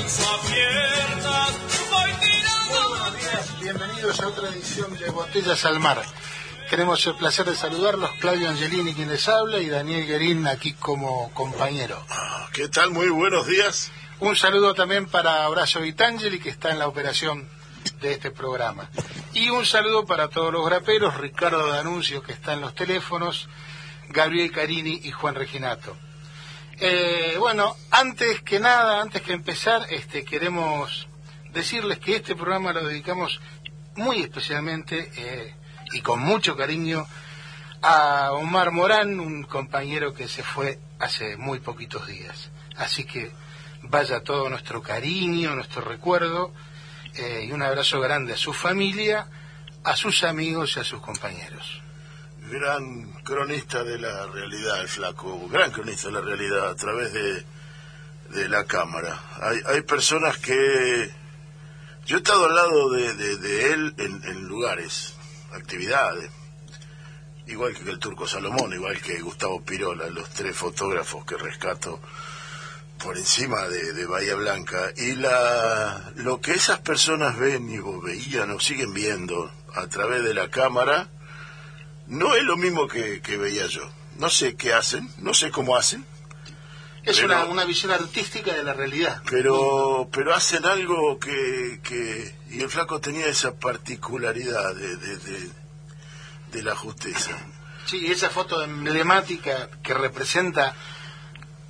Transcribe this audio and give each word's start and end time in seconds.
Buenos 0.00 0.16
días, 3.18 3.60
bienvenidos 3.60 4.20
a 4.20 4.28
otra 4.28 4.48
edición 4.48 4.96
de 4.96 5.10
Botellas 5.10 5.64
al 5.66 5.78
Mar. 5.78 6.02
Tenemos 6.70 7.06
el 7.06 7.16
placer 7.16 7.44
de 7.44 7.54
saludarlos, 7.54 8.10
Claudio 8.18 8.48
Angelini 8.48 8.94
quien 8.94 9.10
les 9.10 9.28
habla 9.28 9.58
y 9.58 9.68
Daniel 9.68 10.06
Guerín 10.06 10.46
aquí 10.46 10.72
como 10.72 11.30
compañero. 11.34 12.02
Ah, 12.08 12.48
¿Qué 12.54 12.68
tal? 12.68 12.92
Muy 12.92 13.10
buenos 13.10 13.46
días. 13.46 13.92
Un 14.20 14.36
saludo 14.36 14.72
también 14.72 15.04
para 15.04 15.46
Horacio 15.50 15.82
Vitangeli 15.82 16.40
que 16.40 16.48
está 16.48 16.70
en 16.70 16.78
la 16.78 16.88
operación 16.88 17.46
de 18.00 18.12
este 18.12 18.30
programa. 18.30 18.88
Y 19.34 19.50
un 19.50 19.66
saludo 19.66 20.06
para 20.06 20.28
todos 20.28 20.50
los 20.50 20.64
graperos, 20.64 21.18
Ricardo 21.18 21.66
Danuncio 21.66 22.22
que 22.22 22.32
está 22.32 22.54
en 22.54 22.62
los 22.62 22.74
teléfonos, 22.74 23.50
Gabriel 24.08 24.50
Carini 24.50 24.98
y 25.04 25.10
Juan 25.10 25.34
Reginato. 25.34 25.94
Eh, 26.82 27.36
bueno, 27.38 27.76
antes 27.90 28.40
que 28.40 28.58
nada, 28.58 29.02
antes 29.02 29.20
que 29.20 29.34
empezar, 29.34 29.86
este, 29.90 30.24
queremos 30.24 31.08
decirles 31.52 31.98
que 31.98 32.16
este 32.16 32.34
programa 32.34 32.72
lo 32.72 32.86
dedicamos 32.86 33.38
muy 33.96 34.22
especialmente 34.22 35.10
eh, 35.14 35.54
y 35.92 36.00
con 36.00 36.20
mucho 36.20 36.56
cariño 36.56 37.06
a 37.82 38.32
Omar 38.32 38.70
Morán, 38.70 39.20
un 39.20 39.42
compañero 39.42 40.14
que 40.14 40.26
se 40.26 40.42
fue 40.42 40.78
hace 40.98 41.36
muy 41.36 41.60
poquitos 41.60 42.06
días. 42.06 42.50
Así 42.76 43.04
que 43.04 43.30
vaya 43.82 44.22
todo 44.22 44.48
nuestro 44.48 44.82
cariño, 44.82 45.54
nuestro 45.54 45.82
recuerdo 45.82 46.54
eh, 47.14 47.44
y 47.46 47.52
un 47.52 47.62
abrazo 47.62 48.00
grande 48.00 48.32
a 48.32 48.38
su 48.38 48.54
familia, 48.54 49.26
a 49.84 49.96
sus 49.96 50.24
amigos 50.24 50.76
y 50.76 50.80
a 50.80 50.84
sus 50.84 51.02
compañeros. 51.02 51.82
Gran 52.50 53.12
cronista 53.22 53.84
de 53.84 53.98
la 53.98 54.26
realidad, 54.26 54.80
el 54.80 54.88
flaco. 54.88 55.48
Gran 55.48 55.70
cronista 55.70 56.08
de 56.08 56.14
la 56.14 56.20
realidad 56.20 56.70
a 56.70 56.74
través 56.74 57.12
de, 57.12 57.44
de 58.30 58.48
la 58.48 58.64
cámara. 58.64 59.20
Hay, 59.40 59.58
hay 59.66 59.82
personas 59.82 60.38
que... 60.38 61.10
Yo 62.06 62.16
he 62.16 62.18
estado 62.18 62.46
al 62.46 62.54
lado 62.54 62.90
de, 62.90 63.14
de- 63.36 63.72
él 63.72 63.94
en, 63.98 64.24
en 64.24 64.44
lugares, 64.48 65.14
actividades. 65.52 66.30
Igual 67.46 67.74
que 67.74 67.88
el 67.88 67.98
turco 67.98 68.26
Salomón, 68.26 68.72
igual 68.72 69.00
que 69.00 69.20
Gustavo 69.20 69.62
Pirola, 69.64 70.08
los 70.08 70.28
tres 70.30 70.56
fotógrafos 70.56 71.24
que 71.24 71.36
rescato 71.36 72.00
por 73.02 73.16
encima 73.16 73.68
de, 73.68 73.92
de 73.92 74.06
Bahía 74.06 74.34
Blanca. 74.34 74.92
Y 74.96 75.12
la, 75.14 76.12
lo 76.16 76.40
que 76.40 76.52
esas 76.52 76.80
personas 76.80 77.38
ven 77.38 77.70
y 77.70 77.78
veían 78.04 78.50
o 78.50 78.58
siguen 78.60 78.92
viendo 78.92 79.50
a 79.74 79.86
través 79.86 80.24
de 80.24 80.34
la 80.34 80.50
cámara 80.50 81.08
no 82.10 82.34
es 82.34 82.42
lo 82.44 82.56
mismo 82.56 82.86
que, 82.86 83.22
que 83.22 83.36
veía 83.38 83.66
yo. 83.66 83.90
No 84.18 84.28
sé 84.28 84.54
qué 84.56 84.74
hacen, 84.74 85.08
no 85.18 85.32
sé 85.32 85.50
cómo 85.50 85.76
hacen, 85.76 86.04
Es 87.02 87.16
Pero- 87.16 87.28
una, 87.28 87.44
una 87.46 87.64
visión 87.64 87.90
artística 87.92 88.52
de 88.52 88.62
la 88.62 88.74
realidad. 88.74 89.22
pero 89.30 90.08
pero 90.12 90.34
hacen 90.34 90.66
algo 90.66 91.18
que, 91.18 91.80
que 91.82 92.34
y 92.50 92.60
el 92.60 92.68
flaco 92.68 93.00
tenía 93.00 93.26
esa 93.26 93.54
particularidad 93.58 94.74
de, 94.74 94.96
de, 94.96 95.16
de, 95.16 95.50
de 96.52 96.62
la 96.62 96.76
justicia. 96.76 97.34
Sí, 97.86 98.06
esa 98.12 98.28
foto 98.28 98.62
emblemática 98.62 99.70
que 99.82 99.94
representa 99.94 100.74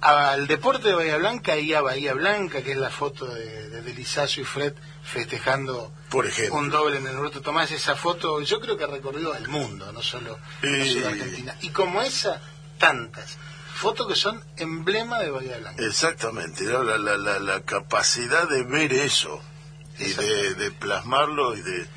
al 0.00 0.47
deporte 0.47 0.88
de 0.88 0.94
Bahía 0.94 1.16
Blanca 1.19 1.56
y 1.59 1.75
a 1.75 1.83
Bahía 1.83 2.15
Blanca, 2.15 2.62
que 2.62 2.72
es 2.72 2.78
la 2.78 2.91
foto 2.91 3.27
de, 3.27 3.69
de 3.69 3.83
Delizazo 3.83 4.41
y 4.41 4.44
Fred 4.44 4.72
festejando 5.03 5.93
Por 6.09 6.27
ejemplo. 6.27 6.55
un 6.59 6.71
doble 6.71 6.99
en 6.99 7.06
el 7.06 7.16
Roberto 7.16 7.43
Tomás. 7.43 7.71
Esa 7.71 7.97
foto 7.97 8.41
yo 8.41 8.60
creo 8.60 8.77
que 8.78 8.84
ha 8.84 8.89
recorrido 8.89 9.34
el 9.34 9.49
mundo, 9.49 9.93
no 9.93 10.03
solo, 10.03 10.39
no 10.62 10.77
Y- 10.84 10.93
solo 10.94 11.09
Argentina. 11.09 11.55
Y 11.60 11.69
como 11.71 12.00
esa, 12.03 12.41
tantas. 12.78 13.37
Fotos 13.75 14.06
que 14.09 14.15
son 14.15 14.43
emblema 14.56 15.21
de 15.21 15.31
Bahía 15.31 15.59
Blanca. 15.59 15.83
Exactamente, 15.84 16.65
¿no? 16.65 16.83
la, 16.83 16.99
la, 16.99 17.16
la, 17.16 17.39
la 17.39 17.60
capacidad 17.62 18.49
de 18.49 18.62
ver 18.65 18.93
eso 18.93 19.41
y 19.99 20.05
de, 20.12 20.55
de 20.55 20.71
plasmarlo 20.71 21.55
y 21.56 21.62
de 21.62 21.83
eh, 21.83 21.89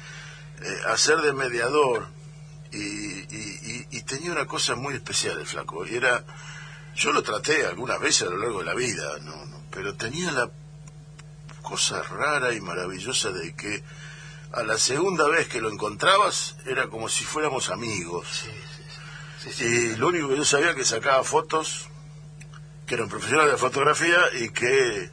hacer 0.88 1.18
de 1.22 1.34
mediador. 1.34 2.08
Y, 2.72 2.78
y, 2.78 3.60
y- 3.62 3.88
y 3.98 4.02
tenía 4.04 4.32
una 4.32 4.46
cosa 4.48 4.76
muy 4.76 4.96
especial 4.96 5.40
el 5.40 5.46
flaco, 5.46 5.86
y 5.86 5.96
era, 5.96 6.24
yo 6.96 7.12
lo 7.12 7.24
traté 7.24 7.66
algunas 7.66 8.00
veces 8.00 8.28
a 8.28 8.32
lo 8.32 8.38
largo 8.38 8.60
de 8.60 8.66
la 8.66 8.74
vida, 8.74 9.18
no, 9.22 9.46
no, 9.46 9.62
pero 9.72 9.96
tenía 9.96 10.32
la 10.32 10.50
cosa 11.62 12.04
rara 12.04 12.54
y 12.54 12.62
maravillosa 12.62 13.32
de 13.32 13.56
que 13.56 13.84
a 14.52 14.64
la 14.64 14.78
segunda 14.78 15.28
vez 15.28 15.48
que 15.48 15.62
lo 15.62 15.70
encontrabas 15.70 16.56
era 16.66 16.88
como 16.88 17.10
si 17.10 17.24
fuéramos 17.24 17.70
amigos. 17.70 18.28
Sí, 18.44 18.52
sí, 19.44 19.52
sí. 19.52 19.64
Y 19.66 19.96
lo 19.96 20.10
único 20.10 20.30
que 20.30 20.38
yo 20.38 20.46
sabía 20.46 20.76
que 20.76 20.86
sacaba 20.86 21.24
fotos, 21.24 21.88
que 22.86 22.94
era 22.94 23.04
un 23.04 23.10
profesional 23.10 23.50
de 23.50 23.58
fotografía 23.58 24.20
y 24.40 24.50
que 24.50 25.10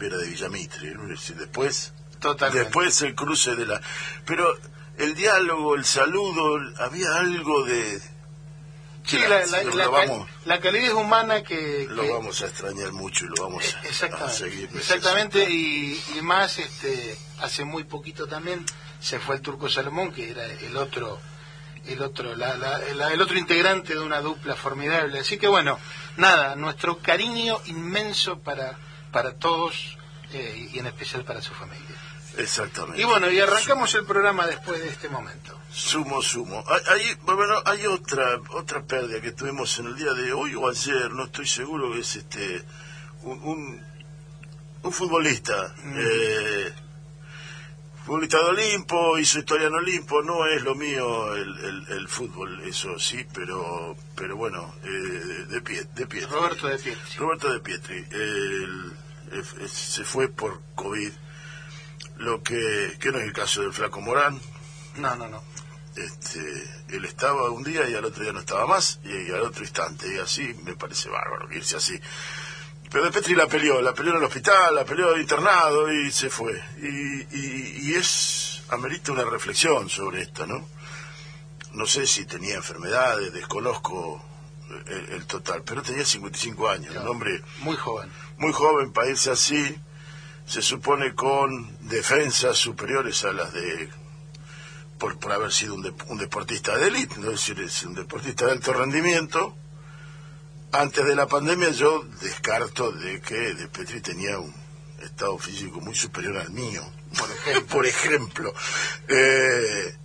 era 0.00 0.16
de 0.16 0.26
Villamitre. 0.28 0.94
después, 1.38 1.92
Totalmente. 2.18 2.64
después 2.64 3.02
el 3.02 3.14
cruce 3.14 3.54
de 3.54 3.66
la... 3.66 3.80
Pero 4.24 4.58
el 4.98 5.14
diálogo, 5.14 5.76
el 5.76 5.84
saludo, 5.84 6.58
había 6.78 7.14
algo 7.16 7.64
de... 7.64 8.00
Sí, 9.04 9.18
la, 9.18 9.44
la- 9.46 9.62
la 9.64 9.88
vamos- 9.88 10.28
calidez 10.60 10.92
humana 10.92 11.42
que, 11.42 11.86
Lo 11.88 12.02
que- 12.02 12.10
vamos 12.10 12.42
a 12.42 12.46
extrañar 12.46 12.92
mucho 12.92 13.24
y 13.24 13.28
lo 13.28 13.42
vamos 13.44 13.74
a- 13.74 13.78
a 13.80 13.82
Exactamente, 13.88 14.34
seguir. 14.36 14.70
exactamente 14.74 15.50
y, 15.50 16.00
y 16.16 16.22
más 16.22 16.58
este 16.58 17.16
hace 17.40 17.64
muy 17.64 17.84
poquito 17.84 18.26
también 18.26 18.64
se 19.00 19.18
fue 19.18 19.36
el 19.36 19.40
turco 19.42 19.68
Salomón 19.68 20.12
que 20.12 20.30
era 20.30 20.44
el 20.44 20.76
otro 20.76 21.18
el 21.86 22.02
otro 22.02 22.32
el 22.34 23.22
otro 23.22 23.38
integrante 23.38 23.94
de 23.94 24.00
una 24.00 24.20
dupla 24.20 24.54
formidable. 24.54 25.20
Así 25.20 25.38
que 25.38 25.48
bueno 25.48 25.78
nada 26.16 26.54
nuestro 26.56 26.98
cariño 26.98 27.58
inmenso 27.66 28.38
para 28.40 28.78
para 29.10 29.34
todos 29.34 29.96
eh, 30.32 30.68
y 30.72 30.78
en 30.78 30.86
especial 30.86 31.24
para 31.24 31.40
su 31.40 31.54
familia 31.54 31.96
Exactamente. 32.36 33.00
y 33.00 33.04
bueno 33.04 33.30
y 33.30 33.40
arrancamos 33.40 33.94
el 33.94 34.04
programa 34.04 34.46
después 34.46 34.80
de 34.80 34.88
este 34.88 35.08
momento 35.08 35.58
Sumo, 35.72 36.20
sumo. 36.22 36.64
Hay, 36.68 36.80
hay- 37.08 37.14
bueno, 37.22 37.62
hay 37.64 37.86
otra 37.86 38.40
otra 38.50 38.82
pérdida 38.82 39.20
que 39.20 39.30
tuvimos 39.32 39.78
en 39.78 39.86
el 39.86 39.96
día 39.96 40.12
de 40.14 40.32
hoy 40.32 40.54
o 40.56 40.68
ayer, 40.68 41.12
no 41.12 41.24
estoy 41.24 41.46
seguro, 41.46 41.92
que 41.92 42.00
es 42.00 42.16
este 42.16 42.64
un, 43.22 43.40
un, 43.44 43.84
un 44.82 44.92
futbolista. 44.92 45.72
eh, 45.96 46.72
futbolista 48.04 48.38
de 48.38 48.44
Olimpo, 48.46 49.16
hizo 49.18 49.38
historia 49.38 49.68
en 49.68 49.74
Olimpo, 49.74 50.22
no 50.22 50.44
es 50.46 50.62
lo 50.62 50.74
mío 50.74 51.34
el, 51.36 51.56
el, 51.64 51.86
el 51.90 52.08
fútbol, 52.08 52.62
eso 52.64 52.98
sí, 52.98 53.24
pero 53.32 53.96
pero 54.16 54.36
bueno, 54.36 54.74
eh, 54.82 54.88
de 54.88 55.60
pie, 55.60 55.84
de 55.94 56.06
pie. 56.06 56.26
Roberto 56.26 56.66
de 56.66 56.78
Pietri 56.78 57.16
Roberto 57.18 57.52
de 57.52 57.60
Pietri, 57.60 58.06
el- 58.10 58.92
el- 59.32 59.68
se 59.70 60.02
fue 60.04 60.26
por 60.28 60.60
COVID, 60.74 61.12
lo 62.20 62.42
que, 62.42 62.96
que 63.00 63.10
no 63.10 63.18
es 63.18 63.24
el 63.24 63.32
caso 63.32 63.62
del 63.62 63.72
Flaco 63.72 64.00
Morán, 64.00 64.40
no 64.96 65.16
no 65.16 65.28
no 65.28 65.42
este, 65.96 66.40
él 66.88 67.04
estaba 67.04 67.50
un 67.50 67.62
día 67.62 67.88
y 67.88 67.94
al 67.94 68.04
otro 68.04 68.22
día 68.22 68.32
no 68.32 68.40
estaba 68.40 68.66
más, 68.66 69.00
y, 69.04 69.32
al 69.32 69.42
otro 69.42 69.62
instante, 69.62 70.14
y 70.14 70.18
así 70.18 70.54
me 70.64 70.74
parece 70.76 71.08
bárbaro 71.08 71.52
irse 71.52 71.76
así. 71.76 71.98
Pero 72.90 73.04
de 73.04 73.10
Petri 73.10 73.34
la 73.34 73.46
peleó, 73.46 73.80
la 73.80 73.92
peleó 73.92 74.12
en 74.12 74.18
el 74.18 74.24
hospital, 74.24 74.74
la 74.74 74.84
peleó 74.84 75.16
internado 75.18 75.92
y 75.92 76.10
se 76.10 76.30
fue. 76.30 76.60
Y, 76.78 77.36
y, 77.36 77.78
y 77.82 77.94
es, 77.94 78.62
amerita 78.70 79.12
una 79.12 79.24
reflexión 79.24 79.88
sobre 79.88 80.22
esto, 80.22 80.46
¿no? 80.46 80.66
No 81.72 81.86
sé 81.86 82.06
si 82.06 82.24
tenía 82.24 82.56
enfermedades, 82.56 83.32
desconozco 83.32 84.24
el, 84.86 85.10
el 85.10 85.26
total, 85.26 85.62
pero 85.64 85.82
tenía 85.82 86.04
55 86.04 86.68
años, 86.68 86.96
un 86.96 87.08
hombre 87.08 87.42
muy 87.58 87.76
joven 87.76 88.10
muy 88.40 88.52
joven 88.52 88.90
para 88.92 89.08
irse 89.08 89.30
así, 89.30 89.78
se 90.50 90.62
supone 90.62 91.14
con 91.14 91.76
defensas 91.88 92.58
superiores 92.58 93.24
a 93.24 93.32
las 93.32 93.52
de 93.52 93.88
por, 94.98 95.18
por 95.18 95.32
haber 95.32 95.52
sido 95.52 95.74
un, 95.74 95.84
dep- 95.84 96.04
un 96.08 96.18
deportista 96.18 96.76
de 96.76 96.88
élite, 96.88 97.14
¿no? 97.18 97.30
es 97.30 97.36
decir, 97.46 97.60
es 97.60 97.82
un 97.84 97.94
deportista 97.94 98.46
de 98.46 98.52
alto 98.52 98.72
rendimiento. 98.72 99.54
Antes 100.72 101.04
de 101.04 101.14
la 101.14 101.26
pandemia 101.26 101.70
yo 101.70 102.04
descarto 102.20 102.92
de 102.92 103.20
que 103.20 103.54
De 103.54 103.68
Petri 103.68 104.00
tenía 104.00 104.38
un 104.38 104.52
estado 105.00 105.38
físico 105.38 105.80
muy 105.80 105.94
superior 105.94 106.36
al 106.36 106.50
mío, 106.50 106.82
por 107.16 107.30
ejemplo 107.46 107.66
por 107.68 107.86
ejemplo. 107.86 108.54
Eh, 109.08 109.96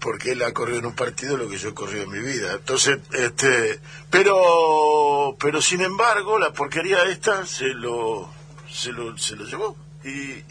porque 0.00 0.32
él 0.32 0.42
ha 0.42 0.52
corrido 0.52 0.80
en 0.80 0.86
un 0.86 0.94
partido 0.94 1.36
lo 1.36 1.48
que 1.48 1.58
yo 1.58 1.70
he 1.70 1.74
corrido 1.74 2.04
en 2.04 2.10
mi 2.10 2.20
vida. 2.20 2.52
Entonces, 2.52 2.98
este, 3.12 3.80
pero, 4.10 5.36
pero 5.40 5.62
sin 5.62 5.80
embargo 5.80 6.38
la 6.38 6.52
porquería 6.52 7.04
esta 7.04 7.46
se 7.46 7.68
lo, 7.68 8.30
se 8.76 8.92
lo, 8.92 9.16
se 9.18 9.36
lo 9.36 9.44
llevó. 9.44 9.76
Y, 10.04 10.44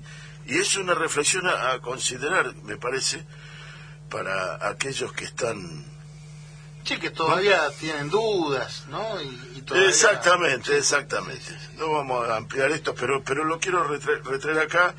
y 0.48 0.58
es 0.60 0.76
una 0.78 0.94
reflexión 0.94 1.46
a, 1.48 1.72
a 1.72 1.80
considerar, 1.80 2.54
me 2.64 2.78
parece, 2.78 3.26
para 4.10 4.68
aquellos 4.68 5.12
que 5.14 5.26
están 5.26 5.86
Sí, 6.84 7.00
que 7.00 7.10
todavía 7.10 7.60
tienen 7.80 8.12
dudas, 8.12 8.84
¿no? 8.90 9.20
Y, 9.20 9.54
y 9.56 9.62
todavía- 9.64 9.90
Exactamente, 9.90 10.78
exactamente. 10.78 11.58
No 11.78 11.92
vamos 11.94 12.30
a 12.30 12.36
ampliar 12.38 12.70
esto, 12.72 12.94
pero 12.94 13.24
pero 13.24 13.44
lo 13.44 13.60
quiero 13.60 13.88
retra- 13.90 14.22
retraer 14.24 14.60
acá. 14.60 14.94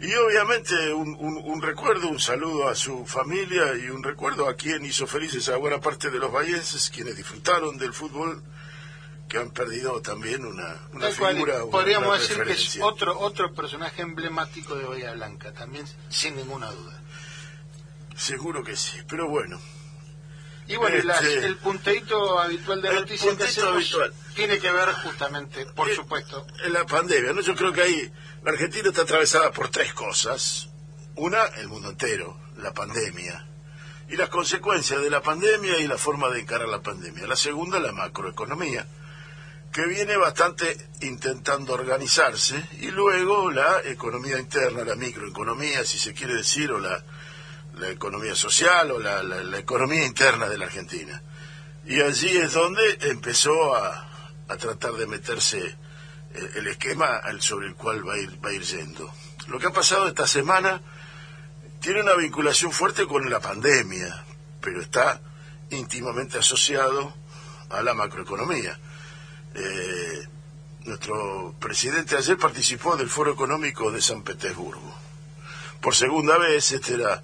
Y 0.00 0.12
obviamente 0.14 0.92
un, 0.92 1.14
un, 1.20 1.36
un 1.44 1.62
recuerdo, 1.62 2.08
un 2.08 2.18
saludo 2.18 2.68
a 2.68 2.74
su 2.74 3.06
familia 3.06 3.74
y 3.76 3.90
un 3.90 4.02
recuerdo 4.02 4.48
a 4.48 4.54
quien 4.54 4.84
hizo 4.84 5.06
felices 5.06 5.48
a 5.50 5.56
buena 5.56 5.78
parte 5.78 6.10
de 6.10 6.18
los 6.18 6.32
vallenses, 6.32 6.90
quienes 6.90 7.16
disfrutaron 7.16 7.78
del 7.78 7.92
fútbol, 7.92 8.42
que 9.30 9.38
han 9.38 9.50
perdido 9.50 10.02
también 10.02 10.44
una, 10.44 10.76
una 10.92 11.06
Tal 11.06 11.16
cual, 11.16 11.34
figura. 11.34 11.60
podríamos 11.70 12.08
una 12.08 12.18
decir 12.18 12.42
que 12.42 12.52
es 12.52 12.78
otro 12.82 13.16
otro 13.20 13.54
personaje 13.54 14.02
emblemático 14.02 14.74
de 14.74 14.84
Bahía 14.84 15.12
Blanca, 15.14 15.52
también 15.52 15.86
sin 16.10 16.34
ninguna 16.36 16.68
duda. 16.72 17.00
Seguro 18.16 18.62
que 18.64 18.76
sí, 18.76 18.98
pero 19.08 19.28
bueno. 19.28 19.58
Y 20.66 20.76
bueno, 20.76 20.98
y 20.98 21.02
las- 21.02 21.22
Este, 21.22 21.46
el 21.46 21.56
punteito 21.56 22.38
habitual 22.38 22.82
de 22.82 22.92
noticias 22.92 23.20
que 23.20 23.26
puntito 23.28 23.44
hacemos 23.48 23.74
habitual. 23.76 24.14
tiene 24.34 24.58
que 24.58 24.70
ver 24.70 24.88
justamente, 24.94 25.66
por 25.66 25.88
Eh, 25.88 25.94
supuesto, 25.96 26.46
En 26.64 26.72
la 26.72 26.84
pandemia, 26.86 27.32
¿no? 27.32 27.40
Yo 27.40 27.54
creo 27.56 27.72
que 27.72 27.82
ahí 27.82 28.12
la 28.44 28.50
Argentina 28.52 28.88
está 28.88 29.02
atravesada 29.02 29.50
por 29.52 29.68
tres 29.68 29.92
cosas. 29.94 30.68
Una, 31.16 31.44
el 31.56 31.68
mundo 31.68 31.90
entero, 31.90 32.36
la 32.58 32.72
pandemia. 32.72 33.46
Y 34.08 34.16
las 34.16 34.28
consecuencias 34.28 35.00
de 35.00 35.10
la 35.10 35.22
pandemia 35.22 35.78
y 35.78 35.86
la 35.86 35.96
forma 35.98 36.28
de 36.30 36.40
encarar 36.40 36.68
la 36.68 36.82
pandemia. 36.82 37.26
La 37.26 37.36
segunda, 37.36 37.78
la 37.78 37.92
macroeconomía, 37.92 38.86
que 39.72 39.86
viene 39.86 40.16
bastante 40.16 40.88
intentando 41.02 41.72
organizarse. 41.74 42.62
Y 42.80 42.90
luego 42.90 43.50
la 43.50 43.80
economía 43.84 44.38
interna, 44.38 44.84
la 44.84 44.96
microeconomía, 44.96 45.84
si 45.84 45.98
se 45.98 46.12
quiere 46.12 46.34
decir, 46.34 46.70
o 46.72 46.78
la, 46.78 47.02
la 47.78 47.88
economía 47.88 48.34
social, 48.34 48.90
o 48.90 48.98
la, 48.98 49.22
la- 49.22 49.58
economía 49.58 50.04
interna 50.04 50.48
de 50.48 50.58
la 50.58 50.66
Argentina. 50.66 51.22
Y 51.86 52.00
allí 52.00 52.36
es 52.36 52.52
donde 52.52 52.98
empezó 53.02 53.74
a, 53.74 54.08
a 54.48 54.56
tratar 54.56 54.92
de 54.94 55.06
meterse 55.06 55.58
eh, 55.58 56.50
el 56.56 56.66
esquema 56.66 57.20
sobre 57.40 57.68
el 57.68 57.74
cual 57.74 58.06
va 58.06 58.14
a, 58.14 58.18
ir, 58.18 58.44
va 58.44 58.50
a 58.50 58.52
ir 58.52 58.62
yendo. 58.62 59.12
Lo 59.48 59.58
que 59.58 59.68
ha 59.68 59.72
pasado 59.72 60.06
esta 60.08 60.26
semana 60.26 60.80
tiene 61.80 62.02
una 62.02 62.14
vinculación 62.14 62.72
fuerte 62.72 63.06
con 63.06 63.28
la 63.30 63.40
pandemia, 63.40 64.24
pero 64.60 64.82
está 64.82 65.20
íntimamente 65.70 66.38
asociado 66.38 67.14
a 67.70 67.82
la 67.82 67.94
macroeconomía. 67.94 68.78
Eh, 69.54 70.26
nuestro 70.84 71.54
presidente 71.60 72.16
ayer 72.16 72.36
participó 72.38 72.96
del 72.96 73.08
Foro 73.10 73.32
Económico 73.32 73.90
de 73.90 74.00
San 74.00 74.22
Petersburgo. 74.22 74.94
Por 75.80 75.94
segunda 75.94 76.38
vez, 76.38 76.72
este 76.72 76.94
era 76.94 77.22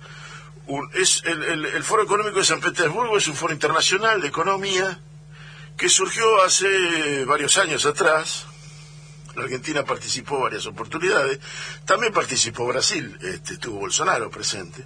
un, 0.67 0.89
es 0.95 1.23
el, 1.25 1.43
el- 1.67 1.85
Foro 1.85 2.03
Económico 2.03 2.39
de 2.39 2.45
San 2.45 2.61
Petersburgo 2.61 3.17
es 3.17 3.29
un 3.29 3.35
foro 3.37 3.53
internacional 3.53 4.21
de 4.21 4.29
economía 4.29 5.01
que 5.77 5.89
surgió 5.89 6.43
hace 6.43 7.25
varios 7.25 7.57
años 7.59 7.87
atrás. 7.87 8.47
La 9.37 9.43
Argentina 9.45 9.85
participó 9.85 10.41
varias 10.41 10.67
oportunidades. 10.67 11.39
También 11.85 12.13
participó 12.13 12.67
Brasil, 12.67 13.17
este, 13.23 13.55
estuvo 13.55 13.79
Bolsonaro 13.81 14.31
presente. 14.31 14.85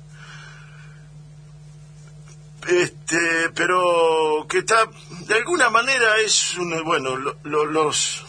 Este, 2.68 3.50
pero 3.54 4.46
que 4.48 4.58
está, 4.58 4.88
de 5.26 5.34
alguna 5.34 5.70
manera 5.70 6.18
es 6.18 6.56
un, 6.56 6.82
bueno, 6.84 7.16
lo- 7.16 7.36
lo- 7.44 7.64
los 7.66 8.24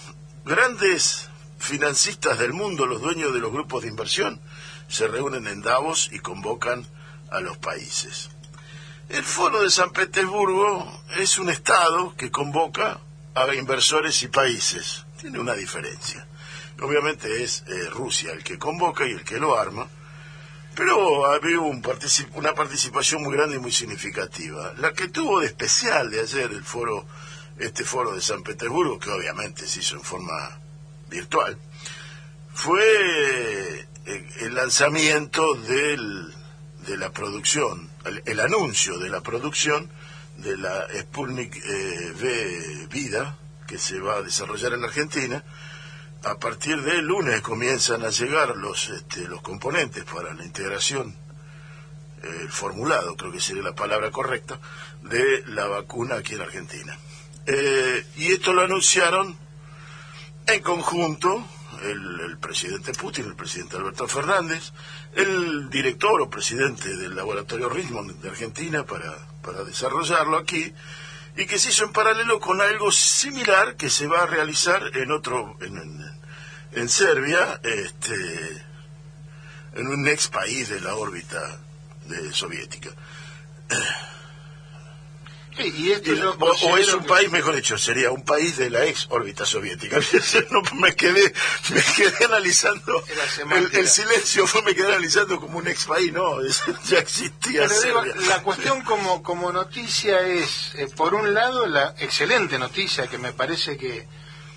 grandes 0.45 1.29
financistas 1.59 2.39
del 2.39 2.53
mundo, 2.53 2.85
los 2.85 3.01
dueños 3.01 3.33
de 3.33 3.39
los 3.39 3.51
grupos 3.51 3.83
de 3.83 3.89
inversión, 3.89 4.39
se 4.87 5.07
reúnen 5.07 5.47
en 5.47 5.61
Davos 5.61 6.09
y 6.11 6.19
convocan 6.19 6.85
a 7.29 7.39
los 7.39 7.57
países. 7.57 8.29
El 9.09 9.23
Foro 9.23 9.61
de 9.61 9.69
San 9.69 9.91
Petersburgo 9.91 11.01
es 11.17 11.37
un 11.37 11.49
Estado 11.49 12.15
que 12.15 12.31
convoca 12.31 12.99
a 13.35 13.53
inversores 13.53 14.23
y 14.23 14.27
países. 14.29 15.05
Tiene 15.19 15.39
una 15.39 15.53
diferencia. 15.53 16.25
Obviamente 16.81 17.43
es 17.43 17.63
eh, 17.67 17.89
Rusia 17.89 18.31
el 18.31 18.43
que 18.43 18.57
convoca 18.57 19.05
y 19.05 19.11
el 19.11 19.23
que 19.23 19.37
lo 19.37 19.57
arma, 19.59 19.87
pero 20.81 21.27
había 21.27 21.59
un 21.59 21.79
particip- 21.83 22.31
una 22.33 22.55
participación 22.55 23.21
muy 23.21 23.35
grande 23.35 23.57
y 23.57 23.59
muy 23.59 23.71
significativa. 23.71 24.73
La 24.77 24.93
que 24.93 25.09
tuvo 25.09 25.39
de 25.39 25.45
especial 25.45 26.09
de 26.09 26.21
ayer 26.21 26.49
el 26.49 26.63
foro, 26.63 27.05
este 27.59 27.83
foro 27.83 28.15
de 28.15 28.21
San 28.21 28.41
Petersburgo, 28.41 28.97
que 28.97 29.11
obviamente 29.11 29.67
se 29.67 29.81
hizo 29.81 29.93
en 29.93 30.01
forma 30.01 30.59
virtual, 31.07 31.55
fue 32.51 32.81
eh, 34.07 34.29
el 34.39 34.55
lanzamiento 34.55 35.53
del, 35.53 36.33
de 36.87 36.97
la 36.97 37.11
producción, 37.11 37.87
el, 38.25 38.39
anuncio 38.39 38.97
de 38.97 39.09
la 39.09 39.21
producción 39.21 39.87
de 40.37 40.57
la 40.57 40.87
Sputnik 40.99 41.57
eh, 41.57 42.13
V 42.19 42.87
Vida, 42.87 43.37
que 43.67 43.77
se 43.77 43.99
va 43.99 44.15
a 44.15 44.21
desarrollar 44.23 44.73
en 44.73 44.81
la 44.81 44.87
Argentina. 44.87 45.43
A 46.23 46.37
partir 46.37 46.81
del 46.83 47.05
lunes 47.05 47.41
comienzan 47.41 48.05
a 48.05 48.09
llegar 48.09 48.55
los, 48.55 48.89
este, 48.89 49.27
los 49.27 49.41
componentes 49.41 50.03
para 50.03 50.33
la 50.33 50.45
integración, 50.45 51.15
el 52.21 52.51
formulado, 52.51 53.15
creo 53.15 53.31
que 53.31 53.41
sería 53.41 53.63
la 53.63 53.73
palabra 53.73 54.11
correcta, 54.11 54.59
de 55.01 55.43
la 55.47 55.65
vacuna 55.65 56.15
aquí 56.15 56.35
en 56.35 56.41
Argentina. 56.41 56.95
Eh, 57.47 58.05
y 58.17 58.33
esto 58.33 58.53
lo 58.53 58.61
anunciaron 58.61 59.35
en 60.45 60.61
conjunto 60.61 61.43
el, 61.81 62.19
el 62.19 62.37
presidente 62.37 62.93
Putin, 62.93 63.25
el 63.25 63.35
presidente 63.35 63.77
Alberto 63.77 64.07
Fernández, 64.07 64.73
el 65.15 65.71
director 65.71 66.21
o 66.21 66.29
presidente 66.29 66.95
del 66.97 67.15
laboratorio 67.15 67.67
Richmond 67.67 68.21
de 68.21 68.29
Argentina 68.29 68.85
para, 68.85 69.17
para 69.41 69.63
desarrollarlo 69.63 70.37
aquí, 70.37 70.71
y 71.35 71.45
que 71.45 71.59
se 71.59 71.69
hizo 71.69 71.85
en 71.85 71.93
paralelo 71.93 72.39
con 72.39 72.61
algo 72.61 72.91
similar 72.91 73.75
que 73.75 73.89
se 73.89 74.07
va 74.07 74.23
a 74.23 74.27
realizar 74.27 74.81
en 74.95 75.11
otro, 75.11 75.57
en, 75.61 76.89
Serbia, 76.89 77.59
este, 77.63 78.65
en 79.73 79.87
un 79.87 80.07
ex 80.07 80.27
país 80.27 80.69
de 80.69 80.81
la 80.81 80.95
órbita 80.95 81.59
de 82.05 82.33
soviética. 82.33 82.89
Sí, 85.61 85.73
y 85.77 85.91
esto 85.91 86.13
Y- 86.13 86.17
yo 86.17 86.35
o, 86.39 86.45
o 86.51 86.77
es 86.77 86.93
un 86.93 87.01
que- 87.01 87.07
país, 87.09 87.31
mejor 87.31 87.55
dicho, 87.55 87.77
sería 87.77 88.11
un 88.11 88.23
país 88.23 88.57
de 88.57 88.69
la 88.69 88.85
ex 88.85 89.07
órbita 89.09 89.45
soviética. 89.45 89.97
No, 90.51 90.61
me 90.79 90.95
quedé, 90.95 91.33
me 91.73 91.81
quedé 91.95 92.25
analizando 92.25 93.03
el, 93.73 93.87
silencio, 93.87 94.47
fue 94.47 94.61
me 94.63 94.73
quedé 94.75 94.87
analizando 94.87 95.39
como 95.39 95.59
un 95.59 95.67
ex 95.67 95.85
país, 95.85 96.11
no, 96.11 96.41
es- 96.41 96.61
ya 96.89 96.99
existía. 96.99 97.67
Digo, 97.67 98.03
la 98.27 98.41
cuestión 98.43 98.81
como, 98.83 99.23
como 99.23 99.51
noticia 99.51 100.21
es, 100.27 100.73
eh, 100.75 100.87
por 100.95 101.13
un 101.13 101.33
lado, 101.33 101.65
la 101.67 101.95
excelente 101.99 102.57
noticia 102.59 103.07
que 103.07 103.17
me 103.17 103.31
parece 103.33 103.77
que 103.77 104.07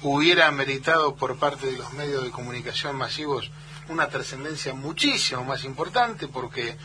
hubiera 0.02 0.50
meritado 0.50 1.14
por 1.16 1.36
parte 1.38 1.66
de 1.66 1.78
los 1.78 1.92
medios 1.94 2.24
de 2.24 2.30
comunicación 2.30 2.96
masivos 2.96 3.50
una 3.88 4.08
trascendencia 4.08 4.74
muchísimo 4.74 5.44
más 5.44 5.64
importante 5.64 6.28
porque 6.28 6.76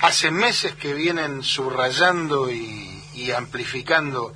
hace 0.00 0.30
meses 0.30 0.74
que 0.74 0.92
vienen 0.94 1.42
subrayando 1.42 2.50
y, 2.50 3.02
y 3.14 3.30
amplificando 3.30 4.34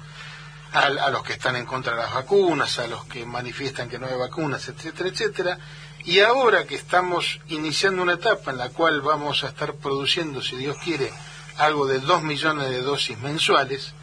a, 0.72 1.10
los 1.10 1.22
que 1.22 1.32
están 1.34 1.56
en 1.56 1.66
contra 1.66 1.94
de 1.94 2.02
las 2.02 2.14
vacunas, 2.14 2.78
a 2.78 2.86
los 2.86 3.04
que 3.04 3.24
manifiestan 3.24 3.88
que 3.88 3.98
no 3.98 4.06
hay 4.06 4.16
vacunas, 4.16 4.68
etcétera, 4.68 5.08
etcétera. 5.08 5.58
Y 6.04 6.20
ahora 6.20 6.64
que 6.64 6.74
estamos 6.74 7.40
iniciando 7.48 8.02
una 8.02 8.14
etapa 8.14 8.50
en 8.50 8.58
la 8.58 8.68
cual 8.70 9.00
vamos 9.00 9.44
a 9.44 9.48
estar 9.48 9.74
produciendo, 9.74 10.42
si 10.42 10.56
Dios 10.56 10.76
quiere, 10.82 11.10
algo 11.56 11.86
de 11.86 12.00
dos 12.00 12.22
millones 12.22 12.70
de 12.70 12.82
dosis 12.82 13.18
mensuales, 13.18 13.94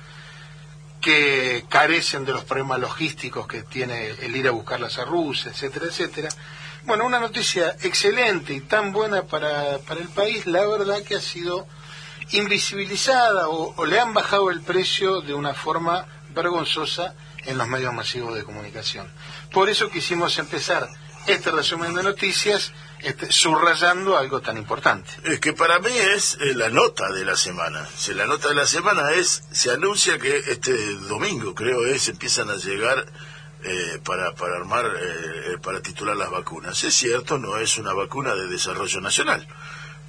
que 1.01 1.65
carecen 1.69 2.25
de 2.25 2.33
los 2.33 2.43
problemas 2.43 2.79
logísticos 2.79 3.47
que 3.47 3.61
tiene 3.61 4.07
el 4.07 4.35
ir 4.35 4.47
a 4.47 4.51
buscarlas 4.51 4.97
a 4.97 5.05
Rusia, 5.05 5.51
etcétera, 5.51 5.85
etcétera. 5.85 6.29
Bueno, 6.83 7.05
una 7.05 7.19
noticia 7.19 7.75
excelente 7.81 8.53
y 8.53 8.61
tan 8.61 8.91
buena 8.91 9.23
para, 9.23 9.77
para 9.79 10.01
el 10.01 10.09
país, 10.09 10.45
la 10.47 10.65
verdad 10.65 11.03
que 11.03 11.15
ha 11.15 11.21
sido 11.21 11.67
invisibilizada 12.31 13.49
o, 13.49 13.85
le 13.85 13.99
han 13.99 14.13
bajado 14.13 14.49
el 14.49 14.61
precio 14.61 15.21
de 15.21 15.33
una 15.33 15.53
forma 15.53 16.05
vergonzosa 16.33 17.15
en 17.45 17.57
los 17.57 17.67
medios 17.67 17.93
masivos 17.93 18.35
de 18.35 18.43
comunicación. 18.43 19.07
Por 19.51 19.69
eso 19.69 19.89
quisimos 19.89 20.37
empezar 20.39 20.87
este 21.27 21.51
resumen 21.51 21.93
de 21.93 22.03
noticias 22.03 22.71
este, 22.99 23.31
subrayando 23.31 24.17
algo 24.17 24.41
tan 24.41 24.57
importante. 24.57 25.11
Es 25.23 25.39
que 25.39 25.53
para 25.53 25.79
mí 25.79 25.91
es 25.91 26.37
eh, 26.39 26.53
la 26.55 26.69
nota 26.69 27.11
de 27.11 27.25
la 27.25 27.35
semana. 27.35 27.87
La 28.15 28.25
nota 28.25 28.49
de 28.49 28.55
la 28.55 28.67
semana 28.67 29.11
es, 29.11 29.43
se 29.51 29.71
anuncia 29.71 30.17
que 30.17 30.37
este 30.37 30.73
domingo, 31.07 31.55
creo 31.55 31.85
es, 31.85 32.09
empiezan 32.09 32.49
a 32.49 32.55
llegar 32.55 33.05
eh, 33.63 33.99
para, 34.03 34.33
para 34.35 34.57
armar, 34.57 34.85
eh, 34.85 35.57
para 35.61 35.81
titular 35.81 36.15
las 36.15 36.29
vacunas. 36.29 36.83
Es 36.83 36.93
cierto, 36.93 37.37
no 37.39 37.57
es 37.57 37.77
una 37.77 37.93
vacuna 37.93 38.35
de 38.35 38.47
desarrollo 38.47 39.01
nacional, 39.01 39.47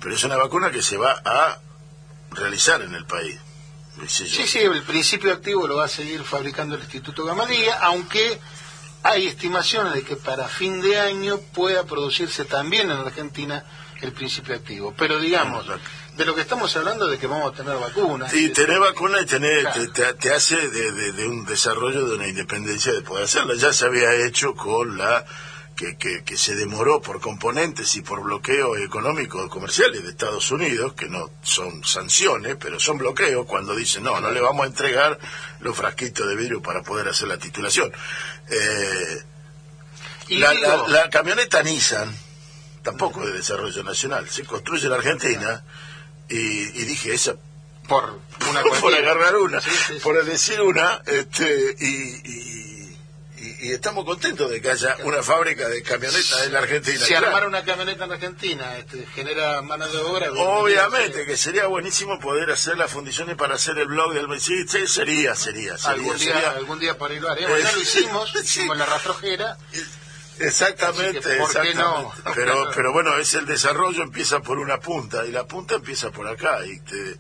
pero 0.01 0.15
es 0.15 0.25
una 0.25 0.37
vacuna 0.37 0.71
que 0.71 0.83
se 0.83 0.99
va 0.99 1.23
a 1.25 1.59
realizar 2.31 2.83
en 2.83 2.95
el 2.95 3.05
país. 3.07 3.39
Sí, 4.09 4.29
sí, 4.47 4.59
el 4.59 4.83
principio 4.83 5.33
activo 5.33 5.67
lo 5.67 5.77
va 5.77 5.87
a 5.87 5.89
seguir 5.89 6.23
fabricando 6.23 6.75
el 6.75 6.83
Instituto 6.83 7.25
Gamadía, 7.25 7.79
aunque 7.81 8.39
hay 9.03 9.27
estimaciones 9.27 9.95
de 9.95 10.03
que 10.03 10.17
para 10.17 10.49
fin 10.49 10.83
de 10.83 11.01
año 11.01 11.39
pueda 11.55 11.85
producirse 11.85 12.45
también 12.45 12.91
en 12.91 12.99
Argentina 12.99 13.65
el 14.03 14.13
principio 14.13 14.55
activo. 14.55 14.93
Pero 14.99 15.19
digamos, 15.19 15.65
de 16.15 16.25
lo 16.27 16.35
que 16.35 16.43
estamos 16.43 16.77
hablando 16.77 17.07
de 17.07 17.19
que 17.19 17.27
vamos 17.27 17.53
a 17.55 17.57
tener 17.57 17.75
vacunas. 17.79 18.35
Y 18.35 18.51
tener 18.51 18.79
vacuna 18.81 19.21
y 19.23 19.25
tener, 19.27 19.63
Claro. 19.63 19.93
te, 19.93 20.13
te- 20.15 20.33
hace 20.35 20.57
de, 20.69 20.93
de- 20.93 21.13
de 21.13 21.27
un 21.27 21.47
desarrollo 21.47 22.07
de 22.07 22.17
una 22.17 22.27
independencia 22.29 22.93
de 22.93 23.01
poder 23.01 23.25
hacerlo. 23.25 23.55
Ya 23.55 23.73
se 23.73 23.87
había 23.87 24.13
hecho 24.27 24.55
con 24.55 24.99
la 24.99 25.25
que, 25.77 25.97
que, 25.97 26.25
que 26.25 26.39
se 26.39 26.55
demoró 26.55 27.03
por 27.03 27.21
componentes 27.21 27.95
y 27.97 28.03
por 28.03 28.23
bloqueos 28.23 28.79
económicos 28.79 29.49
comerciales 29.51 30.03
de 30.03 30.11
Estados 30.11 30.51
Unidos, 30.51 30.95
que 30.95 31.09
no 31.09 31.31
son 31.43 31.85
sanciones, 31.85 32.57
pero 32.59 32.81
son 32.81 32.97
bloqueos, 32.99 33.45
cuando 33.47 33.75
dicen, 33.77 34.03
no, 34.05 34.19
no 34.21 34.31
le 34.31 34.41
vamos 34.41 34.65
a 34.65 34.69
entregar 34.69 35.19
los 35.61 35.77
frasquitos 35.77 36.27
de 36.27 36.35
vidrio 36.37 36.63
para 36.63 36.83
poder 36.83 37.09
hacer 37.09 37.29
la 37.29 37.37
titulación. 37.39 37.93
Eh, 38.49 39.23
y 40.29 40.39
la, 40.39 40.55
la- 40.55 40.89
la 40.89 41.11
camioneta 41.11 41.63
Nissan, 41.63 42.17
tampoco 42.83 43.25
de 43.27 43.33
desarrollo 43.33 43.83
nacional, 43.85 44.29
se 44.31 44.45
construye 44.45 44.87
en 44.87 44.93
Argentina 44.95 45.63
y, 46.29 46.37
y 46.81 46.85
dije, 46.85 47.13
esa 47.15 47.37
por 47.87 48.19
una 48.51 48.63
por 48.81 48.93
agarrar 48.95 49.37
una, 49.37 49.61
Sí, 49.61 49.71
sí, 49.71 49.77
sí. 49.95 50.01
por 50.03 50.25
decir 50.25 50.61
una, 50.61 51.03
este, 51.07 51.77
y, 51.79 51.87
y, 52.25 52.66
y- 53.61 53.69
y 53.69 53.73
estamos 53.73 54.05
contentos 54.05 54.51
de 54.51 54.61
que 54.61 54.71
haya 54.71 54.97
una 55.05 55.23
fábrica 55.23 55.69
de 55.69 55.83
camionetas 55.83 56.43
en 56.45 56.53
la 56.53 56.59
Argentina. 56.61 56.99
Si 56.99 57.07
claro. 57.07 57.27
armar 57.29 57.47
una 57.47 57.65
camioneta 57.65 58.05
en 58.05 58.13
Argentina 58.13 58.77
este, 58.79 59.07
genera 59.15 59.63
mano 59.63 59.87
de 59.89 59.99
obra. 59.99 60.33
Obviamente 60.33 61.25
que 61.27 61.37
sería 61.37 61.67
buenísimo 61.67 62.19
poder 62.21 62.51
hacer 62.51 62.77
las 62.77 62.91
fundiciones 62.91 63.37
para 63.37 63.55
hacer 63.55 63.79
el 63.79 63.87
blog 63.87 64.13
del 64.15 64.27
sí, 64.41 64.67
sí, 64.69 64.87
sería, 64.87 65.35
sería, 65.35 65.77
sería, 65.79 65.91
Algún 65.93 66.17
día, 66.19 66.33
sería. 66.35 66.51
algún 66.51 66.79
día 66.79 66.99
para 66.99 67.15
ir 67.15 67.23
lo 67.23 67.31
haremos. 67.31 67.59
Ya 67.63 67.73
lo 67.73 67.79
Eh, 67.79 67.83
hicimos, 67.83 68.31
sí. 68.33 68.39
hicimos 68.43 68.77
la 68.77 68.87
rastrojera. 68.87 69.57
Exactamente, 70.39 71.21
que, 71.21 71.37
¿por 71.37 71.51
qué 71.63 71.75
no? 71.75 72.01
exactamente. 72.11 72.33
Pero, 72.35 72.71
pero 72.75 72.93
bueno, 72.93 73.17
es 73.17 73.33
el 73.35 73.47
desarrollo 73.47 74.03
empieza 74.03 74.41
por 74.41 74.59
una 74.59 74.79
punta 74.81 75.25
y 75.25 75.33
la 75.33 75.47
punta 75.47 75.77
empieza 75.77 76.11
por 76.11 76.29
acá 76.29 76.59
y 76.67 76.79
te 76.81 77.17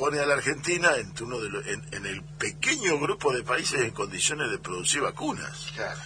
pone 0.00 0.18
a 0.18 0.24
la 0.26 0.34
Argentina 0.34 0.96
en, 0.96 1.12
uno 1.20 1.38
de 1.38 1.48
los- 1.50 1.66
en, 1.66 1.80
en 1.92 2.06
el 2.06 2.22
pequeño 2.22 2.98
grupo 2.98 3.32
de 3.32 3.42
países 3.44 3.80
en 3.82 3.90
condiciones 3.90 4.50
de 4.50 4.58
producir 4.58 5.02
vacunas. 5.02 5.66
Claro. 5.76 6.00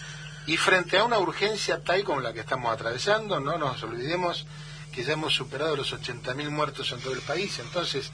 Y 0.47 0.57
frente 0.57 0.97
a 0.97 1.05
una 1.05 1.17
urgencia 1.17 1.81
tal 1.81 2.03
como 2.03 2.19
la 2.19 2.33
que 2.33 2.41
estamos 2.41 2.71
atravesando, 2.73 3.39
no 3.39 3.57
nos 3.57 3.81
olvidemos 3.83 4.45
que 4.91 5.03
ya 5.03 5.13
hemos 5.13 5.33
superado 5.33 5.75
los 5.75 5.93
80.000 5.93 6.49
muertos 6.49 6.91
en 6.91 6.99
todo 6.99 7.13
el 7.13 7.21
país. 7.21 7.57
Entonces, 7.59 8.11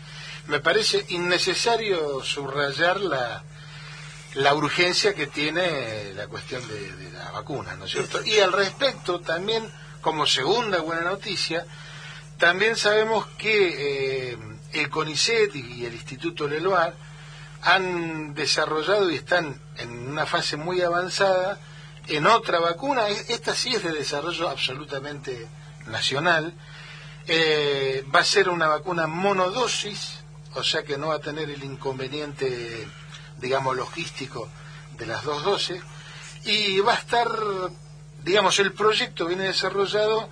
me 0.48 0.60
parece 0.60 1.04
innecesario 1.10 2.24
subrayar 2.24 3.00
la, 3.02 3.44
la 4.36 4.54
urgencia 4.56 5.14
que 5.14 5.28
tiene 5.28 6.14
la 6.14 6.28
cuestión 6.28 6.66
de, 6.68 6.92
de 6.96 7.12
la 7.12 7.32
vacuna, 7.32 7.76
¿no 7.76 7.86
es 7.86 7.92
cierto? 7.92 8.24
Y 8.26 8.40
al 8.40 8.52
respecto, 8.54 9.20
también, 9.20 9.70
como 10.02 10.26
segunda 10.26 10.80
buena 10.80 11.02
noticia, 11.02 11.66
también 12.38 12.76
sabemos 12.76 13.26
que 13.38 14.32
eh, 14.34 14.38
el 14.74 14.90
CONICET 14.90 15.56
y 15.56 15.86
el 15.86 15.94
Instituto 15.94 16.48
Leloir 16.48 16.94
han 17.64 18.34
desarrollado 18.34 19.10
y 19.12 19.16
están 19.16 19.62
en 19.78 20.10
una 20.10 20.26
fase 20.26 20.58
muy 20.58 20.82
avanzada 20.82 21.60
en 22.08 22.26
otra 22.26 22.60
vacuna. 22.60 23.08
Esta 23.08 23.54
sí 23.56 23.74
es 23.76 23.84
de 23.84 23.92
desarrollo 23.92 24.50
absolutamente 24.50 25.48
nacional. 25.88 26.54
Eh, 27.28 28.04
va 28.14 28.22
a 28.22 28.26
ser 28.26 28.50
una 28.50 28.68
vacuna 28.68 29.08
monodosis, 29.08 30.24
o 30.56 30.64
sea 30.64 30.84
que 30.84 30.98
no 30.98 31.08
va 31.08 31.16
a 31.16 31.20
tener 31.20 31.50
el 31.50 31.64
inconveniente, 31.64 32.88
digamos, 33.38 33.76
logístico 33.76 34.50
de 34.98 35.06
las 35.06 35.24
dos 35.24 35.44
dosis. 35.44 35.82
Y 36.44 36.80
va 36.80 36.94
a 36.94 36.98
estar, 36.98 37.30
digamos, 38.24 38.58
el 38.60 38.74
proyecto 38.74 39.28
viene 39.28 39.44
desarrollado 39.44 40.30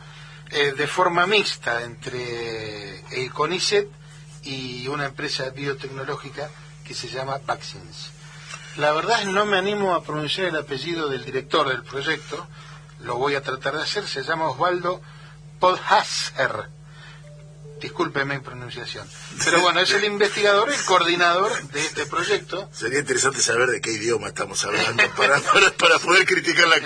eh, 0.49 0.73
de 0.75 0.87
forma 0.87 1.27
mixta 1.27 1.83
entre 1.83 3.01
el 3.21 3.31
CONICET 3.31 3.98
y 4.43 4.87
una 4.87 5.05
empresa 5.05 5.49
biotecnológica 5.49 6.49
que 6.83 6.93
se 6.93 7.07
llama 7.07 7.39
Vaccines. 7.45 8.11
La 8.77 8.93
verdad 8.93 9.23
no 9.25 9.45
me 9.45 9.57
animo 9.57 9.93
a 9.93 10.03
pronunciar 10.03 10.47
el 10.47 10.55
apellido 10.55 11.09
del 11.09 11.25
director 11.25 11.67
del 11.67 11.83
proyecto, 11.83 12.47
lo 13.01 13.15
voy 13.15 13.35
a 13.35 13.41
tratar 13.41 13.75
de 13.75 13.83
hacer, 13.83 14.07
se 14.07 14.23
llama 14.23 14.49
Osvaldo 14.49 15.01
Podhasser. 15.59 16.69
Discúlpeme 17.79 18.35
mi 18.37 18.43
pronunciación. 18.43 19.07
Pero 19.43 19.61
bueno, 19.61 19.79
es 19.79 19.91
el 19.91 20.03
investigador, 20.03 20.71
el 20.71 20.81
coordinador 20.85 21.51
de 21.69 21.79
este 21.79 22.05
proyecto. 22.05 22.69
Sería 22.73 22.99
interesante 22.99 23.41
saber 23.41 23.69
de 23.69 23.81
qué 23.81 23.91
idioma 23.91 24.27
estamos 24.27 24.63
hablando 24.65 25.03
para, 25.17 25.39
para, 25.39 25.71
para 25.71 25.99
poder 25.99 26.25
criticar 26.25 26.67
la. 26.67 26.77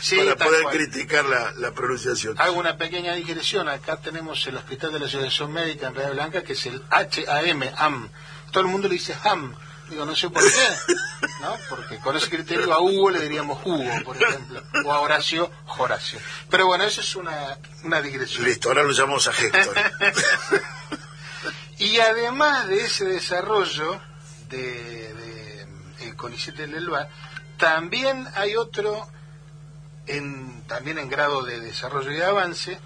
Sí, 0.00 0.16
para 0.16 0.36
poder 0.36 0.62
cual. 0.62 0.76
criticar 0.76 1.24
la, 1.24 1.52
la 1.52 1.72
pronunciación. 1.72 2.38
Hago 2.40 2.58
una 2.58 2.76
pequeña 2.76 3.14
digresión. 3.14 3.68
Acá 3.68 4.00
tenemos 4.00 4.46
el 4.46 4.56
Hospital 4.56 4.92
de 4.92 5.00
la 5.00 5.06
Asociación 5.06 5.52
Médica 5.52 5.88
en 5.88 5.94
Red 5.94 6.12
Blanca, 6.12 6.42
que 6.42 6.54
es 6.54 6.66
el 6.66 6.82
HAM, 6.90 7.62
AM. 7.76 8.10
Todo 8.50 8.60
el 8.62 8.66
mundo 8.68 8.88
le 8.88 8.94
dice 8.94 9.14
HAM. 9.22 9.54
Digo, 9.88 10.04
no 10.04 10.16
sé 10.16 10.28
por 10.30 10.42
qué, 10.42 11.26
¿no? 11.40 11.56
Porque 11.68 11.98
con 11.98 12.16
ese 12.16 12.28
criterio 12.28 12.72
a 12.72 12.80
Hugo 12.80 13.10
le 13.10 13.20
diríamos 13.20 13.64
Hugo, 13.64 13.90
por 14.04 14.20
ejemplo, 14.20 14.62
o 14.84 14.92
a 14.92 15.00
Horacio, 15.00 15.50
Horacio. 15.78 16.18
Pero 16.50 16.66
bueno, 16.66 16.84
eso 16.84 17.00
es 17.00 17.14
una, 17.14 17.56
una 17.84 18.02
digresión. 18.02 18.44
Listo, 18.44 18.68
ahora 18.68 18.82
lo 18.82 18.92
llamamos 18.92 19.28
a 19.28 19.30
Héctor. 19.30 19.76
Y 21.78 21.98
además 21.98 22.68
de 22.68 22.84
ese 22.84 23.04
desarrollo 23.04 24.00
de, 24.48 25.12
de, 25.12 25.66
el 26.06 26.16
CONICET 26.16 26.56
del 26.56 26.74
Elba, 26.74 27.08
también 27.58 28.26
hay 28.34 28.56
otro, 28.56 29.06
en, 30.06 30.62
también 30.66 30.98
en 30.98 31.10
grado 31.10 31.42
de 31.42 31.60
desarrollo 31.60 32.10
y 32.10 32.16
de 32.16 32.24
avance, 32.24 32.78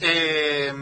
eh, 0.00 0.72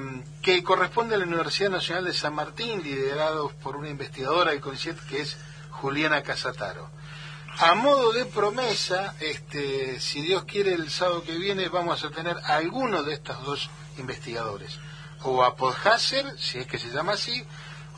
que 0.42 0.62
corresponde 0.62 1.16
a 1.16 1.18
la 1.18 1.26
Universidad 1.26 1.70
Nacional 1.70 2.04
de 2.04 2.14
San 2.14 2.34
Martín, 2.34 2.82
liderado 2.84 3.50
por 3.62 3.76
una 3.76 3.88
investigadora 3.88 4.52
del 4.52 4.60
CONICET 4.60 4.98
que 5.08 5.22
es 5.22 5.36
Juliana 5.80 6.22
Casataro. 6.22 6.90
A 7.58 7.74
modo 7.74 8.12
de 8.12 8.26
promesa, 8.26 9.14
este, 9.20 9.98
si 10.00 10.20
Dios 10.22 10.44
quiere, 10.44 10.72
el 10.74 10.90
sábado 10.90 11.22
que 11.22 11.36
viene 11.36 11.68
vamos 11.68 12.04
a 12.04 12.10
tener 12.10 12.36
a 12.44 12.56
alguno 12.56 13.02
de 13.02 13.14
estos 13.14 13.42
dos 13.44 13.70
investigadores, 13.98 14.78
o 15.22 15.42
a 15.42 15.56
Podhasser, 15.56 16.38
si 16.38 16.58
es 16.58 16.66
que 16.66 16.78
se 16.78 16.88
llama 16.90 17.12
así, 17.14 17.44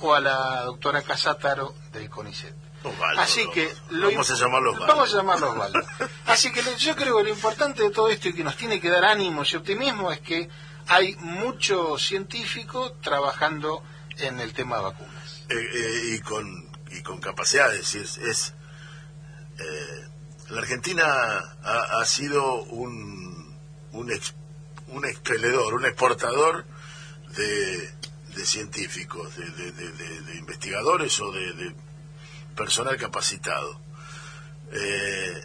o 0.01 0.15
a 0.15 0.21
la 0.21 0.62
doctora 0.62 1.03
Casataro 1.03 1.75
del 1.93 2.09
CONICET. 2.09 2.55
Osvaldo, 2.85 3.21
Así 3.23 3.49
que 3.55 3.73
lo 3.91 4.09
vamos 4.11 4.29
a 4.29 4.35
imp- 4.35 4.39
llamarlo 4.41 4.73
Osvaldo. 4.73 4.93
Vamos 4.95 5.15
a 5.15 5.17
llamarlo 5.17 5.51
Osvaldo. 5.53 5.81
Así 6.27 6.51
que 6.53 6.62
yo 6.79 6.97
creo 6.97 7.17
que 7.19 7.23
lo 7.25 7.29
importante 7.29 7.83
de 7.85 7.91
todo 7.91 8.09
esto 8.09 8.29
y 8.29 8.33
que 8.35 8.43
nos 8.43 8.57
tiene 8.57 8.81
que 8.81 8.91
dar 8.91 9.05
ánimo 9.05 9.43
y 9.45 9.55
optimismo 9.57 10.11
es 10.11 10.19
que 10.21 10.49
hay 10.89 11.15
mucho 11.21 11.97
científico 11.99 12.95
trabajando 13.01 13.85
en 14.17 14.41
el 14.41 14.53
tema 14.53 14.79
de 14.79 14.83
vacunas. 14.83 15.43
Eh, 15.49 15.55
eh, 15.55 16.15
y 16.17 16.21
con 16.23 16.72
y 16.97 17.03
con 17.03 17.21
capacidades 17.21 17.95
es, 17.95 18.19
es 18.19 18.55
eh, 19.59 20.09
la 20.51 20.61
Argentina 20.61 21.05
ha, 21.63 22.05
sido 22.05 22.63
un 22.65 23.57
un, 23.93 24.11
ex- 24.11 24.35
un 24.89 25.05
expeledor 25.05 25.75
un 25.75 25.85
exportador 25.85 26.65
de, 27.37 27.91
de 28.35 28.47
científicos 28.47 29.35
de, 29.37 30.35
investigadores 30.39 31.19
o 31.21 31.31
de, 31.33 31.75
personal 32.57 32.97
capacitado 32.97 33.81
eh, 34.73 35.45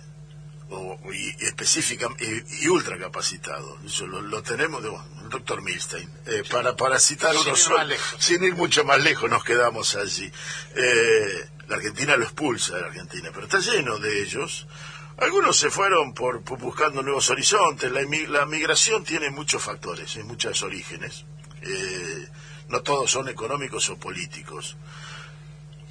o, 0.70 1.00
y 1.14 1.46
específica 1.46 2.10
y, 2.20 2.68
ultra 2.68 2.98
capacitado. 2.98 3.78
Eso 3.86 4.06
lo, 4.08 4.22
lo 4.22 4.44
tenemos 4.44 4.84
de, 4.84 4.90
doctor 5.30 5.62
Milstein 5.62 6.10
eh, 6.26 6.44
para 6.50 6.76
para 6.76 7.00
citar 7.00 7.32
Sin 7.34 7.42
uno 7.42 7.52
ir 7.52 7.58
solo. 7.58 7.78
más 7.78 7.88
lejos. 7.88 8.16
sin 8.24 8.44
ir 8.44 8.56
mucho 8.56 8.84
más 8.84 9.00
lejos 9.02 9.30
nos 9.30 9.44
quedamos 9.44 9.96
allí. 9.96 10.32
Eh, 10.76 11.50
la 11.68 11.76
Argentina 11.76 12.16
lo 12.18 12.24
expulsa 12.24 12.76
de 12.76 12.82
la 12.82 12.88
Argentina 12.88 13.30
pero 13.34 13.46
está 13.46 13.60
lleno 13.60 13.98
de 14.00 14.22
ellos. 14.22 14.68
Algunos 15.20 15.58
se 15.58 15.72
fueron 15.72 16.14
por, 16.14 16.44
por 16.44 16.60
buscando 16.60 17.02
nuevos 17.02 17.30
horizontes. 17.32 17.92
La, 17.92 18.46
migración 18.46 19.04
tiene 19.04 19.32
muchos 19.32 19.64
factores 19.64 20.16
y 20.16 20.22
muchos 20.24 20.62
orígenes. 20.62 21.26
Eh, 21.64 22.28
no 22.70 22.82
todos 22.82 23.10
son 23.10 23.28
económicos 23.28 23.90
o 23.90 23.98
políticos. 23.98 24.78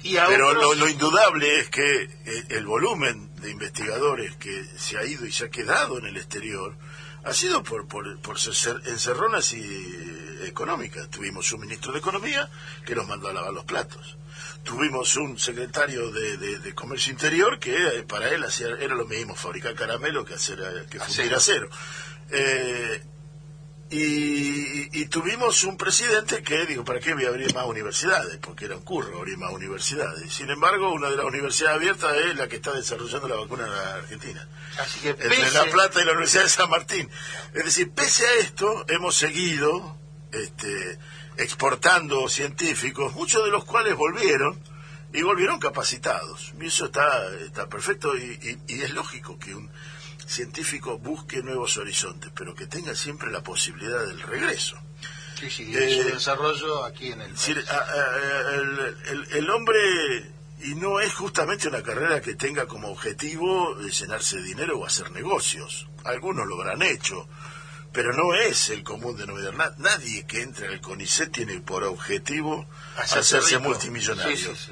Y 0.03 0.15
pero 0.15 0.47
otros- 0.49 0.63
lo, 0.63 0.85
lo 0.85 0.89
indudable 0.89 1.59
es 1.59 1.69
que 1.69 2.09
el 2.49 2.65
volumen 2.65 3.35
de 3.41 3.49
investigadores 3.51 4.35
que 4.37 4.63
se 4.77 4.97
ha 4.97 5.03
ido 5.03 5.25
y 5.25 5.31
se 5.33 5.45
ha 5.45 5.49
quedado 5.49 5.97
en 5.99 6.05
el 6.05 6.15
exterior 6.17 6.75
ha 7.27 7.33
sido 7.33 7.63
por, 7.63 7.87
por, 7.87 8.19
por 8.19 8.39
ser 8.39 8.81
encerronas 8.85 9.53
y 9.53 9.61
eh, 9.61 10.47
económicas. 10.47 11.09
Tuvimos 11.09 11.51
un 11.51 11.61
ministro 11.61 11.91
de 11.91 11.99
Economía 11.99 12.49
que 12.85 12.95
nos 12.95 13.07
mandó 13.07 13.27
a 13.27 13.33
lavar 13.33 13.53
los 13.53 13.65
platos. 13.65 14.17
Tuvimos 14.63 15.15
un 15.17 15.37
secretario 15.39 16.11
de, 16.11 16.37
de- 16.37 16.59
de 16.59 16.73
Comercio 16.75 17.11
Interior 17.11 17.59
que 17.59 17.75
eh, 17.75 18.03
para 18.03 18.29
él 18.29 18.43
hacía, 18.43 18.67
era 18.79 18.95
lo 18.95 19.05
mismo 19.05 19.35
fabricar 19.35 19.73
caramelo 19.75 20.23
que 20.25 20.35
hacer 20.35 20.59
eh, 20.59 20.85
que 20.89 20.99
fundir 20.99 21.33
acero. 21.35 21.69
Eh, 22.29 23.01
Y, 23.89 24.89
y 25.01 25.05
tuvimos 25.05 25.63
un 25.63 25.77
presidente 25.77 26.43
que 26.43 26.65
dijo, 26.65 26.83
¿para 26.83 26.99
qué 26.99 27.13
voy 27.13 27.23
a 27.25 27.29
abrir 27.29 27.53
más 27.55 27.65
universidades? 27.65 28.37
Porque 28.37 28.65
era 28.65 28.75
un 28.75 28.83
curro 28.83 29.17
abrir 29.19 29.37
más 29.37 29.51
universidades. 29.53 30.33
Sin 30.33 30.49
embargo, 30.49 30.91
una 30.91 31.09
de 31.09 31.15
las 31.15 31.25
universidades 31.25 31.77
abiertas 31.77 32.17
es 32.17 32.35
la 32.35 32.47
que 32.49 32.57
está 32.57 32.73
desarrollando 32.73 33.27
la 33.29 33.35
vacuna 33.37 33.65
en 33.65 33.71
la 33.71 33.93
Argentina. 33.95 34.47
Así 34.79 34.99
que 34.99 35.09
Entre 35.11 35.51
La 35.53 35.63
Plata 35.71 36.01
y 36.01 36.05
la 36.05 36.11
Universidad 36.11 36.43
de 36.43 36.49
San 36.49 36.69
Martín. 36.69 37.09
Es 37.53 37.63
decir, 37.63 37.89
pese 37.91 38.27
a 38.27 38.33
esto, 38.35 38.85
hemos 38.89 39.15
seguido 39.15 39.97
este, 40.33 40.99
exportando 41.37 42.27
científicos, 42.27 43.13
muchos 43.13 43.43
de 43.45 43.51
los 43.51 43.63
cuales 43.63 43.95
volvieron 43.95 44.61
y 45.13 45.21
volvieron 45.21 45.59
capacitados. 45.59 46.53
Y 46.59 46.65
eso 46.67 46.85
está, 46.87 47.33
está 47.37 47.69
perfecto 47.69 48.17
y, 48.17 48.37
y- 48.67 48.73
y 48.75 48.81
es 48.81 48.91
lógico 48.91 49.39
que 49.39 49.55
un 49.55 49.71
científico 50.27 50.97
busque 50.99 51.41
nuevos 51.41 51.77
horizontes, 51.77 52.31
pero 52.35 52.53
que 52.53 52.67
tenga 52.67 52.93
siempre 52.95 53.31
la 53.31 53.41
posibilidad 53.41 54.05
del 54.05 54.21
regreso. 54.21 54.77
Sí, 55.39 55.49
sí, 55.49 55.71
Eh, 55.75 56.01
su 56.03 56.09
desarrollo 56.09 56.83
aquí 56.83 57.11
en 57.11 57.21
el 57.21 57.31
decir, 57.33 57.55
país. 57.55 57.69
a- 57.69 57.77
a- 57.83 58.53
el, 58.55 58.97
el- 59.07 59.27
el 59.33 59.49
hombre, 59.51 59.79
y 60.63 60.73
no 60.75 60.99
es 60.99 61.13
justamente 61.13 61.67
una 61.67 61.83
carrera 61.83 62.21
que 62.21 62.33
tenga 62.35 62.65
como 62.65 62.89
objetivo 62.89 63.75
de 63.75 63.91
llenarse 63.91 64.37
de 64.37 64.43
dinero 64.43 64.79
o 64.79 64.85
hacer 64.85 65.11
negocios. 65.11 65.87
Algunos 66.03 66.47
lo 66.47 66.55
habrán 66.59 66.81
hecho, 66.81 67.27
pero 67.93 68.13
no 68.13 68.33
es 68.33 68.69
el 68.69 68.83
común 68.83 69.15
denominador. 69.15 69.55
Na- 69.55 69.73
nadie 69.77 70.25
que 70.25 70.41
entre 70.41 70.67
al 70.67 70.81
CONICET 70.81 71.31
tiene 71.31 71.59
por 71.61 71.83
objetivo 71.83 72.67
Hacerse 72.97 73.37
hacerse 73.37 73.59
multimillonario. 73.59 74.35
Sí, 74.35 74.43
sí, 74.43 74.55
sí. 74.67 74.71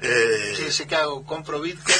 Eh, 0.00 0.70
que 0.88 0.94
hago, 0.96 1.24
compro 1.24 1.60
Bitcoin 1.60 1.96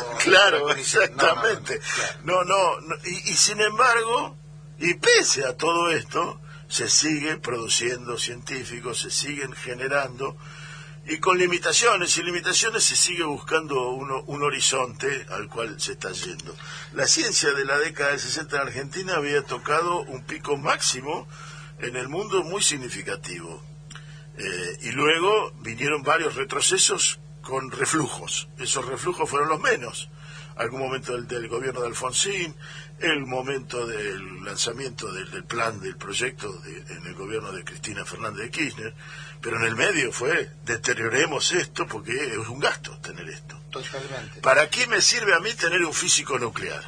o... 0.00 0.18
Claro, 0.24 0.64
o 0.64 0.74
dice, 0.74 0.98
no, 1.10 1.16
no, 1.16 1.34
no, 1.34 1.48
exactamente. 1.48 1.80
No, 2.24 2.44
no, 2.44 2.80
no, 2.80 2.94
y, 3.04 3.30
y 3.30 3.34
sin 3.36 3.60
embargo, 3.60 4.36
y 4.78 4.94
pese 4.94 5.44
a 5.44 5.56
todo 5.56 5.90
esto, 5.90 6.40
se 6.68 6.88
sigue 6.88 7.36
produciendo 7.36 8.16
científicos, 8.18 9.00
se 9.00 9.10
siguen 9.10 9.52
generando, 9.52 10.36
y 11.04 11.18
con 11.18 11.36
limitaciones 11.36 12.16
y 12.16 12.22
limitaciones 12.22 12.84
se 12.84 12.96
sigue 12.96 13.24
buscando 13.24 13.90
uno- 13.90 14.22
un 14.26 14.42
horizonte 14.44 15.26
al 15.30 15.48
cual 15.48 15.78
se 15.80 15.92
está 15.92 16.12
yendo. 16.12 16.56
La 16.94 17.06
ciencia 17.06 17.52
de 17.52 17.64
la 17.64 17.76
década 17.78 18.12
de 18.12 18.18
60 18.20 18.56
en 18.56 18.62
Argentina 18.68 19.16
había 19.16 19.42
tocado 19.42 20.00
un 20.02 20.24
pico 20.24 20.56
máximo 20.56 21.28
en 21.80 21.96
el 21.96 22.08
mundo 22.08 22.44
muy 22.44 22.62
significativo. 22.62 23.62
Eh, 24.38 24.78
y 24.82 24.90
luego 24.92 25.52
vinieron 25.60 26.02
varios 26.04 26.36
retrocesos 26.36 27.18
con 27.42 27.70
reflujos. 27.70 28.48
Esos 28.58 28.86
reflujos 28.86 29.28
fueron 29.28 29.48
los 29.48 29.60
menos. 29.60 30.08
Algún 30.56 30.80
momento 30.80 31.12
del, 31.12 31.26
del 31.26 31.48
gobierno 31.48 31.80
de 31.80 31.86
Alfonsín, 31.88 32.54
el 33.00 33.20
momento 33.26 33.86
del 33.86 34.44
lanzamiento 34.44 35.10
del, 35.10 35.30
del 35.30 35.44
plan, 35.44 35.80
del 35.80 35.96
proyecto 35.96 36.52
de- 36.60 36.78
en 36.94 37.06
el 37.06 37.14
gobierno 37.14 37.50
de 37.52 37.64
Cristina 37.64 38.04
Fernández 38.04 38.42
de 38.44 38.50
Kirchner, 38.50 38.94
pero 39.40 39.56
en 39.56 39.64
el 39.64 39.74
medio 39.76 40.12
fue 40.12 40.50
deterioremos 40.64 41.52
esto 41.52 41.86
porque 41.86 42.12
es 42.12 42.36
un 42.48 42.60
gasto 42.60 42.96
tener 42.98 43.28
esto. 43.30 43.58
Totalmente. 43.70 44.40
¿Para 44.42 44.68
qué 44.68 44.86
me 44.86 45.00
sirve 45.00 45.34
a 45.34 45.40
mí 45.40 45.52
tener 45.54 45.82
un 45.84 45.94
físico 45.94 46.38
nuclear? 46.38 46.84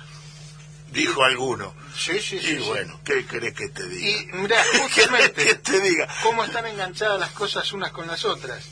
Dijo 0.92 1.24
alguno. 1.24 1.74
Sí, 1.96 2.20
sí, 2.20 2.38
sí. 2.38 2.50
Y 2.52 2.58
bueno, 2.58 3.00
¿qué 3.04 3.24
querés 3.26 3.54
que 3.54 3.68
te 3.70 3.88
diga? 3.88 4.06
Y 4.08 4.36
mira, 4.36 4.62
¿Qué 4.72 4.78
justamente, 4.80 5.54
te 5.56 5.80
diga? 5.80 6.06
cómo 6.22 6.44
están 6.44 6.66
enganchadas 6.66 7.18
las 7.18 7.30
cosas 7.30 7.72
unas 7.72 7.90
con 7.92 8.06
las 8.06 8.24
otras. 8.26 8.62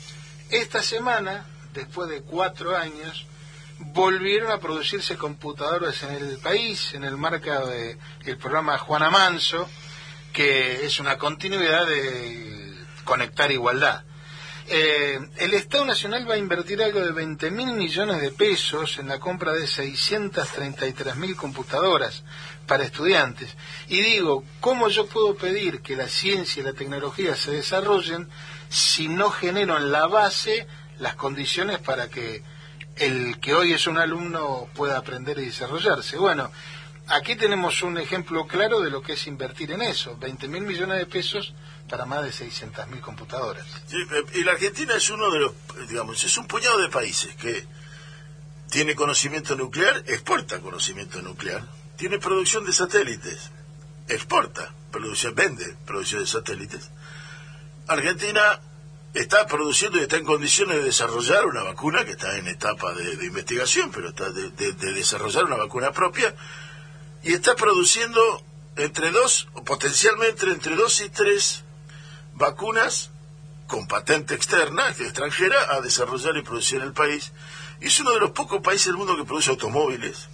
Esta 0.49 0.81
semana, 0.83 1.45
después 1.73 2.09
de 2.09 2.21
cuatro 2.21 2.75
años, 2.75 3.25
volvieron 3.79 4.51
a 4.51 4.59
producirse 4.59 5.17
computadoras 5.17 6.03
en 6.03 6.15
el 6.15 6.37
país, 6.37 6.93
en 6.93 7.03
el 7.03 7.17
marco 7.17 7.49
del 8.23 8.37
programa 8.37 8.77
Juana 8.77 9.09
Manso, 9.09 9.69
que 10.31 10.85
es 10.85 10.99
una 10.99 11.17
continuidad 11.17 11.85
de 11.85 12.73
Conectar 13.03 13.51
Igualdad. 13.51 14.03
Eh, 14.67 15.19
el 15.37 15.53
Estado 15.53 15.83
Nacional 15.83 16.29
va 16.29 16.35
a 16.35 16.37
invertir 16.37 16.81
algo 16.81 17.01
de 17.01 17.11
20 17.11 17.51
mil 17.51 17.73
millones 17.73 18.21
de 18.21 18.31
pesos 18.31 18.97
en 18.97 19.09
la 19.09 19.19
compra 19.19 19.51
de 19.51 19.67
633 19.67 21.17
mil 21.17 21.35
computadoras 21.35 22.23
para 22.65 22.85
estudiantes. 22.85 23.55
Y 23.89 23.99
digo, 23.99 24.45
¿cómo 24.61 24.87
yo 24.87 25.05
puedo 25.07 25.35
pedir 25.35 25.81
que 25.81 25.97
la 25.97 26.07
ciencia 26.07 26.61
y 26.61 26.63
la 26.63 26.73
tecnología 26.73 27.35
se 27.35 27.51
desarrollen 27.51 28.29
si 28.69 29.09
no 29.09 29.29
genero 29.31 29.77
en 29.77 29.91
la 29.91 30.07
base 30.07 30.65
las 30.99 31.15
condiciones 31.15 31.79
para 31.79 32.09
que 32.09 32.43
el 32.95 33.39
que 33.39 33.53
hoy 33.53 33.73
es 33.73 33.87
un 33.87 33.97
alumno 33.97 34.69
pueda 34.75 34.97
aprender 34.97 35.39
y 35.39 35.45
desarrollarse? 35.45 36.17
Bueno, 36.17 36.51
aquí 37.07 37.35
tenemos 37.35 37.81
un 37.81 37.97
ejemplo 37.97 38.47
claro 38.47 38.81
de 38.81 38.89
lo 38.89 39.01
que 39.01 39.13
es 39.13 39.27
invertir 39.27 39.71
en 39.71 39.81
eso, 39.81 40.17
20 40.17 40.47
mil 40.47 40.63
millones 40.63 40.97
de 40.97 41.05
pesos 41.05 41.53
para 41.89 42.05
más 42.05 42.23
de 42.23 42.31
600 42.31 42.87
mil 42.87 43.01
computadoras. 43.01 43.65
Eh, 43.91 44.23
y 44.35 44.43
la 44.43 44.53
Argentina 44.53 44.95
es 44.95 45.09
uno 45.09 45.29
de 45.31 45.39
los, 45.39 45.53
digamos, 45.87 46.23
es 46.23 46.37
un 46.37 46.47
puñado 46.47 46.79
de 46.81 46.89
países 46.89 47.35
que 47.35 47.65
tiene 48.69 48.95
conocimiento 48.95 49.55
nuclear, 49.55 50.03
exporta 50.07 50.59
conocimiento 50.59 51.21
nuclear, 51.21 51.63
tiene 51.97 52.19
producción 52.19 52.65
de 52.65 52.73
satélites, 52.73 53.51
exporta, 54.07 54.73
producción, 54.91 55.35
vende 55.35 55.75
producción 55.85 56.21
de 56.21 56.27
satélites. 56.27 56.89
Argentina 57.87 58.59
está 59.13 59.45
produciendo 59.47 59.97
y 59.99 60.01
está 60.01 60.17
en 60.17 60.25
condiciones 60.25 60.77
de 60.77 60.83
desarrollar 60.83 61.45
una 61.45 61.63
vacuna 61.63 62.03
que 62.05 62.11
está 62.11 62.37
en 62.37 62.47
etapa 62.47 62.93
de, 62.93 63.13
investigación, 63.25 63.91
pero 63.91 64.09
está 64.09 64.31
de, 64.31 64.49
de- 64.51 64.73
de 64.73 64.93
desarrollar 64.93 65.43
una 65.45 65.55
vacuna 65.57 65.91
propia 65.91 66.35
y 67.21 67.33
está 67.33 67.55
produciendo 67.55 68.43
entre 68.75 69.11
dos, 69.11 69.47
o 69.53 69.63
potencialmente 69.63 70.47
entre 70.49 70.75
dos 70.75 70.99
y 71.01 71.09
tres 71.09 71.63
vacunas 72.33 73.11
con 73.67 73.87
patente 73.87 74.33
externa, 74.35 74.89
extranjera, 74.89 75.73
a 75.75 75.81
desarrollar 75.81 76.35
y 76.37 76.41
producir 76.41 76.79
en 76.79 76.85
el 76.87 76.93
país. 76.93 77.31
Y 77.81 77.87
es 77.87 77.99
uno 77.99 78.11
de 78.11 78.19
los 78.19 78.31
pocos 78.31 78.61
países 78.61 78.87
del 78.87 78.97
mundo 78.97 79.15
que 79.15 79.23
produce 79.25 79.51
automóviles. 79.51 80.27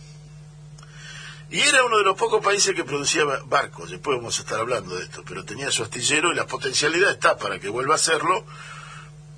Y 1.52 1.62
era 1.62 1.84
uno 1.84 1.98
de 1.98 2.04
los 2.04 2.16
pocos 2.18 2.44
países 2.44 2.76
que 2.76 2.84
producía 2.84 3.26
ba- 3.26 3.42
barcos. 3.46 3.90
Después 3.90 4.18
vamos 4.18 4.38
a 4.38 4.42
estar 4.44 4.60
hablando 4.60 4.96
de 4.96 5.04
esto. 5.04 5.24
Pero 5.28 5.44
tenía 5.46 5.72
su 5.72 5.82
astillero 5.84 6.32
y 6.32 6.36
la 6.36 6.46
potencialidad 6.46 7.12
está 7.12 7.38
para 7.38 7.60
que 7.60 7.70
vuelva 7.70 7.94
a 7.94 7.98
hacerlo. 7.98 8.46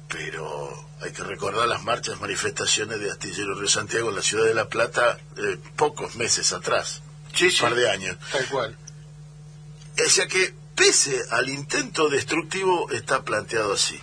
Pero 0.09 0.87
hay 1.01 1.11
que 1.13 1.23
recordar 1.23 1.67
las 1.67 1.83
marchas, 1.83 2.19
manifestaciones 2.19 2.99
de 2.99 3.11
Astillero 3.11 3.55
Río 3.55 3.69
Santiago 3.69 4.09
en 4.09 4.15
la 4.15 4.21
ciudad 4.21 4.45
de 4.45 4.53
La 4.53 4.67
Plata 4.67 5.17
eh, 5.37 5.57
pocos 5.77 6.15
meses 6.15 6.51
atrás. 6.51 7.01
Sí, 7.33 7.45
un 7.47 7.57
par 7.59 7.75
de 7.75 7.89
años. 7.89 8.17
Tal 8.31 8.45
cual. 8.47 8.77
O 10.05 10.09
sea 10.09 10.27
que, 10.27 10.53
pese 10.75 11.17
al 11.31 11.47
intento 11.49 12.09
destructivo, 12.09 12.91
está 12.91 13.23
planteado 13.23 13.73
así. 13.73 13.97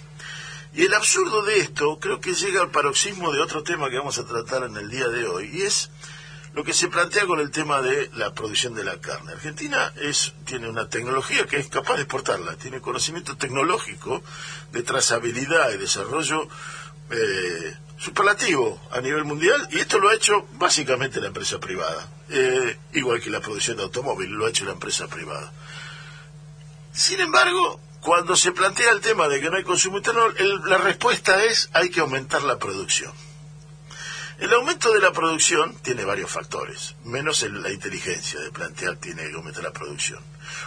Y 0.74 0.84
el 0.84 0.94
absurdo 0.94 1.42
de 1.42 1.58
esto 1.60 1.98
creo 2.00 2.20
que 2.20 2.32
llega 2.34 2.62
al 2.62 2.70
paroxismo 2.70 3.32
de 3.32 3.40
otro 3.40 3.62
tema 3.62 3.90
que 3.90 3.98
vamos 3.98 4.16
a 4.18 4.24
tratar 4.26 4.64
en 4.64 4.76
el 4.76 4.88
día 4.90 5.08
de 5.08 5.26
hoy, 5.26 5.50
y 5.52 5.62
es 5.62 5.90
lo 6.54 6.64
que 6.64 6.72
se 6.74 6.88
plantea 6.88 7.26
con 7.26 7.40
el 7.40 7.50
tema 7.50 7.80
de 7.82 8.10
la 8.14 8.32
producción 8.34 8.74
de 8.74 8.84
la 8.84 8.98
carne. 9.00 9.32
Argentina 9.32 9.92
es, 9.96 10.32
tiene 10.44 10.68
una 10.68 10.88
tecnología 10.88 11.46
que 11.46 11.58
es 11.58 11.68
capaz 11.68 11.96
de 11.96 12.02
exportarla, 12.02 12.56
tiene 12.56 12.80
conocimiento 12.80 13.36
tecnológico 13.36 14.22
de 14.72 14.82
trazabilidad 14.82 15.70
y 15.70 15.76
desarrollo 15.76 16.48
eh, 17.10 17.76
superlativo 17.98 18.80
a 18.92 19.00
nivel 19.00 19.24
mundial, 19.24 19.68
y 19.72 19.78
esto 19.78 19.98
lo 19.98 20.08
ha 20.08 20.14
hecho 20.14 20.46
básicamente 20.52 21.20
la 21.20 21.28
empresa 21.28 21.58
privada, 21.58 22.08
eh, 22.28 22.76
igual 22.92 23.20
que 23.20 23.30
la 23.30 23.40
producción 23.40 23.76
de 23.76 23.82
automóviles, 23.84 24.32
lo 24.32 24.46
ha 24.46 24.50
hecho 24.50 24.64
la 24.64 24.72
empresa 24.72 25.06
privada. 25.08 25.52
Sin 26.92 27.20
embargo, 27.20 27.80
cuando 28.00 28.36
se 28.36 28.52
plantea 28.52 28.90
el 28.90 29.00
tema 29.00 29.28
de 29.28 29.40
que 29.40 29.50
no 29.50 29.56
hay 29.56 29.64
consumo 29.64 29.98
interno, 29.98 30.26
el- 30.26 30.60
la 30.66 30.78
respuesta 30.78 31.42
es 31.44 31.68
hay 31.72 31.90
que 31.90 32.00
aumentar 32.00 32.42
la 32.42 32.58
producción. 32.58 33.12
El 34.38 34.52
aumento 34.54 34.92
de 34.92 35.00
la 35.00 35.12
producción 35.12 35.76
tiene 35.82 36.04
varios 36.04 36.30
factores, 36.30 36.94
menos 37.04 37.42
la 37.42 37.70
inteligencia 37.72 38.38
de 38.38 38.52
plantear 38.52 38.96
tiene 38.96 39.28
que 39.28 39.34
aumentar 39.34 39.64
la 39.64 39.72
producción. 39.72 40.20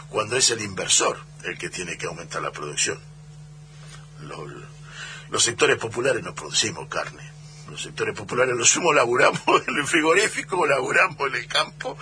Cuando 0.09 0.35
es 0.35 0.49
el 0.49 0.61
inversor 0.61 1.17
el 1.45 1.57
que 1.57 1.69
tiene 1.69 1.97
que 1.97 2.05
aumentar 2.07 2.41
la 2.41 2.51
producción. 2.51 2.99
Lo- 4.21 4.45
los 5.29 5.43
sectores 5.43 5.77
populares 5.77 6.21
no 6.21 6.35
producimos 6.35 6.87
carne. 6.89 7.31
Los 7.69 7.81
sectores 7.83 8.13
populares 8.15 8.53
lo 8.57 8.65
sumo 8.65 8.91
laburamos 8.91 9.41
en 9.67 9.77
el 9.77 9.87
frigorífico, 9.87 10.65
laburamos 10.65 11.29
en 11.29 11.35
el 11.35 11.47
campo, 11.47 11.97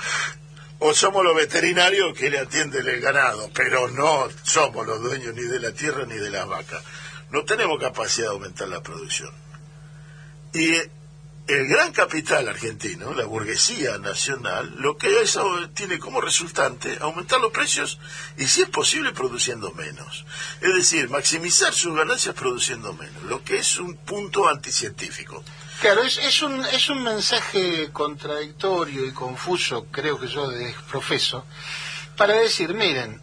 o 0.80 0.94
somos 0.96 1.24
los 1.24 1.36
veterinarios 1.36 2.18
que 2.18 2.32
le 2.32 2.40
atienden 2.40 2.88
el 2.88 3.00
ganado, 3.00 3.52
pero 3.54 3.88
no 3.90 4.28
somos 4.42 4.88
los 4.88 5.00
dueños 5.02 5.36
ni 5.36 5.44
de 5.44 5.60
la 5.60 5.72
tierra 5.72 6.06
ni 6.08 6.16
de 6.16 6.32
las 6.32 6.48
vacas. 6.48 6.84
No 7.30 7.46
tenemos 7.46 7.80
capacidad 7.80 8.30
de 8.30 8.34
aumentar 8.34 8.68
la 8.70 8.82
producción. 8.82 9.32
Y 10.54 10.76
el 11.50 11.68
gran 11.68 11.92
capital 11.92 12.48
argentino, 12.48 13.12
la 13.16 13.26
burguesía 13.26 13.98
nacional, 13.98 14.72
lo 14.78 14.98
que 14.98 15.22
eso 15.22 15.68
tiene 15.74 15.98
como 15.98 16.22
resultante 16.22 17.00
aumentar 17.02 17.42
los 17.42 17.52
precios 17.52 17.98
y 18.38 18.46
si 18.46 18.62
es 18.62 18.70
posible 18.70 19.14
produciendo 19.14 19.72
menos. 19.72 20.26
Es 20.62 20.76
decir, 20.76 21.10
maximizar 21.10 21.74
sus 21.74 21.96
ganancias 21.96 22.36
produciendo 22.36 22.94
menos, 22.94 23.24
lo 23.24 23.44
que 23.44 23.58
es 23.58 23.80
un 23.80 23.98
punto 23.98 24.48
anticientífico. 24.48 25.44
Claro, 25.82 26.04
es, 26.04 26.20
es, 26.20 26.44
un, 26.44 26.64
es 26.66 26.88
un 26.88 27.02
mensaje 27.02 27.90
contradictorio 27.92 29.08
y 29.08 29.12
confuso, 29.12 29.88
creo 29.90 30.20
que 30.20 30.28
yo 30.28 30.52
profeso, 30.92 31.48
para 32.16 32.36
decir, 32.36 32.76
miren, 32.76 33.20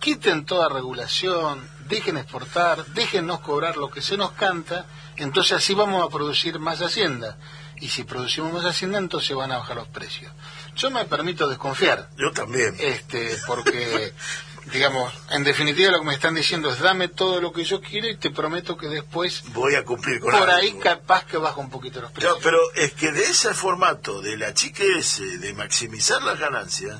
quiten 0.00 0.44
toda 0.44 0.68
regulación, 0.68 1.66
dejen 1.88 2.18
exportar, 2.18 2.84
déjennos 2.88 3.40
cobrar 3.40 3.78
lo 3.78 3.90
que 3.90 4.02
se 4.02 4.18
nos 4.18 4.32
canta, 4.32 4.84
entonces 5.16 5.52
así 5.52 5.72
vamos 5.72 6.04
a 6.04 6.10
producir 6.10 6.58
más 6.58 6.82
hacienda. 6.82 7.38
Y 7.80 7.88
si 7.88 8.04
producimos 8.04 8.52
más 8.52 8.64
hacienda, 8.66 8.98
entonces 8.98 9.34
van 9.34 9.50
a 9.52 9.58
bajar 9.58 9.76
los 9.76 9.88
precios. 9.88 10.30
Yo 10.76 10.90
me 10.90 11.04
permito 11.06 11.48
desconfiar, 11.48 12.10
Yo 12.16 12.30
también. 12.32 12.76
este, 12.78 13.36
porque, 13.46 14.12
digamos, 14.72 15.12
en 15.30 15.44
definitiva 15.44 15.90
lo 15.90 16.00
que 16.00 16.06
me 16.06 16.14
están 16.14 16.34
diciendo 16.34 16.70
es 16.70 16.78
dame 16.80 17.08
todo 17.08 17.40
lo 17.40 17.52
que 17.52 17.64
yo 17.64 17.80
quiero 17.80 18.06
y 18.08 18.16
te 18.16 18.30
prometo 18.30 18.76
que 18.76 18.88
después, 18.88 19.42
Voy 19.54 19.74
a 19.76 19.84
cumplir 19.84 20.20
con 20.20 20.30
por 20.30 20.42
algo. 20.42 20.52
ahí 20.56 20.74
capaz 20.74 21.24
que 21.24 21.38
baja 21.38 21.58
un 21.58 21.70
poquito 21.70 22.00
los 22.02 22.12
precios. 22.12 22.34
No, 22.36 22.42
pero 22.42 22.58
es 22.74 22.92
que 22.92 23.12
de 23.12 23.24
ese 23.24 23.54
formato, 23.54 24.20
de 24.20 24.36
la 24.36 24.52
chique 24.52 24.98
ese, 24.98 25.38
de 25.38 25.54
maximizar 25.54 26.22
las 26.22 26.38
ganancias, 26.38 26.98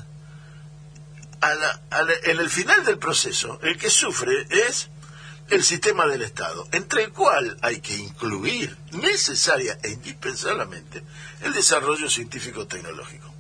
a 1.42 1.54
la- 1.54 1.80
a 1.90 2.02
la- 2.02 2.14
en 2.24 2.38
el 2.38 2.50
final 2.50 2.84
del 2.84 2.98
proceso, 2.98 3.58
el 3.62 3.76
que 3.78 3.90
sufre 3.90 4.46
es 4.68 4.88
el 5.50 5.64
sistema 5.64 6.06
del 6.06 6.22
Estado, 6.22 6.66
entre 6.72 7.04
el 7.04 7.12
cual 7.12 7.56
hay 7.62 7.80
que 7.80 7.96
incluir 7.96 8.76
necesaria 8.92 9.78
e 9.82 9.90
indispensablemente 9.90 11.02
el 11.42 11.52
desarrollo 11.52 12.08
científico-tecnológico. 12.08 13.34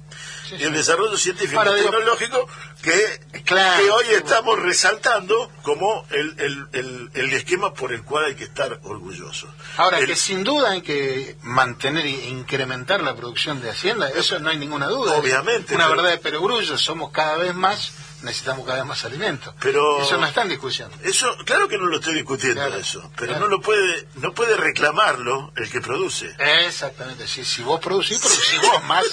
Sí, 0.48 0.56
Y 0.58 0.62
el 0.64 0.72
desarrollo 0.72 1.16
científico 1.16 1.60
Ahora, 1.60 1.74
digo- 1.74 1.90
tecnológico 1.90 2.48
que, 2.82 3.20
Claro. 3.44 3.82
que 3.84 3.90
hoy 3.90 4.04
estamos 4.16 4.58
resaltando 4.58 5.48
como 5.62 6.04
el, 6.10 6.34
el, 6.40 6.66
el, 6.72 7.10
el 7.14 7.32
esquema 7.32 7.72
por 7.72 7.92
el 7.92 8.02
cual 8.02 8.24
hay 8.24 8.34
que 8.34 8.44
estar 8.44 8.80
orgullosos. 8.82 9.48
Ahora, 9.76 10.04
que 10.04 10.16
sin 10.16 10.42
duda 10.42 10.70
hay 10.72 10.82
que 10.82 11.36
mantener 11.42 12.04
e 12.06 12.10
incrementar 12.30 13.00
la 13.02 13.14
producción 13.14 13.62
de 13.62 13.70
Hacienda, 13.70 14.10
eso 14.10 14.40
no 14.40 14.50
hay 14.50 14.58
ninguna 14.58 14.86
duda. 14.88 15.12
Obviamente, 15.12 15.74
Una 15.76 15.84
pero- 15.86 15.96
verdad 16.02 16.10
de 16.10 16.18
perogrullo, 16.18 16.76
somos 16.76 17.12
cada 17.12 17.36
vez 17.36 17.54
más, 17.54 17.92
necesitamos 18.22 18.64
cada 18.66 18.78
vez 18.78 18.86
más 18.86 19.04
alimentos. 19.04 19.54
Pero- 19.60 20.02
Eso 20.02 20.16
no 20.18 20.26
está 20.26 20.42
en 20.42 20.48
discusión. 20.50 20.90
Eso, 21.02 21.26
claro 21.44 21.68
que 21.68 21.78
no 21.78 21.86
lo 21.86 21.96
estoy 21.96 22.14
discutiendo 22.14 22.60
Claro, 22.60 22.76
eso, 22.76 23.10
pero 23.16 23.32
claro. 23.32 23.40
no 23.48 23.48
lo 23.56 23.60
puede, 23.60 24.06
no 24.16 24.32
puede 24.34 24.56
reclamarlo 24.56 25.52
el 25.56 25.70
que 25.70 25.80
produce. 25.80 26.34
Exactamente, 26.66 27.26
si, 27.26 27.44
si 27.44 27.62
vos 27.62 27.80
producís, 27.80 28.18
producís 28.20 28.60
vos 28.62 28.84
más 28.84 29.04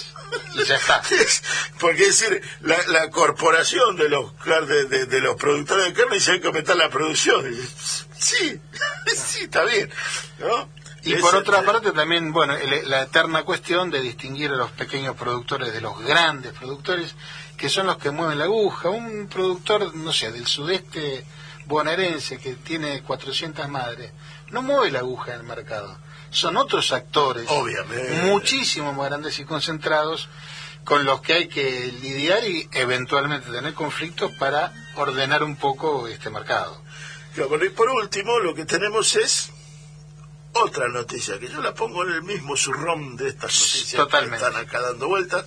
y 0.56 0.63
ya 0.65 0.76
está. 0.76 1.02
Porque 1.80 2.04
es 2.08 2.20
decir, 2.20 2.41
la, 2.62 2.78
la 2.88 3.10
corporación 3.10 3.96
de 3.96 4.10
los 4.10 4.32
de, 4.67 4.86
de- 4.86 5.06
de 5.06 5.20
los 5.22 5.36
productores 5.36 5.86
de 5.86 5.93
carne 5.93 6.15
dice 6.15 6.32
hay 6.34 6.39
que 6.41 6.48
aumentar 6.48 6.76
la 6.76 6.89
producción. 6.89 7.46
Sí, 8.20 8.60
sí, 9.15 9.41
está 9.43 9.63
bien. 9.63 9.91
¿no? 10.39 10.70
Y 11.10 11.13
Es- 11.13 11.22
por 11.22 11.36
otra 11.36 11.62
parte 11.63 11.91
también, 11.91 12.32
bueno, 12.34 12.56
el- 12.56 12.89
la 12.89 13.04
eterna 13.04 13.43
cuestión 13.43 13.89
de 13.89 14.02
distinguir 14.02 14.52
a 14.52 14.56
los 14.56 14.72
pequeños 14.72 15.15
productores 15.15 15.72
de 15.74 15.82
los 15.82 15.98
grandes 16.00 16.54
productores, 16.54 17.15
que 17.58 17.70
son 17.70 17.88
los 17.88 17.98
que 17.98 18.12
mueven 18.12 18.38
la 18.39 18.46
aguja. 18.46 18.89
Un 18.89 19.28
productor, 19.28 19.96
no 19.96 20.12
sé, 20.13 20.32
del 20.32 20.46
sudeste 20.48 21.26
bonaerense 21.65 22.38
que 22.38 22.54
tiene 22.56 23.02
400 23.04 23.67
madres, 23.70 24.12
no 24.52 24.62
mueve 24.62 24.91
la 24.91 25.00
aguja 25.00 25.34
en 25.34 25.41
el 25.41 25.46
mercado. 25.46 25.98
Son 26.30 26.56
otros 26.58 26.91
actores, 26.93 27.46
Obviamente. 27.50 28.22
muchísimo 28.24 28.93
más 28.93 29.08
grandes 29.10 29.39
y 29.39 29.46
concentrados, 29.46 30.30
con 30.84 31.04
los 31.04 31.20
que 31.22 31.34
hay 31.34 31.48
que 31.50 31.91
lidiar 32.02 32.46
y 32.46 32.70
eventualmente 32.72 33.52
tener 33.52 33.74
conflictos 33.74 34.32
para 34.39 34.72
ordenar 34.96 35.43
un 35.43 35.58
poco 35.58 36.08
este 36.08 36.30
mercado. 36.30 36.82
Claro, 37.34 37.50
bueno, 37.50 37.65
y 37.65 37.70
por 37.70 37.89
último, 37.89 38.39
lo 38.39 38.56
que 38.56 38.63
tenemos 38.65 39.15
es 39.17 39.52
otra 40.63 40.88
noticia, 40.89 41.39
que 41.39 41.48
yo 41.50 41.62
la 41.62 41.74
pongo 41.74 42.04
en 42.04 42.13
el 42.13 42.24
mismo 42.24 42.56
zurrón 42.58 43.15
de 43.15 43.30
estas 43.30 43.52
noticias 43.54 43.93
Totalmente. 44.04 44.38
que 44.39 44.46
están 44.48 44.62
acá 44.65 44.82
dando 44.82 45.08
vueltas, 45.08 45.46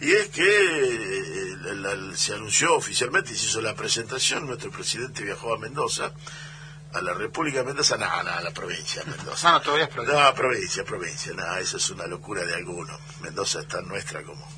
y 0.00 0.10
es 0.12 0.28
que 0.28 0.42
eh, 0.42 1.56
la- 1.74 1.94
la- 1.94 2.16
se 2.16 2.34
anunció 2.34 2.74
oficialmente 2.74 3.32
y 3.32 3.36
se 3.36 3.46
hizo 3.46 3.60
la 3.60 3.74
presentación, 3.74 4.46
nuestro 4.46 4.70
presidente 4.70 5.22
viajó 5.22 5.54
a 5.54 5.58
Mendoza, 5.58 6.12
a 6.92 7.00
la 7.00 7.12
República 7.14 7.58
de 7.58 7.64
Mendoza, 7.64 7.96
no, 7.96 8.22
no, 8.22 8.30
a 8.30 8.40
la 8.40 8.50
provincia 8.52 9.02
de 9.02 9.10
Mendoza. 9.16 9.48
No, 9.48 9.54
no, 9.54 9.60
todavía 9.62 9.84
es 9.86 9.90
problema. 9.90 10.24
No, 10.24 10.34
provincia, 10.34 10.84
provincia, 10.84 11.32
no, 11.34 11.56
eso 11.56 11.76
es 11.76 11.90
una 11.90 12.06
locura 12.06 12.44
de 12.44 12.54
alguno. 12.54 12.96
Mendoza 13.20 13.60
es 13.60 13.68
tan 13.68 13.86
nuestra 13.88 14.22
como... 14.22 14.48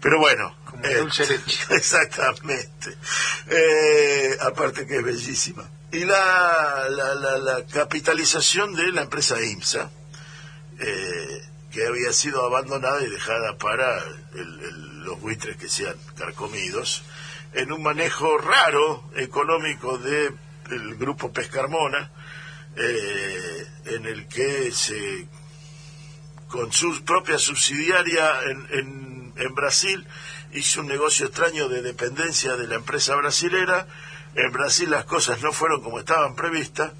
Pero 0.00 0.18
bueno. 0.18 0.56
Como 0.64 0.82
dulce 0.86 1.26
leche. 1.26 1.58
Exactamente. 1.74 2.96
Eh, 3.48 4.36
aparte 4.40 4.86
que 4.86 4.96
es 4.98 5.04
bellísima. 5.04 5.68
Y 5.92 6.04
la, 6.04 6.88
la, 6.90 7.14
la, 7.14 7.38
la 7.38 7.64
capitalización 7.66 8.74
de 8.74 8.92
la 8.92 9.02
empresa 9.02 9.40
IMSA, 9.40 9.90
eh, 10.80 11.42
que 11.70 11.86
había 11.86 12.12
sido 12.12 12.44
abandonada 12.44 13.02
y 13.02 13.08
dejada 13.10 13.56
para 13.56 13.98
el- 14.34 15.04
los 15.04 15.20
buitres 15.20 15.56
que 15.56 15.68
sean 15.68 15.94
carcomidos, 16.18 17.02
en 17.54 17.70
un 17.72 17.82
manejo 17.82 18.36
raro 18.38 19.08
económico 19.16 19.96
de 19.98 20.32
el 20.70 20.96
grupo 20.96 21.32
Pescarmona, 21.32 22.10
eh, 22.76 23.66
en 23.86 24.06
el 24.06 24.26
que 24.26 24.72
se 24.72 25.28
con 26.48 26.72
su 26.72 27.04
propia 27.04 27.38
subsidiaria 27.38 28.42
en, 28.50 28.66
en, 28.70 29.32
en 29.36 29.54
Brasil 29.54 30.06
hizo 30.52 30.80
un 30.80 30.88
negocio 30.88 31.26
extraño 31.26 31.68
de 31.68 31.82
dependencia 31.82 32.56
de 32.56 32.66
la 32.66 32.74
empresa 32.76 33.14
brasilera. 33.16 33.86
En 34.36 34.52
Brasil 34.52 34.90
las 34.90 35.04
cosas 35.04 35.40
no 35.42 35.52
fueron 35.52 35.82
como 35.82 35.98
estaban 35.98 36.34
previstas 36.34 36.92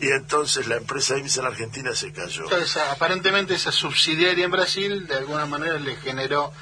y 0.00 0.08
entonces 0.08 0.66
la 0.66 0.76
empresa 0.76 1.16
IMSA 1.18 1.40
en 1.42 1.46
Argentina 1.46 1.94
se 1.94 2.12
cayó. 2.12 2.44
Entonces, 2.44 2.82
aparentemente 2.90 3.54
esa 3.54 3.70
subsidiaria 3.70 4.44
en 4.44 4.50
Brasil 4.50 5.06
de 5.06 5.16
alguna 5.16 5.44
manera 5.44 5.78
le 5.78 5.94
generó, 5.96 6.52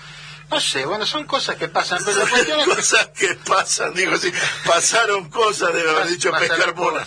no 0.50 0.60
sé, 0.60 0.84
bueno, 0.84 1.06
son 1.06 1.24
cosas 1.24 1.56
que 1.56 1.68
pasan, 1.68 2.00
pero 2.04 2.18
la 2.18 2.26
cuestión 2.30 2.60
es 2.60 2.66
que 2.66 2.74
cosas 2.74 3.06
que 3.08 3.34
pasan, 3.46 3.94
digo 3.94 4.14
así, 4.14 4.32
pasaron 4.66 5.30
cosas, 5.30 5.72
debe 5.72 5.90
haber 5.90 6.08
dicho 6.08 6.30
tal 6.30 6.74
cual. 6.74 7.06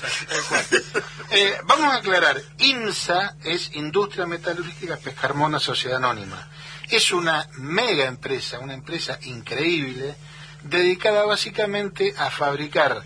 Eh, 1.31 1.57
vamos 1.65 1.93
a 1.93 1.97
aclarar, 1.97 2.41
IMSA 2.59 3.35
es 3.43 3.75
Industria 3.75 4.25
Metalúrgica 4.25 4.97
Pescarmona 4.97 5.59
Sociedad 5.59 5.97
Anónima. 5.97 6.49
Es 6.89 7.11
una 7.11 7.47
mega 7.53 8.05
empresa, 8.05 8.59
una 8.59 8.73
empresa 8.73 9.19
increíble, 9.23 10.15
dedicada 10.63 11.25
básicamente 11.25 12.13
a 12.17 12.29
fabricar 12.29 13.03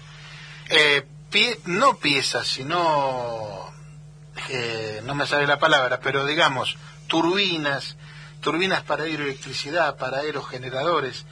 eh, 0.70 1.06
pie- 1.32 1.60
no 1.66 1.98
piezas, 1.98 2.48
sino, 2.48 3.72
eh, 4.50 5.02
no 5.04 5.16
me 5.16 5.26
sale 5.28 5.48
la 5.48 5.60
palabra, 5.60 6.00
pero 6.02 6.26
digamos, 6.26 6.78
turbinas, 7.08 7.98
turbinas 8.42 8.84
para 8.84 9.08
hidroelectricidad, 9.08 9.98
para 9.98 10.20
aerogeneradores, 10.20 11.26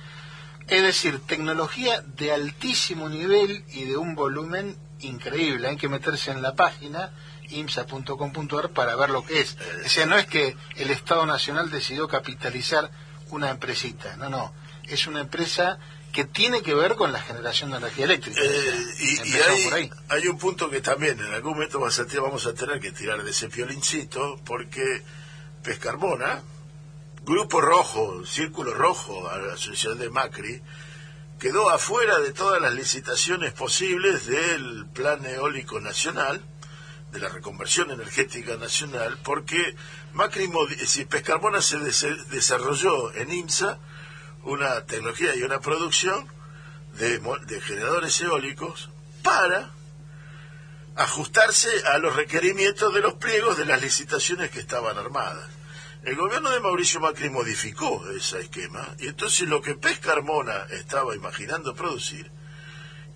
es 0.68 0.82
decir, 0.82 1.20
tecnología 1.28 2.02
de 2.02 2.32
altísimo 2.32 3.10
nivel 3.10 3.66
y 3.70 3.84
de 3.86 3.98
un 3.98 4.16
volumen 4.16 4.78
increíble. 5.02 5.68
Hay 5.68 5.76
que 5.78 5.90
meterse 5.90 6.32
en 6.32 6.42
la 6.42 6.56
página 6.56 7.12
imsa.com.ar 7.50 8.70
para 8.70 8.96
ver 8.96 9.10
lo 9.10 9.26
que 9.26 9.42
es. 9.42 9.58
O 9.86 9.90
sea, 9.90 10.06
no 10.06 10.18
es 10.18 10.26
que 10.26 10.56
el 10.78 10.90
Estado 10.92 11.26
Nacional 11.26 11.70
decidió 11.70 12.08
capitalizar 12.08 12.90
una 13.30 13.50
empresita, 13.50 14.16
no, 14.18 14.30
no. 14.30 14.54
Es 14.84 15.08
una 15.08 15.22
empresa 15.22 15.78
que 16.14 16.26
tiene 16.26 16.62
que 16.62 16.76
ver 16.76 16.96
con 16.96 17.12
la 17.12 17.20
generación 17.20 17.72
de 17.72 17.78
energía 17.78 18.06
eléctrica. 18.06 18.40
Eh, 18.42 18.86
y 19.00 19.04
y 19.16 19.18
empezamos 19.18 19.92
hay, 20.10 20.28
un 20.28 20.38
punto 20.38 20.70
que 20.70 20.80
también 20.80 21.20
en 21.20 21.34
algún 21.34 21.54
momento 21.56 21.80
vamos 21.80 21.98
a, 22.00 22.06
tener, 22.06 22.22
vamos 22.22 22.46
a 22.46 22.54
tener 22.54 22.80
que 22.80 22.92
tirar 22.92 23.24
de 23.24 23.32
ese 23.32 23.50
piolincito, 23.50 24.40
porque 24.46 25.02
Pescarmona, 25.64 26.44
Grupo 27.24 27.62
Rojo, 27.62 28.26
Círculo 28.26 28.74
Rojo, 28.74 29.28
a 29.30 29.40
la 29.40 29.54
asociación 29.54 29.98
de 29.98 30.10
Macri, 30.10 30.62
quedó 31.40 31.70
afuera 31.70 32.20
de 32.20 32.32
todas 32.32 32.62
las 32.62 32.74
licitaciones 32.74 33.54
posibles 33.54 34.28
del 34.28 34.86
Plan 34.94 35.26
Eólico 35.26 35.80
Nacional, 35.80 36.42
de 37.12 37.20
la 37.20 37.30
reconversión 37.30 37.92
energética 37.92 38.56
nacional, 38.58 39.18
porque 39.24 39.76
Macri, 40.14 40.50
si 40.86 41.06
Pescarmona 41.06 41.62
se 41.62 41.78
des- 41.80 42.30
desarrolló 42.30 43.14
en 43.16 43.32
IMSA 43.34 43.80
una 44.44 44.86
tecnología 44.86 45.36
y 45.36 45.44
una 45.44 45.60
producción 45.60 46.28
de, 46.98 47.20
de 47.20 47.62
generadores 47.62 48.20
eólicos 48.22 48.90
para 49.24 49.72
ajustarse 50.96 51.70
a 51.88 51.98
los 51.98 52.16
requerimientos 52.16 52.94
de 52.94 53.02
los 53.02 53.16
pliegos 53.16 53.58
de 53.58 53.66
las 53.66 53.82
licitaciones 53.82 54.52
que 54.52 54.60
estaban 54.60 54.98
armadas. 54.98 55.50
El 56.04 56.16
gobierno 56.16 56.50
de 56.50 56.60
Mauricio 56.60 57.00
Macri 57.00 57.30
modificó 57.30 58.08
ese 58.12 58.42
esquema 58.42 58.94
y 59.00 59.08
entonces 59.08 59.48
lo 59.48 59.62
que 59.62 59.76
Pescarmona 59.76 60.68
estaba 60.70 61.16
imaginando 61.16 61.74
producir 61.74 62.30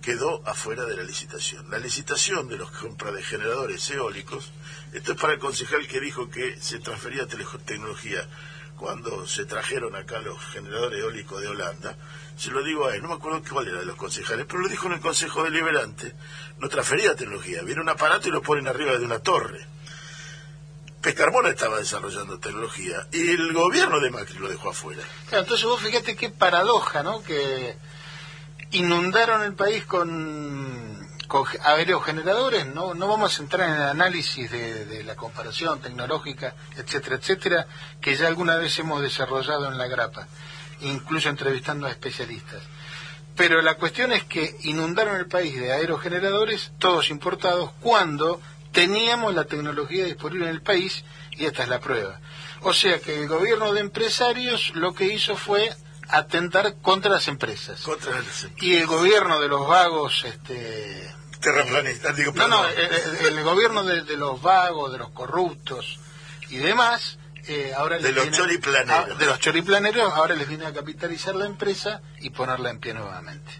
quedó 0.00 0.42
afuera 0.46 0.84
de 0.86 0.96
la 0.96 1.02
licitación. 1.02 1.70
La 1.70 1.78
licitación 1.78 2.48
de 2.48 2.56
los 2.56 2.70
compras 2.70 3.14
de 3.14 3.22
generadores 3.22 3.90
eólicos, 3.90 4.52
esto 4.92 5.12
es 5.12 5.20
para 5.20 5.34
el 5.34 5.38
concejal 5.38 5.86
que 5.86 6.00
dijo 6.00 6.30
que 6.30 6.58
se 6.60 6.78
transfería 6.78 7.26
tecnología 7.26 8.26
cuando 8.78 9.26
se 9.26 9.44
trajeron 9.44 9.96
acá 9.96 10.20
los 10.20 10.38
generadores 10.46 11.00
eólicos 11.00 11.42
de 11.42 11.48
Holanda, 11.48 11.96
se 12.36 12.50
lo 12.50 12.62
digo 12.62 12.86
a 12.86 12.94
él, 12.94 13.02
no 13.02 13.08
me 13.08 13.14
acuerdo 13.14 13.42
cuál 13.50 13.66
era 13.66 13.80
de 13.80 13.84
los 13.84 13.96
concejales, 13.96 14.46
pero 14.46 14.60
lo 14.60 14.68
dijo 14.68 14.86
en 14.86 14.92
el 14.94 15.00
Consejo 15.00 15.42
Deliberante, 15.42 16.14
no 16.58 16.68
transfería 16.68 17.16
tecnología, 17.16 17.62
viene 17.62 17.80
un 17.80 17.88
aparato 17.88 18.28
y 18.28 18.30
lo 18.30 18.40
ponen 18.40 18.68
arriba 18.68 18.96
de 18.96 19.04
una 19.04 19.18
torre. 19.18 19.66
Pescarmona 21.02 21.50
estaba 21.50 21.78
desarrollando 21.78 22.38
tecnología 22.38 23.06
y 23.12 23.30
el 23.30 23.52
gobierno 23.52 24.00
de 24.00 24.10
Macri 24.10 24.38
lo 24.38 24.48
dejó 24.48 24.70
afuera. 24.70 25.02
Claro, 25.28 25.42
entonces 25.42 25.66
vos 25.66 25.80
fíjate 25.80 26.16
qué 26.16 26.30
paradoja, 26.30 27.02
¿no? 27.02 27.22
Que 27.22 27.76
inundaron 28.70 29.42
el 29.42 29.54
país 29.54 29.84
con, 29.84 30.87
con 31.28 31.44
aerogeneradores, 31.62 32.66
no, 32.66 32.94
no 32.94 33.06
vamos 33.06 33.38
a 33.38 33.42
entrar 33.42 33.68
en 33.68 33.76
el 33.76 33.82
análisis 33.82 34.50
de, 34.50 34.86
de 34.86 35.04
la 35.04 35.14
comparación 35.14 35.80
tecnológica, 35.80 36.54
etcétera, 36.76 37.16
etcétera, 37.16 37.66
que 38.00 38.16
ya 38.16 38.26
alguna 38.26 38.56
vez 38.56 38.78
hemos 38.78 39.02
desarrollado 39.02 39.68
en 39.68 39.78
la 39.78 39.86
grapa, 39.86 40.26
incluso 40.80 41.28
entrevistando 41.28 41.86
a 41.86 41.90
especialistas. 41.90 42.62
Pero 43.36 43.62
la 43.62 43.74
cuestión 43.74 44.10
es 44.12 44.24
que 44.24 44.56
inundaron 44.62 45.16
el 45.16 45.26
país 45.26 45.54
de 45.60 45.72
aerogeneradores, 45.72 46.72
todos 46.78 47.10
importados, 47.10 47.70
cuando 47.80 48.40
teníamos 48.72 49.34
la 49.34 49.44
tecnología 49.44 50.06
disponible 50.06 50.48
en 50.48 50.54
el 50.54 50.62
país 50.62 51.04
y 51.32 51.44
esta 51.44 51.62
es 51.62 51.68
la 51.68 51.78
prueba. 51.78 52.20
O 52.62 52.72
sea 52.72 52.98
que 52.98 53.20
el 53.20 53.28
gobierno 53.28 53.72
de 53.72 53.80
empresarios 53.80 54.72
lo 54.74 54.94
que 54.94 55.12
hizo 55.12 55.36
fue 55.36 55.70
atentar 56.08 56.76
contra 56.82 57.10
las 57.10 57.28
empresas. 57.28 57.82
Contra 57.82 58.18
el, 58.18 58.24
Y 58.60 58.76
el 58.76 58.86
gobierno 58.86 59.40
de 59.40 59.48
los 59.48 59.66
vagos, 59.68 60.24
este... 60.24 61.17
terraplanistas, 61.40 62.16
digo, 62.16 62.32
No, 62.34 62.48
no, 62.48 62.64
el, 62.68 63.42
gobierno 63.42 63.84
de, 63.84 64.02
de 64.04 64.16
los 64.16 64.40
vagos, 64.42 64.92
de 64.92 64.98
los 64.98 65.10
corruptos 65.10 65.98
y 66.48 66.56
demás, 66.58 67.18
eh, 67.46 67.72
ahora 67.76 67.96
De 67.96 68.02
les 68.04 68.14
los 68.14 68.24
viene- 68.24 68.36
choriplaneros. 68.36 69.18
de 69.18 69.26
los 69.26 69.38
choriplaneros, 69.38 70.12
ahora 70.12 70.34
les 70.34 70.48
viene 70.48 70.66
a 70.66 70.72
capitalizar 70.72 71.34
la 71.34 71.46
empresa 71.46 72.02
y 72.20 72.30
ponerla 72.30 72.70
en 72.70 72.78
pie 72.78 72.94
nuevamente. 72.94 73.50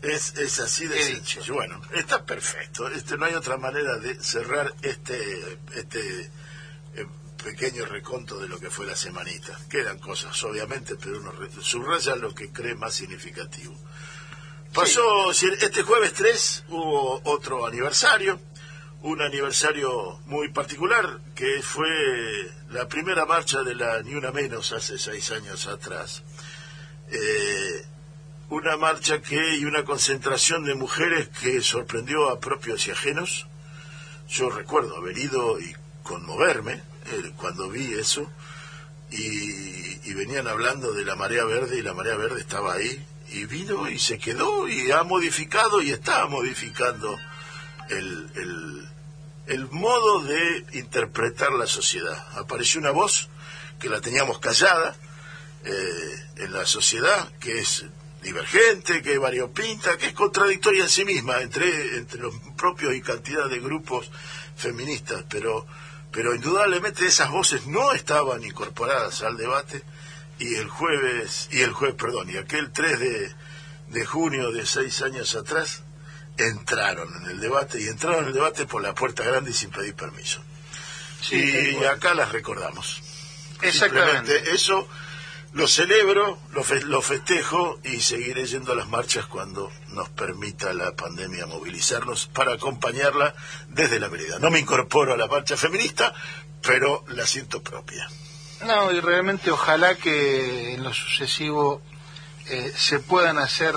Es, 0.00 0.36
es 0.36 0.60
así 0.60 0.86
de 0.86 1.04
dicho. 1.04 1.40
Bueno, 1.52 1.80
está 1.94 2.24
perfecto. 2.24 2.86
Este, 2.88 3.16
no 3.18 3.24
hay 3.26 3.34
otra 3.34 3.56
manera 3.56 3.96
de 3.96 4.14
cerrar 4.22 4.72
este, 4.82 5.58
este 5.74 6.30
eh, 6.94 7.06
pequeño 7.42 7.84
reconto 7.84 8.38
de 8.38 8.48
lo 8.48 8.60
que 8.60 8.70
fue 8.70 8.86
la 8.86 8.94
semanita. 8.94 9.58
Quedan 9.68 9.98
cosas, 9.98 10.40
obviamente, 10.44 10.94
pero 10.94 11.18
uno 11.18 11.32
subraya 11.60 12.14
lo 12.14 12.32
que 12.32 12.52
cree 12.52 12.76
más 12.76 12.94
significativo. 12.94 13.74
Pasó, 14.74 15.30
este 15.30 15.82
jueves 15.82 16.12
3 16.12 16.64
hubo 16.68 17.20
otro 17.24 17.66
aniversario, 17.66 18.38
un 19.02 19.20
aniversario 19.20 20.20
muy 20.26 20.50
particular, 20.50 21.20
que 21.34 21.62
fue 21.62 21.88
la 22.70 22.86
primera 22.86 23.24
marcha 23.24 23.62
de 23.62 23.74
la 23.74 24.02
Ni 24.02 24.14
Una 24.14 24.30
Menos 24.30 24.72
hace 24.72 24.98
seis 24.98 25.30
años 25.32 25.66
atrás. 25.66 26.22
Eh, 27.10 27.86
una 28.50 28.76
marcha 28.76 29.20
que 29.20 29.56
y 29.56 29.64
una 29.64 29.84
concentración 29.84 30.64
de 30.64 30.74
mujeres 30.74 31.28
que 31.40 31.60
sorprendió 31.62 32.28
a 32.28 32.38
propios 32.38 32.86
y 32.86 32.90
ajenos. 32.90 33.46
Yo 34.28 34.50
recuerdo 34.50 34.96
haber 34.96 35.16
ido 35.16 35.58
y 35.58 35.74
conmoverme 36.02 36.74
eh, 36.74 37.32
cuando 37.36 37.68
vi 37.70 37.94
eso 37.94 38.30
y, 39.10 40.08
y 40.08 40.14
venían 40.14 40.46
hablando 40.46 40.92
de 40.92 41.04
la 41.04 41.16
marea 41.16 41.44
verde 41.44 41.78
y 41.78 41.82
la 41.82 41.94
marea 41.94 42.16
verde 42.16 42.40
estaba 42.40 42.74
ahí 42.74 43.04
y 43.30 43.44
vino 43.46 43.88
y 43.88 43.98
se 43.98 44.18
quedó 44.18 44.68
y 44.68 44.90
ha 44.90 45.02
modificado 45.02 45.82
y 45.82 45.90
está 45.90 46.26
modificando 46.26 47.18
el, 47.88 48.88
el, 49.46 49.68
modo 49.70 50.22
de 50.22 50.66
interpretar 50.72 51.52
la 51.52 51.66
sociedad. 51.66 52.26
Apareció 52.38 52.80
una 52.80 52.90
voz 52.90 53.28
que 53.78 53.88
la 53.88 54.00
teníamos 54.00 54.38
callada, 54.38 54.96
eh, 55.64 56.26
en 56.36 56.52
la 56.52 56.64
sociedad, 56.66 57.32
que 57.40 57.60
es 57.60 57.84
divergente, 58.22 59.02
que 59.02 59.14
es 59.14 59.20
variopinta, 59.20 59.96
que 59.96 60.06
es 60.06 60.12
contradictoria 60.12 60.84
en 60.84 60.88
sí 60.88 61.04
misma 61.04 61.40
entre, 61.40 61.96
entre 61.96 62.20
los 62.20 62.34
propios 62.56 62.94
y 62.94 63.00
cantidad 63.00 63.48
de 63.48 63.58
grupos 63.58 64.10
feministas, 64.56 65.24
pero, 65.28 65.66
pero 66.10 66.34
indudablemente 66.34 67.06
esas 67.06 67.30
voces 67.30 67.66
no 67.66 67.92
estaban 67.92 68.44
incorporadas 68.44 69.22
al 69.22 69.36
debate 69.36 69.82
y 70.38 70.54
el 70.56 70.68
jueves, 70.68 71.48
y 71.52 71.60
el 71.62 71.72
jueves, 71.72 71.96
perdón, 71.96 72.30
y 72.30 72.36
aquel 72.36 72.70
3 72.72 72.98
de, 73.00 73.32
de 73.88 74.06
junio 74.06 74.52
de 74.52 74.64
seis 74.66 75.02
años 75.02 75.34
atrás 75.34 75.82
entraron 76.36 77.08
en 77.22 77.30
el 77.30 77.40
debate 77.40 77.80
y 77.80 77.88
entraron 77.88 78.20
en 78.22 78.28
el 78.28 78.34
debate 78.34 78.66
por 78.66 78.80
la 78.82 78.94
puerta 78.94 79.24
grande 79.24 79.50
y 79.50 79.54
sin 79.54 79.70
pedir 79.70 79.94
permiso. 79.94 80.40
y 81.32 81.72
bueno. 81.74 81.90
acá 81.90 82.14
las 82.14 82.30
recordamos. 82.32 83.02
Exactamente. 83.62 84.32
Simplemente 84.32 84.50
eso 84.54 84.86
lo 85.54 85.66
celebro, 85.66 86.38
lo, 86.52 86.62
fe- 86.62 86.84
lo 86.84 87.02
festejo 87.02 87.80
y 87.82 88.00
seguiré 88.00 88.46
yendo 88.46 88.72
a 88.72 88.76
las 88.76 88.86
marchas 88.88 89.26
cuando 89.26 89.72
nos 89.88 90.08
permita 90.10 90.72
la 90.74 90.94
pandemia 90.94 91.46
movilizarnos 91.46 92.26
para 92.28 92.52
acompañarla 92.52 93.34
desde 93.68 93.98
la 93.98 94.06
vereda. 94.08 94.38
No 94.38 94.50
me 94.50 94.60
incorporo 94.60 95.14
a 95.14 95.16
la 95.16 95.26
marcha 95.26 95.56
feminista, 95.56 96.14
pero 96.62 97.04
la 97.08 97.26
siento 97.26 97.62
propia. 97.62 98.08
No, 98.66 98.90
y 98.92 99.00
realmente 99.00 99.50
ojalá 99.50 99.94
que 99.94 100.74
en 100.74 100.82
lo 100.82 100.92
sucesivo 100.92 101.80
eh, 102.46 102.72
se 102.76 102.98
puedan 102.98 103.38
hacer 103.38 103.74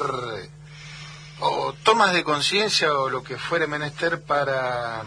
o 1.39 1.73
tomas 1.83 2.13
de 2.13 2.23
conciencia 2.23 2.93
o 2.93 3.09
lo 3.09 3.23
que 3.23 3.37
fuere 3.37 3.67
menester 3.67 4.21
para, 4.23 5.03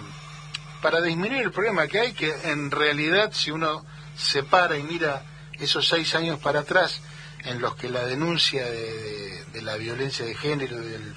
para 0.82 1.00
disminuir 1.00 1.42
el 1.42 1.52
problema 1.52 1.86
que 1.88 2.00
hay, 2.00 2.12
que 2.12 2.32
en 2.44 2.70
realidad 2.70 3.30
si 3.32 3.50
uno 3.50 3.84
se 4.16 4.42
para 4.42 4.76
y 4.76 4.82
mira 4.82 5.22
esos 5.58 5.86
seis 5.88 6.14
años 6.14 6.38
para 6.40 6.60
atrás 6.60 7.00
en 7.44 7.60
los 7.60 7.74
que 7.76 7.88
la 7.88 8.04
denuncia 8.04 8.64
de, 8.64 8.70
de- 8.92 9.44
de 9.54 9.62
la 9.62 9.76
violencia 9.76 10.24
de 10.24 10.34
género 10.34 10.82
y, 10.82 10.86
del- 10.86 11.14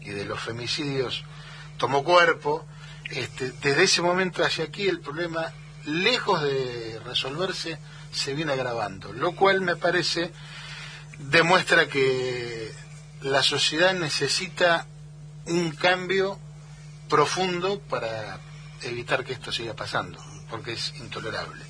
y 0.00 0.10
de 0.10 0.24
los 0.24 0.40
femicidios 0.40 1.24
tomó 1.78 2.04
cuerpo, 2.04 2.66
este, 3.10 3.52
desde 3.52 3.84
ese 3.84 4.02
momento 4.02 4.44
hacia 4.44 4.64
aquí 4.64 4.86
el 4.88 5.00
problema, 5.00 5.52
lejos 5.84 6.42
de 6.42 7.00
resolverse, 7.04 7.78
se 8.12 8.34
viene 8.34 8.52
agravando, 8.52 9.12
lo 9.12 9.34
cual 9.34 9.60
me 9.60 9.76
parece 9.76 10.32
demuestra 11.18 11.88
que 11.88 12.72
la 13.22 13.42
sociedad 13.42 13.94
necesita 13.94 14.86
un 15.46 15.72
cambio 15.72 16.38
profundo 17.08 17.80
para 17.80 18.38
evitar 18.82 19.24
que 19.24 19.32
esto 19.32 19.50
siga 19.50 19.74
pasando, 19.74 20.22
porque 20.50 20.72
es 20.72 20.94
intolerable. 20.96 21.64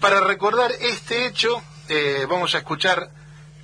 Para 0.00 0.20
recordar 0.20 0.72
este 0.80 1.26
hecho, 1.26 1.62
eh, 1.88 2.26
vamos 2.28 2.54
a 2.54 2.58
escuchar 2.58 3.10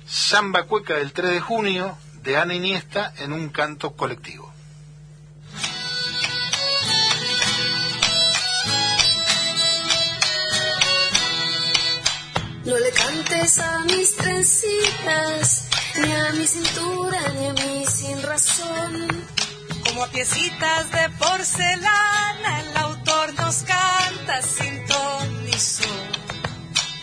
Samba 0.05 0.63
Cueca 0.63 0.95
del 0.95 1.13
3 1.13 1.31
de 1.31 1.41
junio 1.41 1.97
de 2.21 2.37
Ana 2.37 2.53
Iniesta 2.53 3.13
en 3.17 3.33
un 3.33 3.49
canto 3.49 3.93
colectivo. 3.93 4.46
Cantes 13.37 13.59
a 13.59 13.79
mis 13.85 14.15
trencitas, 14.15 15.63
ni 15.95 16.11
a 16.11 16.31
mi 16.33 16.47
cintura, 16.47 17.19
ni 17.35 17.47
a 17.47 17.53
mí 17.53 17.85
sin 17.85 18.21
razón. 18.21 19.07
Como 19.85 20.03
a 20.03 20.07
piecitas 20.07 20.91
de 20.91 21.09
porcelana, 21.19 22.61
el 22.61 22.77
autor 22.77 23.33
nos 23.35 23.57
canta 23.57 24.41
sin 24.41 24.85
ton 24.85 25.45
ni 25.45 25.53
son. 25.53 26.07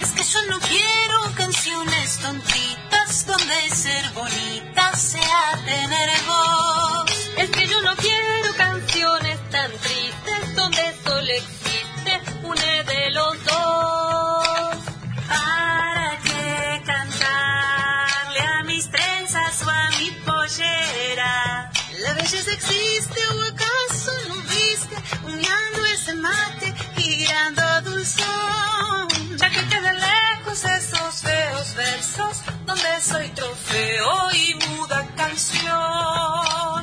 Es 0.00 0.10
que 0.12 0.24
yo 0.24 0.38
no 0.50 0.58
quiero 0.60 1.34
canciones 1.36 2.18
tontitas 2.18 3.26
donde 3.26 3.70
ser 3.70 4.10
bonita 4.10 4.96
sea 4.96 5.62
tener 5.64 6.10
voz. 6.26 7.10
Es 7.38 7.50
que 7.50 7.66
yo 7.66 7.80
no 7.82 7.94
quiero 7.96 8.54
canciones 8.56 9.50
tan 9.50 9.70
tristes 9.70 10.56
donde 10.56 10.94
solo 11.04 11.63
existe 22.54 23.20
o 23.34 23.42
acaso 23.42 24.12
no 24.28 24.36
viste 24.54 24.96
humeando 25.24 25.84
ese 25.94 26.14
mate 26.14 26.74
girando 26.96 27.62
dulzón? 27.82 29.08
Ya 29.36 29.50
que 29.50 29.62
queden 29.68 29.98
lejos 30.00 30.64
esos 30.64 31.22
feos 31.22 31.74
versos 31.74 32.34
donde 32.66 33.00
soy 33.00 33.28
trofeo 33.30 34.30
y 34.32 34.54
muda 34.68 35.06
canción. 35.16 36.80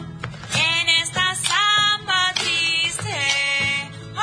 En 0.54 0.90
esta 1.04 1.36
samba 1.36 2.34
triste, 2.36 3.20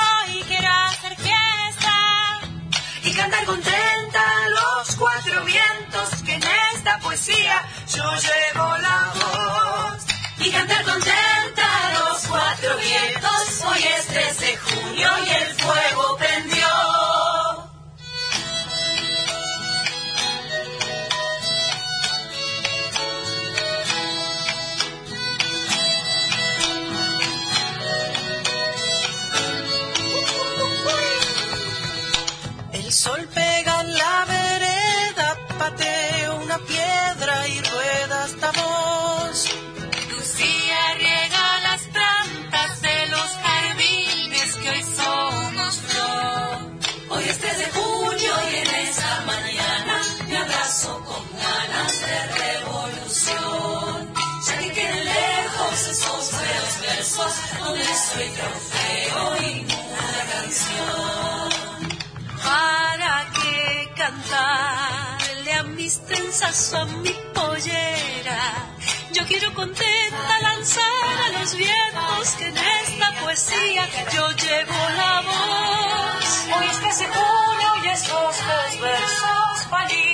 hoy 0.02 0.44
quiero 0.48 0.72
hacer 0.86 1.16
fiesta. 1.16 1.94
y 3.04 3.12
cantar 3.14 3.44
contenta 3.46 4.24
los 4.58 4.96
cuatro 4.96 5.44
vientos 5.44 6.08
que 6.26 6.34
en 6.34 6.42
esta 6.74 6.98
poesía 7.00 7.56
yo 7.94 8.04
llevo 8.26 8.76
la 8.78 9.12
voz. 9.14 10.04
Y 10.40 10.50
cantar 10.50 10.84
contenta 10.84 11.37
donde 57.58 57.84
soy 57.84 58.28
trofeo 58.30 59.36
y 59.42 59.64
una 59.64 60.24
canción. 60.32 61.48
¿Para 62.42 63.26
qué 63.40 63.90
cantarle 63.96 65.52
a 65.52 65.62
mis 65.64 66.00
trenzas 66.06 66.72
o 66.74 66.78
a 66.78 66.86
mi 66.86 67.14
pollera? 67.34 68.40
Yo 69.12 69.26
quiero 69.26 69.52
contenta 69.54 70.40
lanzar 70.42 70.84
a 71.26 71.40
los 71.40 71.54
vientos 71.54 72.30
que 72.38 72.46
en 72.46 72.56
esta 72.56 73.12
poesía 73.20 73.88
yo 74.12 74.30
llevo 74.30 74.88
la 74.96 75.22
voz. 75.22 76.46
Hoy 76.56 76.66
es 76.66 76.78
que 76.78 76.92
se 76.92 77.06
pone, 77.08 77.70
hoy 77.70 77.88
esos 77.88 78.36
los 78.50 78.80
versos, 78.80 79.66
palito, 79.70 80.07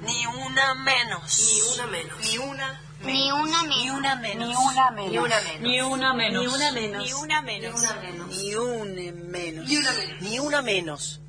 Ni 0.00 0.26
una 0.26 0.74
menos. 0.74 1.38
Ni 1.38 1.60
una 1.74 1.86
menos. 1.86 2.18
Ni 2.24 2.38
una. 2.38 2.80
Ni 3.02 3.30
una 3.30 3.62
menos. 3.62 3.68
Ni 3.68 3.90
una 3.90 4.16
menos. 4.16 4.48
Ni 4.48 4.56
una 4.56 5.40
menos. 5.42 5.60
Ni 5.60 5.80
una 5.80 6.12
menos. 6.14 6.42
Ni 6.42 6.48
una 6.48 6.72
menos. 6.72 7.04
Ni 7.04 7.12
una 7.12 7.42
menos. 7.42 8.28
Ni 8.28 8.54
una 8.54 9.12
menos. 9.12 9.68
Ni 9.68 9.76
una 9.76 9.92
menos. 9.92 10.22
Ni 10.22 10.38
una 10.38 10.62
menos. 10.62 11.20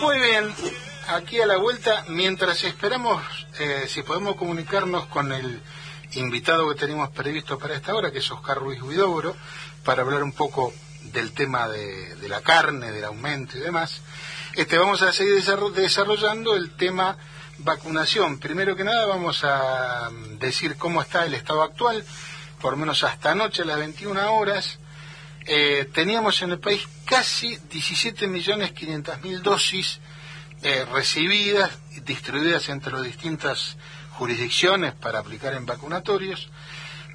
Muy 0.00 0.20
bien, 0.20 0.54
aquí 1.08 1.40
a 1.40 1.46
la 1.46 1.56
vuelta, 1.56 2.04
mientras 2.08 2.62
esperamos 2.64 3.22
eh, 3.58 3.86
si 3.88 4.02
podemos 4.02 4.36
comunicarnos 4.36 5.06
con 5.06 5.32
el 5.32 5.62
invitado 6.12 6.68
que 6.68 6.80
tenemos 6.80 7.08
previsto 7.10 7.58
para 7.58 7.74
esta 7.74 7.94
hora, 7.94 8.10
que 8.10 8.18
es 8.18 8.30
Oscar 8.30 8.58
Ruiz 8.58 8.82
Huidobro, 8.82 9.34
para 9.84 10.02
hablar 10.02 10.22
un 10.22 10.32
poco 10.32 10.72
del 11.12 11.32
tema 11.32 11.68
de, 11.68 12.16
la 12.28 12.40
carne, 12.40 12.92
del 12.92 13.04
aumento 13.04 13.56
y 13.56 13.60
demás. 13.60 14.00
Este, 14.54 14.78
vamos 14.78 15.02
a 15.02 15.12
seguir 15.12 15.34
desarro- 15.34 15.70
desarrollando 15.70 16.54
el 16.56 16.70
tema 16.76 17.16
vacunación. 17.58 18.38
Primero 18.38 18.76
que 18.76 18.84
nada 18.84 19.06
vamos 19.06 19.42
a 19.44 20.10
mm, 20.10 20.38
decir 20.38 20.76
cómo 20.76 21.00
está 21.02 21.24
el 21.26 21.34
estado 21.34 21.62
actual, 21.62 22.04
por 22.60 22.72
lo 22.72 22.76
menos 22.78 23.02
hasta 23.04 23.32
anoche 23.32 23.62
a 23.62 23.66
las 23.66 23.78
21 23.78 24.32
horas. 24.34 24.78
Eh, 25.46 25.88
teníamos 25.94 26.42
en 26.42 26.50
el 26.50 26.58
país 26.58 26.86
casi 27.04 27.56
17.500.000 27.56 29.40
dosis 29.40 30.00
eh, 30.62 30.84
recibidas 30.92 31.70
distribuidas 32.04 32.68
entre 32.68 32.92
las 32.92 33.02
distintas 33.02 33.76
jurisdicciones 34.12 34.92
para 34.94 35.20
aplicar 35.20 35.54
en 35.54 35.64
vacunatorios, 35.66 36.48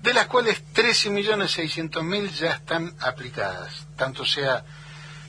de 0.03 0.13
las 0.13 0.27
cuales 0.27 0.61
13.600.000 0.75 2.29
ya 2.31 2.51
están 2.51 2.93
aplicadas, 2.99 3.87
tanto 3.95 4.25
sea 4.25 4.65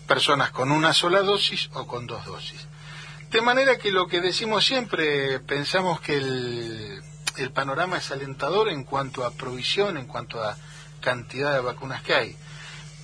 personas 0.09 0.51
con 0.51 0.73
una 0.73 0.93
sola 0.93 1.23
dosis 1.23 1.71
o 1.75 1.87
con 1.87 2.09
dos 2.09 2.27
dosis. 2.27 2.67
De 3.31 3.41
manera 3.41 3.79
que 3.79 3.93
lo 3.93 4.09
que 4.09 4.21
decimos 4.21 4.67
siempre, 4.67 5.39
pensamos 5.39 6.01
que 6.01 6.17
el, 6.17 7.03
panorama 7.53 7.99
es 7.99 8.11
alentador 8.11 8.69
en 8.69 8.83
cuanto 8.83 9.25
a 9.25 9.31
provisión, 9.31 9.97
en 9.97 10.07
cuanto 10.07 10.43
a 10.43 10.57
cantidad 11.01 11.53
de 11.53 11.61
vacunas 11.61 12.03
que 12.03 12.15
hay. 12.15 12.37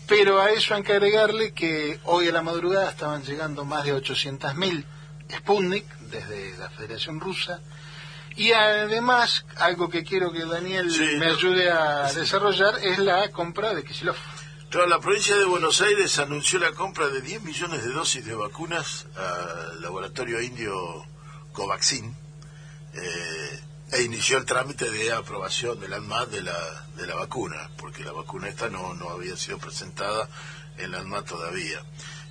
Pero 0.08 0.40
a 0.40 0.50
eso 0.50 0.74
hay 0.74 0.82
que 0.82 0.92
agregarle 0.92 1.52
que 1.52 2.00
hoy 2.04 2.26
a 2.26 2.32
la 2.32 2.42
madrugada 2.42 2.90
estaban 2.90 3.22
llegando 3.22 3.64
más 3.64 3.84
de 3.84 3.94
800.000 3.94 4.84
Sputnik 5.36 5.86
desde 6.10 6.58
la 6.58 6.68
Federación 6.70 7.20
Rusa. 7.20 7.60
Y 8.40 8.52
además, 8.52 9.44
algo 9.56 9.90
que 9.90 10.02
quiero 10.02 10.32
que 10.32 10.46
Daniel 10.46 10.90
Sí, 10.90 11.04
me 11.18 11.26
ayude 11.26 11.70
a 11.70 12.10
desarrollar 12.12 12.78
es 12.82 12.98
la 12.98 13.30
compra 13.32 13.74
de 13.74 13.84
Kisilov. 13.84 14.16
Claro, 14.70 14.86
la 14.86 14.98
provincia 14.98 15.36
de 15.36 15.44
Buenos 15.44 15.82
Aires 15.82 16.18
anunció 16.18 16.58
la 16.58 16.72
compra 16.72 17.08
de 17.08 17.20
10 17.20 17.42
millones 17.42 17.84
de 17.84 17.92
dosis 17.92 18.24
de 18.24 18.34
vacunas 18.34 19.04
al 19.14 19.82
laboratorio 19.82 20.40
indio 20.40 20.72
Covaxin 21.52 22.16
eh, 22.94 23.60
e 23.92 24.02
inició 24.04 24.38
el 24.38 24.46
trámite 24.46 24.90
de 24.90 25.12
aprobación 25.12 25.78
del 25.78 25.92
ANMAT 25.92 26.30
de 26.30 26.40
la, 26.42 26.86
de 26.96 27.06
la 27.06 27.16
vacuna, 27.16 27.68
porque 27.76 28.04
la 28.04 28.12
vacuna 28.12 28.48
esta 28.48 28.70
no, 28.70 28.94
no 28.94 29.10
había 29.10 29.36
sido 29.36 29.58
presentada 29.58 30.28
en 30.78 30.92
la 30.92 31.00
ANMAT 31.00 31.26
todavía. 31.28 31.82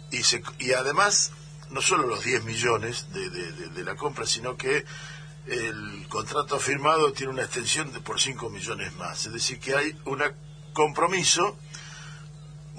Y, 0.10 0.24
se, 0.24 0.42
y 0.58 0.72
además, 0.72 1.34
no 1.70 1.82
solo 1.82 2.08
los 2.08 2.24
10 2.24 2.46
millones 2.46 3.14
de, 3.14 3.30
de- 3.30 3.52
de- 3.52 3.68
de 3.70 3.84
la 3.84 3.96
compra, 3.96 4.26
sino 4.26 4.58
que 4.58 4.86
el 5.50 6.08
contrato 6.08 6.60
firmado 6.60 7.12
tiene 7.12 7.34
una 7.34 7.44
extensión 7.44 7.92
de 7.92 8.00
por 8.00 8.20
5 8.20 8.50
millones 8.50 8.94
más. 8.96 9.26
Es 9.26 9.34
decir, 9.34 9.60
que 9.60 9.76
hay 9.76 10.00
un 10.06 10.22
compromiso 10.74 11.58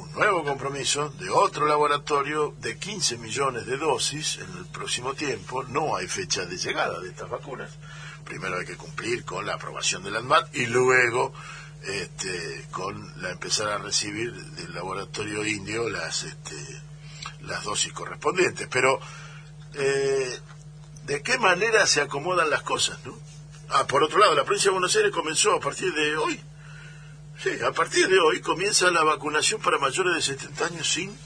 un 0.00 0.12
nuevo 0.12 0.44
compromiso 0.44 1.10
de 1.10 1.28
otro 1.28 1.66
laboratorio 1.66 2.54
de 2.58 2.78
15 2.78 3.18
millones 3.18 3.66
de 3.66 3.76
dosis 3.76 4.38
en 4.38 4.58
el 4.58 4.66
próximo 4.66 5.14
tiempo. 5.14 5.62
No 5.64 5.96
hay 5.96 6.06
fecha 6.06 6.46
de 6.46 6.56
llegada 6.56 7.00
de 7.00 7.10
estas 7.10 7.28
vacunas. 7.28 7.70
Primero 8.24 8.58
hay 8.58 8.66
que 8.66 8.76
cumplir 8.76 9.24
con 9.24 9.44
la 9.44 9.54
aprobación 9.54 10.02
del 10.02 10.16
ANMAT 10.16 10.54
y 10.54 10.66
luego 10.66 11.32
este, 11.82 12.66
con 12.70 13.20
la 13.20 13.30
empezar 13.30 13.68
a 13.68 13.78
recibir 13.78 14.32
del 14.32 14.74
laboratorio 14.74 15.44
indio 15.44 15.88
las 15.88 16.24
este, 16.24 16.56
las 17.42 17.64
dosis 17.64 17.92
correspondientes. 17.92 18.68
Pero 18.68 19.00
eh, 19.74 20.38
¿de 21.04 21.22
qué 21.22 21.38
manera 21.38 21.86
se 21.86 22.00
acomodan 22.00 22.50
las 22.50 22.62
cosas? 22.62 22.98
¿no? 23.04 23.18
Ah, 23.68 23.86
por 23.86 24.02
otro 24.02 24.18
lado, 24.18 24.34
la 24.34 24.44
provincia 24.44 24.68
de 24.68 24.72
Buenos 24.72 24.94
Aires 24.96 25.12
comenzó 25.12 25.54
a 25.54 25.60
partir 25.60 25.92
de 25.94 26.16
hoy 26.16 26.40
Sí, 27.42 27.48
a 27.66 27.72
partir 27.72 28.06
de 28.06 28.20
hoy 28.20 28.42
comienza 28.42 28.90
la 28.90 29.02
vacunación 29.02 29.62
para 29.62 29.78
mayores 29.78 30.14
de 30.14 30.20
70 30.20 30.66
años 30.66 30.86
sin 30.86 31.16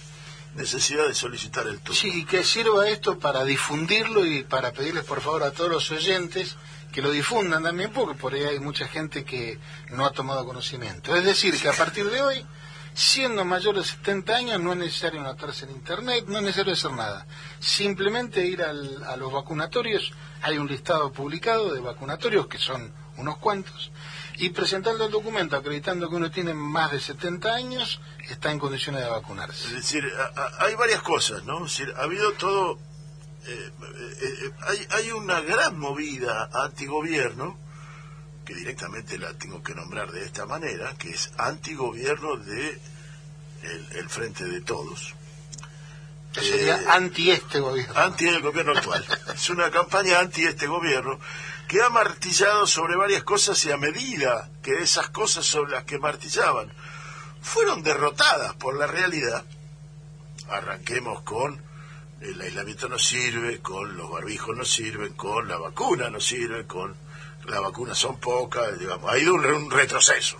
necesidad 0.54 1.08
de 1.08 1.14
solicitar 1.14 1.66
el 1.66 1.80
turno. 1.80 2.00
Sí, 2.00 2.20
y 2.20 2.24
que 2.24 2.44
sirva 2.44 2.88
esto 2.88 3.18
para 3.18 3.44
difundirlo 3.44 4.24
y 4.24 4.44
para 4.44 4.72
pedirles 4.72 5.02
por 5.02 5.20
favor 5.20 5.42
a 5.42 5.50
todos 5.50 5.70
los 5.70 5.90
oyentes 5.90 6.54
que 6.92 7.02
lo 7.02 7.10
difundan 7.10 7.64
también, 7.64 7.92
porque 7.92 8.16
por 8.16 8.32
ahí 8.32 8.44
hay 8.44 8.60
mucha 8.60 8.86
gente 8.86 9.24
que 9.24 9.58
no 9.90 10.06
ha 10.06 10.12
tomado 10.12 10.44
conocimiento. 10.44 11.16
Es 11.16 11.24
decir, 11.24 11.60
que 11.60 11.68
a 11.68 11.72
partir 11.72 12.08
de 12.08 12.22
hoy, 12.22 12.46
siendo 12.94 13.44
mayor 13.44 13.76
de 13.76 13.84
70 13.84 14.36
años, 14.36 14.60
no 14.60 14.72
es 14.72 14.78
necesario 14.78 15.20
anotarse 15.20 15.64
en 15.64 15.72
Internet, 15.72 16.24
no 16.28 16.38
es 16.38 16.44
necesario 16.44 16.72
hacer 16.72 16.92
nada. 16.92 17.26
Simplemente 17.60 18.46
ir 18.46 18.62
al- 18.62 19.02
a 19.04 19.16
los 19.16 19.32
vacunatorios, 19.32 20.12
hay 20.42 20.58
un 20.58 20.68
listado 20.68 21.12
publicado 21.12 21.74
de 21.74 21.80
vacunatorios, 21.80 22.46
que 22.46 22.58
son 22.58 22.92
unos 23.16 23.38
cuantos, 23.38 23.90
y 24.36 24.50
presentando 24.50 25.04
el 25.06 25.10
documento 25.12 25.56
acreditando 25.56 26.08
que 26.08 26.16
uno 26.16 26.30
tiene 26.30 26.54
más 26.54 26.90
de 26.92 27.00
70 27.00 27.52
años, 27.54 28.00
está 28.28 28.50
en 28.50 28.58
condiciones 28.58 29.02
de 29.02 29.08
vacunarse. 29.10 29.66
Es 29.68 29.74
decir, 29.74 30.04
a- 30.36 30.64
hay 30.64 30.74
varias 30.74 31.02
cosas, 31.02 31.44
¿no? 31.44 31.64
Es 31.66 31.76
decir, 31.76 31.92
ha 31.96 32.02
habido 32.02 32.32
todo... 32.32 32.78
eh, 33.46 33.70
eh, 33.70 34.18
eh, 34.22 34.50
hay, 34.68 34.86
hay 34.90 35.10
una 35.12 35.40
gran 35.40 35.78
movida 35.78 36.48
antigobierno, 36.52 37.58
que 38.44 38.54
directamente 38.54 39.18
la 39.18 39.32
tengo 39.34 39.62
que 39.62 39.74
nombrar 39.74 40.10
de 40.12 40.24
esta 40.24 40.46
manera, 40.46 40.94
que 40.98 41.10
es 41.10 41.30
antigobierno 41.38 42.36
de 42.36 42.80
el, 43.62 43.88
el 43.96 44.08
Frente 44.08 44.44
de 44.44 44.60
Todos. 44.60 45.14
Sería 46.32 46.76
Eh, 46.80 46.86
anti 46.88 47.30
este 47.30 47.60
gobierno. 47.60 47.94
anti 47.96 48.26
el 48.26 48.42
gobierno 48.42 48.72
actual. 48.72 49.04
es 49.34 49.50
una 49.50 49.70
campaña 49.70 50.18
anti 50.18 50.44
este 50.44 50.66
gobierno 50.66 51.18
que 51.68 51.80
ha 51.80 51.88
martillado 51.90 52.66
sobre 52.66 52.96
varias 52.96 53.22
cosas 53.22 53.64
y 53.64 53.70
a 53.70 53.76
medida 53.76 54.50
que 54.62 54.82
esas 54.82 55.08
cosas 55.10 55.46
sobre 55.46 55.72
las 55.72 55.84
que 55.84 55.98
martillaban 55.98 56.72
fueron 57.40 57.82
derrotadas 57.82 58.54
por 58.56 58.76
la 58.76 58.86
realidad, 58.86 59.44
arranquemos 60.50 61.22
con 61.22 61.62
el 62.20 62.40
aislamiento 62.40 62.88
no 62.88 62.98
sirve, 62.98 63.60
con 63.60 63.96
los 63.96 64.10
barbijos 64.10 64.56
no 64.56 64.64
sirven, 64.64 65.12
con 65.14 65.46
la 65.46 65.56
vacuna 65.56 66.10
no 66.10 66.20
sirve, 66.20 66.66
con 66.66 66.94
las 67.46 67.60
vacunas 67.60 67.98
son 67.98 68.18
pocas, 68.18 68.78
digamos, 68.78 69.12
ha 69.12 69.18
ido 69.18 69.34
un, 69.34 69.44
un 69.44 69.70
retroceso. 69.70 70.38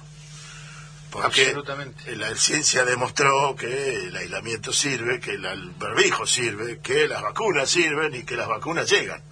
Porque 1.11 1.47
Absolutamente. 1.47 2.17
la 2.17 2.35
ciencia 2.35 2.85
demostró 2.85 3.55
que 3.55 4.07
el 4.07 4.17
aislamiento 4.17 4.73
sirve, 4.73 5.21
que 5.21 5.33
el 5.33 5.71
barbijo 5.79 6.27
sirve, 6.27 6.81
que 6.81 7.07
las 7.07 7.23
vacunas 7.23 7.71
sirven 7.71 8.15
y 8.17 8.25
que 8.25 8.35
las 8.35 8.49
vacunas 8.49 8.91
llegan. 8.91 9.23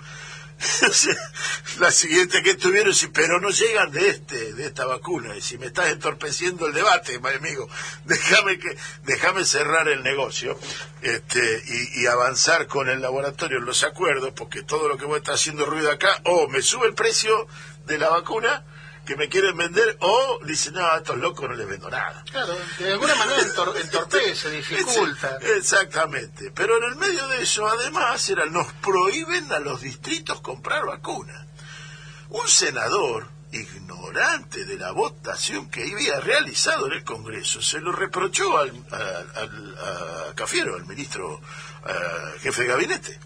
la 1.81 1.91
siguiente 1.91 2.43
que 2.43 2.55
tuvieron, 2.55 2.95
pero 3.13 3.41
no 3.41 3.51
llegan 3.51 3.91
de 3.91 4.09
este, 4.09 4.53
de 4.55 4.67
esta 4.67 4.87
vacuna. 4.87 5.37
Y 5.37 5.41
si 5.41 5.59
me 5.59 5.67
estás 5.67 5.91
entorpeciendo 5.91 6.67
el 6.67 6.75
debate, 6.75 7.19
mi 7.19 7.31
amigo, 7.31 7.69
déjame 8.05 8.59
que, 8.59 8.77
déjame 9.05 9.45
cerrar 9.45 9.89
el 9.89 10.03
negocio, 10.03 10.59
este, 11.03 11.63
y, 11.67 12.03
y 12.03 12.07
avanzar 12.07 12.67
con 12.67 12.89
el 12.89 13.01
laboratorio 13.01 13.61
los 13.61 13.83
acuerdos, 13.83 14.33
porque 14.35 14.63
todo 14.63 14.89
lo 14.89 14.97
que 14.97 15.05
voy 15.05 15.17
a 15.17 15.19
estar 15.19 15.35
haciendo 15.35 15.67
ruido 15.67 15.91
acá, 15.91 16.21
o 16.25 16.49
me 16.49 16.63
sube 16.63 16.87
el 16.87 16.95
precio 16.95 17.47
de 17.87 17.99
la 17.99 18.09
vacuna, 18.09 18.65
que 19.05 19.17
me 19.17 19.29
quieren 19.29 19.57
vender 19.57 19.97
o 20.01 20.39
dicen, 20.45 20.75
no, 20.75 20.87
a 20.87 20.99
estos 20.99 21.17
locos 21.19 21.49
no 21.49 21.55
les 21.57 21.67
vendo 21.69 21.91
nada. 21.91 22.23
Claro, 22.31 22.57
de 22.79 22.93
alguna 22.93 23.15
manera 23.17 23.41
entor- 23.43 23.77
entorpece, 23.81 24.51
dificulta. 24.51 25.39
Exactamente. 25.57 26.53
Pero 26.55 26.77
en 26.79 26.85
el 26.85 26.97
medio 26.97 27.27
de 27.29 27.43
eso, 27.43 27.67
además, 27.67 28.29
era, 28.29 28.47
nos 28.47 28.73
prohíben 28.75 29.51
a 29.53 29.59
los 29.59 29.81
distritos 29.81 30.41
comprar 30.41 30.87
vacunas. 30.87 31.47
Un 32.29 32.47
senador, 32.49 33.29
ignorante 33.51 34.65
de 34.65 34.77
la 34.79 34.93
votación 34.93 35.69
que 35.71 35.83
había 35.93 36.21
realizado 36.21 36.87
en 36.87 36.93
el 36.93 37.05
Congreso, 37.05 37.61
se 37.61 37.81
lo 37.81 37.93
reprochó 37.93 38.57
al, 38.59 38.71
al- 38.93 39.33
al- 39.37 39.79
a 40.31 40.35
Cafiero, 40.35 40.77
al 40.77 40.87
ministro 40.87 41.41
eh, 41.87 42.39
jefe 42.41 42.63
de 42.63 42.69
gabinete, 42.69 43.19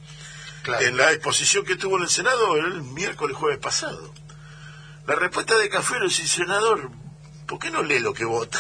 Claro. 0.63 0.85
en 0.85 0.97
la 0.97 1.13
exposición 1.13 1.65
que 1.65 1.77
tuvo 1.77 1.97
en 1.99 2.03
el 2.05 2.09
Senado 2.11 2.57
el 2.57 2.83
miércoles 2.83 3.37
jueves 3.37 3.59
pasado. 3.59 4.13
La 5.07 5.15
respuesta 5.15 5.57
de 5.57 5.69
Cafiero 5.69 6.07
es, 6.07 6.17
senador, 6.17 6.91
¿por 7.47 7.59
qué 7.59 7.71
no 7.71 7.83
lee 7.83 8.01
lo 8.01 8.13
que 8.13 8.25
vota? 8.25 8.59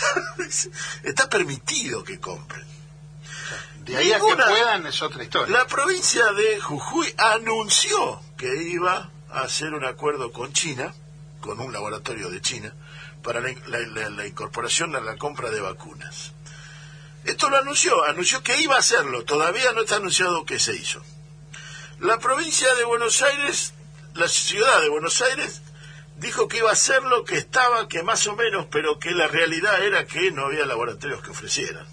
Está 1.03 1.28
permitido 1.28 2.05
que 2.05 2.20
compren. 2.20 2.64
De 3.80 3.97
ahí 3.97 4.12
a 4.12 4.16
que 4.16 4.22
ninguna- 4.24 4.47
puedan 4.49 4.86
es 4.86 5.03
otra 5.03 5.22
historia. 5.24 5.57
La 5.57 5.66
provincia 5.66 6.32
de 6.32 6.61
Jujuy 6.61 7.12
anunció 7.18 8.20
que 8.36 8.62
iba 8.62 9.11
a 9.30 9.40
hacer 9.42 9.72
un 9.74 9.84
acuerdo 9.84 10.32
con 10.32 10.53
China, 10.53 10.94
con 11.40 11.61
un 11.61 11.72
laboratorio 11.72 12.28
de 12.30 12.40
China, 12.40 12.74
para 13.22 13.40
la- 13.40 14.09
la 14.11 14.26
incorporación 14.26 14.94
a 14.97 15.01
la 15.01 15.16
compra 15.16 15.51
de 15.51 15.61
vacunas. 15.61 16.32
Esto 17.24 17.49
lo 17.51 17.57
anunció, 17.59 18.05
anunció 18.05 18.42
que 18.42 18.61
iba 18.61 18.76
a 18.76 18.80
hacerlo, 18.80 19.24
todavía 19.24 19.72
no 19.72 19.80
está 19.82 19.97
anunciado 19.97 20.44
que 20.44 20.61
se 20.61 20.74
hizo. 20.76 21.03
La 21.99 22.18
provincia 22.18 22.72
de 22.76 22.84
Buenos 22.84 23.20
Aires, 23.22 23.72
la 24.14 24.28
ciudad 24.28 24.80
de 24.80 24.88
Buenos 24.90 25.20
Aires, 25.22 25.62
dijo 26.19 26.49
que 26.49 26.59
iba 26.59 26.71
a 26.71 26.75
hacerlo, 26.75 27.25
que 27.25 27.37
estaba, 27.37 27.89
que 27.89 28.03
más 28.03 28.27
o 28.27 28.37
menos, 28.37 28.67
pero 28.71 28.99
que 28.99 29.11
la 29.12 29.29
realidad 29.29 29.83
era 29.85 30.07
que 30.07 30.31
no 30.31 30.47
había 30.47 30.67
laboratorios 30.67 31.23
que 31.23 31.31
ofrecieran 31.31 31.87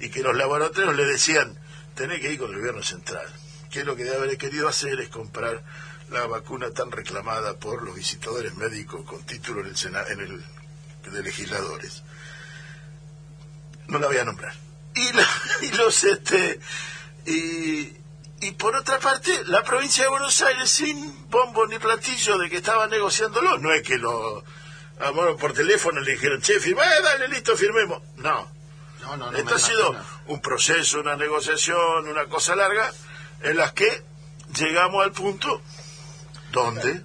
y 0.00 0.10
que 0.10 0.22
los 0.22 0.36
laboratorios 0.36 0.94
le 0.96 1.04
decían, 1.04 1.58
tenés 1.94 2.20
que 2.20 2.32
ir 2.32 2.38
con 2.38 2.50
el 2.52 2.58
gobierno 2.58 2.82
central, 2.82 3.26
que 3.70 3.84
lo 3.84 3.96
que 3.96 4.04
debe 4.04 4.16
haber 4.16 4.38
querido 4.38 4.68
hacer 4.68 5.00
es 5.00 5.08
comprar 5.08 5.62
la 6.10 6.26
vacuna 6.26 6.70
tan 6.70 6.90
reclamada 6.90 7.56
por 7.58 7.82
los 7.82 7.94
visitadores 7.94 8.54
médicos 8.54 9.04
con 9.04 9.22
título 9.26 9.60
en 9.60 9.66
el, 9.66 9.76
Sena- 9.76 10.06
en 10.08 10.20
el 10.20 10.44
de 11.12 11.22
legisladores. 11.22 12.02
No 13.88 13.98
la 13.98 14.06
voy 14.06 14.18
a 14.18 14.24
nombrar. 14.24 14.54
Y, 14.94 15.08
y 15.66 15.70
los 15.72 16.04
este 16.04 16.60
y, 17.26 17.92
y 18.40 18.52
por 18.52 18.76
otra 18.76 18.98
parte, 18.98 19.44
la 19.46 19.62
provincia 19.64 20.04
de 20.04 20.10
Buenos 20.10 20.40
Aires 20.42 20.70
sin 20.70 21.28
bombo 21.28 21.66
ni 21.66 21.78
platillo 21.78 22.38
de 22.38 22.48
que 22.48 22.58
estaba 22.58 22.86
negociándolo, 22.86 23.58
no 23.58 23.72
es 23.72 23.82
que 23.82 23.98
lo 23.98 24.44
llamaron 25.00 25.36
por 25.36 25.52
teléfono 25.52 26.00
y 26.00 26.04
le 26.04 26.12
dijeron, 26.12 26.40
che, 26.40 26.60
firmé, 26.60 26.82
dale, 27.02 27.28
listo, 27.28 27.56
firmemos. 27.56 28.02
No, 28.16 28.50
No, 29.00 29.16
no, 29.16 29.30
no 29.30 29.38
esto 29.38 29.54
ha 29.54 29.58
sido 29.58 29.96
un 30.26 30.40
proceso, 30.40 31.00
una 31.00 31.16
negociación, 31.16 32.08
una 32.08 32.26
cosa 32.26 32.54
larga, 32.54 32.92
en 33.42 33.56
las 33.56 33.72
que 33.72 34.04
llegamos 34.54 35.04
al 35.04 35.12
punto 35.12 35.62
donde 36.52 37.02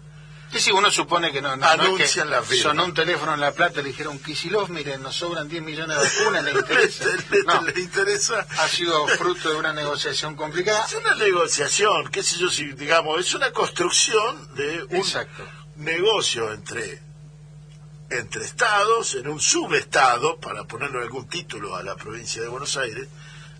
Sí, 0.54 0.60
sí, 0.60 0.72
uno 0.72 0.89
supone 0.91 1.32
que 1.32 1.41
no. 1.41 1.56
no 1.56 1.66
no 1.66 1.66
es 1.66 1.76
que 1.80 1.86
Anuncian 1.88 2.30
la 2.30 2.41
firma. 2.43 2.64
Sonó 2.64 2.86
un 2.86 2.93
teléfono 2.93 3.34
en 3.34 3.41
La 3.41 3.51
Plata, 3.54 3.82
le 3.82 3.89
dijeron, 3.89 4.20
Kisilov, 4.20 4.70
miren, 4.70 5.01
nos 5.01 5.16
sobran 5.16 5.49
10 5.49 5.64
millones 5.64 5.97
de 5.97 6.04
vacunas, 6.20 6.43
le 6.43 6.51
interesa. 6.60 7.06
le- 7.32 7.43
No, 7.43 7.62
le 7.64 7.80
interesa. 7.82 8.45
ha 8.60 8.68
sido 8.68 9.08
fruto 9.08 9.49
de 9.49 9.56
una 9.56 9.74
negociación 9.74 10.36
complicada. 10.36 10.86
Es 10.86 10.93
una 10.93 11.16
negociación, 11.16 12.10
qué 12.12 12.22
sé 12.24 12.38
yo, 12.38 12.49
si 12.51 12.66
digamos, 12.74 13.20
es 13.20 13.34
una 13.34 13.51
construcción 13.51 14.54
de 14.56 14.84
un 14.84 14.95
Exacto. 14.97 15.43
negocio 15.78 16.51
entre 16.54 17.01
entre 18.10 18.45
estados, 18.45 19.16
en 19.16 19.28
un 19.28 19.39
subestado, 19.39 20.38
para 20.39 20.66
ponerle 20.66 21.01
algún 21.01 21.28
título 21.28 21.76
a 21.76 21.82
la 21.82 21.95
provincia 21.95 22.41
de 22.43 22.47
Buenos 22.47 22.78
Aires, 22.78 23.08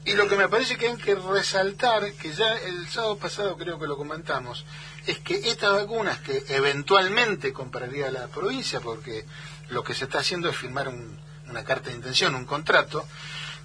Y 0.06 0.14
lo 0.14 0.28
que 0.28 0.36
me 0.36 0.48
parece 0.50 0.78
que 0.78 0.90
hay 0.90 0.98
que 0.98 1.16
resaltar, 1.16 2.14
que 2.14 2.34
ya 2.34 2.58
el 2.58 2.88
sábado 2.90 3.18
pasado 3.18 3.58
creo 3.58 3.80
que 3.80 3.88
lo 3.88 3.96
comentamos, 3.98 4.64
es 5.08 5.20
que 5.20 5.36
estas 5.50 5.72
vacunas 5.74 6.20
que 6.20 6.44
eventualmente 6.50 7.52
compraría 7.54 8.10
la 8.12 8.28
provincia, 8.28 8.80
porque 8.80 9.26
lo 9.70 9.84
que 9.84 9.94
se 9.94 10.06
está 10.06 10.20
haciendo 10.20 10.50
es 10.50 10.56
firmar 10.58 10.88
un- 10.88 11.18
una 11.50 11.64
carta 11.64 11.90
de 11.90 11.96
intención, 11.96 12.36
un 12.36 12.46
contrato, 12.46 13.06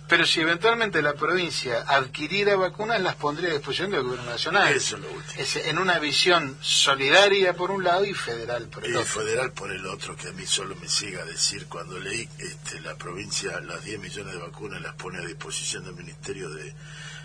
pero 0.09 0.26
si 0.26 0.41
eventualmente 0.41 1.03
la 1.03 1.12
provincia 1.12 1.82
adquiriera 1.86 2.57
vacunas, 2.57 3.01
las 3.01 3.14
pondría 3.16 3.51
a 3.51 3.53
disposición 3.53 3.91
del 3.91 4.03
gobierno 4.05 4.30
nacional. 4.30 4.72
Eso 4.72 4.97
es 4.97 5.03
lo 5.03 5.11
último. 5.12 5.41
Es 5.43 5.57
en 5.57 5.78
una 5.78 5.99
visión 5.99 6.57
solidaria 6.62 7.55
por 7.55 7.70
un 7.70 7.84
lado 7.84 8.05
y 8.07 8.14
federal 8.14 8.68
por 8.68 8.84
el 8.86 8.93
y 8.93 8.95
otro. 8.97 9.20
federal 9.22 9.53
por 9.53 9.70
el 9.70 9.84
otro, 9.86 10.16
que 10.16 10.28
a 10.28 10.32
mí 10.32 10.47
solo 10.47 10.74
me 10.76 10.89
siga 10.89 11.22
a 11.22 11.26
decir 11.26 11.66
cuando 11.66 11.99
leí 11.99 12.26
este, 12.39 12.80
la 12.80 12.95
provincia, 12.97 13.61
las 13.61 13.84
10 13.84 14.01
millones 14.01 14.32
de 14.32 14.39
vacunas 14.41 14.80
las 14.80 14.95
pone 14.95 15.18
a 15.18 15.26
disposición 15.26 15.84
del 15.84 15.95
Ministerio 15.95 16.49
de 16.49 16.74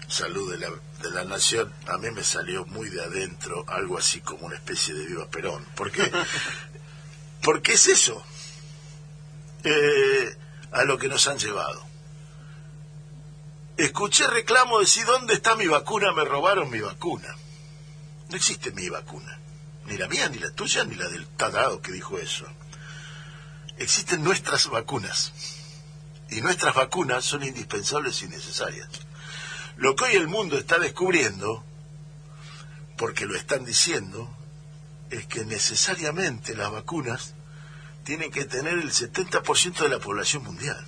Salud 0.07 0.51
de 0.51 0.59
la, 0.59 0.69
de 1.01 1.11
la 1.11 1.23
Nación, 1.23 1.73
a 1.87 1.97
mí 1.97 2.11
me 2.11 2.23
salió 2.23 2.65
muy 2.65 2.89
de 2.89 3.03
adentro 3.03 3.65
algo 3.67 3.97
así 3.97 4.21
como 4.21 4.45
una 4.45 4.55
especie 4.55 4.93
de 4.93 5.05
viva 5.05 5.27
Perón. 5.29 5.65
¿Por 5.75 5.91
qué? 5.91 6.11
Porque 7.41 7.73
es 7.73 7.87
eso, 7.87 8.23
eh, 9.63 10.37
a 10.71 10.83
lo 10.83 10.97
que 10.97 11.07
nos 11.07 11.27
han 11.27 11.37
llevado. 11.37 11.83
Escuché 13.77 14.27
reclamo 14.27 14.79
decir, 14.79 15.05
¿dónde 15.05 15.33
está 15.33 15.55
mi 15.55 15.67
vacuna? 15.67 16.13
Me 16.13 16.25
robaron 16.25 16.69
mi 16.69 16.79
vacuna. 16.79 17.35
No 18.29 18.35
existe 18.35 18.71
mi 18.71 18.87
vacuna. 18.89 19.39
Ni 19.85 19.97
la 19.97 20.07
mía, 20.07 20.29
ni 20.29 20.39
la 20.39 20.51
tuya, 20.51 20.83
ni 20.85 20.95
la 20.95 21.07
del 21.09 21.27
tarado 21.27 21.81
que 21.81 21.91
dijo 21.91 22.17
eso. 22.19 22.45
Existen 23.77 24.23
nuestras 24.23 24.67
vacunas. 24.69 25.33
Y 26.29 26.41
nuestras 26.41 26.75
vacunas 26.75 27.25
son 27.25 27.43
indispensables 27.43 28.21
y 28.21 28.27
necesarias. 28.27 28.87
Lo 29.77 29.95
que 29.95 30.05
hoy 30.05 30.13
el 30.13 30.27
mundo 30.27 30.57
está 30.57 30.77
descubriendo, 30.77 31.63
porque 32.97 33.25
lo 33.25 33.35
están 33.35 33.65
diciendo, 33.65 34.29
es 35.09 35.25
que 35.27 35.45
necesariamente 35.45 36.55
las 36.55 36.71
vacunas 36.71 37.33
tienen 38.03 38.31
que 38.31 38.45
tener 38.45 38.73
el 38.73 38.91
70% 38.91 39.79
de 39.79 39.89
la 39.89 39.99
población 39.99 40.43
mundial. 40.43 40.85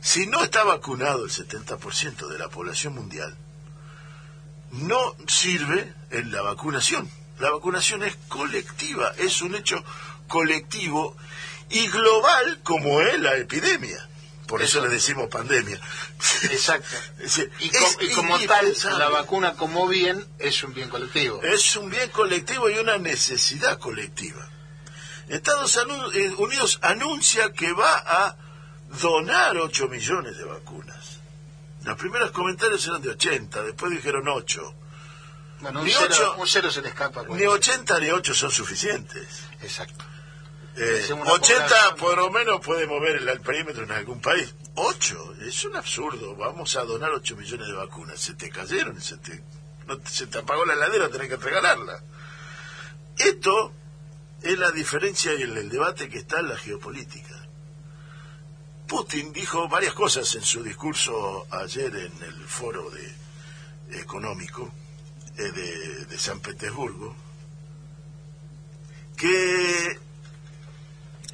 Si 0.00 0.26
no 0.26 0.42
está 0.42 0.64
vacunado 0.64 1.24
el 1.24 1.30
70% 1.30 2.28
de 2.28 2.38
la 2.38 2.48
población 2.48 2.94
mundial, 2.94 3.36
no 4.70 5.16
sirve 5.26 5.94
en 6.10 6.32
la 6.32 6.42
vacunación. 6.42 7.08
La 7.38 7.50
vacunación 7.50 8.02
es 8.02 8.16
colectiva, 8.28 9.12
es 9.18 9.42
un 9.42 9.54
hecho 9.54 9.82
colectivo 10.28 11.16
y 11.70 11.88
global 11.88 12.60
como 12.62 13.00
es 13.00 13.18
la 13.18 13.36
epidemia. 13.36 14.08
Por 14.46 14.62
eso, 14.62 14.78
Eso. 14.78 14.86
le 14.86 14.94
decimos 14.94 15.28
pandemia. 15.28 15.80
Exacto. 16.50 16.96
Decir, 17.18 17.50
Y, 17.60 18.10
como 18.12 18.38
tal, 18.40 18.74
la 18.98 19.08
vacuna 19.08 19.54
como 19.54 19.88
bien 19.88 20.26
es 20.38 20.62
un 20.62 20.74
bien 20.74 20.90
colectivo. 20.90 21.42
Es 21.42 21.76
un 21.76 21.88
bien 21.88 22.10
colectivo 22.10 22.68
y 22.68 22.78
una 22.78 22.98
necesidad 22.98 23.78
colectiva. 23.78 24.46
Estados 25.28 25.76
eh, 26.14 26.28
Unidos 26.36 26.78
anuncia 26.82 27.52
que 27.52 27.72
va 27.72 27.96
a 27.96 28.36
donar 29.00 29.56
8 29.56 29.88
millones 29.88 30.36
de 30.36 30.44
vacunas. 30.44 31.18
Los 31.84 31.96
primeros 31.96 32.30
comentarios 32.30 32.86
eran 32.86 33.00
de 33.02 33.10
80, 33.10 33.62
después 33.62 33.92
dijeron 33.92 34.28
8. 34.28 34.74
Bueno, 35.60 35.80
un 35.80 35.86
Ni 35.86 35.92
cero, 35.92 36.08
ocho- 36.10 36.36
un 36.38 36.46
cero 36.46 36.70
se 36.70 36.82
le 36.82 36.88
escapa. 36.88 37.22
Ni 37.30 37.44
80 37.46 37.98
ni 38.00 38.10
8 38.10 38.34
son 38.34 38.50
suficientes. 38.50 39.26
Exacto. 39.62 40.04
Eh, 40.76 40.98
Es 41.04 41.10
una 41.10 41.22
80 41.24 41.66
población- 41.66 41.96
por 41.98 42.16
lo 42.18 42.30
menos 42.30 42.60
puede 42.60 42.86
mover 42.86 43.16
el, 43.16 43.28
el 43.28 43.40
perímetro 43.40 43.84
en 43.84 43.92
algún 43.92 44.20
país. 44.20 44.54
8, 44.74 45.34
es 45.42 45.64
un 45.64 45.76
absurdo. 45.76 46.34
Vamos 46.36 46.74
a 46.76 46.82
donar 46.84 47.10
8 47.12 47.36
millones 47.36 47.66
de 47.68 47.74
vacunas. 47.74 48.18
Se 48.20 48.34
te 48.34 48.50
cayeron, 48.50 49.00
se 49.00 49.16
te, 49.18 49.42
no 49.86 49.98
se 50.04 50.26
te 50.26 50.38
apagó 50.38 50.64
la 50.64 50.72
heladera, 50.74 51.08
tenés 51.08 51.28
que 51.28 51.36
regalarla. 51.36 52.02
Esto 53.16 53.72
es 54.42 54.58
la 54.58 54.72
diferencia 54.72 55.32
y 55.34 55.42
el, 55.42 55.56
el 55.56 55.68
debate 55.68 56.08
que 56.08 56.18
está 56.18 56.40
en 56.40 56.48
la 56.48 56.56
geopolítica. 56.56 57.40
Putin 58.88 59.32
dijo 59.32 59.68
varias 59.68 59.94
cosas 59.94 60.34
en 60.34 60.42
su 60.42 60.62
discurso 60.62 61.46
ayer 61.50 61.94
en 61.96 62.22
el 62.22 62.44
foro 62.46 62.90
de, 62.90 63.14
económico 64.00 64.70
eh, 65.38 65.42
de, 65.52 66.04
de 66.06 66.18
San 66.18 66.40
Petersburgo, 66.40 67.14
que 69.16 69.98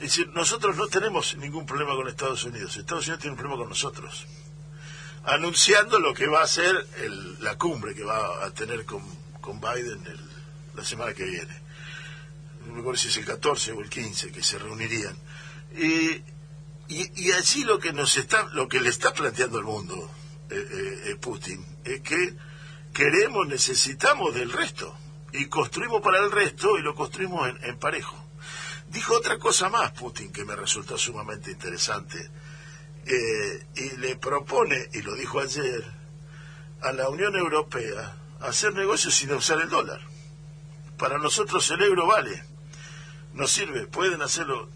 es 0.01 0.17
decir, 0.17 0.29
nosotros 0.31 0.77
no 0.77 0.87
tenemos 0.89 1.37
ningún 1.37 1.67
problema 1.67 1.95
con 1.95 2.09
Estados 2.09 2.45
Unidos, 2.45 2.75
Estados 2.75 3.05
Unidos 3.05 3.21
tiene 3.21 3.33
un 3.33 3.39
problema 3.39 3.59
con 3.59 3.69
nosotros, 3.69 4.27
anunciando 5.25 6.01
lo 6.01 6.15
que 6.15 6.27
va 6.27 6.43
a 6.43 6.47
ser 6.47 6.87
la 7.41 7.59
cumbre 7.59 7.95
que 7.95 8.03
va 8.03 8.43
a 8.47 8.51
tener 8.51 8.87
con, 8.87 9.03
con 9.43 9.61
Biden 9.61 10.03
la 10.75 10.85
semana 10.85 11.13
que 11.13 11.25
viene. 11.25 11.61
No 12.67 12.73
me 12.73 12.81
acuerdo 12.81 12.99
si 12.99 13.09
es 13.09 13.17
el 13.19 13.27
14 13.27 13.73
o 13.73 13.81
el 13.81 13.91
15 13.91 14.33
que 14.33 14.43
se 14.43 14.59
reunirían. 14.59 15.17
Y, 15.77 16.23
allí 17.33 17.65
lo 17.65 17.79
que 17.79 17.93
nos 17.93 18.17
está, 18.17 18.45
lo 18.53 18.69
que 18.69 18.81
le 18.81 18.89
está 18.89 19.13
planteando 19.13 19.59
el 19.59 19.65
mundo 19.65 20.11
eh, 20.49 20.57
eh, 20.57 21.11
eh, 21.11 21.17
Putin 21.17 21.65
es 21.85 22.01
que 22.01 22.35
queremos, 22.95 23.47
necesitamos 23.47 24.35
del 24.35 24.51
resto 24.51 24.97
y 25.33 25.45
construimos 25.47 26.01
para 26.01 26.19
el 26.25 26.33
resto 26.33 26.79
y 26.79 26.83
lo 26.83 26.95
construimos 26.95 27.49
en 27.63 27.79
parejo. 27.79 28.20
Dijo 28.91 29.15
otra 29.15 29.39
cosa 29.39 29.69
más 29.69 29.93
Putin 29.93 30.33
que 30.33 30.45
me 30.45 30.57
resultó 30.57 30.99
sumamente 30.99 31.53
interesante 31.53 32.19
eh, 33.07 33.67
y 33.77 33.97
le 33.99 34.17
propone, 34.17 34.89
y 34.93 35.03
lo 35.03 35.15
dijo 35.15 35.39
ayer, 35.39 35.85
a 36.83 36.93
la 36.93 37.09
Unión 37.09 37.37
Europea 37.37 38.17
hacer 38.41 38.75
negocios 38.75 39.15
sin 39.15 39.33
usar 39.33 39.61
el 39.61 39.69
dólar. 39.69 40.01
Para 40.99 41.19
nosotros 41.19 41.71
el 41.71 41.83
euro 41.83 42.07
vale, 42.07 42.45
nos 43.33 43.53
sirve, 43.53 43.87
pueden 43.87 44.23
hacerlo. 44.23 44.69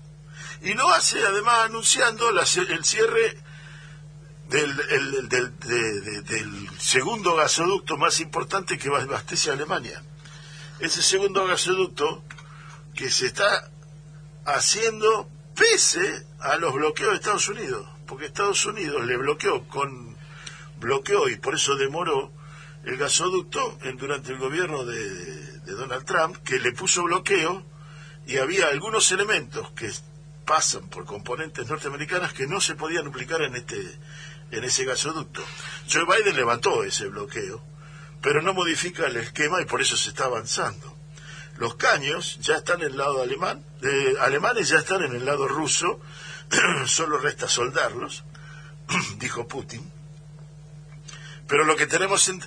Y 0.62 0.74
lo 0.74 0.88
hace 0.90 1.26
además 1.26 1.64
anunciando 1.64 2.30
el 2.30 2.84
cierre 2.84 3.36
del, 4.48 5.28
del, 5.28 6.68
segundo 6.78 7.34
gasoducto 7.34 7.96
más 7.96 8.20
importante 8.20 8.78
que 8.78 8.88
abastece 8.88 9.50
a 9.50 9.54
Alemania. 9.54 10.04
Ese 10.78 11.02
segundo 11.02 11.46
gasoducto 11.46 12.22
que 12.94 13.10
se 13.10 13.26
está 13.26 13.70
haciendo 14.44 15.28
pese 15.54 16.26
a 16.40 16.56
los 16.56 16.74
bloqueos 16.74 17.10
de 17.10 17.16
Estados 17.16 17.48
Unidos, 17.48 17.88
porque 18.06 18.26
Estados 18.26 18.64
Unidos 18.66 19.04
le 19.04 19.16
bloqueó 19.16 19.66
con 19.68 20.14
bloqueó 20.78 21.28
y 21.28 21.36
por 21.36 21.54
eso 21.54 21.76
demoró 21.76 22.32
el 22.84 22.96
gasoducto 22.96 23.78
durante 23.96 24.32
el 24.32 24.38
gobierno 24.38 24.84
de, 24.84 25.58
Donald 25.64 26.04
Trump, 26.04 26.36
que 26.44 26.58
le 26.58 26.72
puso 26.72 27.04
bloqueo 27.04 27.64
y 28.26 28.36
había 28.36 28.68
algunos 28.68 29.10
elementos 29.12 29.70
que 29.72 29.90
pasan 30.44 30.88
por 30.90 31.06
componentes 31.06 31.66
norteamericanas 31.68 32.34
que 32.34 32.46
no 32.46 32.60
se 32.60 32.74
podían 32.74 33.06
aplicar 33.06 33.40
en 33.42 33.56
este 33.56 33.98
en 34.50 34.62
ese 34.62 34.84
gasoducto. 34.84 35.42
Joe 35.90 36.04
Biden 36.04 36.36
levantó 36.36 36.84
ese 36.84 37.08
bloqueo, 37.08 37.64
pero 38.20 38.42
no 38.42 38.52
modifica 38.52 39.06
el 39.06 39.16
esquema 39.16 39.60
y 39.60 39.64
por 39.64 39.80
eso 39.80 39.96
se 39.96 40.10
está 40.10 40.26
avanzando. 40.26 40.93
Los 41.56 41.76
caños 41.76 42.38
ya 42.40 42.56
están 42.56 42.80
en 42.80 42.88
el 42.88 42.96
lado 42.96 43.22
alemán, 43.22 43.64
eh, 43.82 44.14
alemanes 44.20 44.68
ya 44.68 44.78
están 44.78 45.02
en 45.02 45.14
el 45.14 45.24
lado 45.24 45.46
ruso, 45.46 46.00
solo 46.86 47.18
resta 47.18 47.48
soldarlos, 47.48 48.24
dijo 49.18 49.46
Putin. 49.46 49.92
Pero 51.46 51.64
lo 51.64 51.76
que 51.76 51.86
tenemos 51.86 52.28
en, 52.28 52.40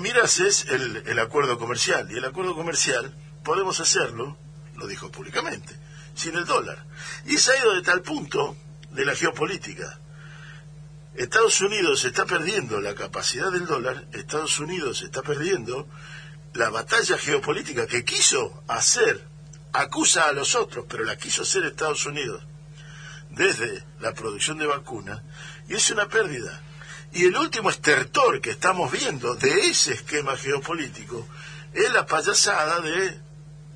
miras 0.00 0.38
es 0.40 0.66
el, 0.66 1.02
el, 1.06 1.18
acuerdo 1.18 1.58
comercial, 1.58 2.10
y 2.10 2.18
el 2.18 2.24
acuerdo 2.24 2.54
comercial 2.54 3.14
podemos 3.42 3.80
hacerlo, 3.80 4.36
lo 4.76 4.86
dijo 4.86 5.10
públicamente, 5.10 5.74
sin 6.14 6.36
el 6.36 6.44
dólar. 6.44 6.84
Y 7.24 7.38
se 7.38 7.52
ha 7.52 7.58
ido 7.58 7.74
de 7.74 7.82
tal 7.82 8.02
punto 8.02 8.56
de 8.90 9.04
la 9.04 9.14
geopolítica. 9.14 10.00
Estados 11.14 11.62
Unidos 11.62 12.04
está 12.04 12.26
perdiendo 12.26 12.80
la 12.80 12.94
capacidad 12.94 13.50
del 13.50 13.66
dólar, 13.66 14.06
Estados 14.12 14.58
Unidos 14.58 15.00
está 15.00 15.22
perdiendo 15.22 15.88
la 16.56 16.70
batalla 16.70 17.18
geopolítica 17.18 17.86
que 17.86 18.04
quiso 18.04 18.62
hacer, 18.68 19.24
acusa 19.72 20.28
a 20.28 20.32
los 20.32 20.54
otros, 20.54 20.86
pero 20.88 21.04
la 21.04 21.16
quiso 21.16 21.42
hacer 21.42 21.64
Estados 21.64 22.06
Unidos 22.06 22.42
desde 23.30 23.84
la 24.00 24.12
producción 24.14 24.58
de 24.58 24.66
vacunas, 24.66 25.20
y 25.68 25.74
es 25.74 25.90
una 25.90 26.08
pérdida. 26.08 26.62
Y 27.12 27.26
el 27.26 27.36
último 27.36 27.70
estertor 27.70 28.40
que 28.40 28.50
estamos 28.50 28.90
viendo 28.90 29.34
de 29.34 29.68
ese 29.68 29.94
esquema 29.94 30.36
geopolítico 30.36 31.26
es 31.72 31.92
la 31.92 32.06
payasada 32.06 32.80
de 32.80 33.20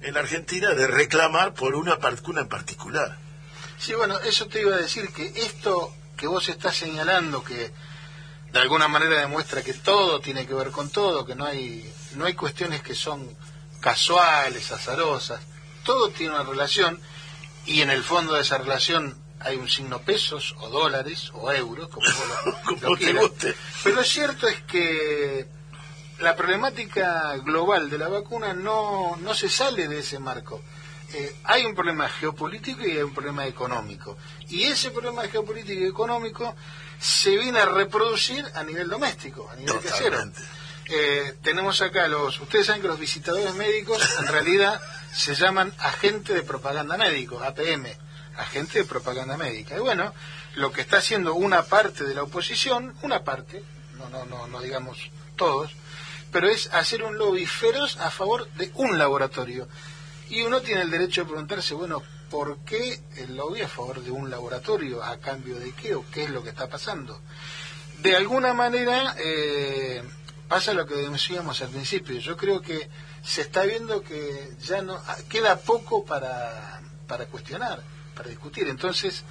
en 0.02 0.16
Argentina 0.16 0.70
de 0.70 0.86
reclamar 0.86 1.52
por 1.52 1.74
una 1.74 1.96
vacuna 1.96 2.42
en 2.42 2.48
particular. 2.48 3.18
Sí, 3.78 3.94
bueno, 3.94 4.18
eso 4.20 4.46
te 4.46 4.60
iba 4.60 4.74
a 4.74 4.78
decir 4.78 5.12
que 5.12 5.26
esto 5.26 5.94
que 6.16 6.26
vos 6.26 6.48
estás 6.48 6.76
señalando 6.76 7.42
que 7.42 7.70
de 8.52 8.58
alguna 8.58 8.88
manera 8.88 9.20
demuestra 9.20 9.62
que 9.62 9.74
todo 9.74 10.20
tiene 10.20 10.46
que 10.46 10.54
ver 10.54 10.70
con 10.70 10.90
todo, 10.90 11.24
que 11.24 11.34
no 11.34 11.44
hay, 11.44 11.90
no 12.14 12.26
hay 12.26 12.34
cuestiones 12.34 12.82
que 12.82 12.94
son 12.94 13.28
casuales, 13.80 14.72
azarosas, 14.72 15.40
todo 15.84 16.10
tiene 16.10 16.34
una 16.34 16.44
relación 16.44 17.00
y 17.66 17.82
en 17.82 17.90
el 17.90 18.02
fondo 18.02 18.34
de 18.34 18.42
esa 18.42 18.58
relación 18.58 19.16
hay 19.40 19.56
un 19.56 19.68
signo 19.68 20.00
pesos 20.00 20.54
o 20.60 20.68
dólares 20.68 21.30
o 21.34 21.50
euros, 21.50 21.88
como, 21.88 22.06
lo, 22.80 23.32
Pero 23.82 23.96
lo 23.96 24.04
cierto 24.04 24.46
es 24.46 24.60
que 24.62 25.48
la 26.18 26.36
problemática 26.36 27.36
global 27.38 27.88
de 27.88 27.98
la 27.98 28.08
vacuna 28.08 28.52
no, 28.52 29.16
no 29.16 29.34
se 29.34 29.48
sale 29.48 29.88
de 29.88 30.00
ese 30.00 30.18
marco. 30.18 30.60
Eh, 31.12 31.36
hay 31.44 31.64
un 31.64 31.74
problema 31.74 32.08
geopolítico 32.08 32.86
y 32.86 32.92
hay 32.92 33.02
un 33.02 33.14
problema 33.14 33.46
económico. 33.46 34.16
Y 34.48 34.64
ese 34.64 34.90
problema 34.90 35.22
geopolítico 35.22 35.80
y 35.82 35.88
económico 35.88 36.54
se 37.00 37.36
viene 37.36 37.60
a 37.60 37.66
reproducir 37.66 38.44
a 38.54 38.62
nivel 38.62 38.88
doméstico, 38.88 39.48
a 39.50 39.56
nivel 39.56 39.80
casero. 39.80 40.22
Eh, 40.92 41.36
tenemos 41.42 41.80
acá 41.82 42.08
los, 42.08 42.40
ustedes 42.40 42.66
saben 42.66 42.82
que 42.82 42.88
los 42.88 42.98
visitadores 42.98 43.54
médicos 43.54 44.02
en 44.18 44.26
realidad 44.26 44.80
se 45.12 45.36
llaman 45.36 45.72
agentes 45.78 46.34
de 46.34 46.42
propaganda 46.42 46.96
médico, 46.96 47.40
APM, 47.40 47.86
agente 48.36 48.80
de 48.80 48.84
propaganda 48.84 49.36
médica. 49.36 49.76
Y 49.76 49.80
bueno, 49.80 50.12
lo 50.56 50.72
que 50.72 50.80
está 50.80 50.96
haciendo 50.96 51.34
una 51.34 51.62
parte 51.62 52.02
de 52.02 52.14
la 52.14 52.24
oposición, 52.24 52.96
una 53.02 53.22
parte, 53.22 53.62
no, 53.98 54.08
no, 54.08 54.24
no, 54.24 54.48
no 54.48 54.60
digamos 54.60 55.10
todos, 55.36 55.70
pero 56.32 56.48
es 56.48 56.68
hacer 56.72 57.04
un 57.04 57.16
lobby 57.18 57.46
feroz 57.46 57.96
a 57.98 58.10
favor 58.10 58.50
de 58.54 58.72
un 58.74 58.98
laboratorio. 58.98 59.68
Y 60.28 60.42
uno 60.42 60.60
tiene 60.60 60.82
el 60.82 60.90
derecho 60.90 61.20
de 61.20 61.28
preguntarse, 61.28 61.74
bueno, 61.74 62.02
¿por 62.30 62.58
qué 62.64 63.00
el 63.16 63.36
lobby 63.36 63.60
a 63.62 63.68
favor 63.68 64.02
de 64.02 64.10
un 64.10 64.28
laboratorio? 64.28 65.04
¿A 65.04 65.18
cambio 65.18 65.56
de 65.56 65.72
qué 65.72 65.94
o 65.94 66.04
qué 66.10 66.24
es 66.24 66.30
lo 66.30 66.42
que 66.42 66.50
está 66.50 66.68
pasando? 66.68 67.20
De 68.02 68.16
alguna 68.16 68.54
manera 68.54 69.14
eh, 69.18 70.02
pasa 70.50 70.74
lo 70.74 70.84
que 70.84 70.96
decíamos 70.96 71.62
al 71.62 71.68
principio. 71.68 72.18
Yo 72.18 72.36
creo 72.36 72.60
que 72.60 72.90
se 73.22 73.42
está 73.42 73.62
viendo 73.62 74.02
que 74.02 74.50
ya 74.60 74.82
no 74.82 74.96
ah, 74.96 75.16
queda 75.28 75.60
poco 75.60 76.04
para, 76.04 76.82
para 77.06 77.26
cuestionar, 77.26 77.80
para 78.16 78.28
discutir. 78.28 78.66
Entonces 78.66 79.22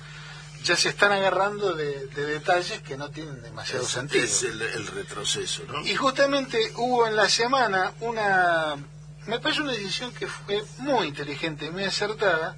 ya 0.64 0.78
se 0.78 0.88
están 0.88 1.12
agarrando 1.12 1.74
de, 1.74 2.08
detalles 2.08 2.82
que 2.84 2.96
no 2.96 3.10
tienen 3.10 3.42
demasiado 3.42 3.86
sentido. 3.86 4.24
Es 4.24 4.44
el, 4.44 4.62
el 4.62 4.88
retroceso, 4.88 5.64
¿no? 5.68 5.86
Y 5.86 5.94
justamente 5.94 6.72
hubo 6.78 7.06
en 7.06 7.18
la 7.18 7.28
semana 7.28 7.92
una 8.00 8.78
me 9.26 9.40
parece 9.40 9.62
una 9.62 9.74
decisión 9.74 10.14
que 10.14 10.26
fue 10.26 10.64
muy 10.78 11.08
inteligente 11.08 11.66
y 11.66 11.70
muy 11.70 11.84
acertada 11.84 12.56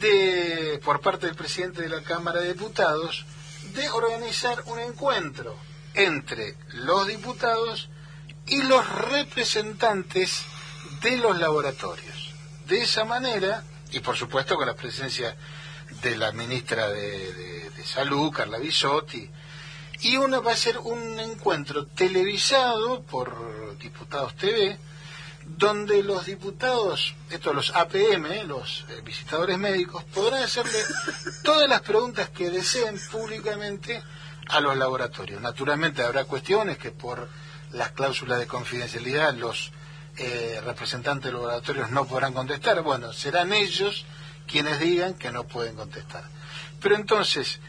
de 0.00 0.80
por 0.82 1.02
parte 1.02 1.26
del 1.26 1.36
presidente 1.36 1.82
de 1.82 1.90
la 1.90 2.02
Cámara 2.02 2.40
de 2.40 2.54
Diputados 2.54 3.26
de 3.74 3.90
organizar 3.90 4.62
un 4.64 4.78
encuentro 4.80 5.67
entre 5.94 6.56
los 6.74 7.06
diputados 7.06 7.88
y 8.46 8.62
los 8.62 8.88
representantes 8.88 10.44
de 11.02 11.16
los 11.18 11.38
laboratorios. 11.38 12.34
De 12.66 12.82
esa 12.82 13.04
manera, 13.04 13.62
y 13.92 14.00
por 14.00 14.16
supuesto 14.16 14.56
con 14.56 14.66
la 14.66 14.74
presencia 14.74 15.36
de 16.02 16.16
la 16.16 16.32
ministra 16.32 16.88
de, 16.90 17.26
Salud, 17.84 18.30
Carla 18.30 18.58
Bisotti, 18.58 19.30
y 20.00 20.16
uno 20.16 20.42
va 20.42 20.52
a 20.52 20.56
ser 20.56 20.78
un 20.78 21.18
encuentro 21.18 21.86
televisado 21.86 23.02
por 23.02 23.78
Diputados 23.78 24.34
TV, 24.36 24.78
donde 25.56 26.02
los 26.02 26.26
diputados, 26.26 27.14
estos 27.30 27.54
los 27.54 27.74
APM, 27.74 28.46
los 28.46 28.84
eh, 28.90 29.00
visitadores 29.02 29.56
médicos, 29.56 30.04
podrán 30.04 30.42
hacerle 30.42 30.78
todas 31.42 31.68
las 31.68 31.80
preguntas 31.80 32.28
que 32.28 32.50
deseen 32.50 33.00
públicamente 33.10 34.02
a 34.48 34.60
los 34.60 34.76
laboratorios. 34.76 35.40
Naturalmente 35.40 36.02
habrá 36.02 36.24
cuestiones 36.24 36.78
que 36.78 36.90
por 36.90 37.28
las 37.72 37.90
cláusulas 37.92 38.38
de 38.38 38.46
confidencialidad 38.46 39.34
los 39.34 39.72
eh, 40.16 40.60
representantes 40.64 41.26
de 41.26 41.32
los 41.32 41.42
laboratorios 41.42 41.90
no 41.90 42.06
podrán 42.06 42.32
contestar. 42.32 42.82
Bueno, 42.82 43.12
serán 43.12 43.52
ellos 43.52 44.04
quienes 44.46 44.80
digan 44.80 45.14
que 45.14 45.30
no 45.30 45.44
pueden 45.44 45.76
contestar. 45.76 46.24
Pero 46.80 46.96
entonces, 46.96 47.60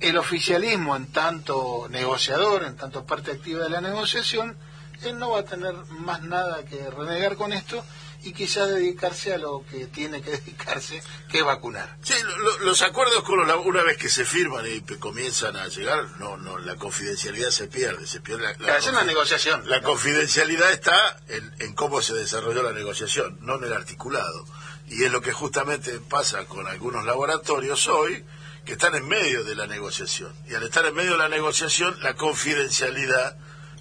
el 0.00 0.16
oficialismo 0.18 0.96
en 0.96 1.06
tanto 1.12 1.86
negociador, 1.90 2.64
en 2.64 2.76
tanto 2.76 3.04
parte 3.04 3.32
activa 3.32 3.64
de 3.64 3.70
la 3.70 3.80
negociación, 3.80 4.56
él 5.02 5.18
no 5.18 5.30
va 5.30 5.40
a 5.40 5.44
tener 5.44 5.74
más 5.88 6.22
nada 6.22 6.64
que 6.64 6.90
renegar 6.90 7.36
con 7.36 7.52
esto 7.52 7.82
y 8.22 8.32
quizá 8.32 8.66
dedicarse 8.66 9.34
a 9.34 9.38
lo 9.38 9.64
que 9.70 9.86
tiene 9.86 10.20
que 10.22 10.30
dedicarse, 10.38 11.02
que 11.28 11.38
es 11.38 11.44
vacunar. 11.44 11.96
Sí, 12.02 12.14
los 12.62 12.82
acuerdos 12.82 13.22
con 13.22 13.38
una 13.40 13.82
vez 13.82 13.96
que 13.96 14.08
se 14.08 14.24
firman 14.24 14.66
y 14.66 14.80
comienzan 14.98 15.56
a 15.56 15.68
llegar, 15.68 16.18
no, 16.18 16.36
no, 16.36 16.58
la 16.58 16.76
confidencialidad 16.76 17.50
se 17.50 17.66
pierde, 17.68 18.06
se 18.06 18.20
pierde 18.20 18.54
la, 18.58 18.76
es 18.76 18.86
una 18.86 19.04
negociación. 19.04 19.68
La 19.68 19.82
confidencialidad 19.82 20.70
está 20.72 21.20
en, 21.28 21.54
en, 21.58 21.74
cómo 21.74 22.02
se 22.02 22.14
desarrolló 22.14 22.62
la 22.62 22.72
negociación, 22.72 23.38
no 23.40 23.56
en 23.56 23.64
el 23.64 23.72
articulado. 23.72 24.44
Y 24.88 25.04
es 25.04 25.12
lo 25.12 25.20
que 25.20 25.32
justamente 25.32 26.00
pasa 26.00 26.44
con 26.46 26.66
algunos 26.66 27.04
laboratorios 27.04 27.86
hoy, 27.88 28.24
que 28.64 28.72
están 28.72 28.94
en 28.94 29.06
medio 29.08 29.44
de 29.44 29.54
la 29.54 29.66
negociación. 29.66 30.34
Y 30.48 30.54
al 30.54 30.64
estar 30.64 30.84
en 30.84 30.94
medio 30.94 31.12
de 31.12 31.18
la 31.18 31.28
negociación, 31.28 31.96
la 32.02 32.14
confidencialidad 32.14 33.38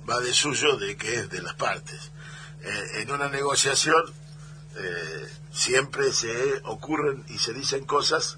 va 0.10 0.20
de 0.20 0.34
suyo 0.34 0.78
de 0.78 0.96
que 0.96 1.16
es 1.16 1.30
de 1.30 1.42
las 1.42 1.56
partes. 1.56 2.12
eh, 2.62 3.02
en 3.02 3.12
una 3.12 3.30
negociación 3.30 4.04
eh, 4.78 5.28
siempre 5.52 6.12
se 6.12 6.62
ocurren 6.66 7.24
y 7.30 7.38
se 7.40 7.54
dicen 7.54 7.86
cosas 7.86 8.38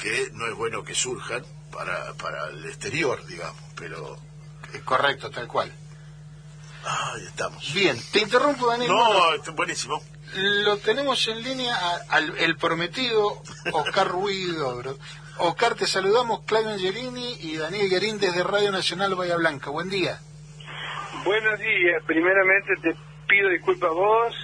que 0.00 0.30
no 0.32 0.46
es 0.46 0.54
bueno 0.54 0.84
que 0.84 0.94
surjan 0.94 1.44
para, 1.72 2.12
para 2.14 2.48
el 2.50 2.64
exterior, 2.66 3.24
digamos, 3.26 3.60
pero... 3.76 4.16
Eh, 4.72 4.80
Correcto, 4.84 5.30
tal 5.30 5.46
cual. 5.48 5.72
Ahí 6.84 7.24
estamos. 7.26 7.72
Bien, 7.74 8.00
te 8.12 8.20
interrumpo, 8.20 8.68
Daniel. 8.68 8.92
No, 8.92 9.34
está 9.34 9.50
buenísimo. 9.52 10.00
Lo 10.34 10.76
tenemos 10.78 11.26
en 11.28 11.42
línea 11.42 11.74
a- 11.74 12.00
al 12.10 12.36
el 12.38 12.56
prometido 12.56 13.42
Oscar 13.72 14.08
Ruido. 14.08 14.82
Oscar, 15.38 15.74
te 15.74 15.86
saludamos, 15.86 16.40
Claudio 16.46 16.70
Angelini 16.70 17.34
y 17.40 17.56
Daniel 17.56 17.90
Guerín 17.90 18.18
desde 18.18 18.42
Radio 18.42 18.70
Nacional 18.72 19.14
Bahía 19.14 19.36
Blanca. 19.36 19.70
Buen 19.70 19.88
día. 19.90 20.20
Buenos 21.24 21.58
días. 21.58 22.02
Primeramente 22.06 22.74
te 22.82 22.96
pido 23.28 23.48
disculpas 23.50 23.90
a 23.90 23.92
vos, 23.94 24.34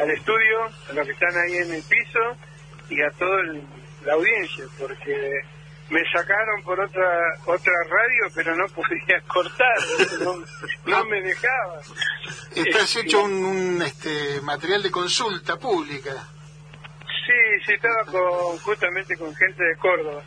al 0.00 0.10
estudio, 0.10 0.64
a 0.88 0.92
los 0.94 1.06
que 1.06 1.12
están 1.12 1.36
ahí 1.36 1.56
en 1.56 1.74
el 1.74 1.82
piso 1.82 2.20
y 2.88 3.00
a 3.02 3.10
toda 3.18 3.40
el- 3.42 3.62
la 4.04 4.14
audiencia, 4.14 4.64
porque 4.78 5.40
me 5.90 6.00
sacaron 6.12 6.62
por 6.62 6.80
otra 6.80 7.04
otra 7.46 7.72
radio, 7.88 8.32
pero 8.34 8.56
no 8.56 8.66
podía 8.68 9.20
cortar, 9.28 9.76
no, 10.20 10.44
no 10.86 11.04
me 11.04 11.20
dejaba. 11.20 11.80
Estás 12.54 12.96
Eh, 12.96 13.00
hecho 13.00 13.22
un, 13.24 13.32
un, 13.44 13.82
este, 13.82 14.40
material 14.42 14.82
de 14.82 14.90
consulta 14.90 15.56
pública. 15.58 16.12
Sí, 17.26 17.64
sí, 17.66 17.72
estaba 17.74 18.04
con, 18.06 18.58
justamente 18.60 19.16
con 19.16 19.34
gente 19.36 19.62
de 19.62 19.76
Córdoba. 19.76 20.22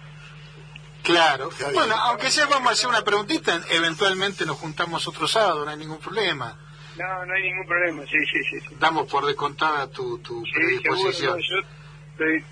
Claro. 1.02 1.50
Bueno, 1.74 1.96
aunque 1.96 2.30
sea 2.32 2.46
vamos 2.46 2.70
a 2.70 2.74
hacer 2.74 2.88
una 2.88 3.02
preguntita, 3.04 3.60
eventualmente 3.72 4.46
nos 4.46 4.58
juntamos 4.58 5.06
otro 5.08 5.28
sábado, 5.28 5.66
no 5.66 5.72
hay 5.72 5.78
ningún 5.78 6.00
problema. 6.00 6.58
No, 6.98 7.26
no 7.26 7.34
hay 7.34 7.44
ningún 7.44 7.66
problema, 7.66 8.04
sí, 8.04 8.18
sí, 8.32 8.44
sí. 8.50 8.60
sí. 8.68 8.76
Damos 8.80 9.10
por 9.10 9.26
descontada 9.26 9.90
tu, 9.90 10.20
tu 10.20 10.44
Sí, 10.46 10.52
seguro, 10.52 10.82
predisposición. 10.84 11.38
no, 11.38 11.40
yo 11.40 11.68
estoy 12.12 12.46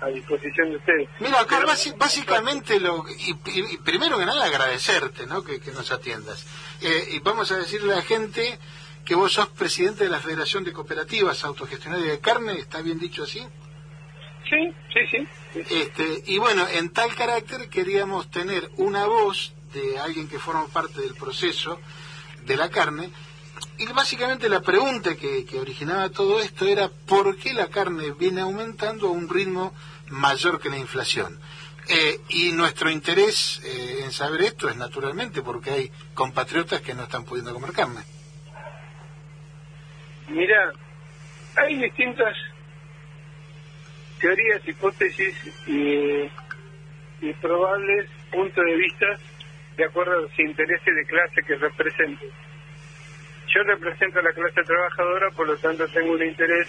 a 0.00 0.06
disposición 0.08 0.70
de 0.70 0.76
ustedes. 0.76 1.08
Mira, 1.18 1.40
Oscar, 1.40 1.64
Pero- 1.66 1.96
básicamente, 1.98 2.78
lo, 2.78 3.04
y, 3.08 3.34
y- 3.46 3.76
primero 3.78 4.16
que 4.18 4.26
nada 4.26 4.44
agradecerte 4.44 5.26
¿no? 5.26 5.42
que, 5.42 5.58
que 5.60 5.72
nos 5.72 5.90
atiendas. 5.90 6.46
Eh, 6.80 7.08
y 7.12 7.18
vamos 7.18 7.50
a 7.50 7.58
decirle 7.58 7.92
a 7.92 7.96
la 7.96 8.02
gente 8.02 8.58
que 9.04 9.14
vos 9.16 9.32
sos 9.32 9.48
presidente 9.48 10.04
de 10.04 10.10
la 10.10 10.20
Federación 10.20 10.62
de 10.64 10.72
Cooperativas 10.72 11.42
Autogestionarias 11.42 12.08
de 12.08 12.20
Carne, 12.20 12.52
¿está 12.58 12.80
bien 12.82 12.98
dicho 13.00 13.24
así? 13.24 13.40
Sí, 14.48 14.74
sí, 14.94 15.00
sí. 15.10 15.26
sí. 15.54 15.62
Este, 15.74 16.22
y 16.26 16.38
bueno, 16.38 16.66
en 16.68 16.90
tal 16.90 17.14
carácter 17.14 17.68
queríamos 17.68 18.30
tener 18.30 18.70
una 18.76 19.06
voz 19.06 19.52
de 19.74 19.98
alguien 19.98 20.28
que 20.28 20.38
forma 20.38 20.66
parte 20.68 21.00
del 21.00 21.14
proceso 21.14 21.80
de 22.44 22.56
la 22.56 22.70
carne. 22.70 23.10
Y 23.78 23.86
básicamente 23.92 24.48
la 24.48 24.60
pregunta 24.60 25.14
que, 25.14 25.46
originaba 25.58 26.10
todo 26.10 26.40
esto 26.40 26.66
era 26.66 26.88
¿por 26.88 27.36
qué 27.36 27.54
la 27.54 27.68
carne 27.68 28.10
viene 28.18 28.40
aumentando 28.40 29.06
a 29.06 29.12
un 29.12 29.28
ritmo 29.28 29.72
mayor 30.08 30.60
que 30.60 30.68
la 30.68 30.78
inflación? 30.78 31.38
Eh, 31.88 32.18
y 32.28 32.52
nuestro 32.52 32.90
interés 32.90 33.62
eh, 33.64 34.04
en 34.04 34.10
saber 34.10 34.42
esto 34.42 34.68
es 34.68 34.76
naturalmente 34.76 35.42
porque 35.42 35.70
hay 35.70 35.92
compatriotas 36.12 36.80
que 36.80 36.92
no 36.92 37.04
están 37.04 37.24
pudiendo 37.24 37.54
comer 37.54 37.72
carne. 37.72 38.02
Mira, 40.28 40.72
hay 41.56 41.76
distintas 41.76 42.36
teorías, 44.18 44.66
hipótesis 44.66 45.36
y, 45.68 46.28
y 47.24 47.32
probables 47.40 48.10
puntos 48.32 48.64
de 48.64 48.76
vista 48.76 49.06
de 49.76 49.84
acuerdo 49.84 50.12
a 50.14 50.22
los 50.22 50.38
intereses 50.38 50.94
de 50.96 51.06
clase 51.06 51.42
que 51.46 51.54
represento. 51.54 52.26
Yo 53.54 53.62
represento 53.62 54.18
a 54.18 54.22
la 54.22 54.32
clase 54.32 54.62
trabajadora, 54.62 55.30
por 55.30 55.46
lo 55.46 55.56
tanto 55.56 55.86
tengo 55.88 56.12
un 56.12 56.22
interés 56.22 56.68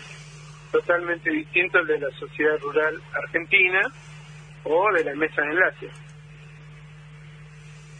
totalmente 0.71 1.29
distinto 1.29 1.79
al 1.79 1.87
de 1.87 1.99
la 1.99 2.09
sociedad 2.11 2.57
rural 2.59 3.01
argentina 3.13 3.81
o 4.63 4.93
de 4.93 5.03
la 5.03 5.15
mesa 5.15 5.41
de 5.41 5.49
enlace. 5.49 5.89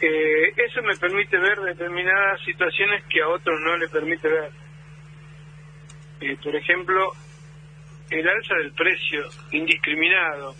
Eh, 0.00 0.54
eso 0.56 0.82
me 0.82 0.96
permite 0.96 1.36
ver 1.36 1.60
determinadas 1.60 2.40
situaciones 2.42 3.04
que 3.04 3.20
a 3.20 3.28
otros 3.28 3.60
no 3.60 3.76
le 3.76 3.88
permite 3.88 4.28
ver. 4.28 4.50
Eh, 6.22 6.36
por 6.42 6.56
ejemplo, 6.56 7.12
el 8.10 8.26
alza 8.26 8.54
del 8.54 8.72
precio 8.72 9.28
indiscriminado, 9.50 10.54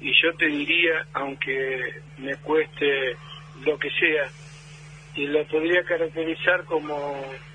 y 0.00 0.12
yo 0.22 0.32
te 0.34 0.46
diría, 0.46 1.06
aunque 1.14 2.02
me 2.18 2.36
cueste 2.36 3.16
lo 3.64 3.78
que 3.78 3.90
sea, 3.90 4.28
y 5.18 5.26
lo 5.26 5.44
podría 5.46 5.82
caracterizar 5.82 6.64
como 6.64 6.96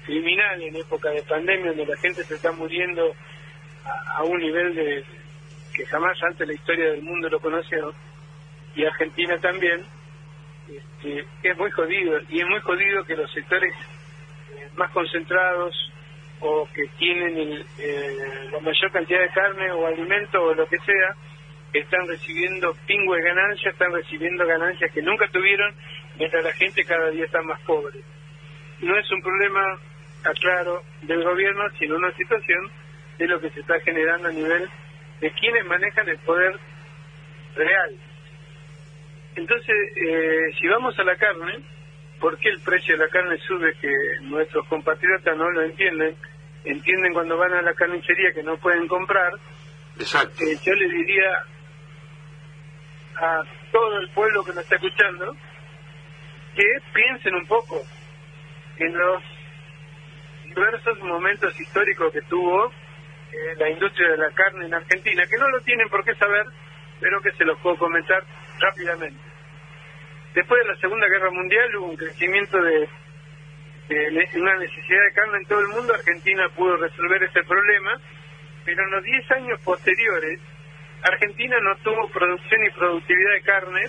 criminal 0.06 0.62
en 0.62 0.76
época 0.76 1.10
de 1.12 1.24
pandemia, 1.24 1.68
donde 1.68 1.86
la 1.86 1.96
gente 1.96 2.22
se 2.26 2.36
está 2.36 2.52
muriendo 2.52 3.16
a, 4.18 4.24
un 4.24 4.38
nivel 4.38 4.76
de 4.76 5.06
que 5.74 5.86
jamás 5.86 6.22
antes 6.24 6.46
la 6.46 6.54
historia 6.54 6.92
del 6.92 7.02
mundo 7.04 7.30
lo 7.30 7.40
conoció, 7.40 7.94
y 8.76 8.84
Argentina 8.84 9.38
también, 9.40 9.80
este, 10.68 11.26
es 11.42 11.58
muy 11.58 11.72
jodido, 11.72 12.20
y 12.28 12.42
es 12.42 12.48
muy 12.48 12.60
jodido 12.60 13.06
que 13.06 13.16
los 13.16 13.32
sectores 13.32 13.74
eh, 13.74 14.68
más 14.76 14.92
concentrados 14.92 15.74
o 16.42 16.68
que 16.74 16.84
tienen 16.98 17.38
el, 17.38 17.66
eh, 17.80 18.50
la 18.52 18.60
mayor 18.60 18.92
cantidad 18.92 19.22
de 19.22 19.30
carne 19.30 19.72
o 19.72 19.88
alimento 19.88 20.44
o 20.44 20.54
lo 20.54 20.68
que 20.68 20.80
sea, 20.80 21.16
están 21.72 22.08
recibiendo 22.08 22.76
pingüe 22.86 23.22
ganancias, 23.22 23.74
están 23.74 23.94
recibiendo 23.94 24.46
ganancias 24.46 24.92
que 24.92 25.02
nunca 25.02 25.28
tuvieron, 25.30 25.74
mientras 26.18 26.44
la 26.44 26.54
gente 26.54 26.84
cada 26.84 27.10
día 27.10 27.26
está 27.26 27.42
más 27.42 27.60
pobre. 27.62 28.00
No 28.82 28.98
es 28.98 29.10
un 29.12 29.22
problema, 29.22 29.80
aclaro, 30.24 30.84
del 31.02 31.24
gobierno, 31.24 31.64
sino 31.80 31.96
una 31.96 32.12
situación 32.14 32.72
de 33.18 33.28
lo 33.28 33.40
que 33.40 33.50
se 33.52 33.62
está 33.62 33.80
generando 33.82 34.30
a 34.30 34.32
nivel 34.32 34.70
de 35.22 35.32
quienes 35.32 35.66
manejan 35.66 36.10
el 36.10 36.18
poder 36.20 36.58
real. 37.56 37.96
Entonces, 39.36 39.76
eh, 39.96 40.54
si 40.60 40.68
vamos 40.68 40.98
a 41.00 41.04
la 41.04 41.16
carne, 41.16 41.60
¿por 42.20 42.38
qué 42.38 42.50
el 42.50 42.60
precio 42.62 42.98
de 42.98 43.06
la 43.06 43.10
carne 43.10 43.38
sube 43.40 43.74
que 43.80 43.92
nuestros 44.22 44.68
compatriotas 44.68 45.38
no 45.38 45.50
lo 45.50 45.62
entienden? 45.64 46.16
Entienden 46.66 47.14
cuando 47.14 47.38
van 47.38 47.54
a 47.54 47.62
la 47.62 47.74
carnicería 47.74 48.34
que 48.34 48.44
no 48.44 48.58
pueden 48.58 48.88
comprar. 48.88 49.34
Exacto. 50.00 50.44
Eh, 50.44 50.58
yo 50.64 50.74
le 50.74 50.88
diría 50.88 51.46
a 53.16 53.44
todo 53.72 54.00
el 54.00 54.10
pueblo 54.10 54.44
que 54.44 54.54
nos 54.54 54.64
está 54.64 54.76
escuchando 54.76 55.36
que 56.56 56.64
piensen 56.94 57.36
un 57.36 57.46
poco 57.48 57.82
en 58.78 58.98
los 58.98 59.24
diversos 60.46 61.00
momentos 61.00 61.60
históricos 61.60 62.14
que 62.14 62.22
tuvo 62.24 62.68
eh, 62.68 63.56
la 63.58 63.70
industria 63.70 64.10
de 64.10 64.18
la 64.18 64.32
carne 64.32 64.66
en 64.66 64.74
Argentina, 64.74 65.24
que 65.26 65.38
no 65.38 65.50
lo 65.50 65.62
tienen 65.62 65.90
por 65.90 66.04
qué 66.04 66.14
saber, 66.16 66.46
pero 67.00 67.22
que 67.22 67.32
se 67.32 67.46
los 67.46 67.60
puedo 67.60 67.78
comentar 67.78 68.24
rápidamente. 68.60 69.20
Después 70.36 70.62
de 70.64 70.74
la 70.74 70.80
Segunda 70.80 71.08
Guerra 71.08 71.32
Mundial 71.32 71.76
hubo 71.78 71.90
un 71.90 71.98
crecimiento 71.98 72.62
de, 72.62 72.90
de 73.90 74.30
una 74.36 74.56
necesidad 74.56 75.04
de 75.04 75.14
carne 75.14 75.38
en 75.38 75.46
todo 75.46 75.60
el 75.60 75.68
mundo. 75.68 75.94
Argentina 75.94 76.50
pudo 76.56 76.78
resolver 76.78 77.24
ese 77.24 77.44
problema, 77.44 78.00
pero 78.66 78.84
en 78.84 78.92
los 78.92 79.04
10 79.04 79.32
años 79.32 79.60
posteriores, 79.62 80.40
Argentina 81.04 81.58
no 81.62 81.76
tuvo 81.78 82.10
producción 82.10 82.64
y 82.64 82.70
productividad 82.72 83.32
de 83.34 83.42
carne 83.42 83.82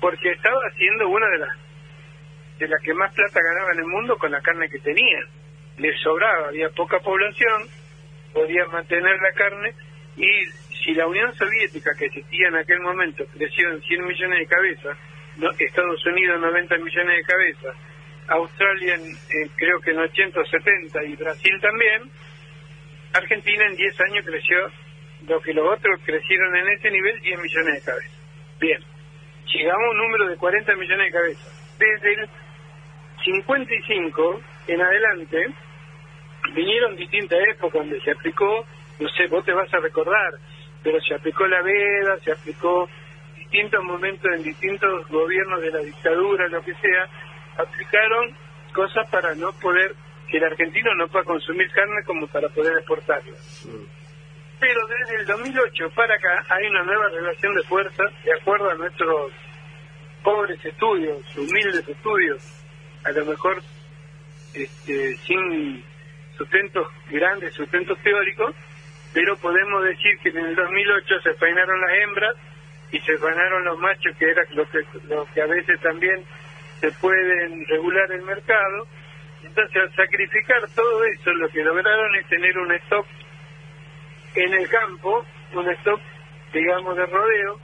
porque 0.00 0.32
estaba 0.32 0.60
haciendo 0.70 1.08
una 1.08 1.26
de 1.28 1.38
las 1.38 1.56
de 2.62 2.68
las 2.68 2.80
que 2.80 2.94
más 2.94 3.12
plata 3.12 3.40
ganaba 3.42 3.72
en 3.72 3.80
el 3.80 3.86
mundo 3.86 4.16
con 4.16 4.30
la 4.30 4.40
carne 4.40 4.70
que 4.70 4.78
tenía. 4.78 5.18
Le 5.78 5.92
sobraba, 5.98 6.46
había 6.46 6.68
poca 6.70 7.00
población, 7.00 7.66
podía 8.32 8.64
mantener 8.66 9.20
la 9.20 9.32
carne 9.32 9.74
y 10.16 10.46
si 10.84 10.94
la 10.94 11.08
Unión 11.08 11.34
Soviética 11.34 11.90
que 11.98 12.06
existía 12.06 12.48
en 12.48 12.56
aquel 12.56 12.78
momento 12.80 13.24
creció 13.36 13.68
en 13.68 13.82
100 13.82 14.06
millones 14.06 14.38
de 14.38 14.46
cabezas, 14.46 14.96
Estados 15.58 16.06
Unidos 16.06 16.40
90 16.40 16.78
millones 16.78 17.16
de 17.16 17.22
cabezas, 17.24 17.76
Australia 18.28 18.94
en 18.94 19.48
creo 19.56 19.80
que 19.80 19.90
en 19.90 19.98
80 19.98 20.40
o 20.40 20.44
70 20.44 21.04
y 21.04 21.16
Brasil 21.16 21.60
también, 21.60 22.10
Argentina 23.12 23.66
en 23.66 23.74
10 23.74 24.00
años 24.02 24.24
creció 24.24 24.56
lo 25.26 25.40
que 25.40 25.52
los 25.52 25.66
otros 25.66 26.00
crecieron 26.04 26.54
en 26.54 26.68
ese 26.68 26.90
nivel 26.92 27.20
10 27.20 27.40
millones 27.40 27.74
de 27.74 27.90
cabezas. 27.90 28.20
Bien, 28.60 28.78
llegamos 29.52 29.84
a 29.84 29.90
un 29.90 29.96
número 29.96 30.28
de 30.28 30.36
40 30.36 30.76
millones 30.76 31.06
de 31.06 31.12
cabezas. 31.12 31.76
Desde 31.78 32.14
el 32.14 32.28
55 33.24 34.40
en 34.68 34.80
adelante 34.80 35.46
vinieron 36.54 36.96
distintas 36.96 37.38
épocas 37.48 37.80
donde 37.80 38.00
se 38.00 38.10
aplicó, 38.10 38.66
no 38.98 39.08
sé, 39.10 39.26
vos 39.28 39.44
te 39.44 39.52
vas 39.52 39.72
a 39.72 39.78
recordar, 39.78 40.32
pero 40.82 41.00
se 41.00 41.14
aplicó 41.14 41.46
la 41.46 41.62
veda, 41.62 42.18
se 42.24 42.32
aplicó 42.32 42.88
distintos 43.36 43.82
momentos 43.84 44.30
en 44.34 44.42
distintos 44.42 45.08
gobiernos 45.08 45.60
de 45.60 45.70
la 45.70 45.78
dictadura, 45.80 46.48
lo 46.48 46.62
que 46.62 46.74
sea, 46.74 47.08
aplicaron 47.58 48.36
cosas 48.74 49.08
para 49.10 49.34
no 49.34 49.52
poder, 49.60 49.94
que 50.28 50.38
el 50.38 50.44
argentino 50.44 50.94
no 50.94 51.08
pueda 51.08 51.24
consumir 51.24 51.70
carne 51.72 52.02
como 52.06 52.26
para 52.26 52.48
poder 52.48 52.78
exportarla. 52.78 53.36
Pero 54.58 54.80
desde 54.86 55.16
el 55.16 55.26
2008 55.26 55.90
para 55.94 56.14
acá 56.14 56.44
hay 56.48 56.66
una 56.68 56.82
nueva 56.84 57.08
relación 57.08 57.54
de 57.54 57.62
fuerzas, 57.64 58.12
de 58.24 58.32
acuerdo 58.32 58.70
a 58.70 58.74
nuestros 58.74 59.32
pobres 60.22 60.64
estudios, 60.64 61.36
humildes 61.36 61.86
estudios, 61.86 62.61
a 63.04 63.10
lo 63.12 63.26
mejor 63.26 63.62
este, 64.54 65.16
sin 65.18 65.84
sustentos 66.36 66.86
grandes, 67.10 67.54
sustentos 67.54 67.98
teóricos, 68.02 68.54
pero 69.12 69.36
podemos 69.36 69.84
decir 69.84 70.18
que 70.22 70.30
en 70.30 70.38
el 70.38 70.54
2008 70.54 71.20
se 71.22 71.34
fainaron 71.34 71.80
las 71.80 71.90
hembras 72.02 72.36
y 72.90 73.00
se 73.00 73.16
fainaron 73.18 73.64
los 73.64 73.78
machos, 73.78 74.16
que 74.18 74.30
era 74.30 74.42
lo 74.50 74.68
que, 74.68 74.80
lo 75.08 75.26
que 75.32 75.42
a 75.42 75.46
veces 75.46 75.80
también 75.80 76.22
se 76.80 76.90
pueden 76.92 77.64
regular 77.66 78.10
el 78.12 78.22
mercado. 78.22 78.86
Entonces, 79.42 79.82
al 79.82 79.94
sacrificar 79.94 80.60
todo 80.74 81.04
eso, 81.04 81.32
lo 81.32 81.48
que 81.48 81.62
lograron 81.62 82.14
es 82.16 82.26
tener 82.28 82.56
un 82.58 82.72
stock 82.72 83.06
en 84.34 84.54
el 84.54 84.68
campo, 84.68 85.24
un 85.54 85.68
stock, 85.70 86.00
digamos, 86.52 86.96
de 86.96 87.06
rodeo, 87.06 87.60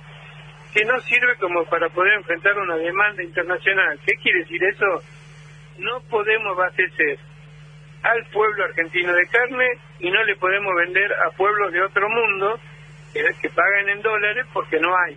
que 0.73 0.85
no 0.85 0.99
sirve 1.01 1.37
como 1.37 1.65
para 1.65 1.89
poder 1.89 2.15
enfrentar 2.15 2.57
una 2.59 2.77
demanda 2.77 3.23
internacional. 3.23 3.99
¿Qué 4.07 4.15
quiere 4.23 4.41
decir 4.41 4.63
eso? 4.65 5.03
No 5.79 6.01
podemos 6.11 6.59
abastecer 6.59 7.19
al 8.03 8.25
pueblo 8.27 8.65
argentino 8.65 9.13
de 9.13 9.27
carne 9.27 9.67
y 10.01 10.11
no 10.11 10.23
le 10.25 10.37
podemos 10.37 10.75
vender 10.77 11.13
a 11.13 11.31
pueblos 11.31 11.73
de 11.73 11.83
otro 11.83 12.09
mundo 12.09 12.59
que, 13.13 13.51
pagan 13.51 13.89
en 13.89 14.03
dólares 14.03 14.47
porque 14.53 14.79
no 14.79 14.95
hay. 14.97 15.17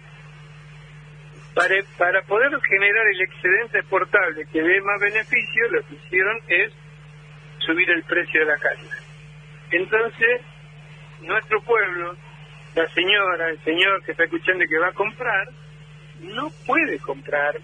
Para, 1.54 1.76
para 1.98 2.22
poder 2.24 2.50
generar 2.62 3.08
el 3.08 3.22
excedente 3.22 3.80
exportable 3.80 4.46
que 4.52 4.62
dé 4.62 4.82
más 4.82 5.02
beneficio, 5.02 5.70
lo 5.70 5.86
que 5.86 5.96
hicieron 5.96 6.40
es 6.48 6.72
subir 7.60 7.90
el 7.92 8.04
precio 8.04 8.40
de 8.40 8.46
la 8.46 8.58
carne. 8.58 8.90
Entonces, 9.72 10.42
nuestro 11.22 11.62
pueblo, 11.62 12.16
la 12.76 12.88
señora, 12.94 13.50
el 13.50 13.60
señor 13.64 14.04
que 14.04 14.12
está 14.12 14.24
escuchando 14.24 14.66
que 14.68 14.80
va 14.80 14.88
a 14.88 14.94
comprar, 14.94 15.48
no 16.22 16.50
puede 16.66 17.00
comprar 17.00 17.56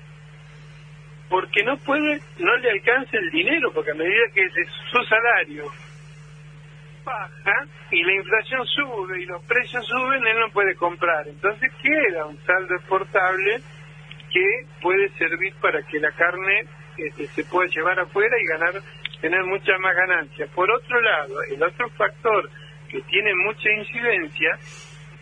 porque 1.30 1.64
no 1.64 1.78
puede, 1.78 2.22
no 2.40 2.56
le 2.58 2.72
alcanza 2.72 3.18
el 3.18 3.30
dinero, 3.32 3.72
porque 3.74 3.92
a 3.92 3.96
medida 3.96 4.24
que 4.34 4.48
su 4.92 5.04
salario 5.04 5.66
baja 7.04 7.66
y 7.92 8.04
la 8.04 8.14
inflación 8.14 8.66
sube 8.66 9.22
y 9.22 9.26
los 9.26 9.44
precios 9.46 9.86
suben, 9.86 10.26
él 10.28 10.40
no 10.40 10.50
puede 10.52 10.76
comprar. 10.76 11.28
Entonces 11.28 11.72
queda 11.82 12.26
un 12.26 12.38
saldo 12.46 12.76
exportable 12.76 13.62
que 14.32 14.66
puede 14.82 15.10
servir 15.18 15.54
para 15.62 15.82
que 15.84 16.00
la 16.00 16.12
carne 16.12 16.66
este, 16.98 17.28
se 17.28 17.44
pueda 17.46 17.70
llevar 17.70 18.00
afuera 18.00 18.36
y 18.40 18.46
ganar, 18.46 18.82
tener 19.22 19.44
mucha 19.44 19.78
más 19.80 19.96
ganancia. 19.96 20.48
Por 20.54 20.70
otro 20.70 21.02
lado, 21.02 21.36
el 21.52 21.64
otro 21.64 21.90
factor 21.92 22.50
que 22.90 23.02
tiene 23.02 23.34
mucha 23.36 23.70
incidencia 23.72 24.58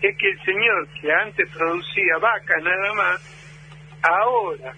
es 0.01 0.17
que 0.17 0.29
el 0.29 0.39
señor 0.43 0.87
que 0.99 1.11
antes 1.11 1.49
producía 1.51 2.17
vaca 2.19 2.57
nada 2.61 2.93
más, 2.93 4.01
ahora 4.03 4.73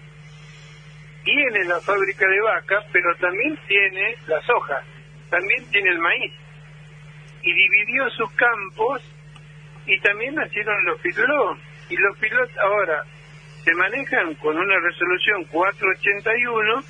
tiene 1.28 1.64
la 1.64 1.78
fábrica 1.80 2.26
de 2.26 2.40
vaca, 2.40 2.82
pero 2.90 3.14
también 3.16 3.58
tiene 3.66 4.16
la 4.26 4.40
soja, 4.42 4.82
también 5.28 5.62
tiene 5.70 5.90
el 5.90 5.98
maíz. 5.98 6.32
Y 7.42 7.52
dividió 7.52 8.08
sus 8.10 8.30
campos 8.32 9.02
y 9.86 10.00
también 10.00 10.34
nacieron 10.34 10.84
los 10.86 10.98
filó. 11.02 11.56
Y 11.90 11.96
los 11.96 12.18
filós 12.18 12.48
ahora 12.58 13.02
se 13.62 13.74
manejan 13.74 14.34
con 14.36 14.56
una 14.56 14.74
resolución 14.80 15.44
481, 15.44 16.82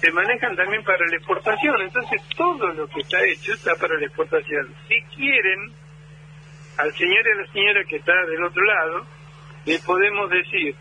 se 0.00 0.12
manejan 0.12 0.54
también 0.54 0.84
para 0.84 1.04
la 1.06 1.16
exportación. 1.16 1.82
Entonces 1.82 2.22
todo 2.36 2.72
lo 2.74 2.86
que 2.86 3.00
está 3.00 3.20
hecho 3.24 3.52
está 3.52 3.74
para 3.74 3.98
la 3.98 4.06
exportación. 4.06 4.72
Si 4.86 5.00
quieren, 5.16 5.72
al 6.78 6.92
señor 6.94 7.26
y 7.26 7.30
a 7.30 7.42
la 7.42 7.52
señora 7.52 7.84
que 7.88 7.96
está 7.96 8.14
del 8.26 8.44
otro 8.44 8.64
lado, 8.64 9.06
le 9.66 9.78
podemos 9.80 10.30
decir 10.30 10.76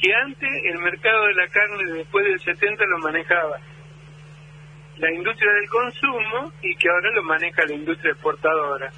que 0.00 0.14
antes 0.14 0.48
el 0.64 0.78
mercado 0.78 1.26
de 1.26 1.34
la 1.34 1.48
carne 1.48 1.92
después 1.92 2.24
del 2.24 2.40
70 2.40 2.84
lo 2.86 2.98
manejaba 2.98 3.58
la 4.98 5.12
industria 5.12 5.52
del 5.52 5.68
consumo 5.68 6.52
y 6.62 6.74
que 6.76 6.88
ahora 6.88 7.10
lo 7.12 7.22
maneja 7.22 7.64
la 7.66 7.74
industria 7.74 8.12
exportadora. 8.12 8.92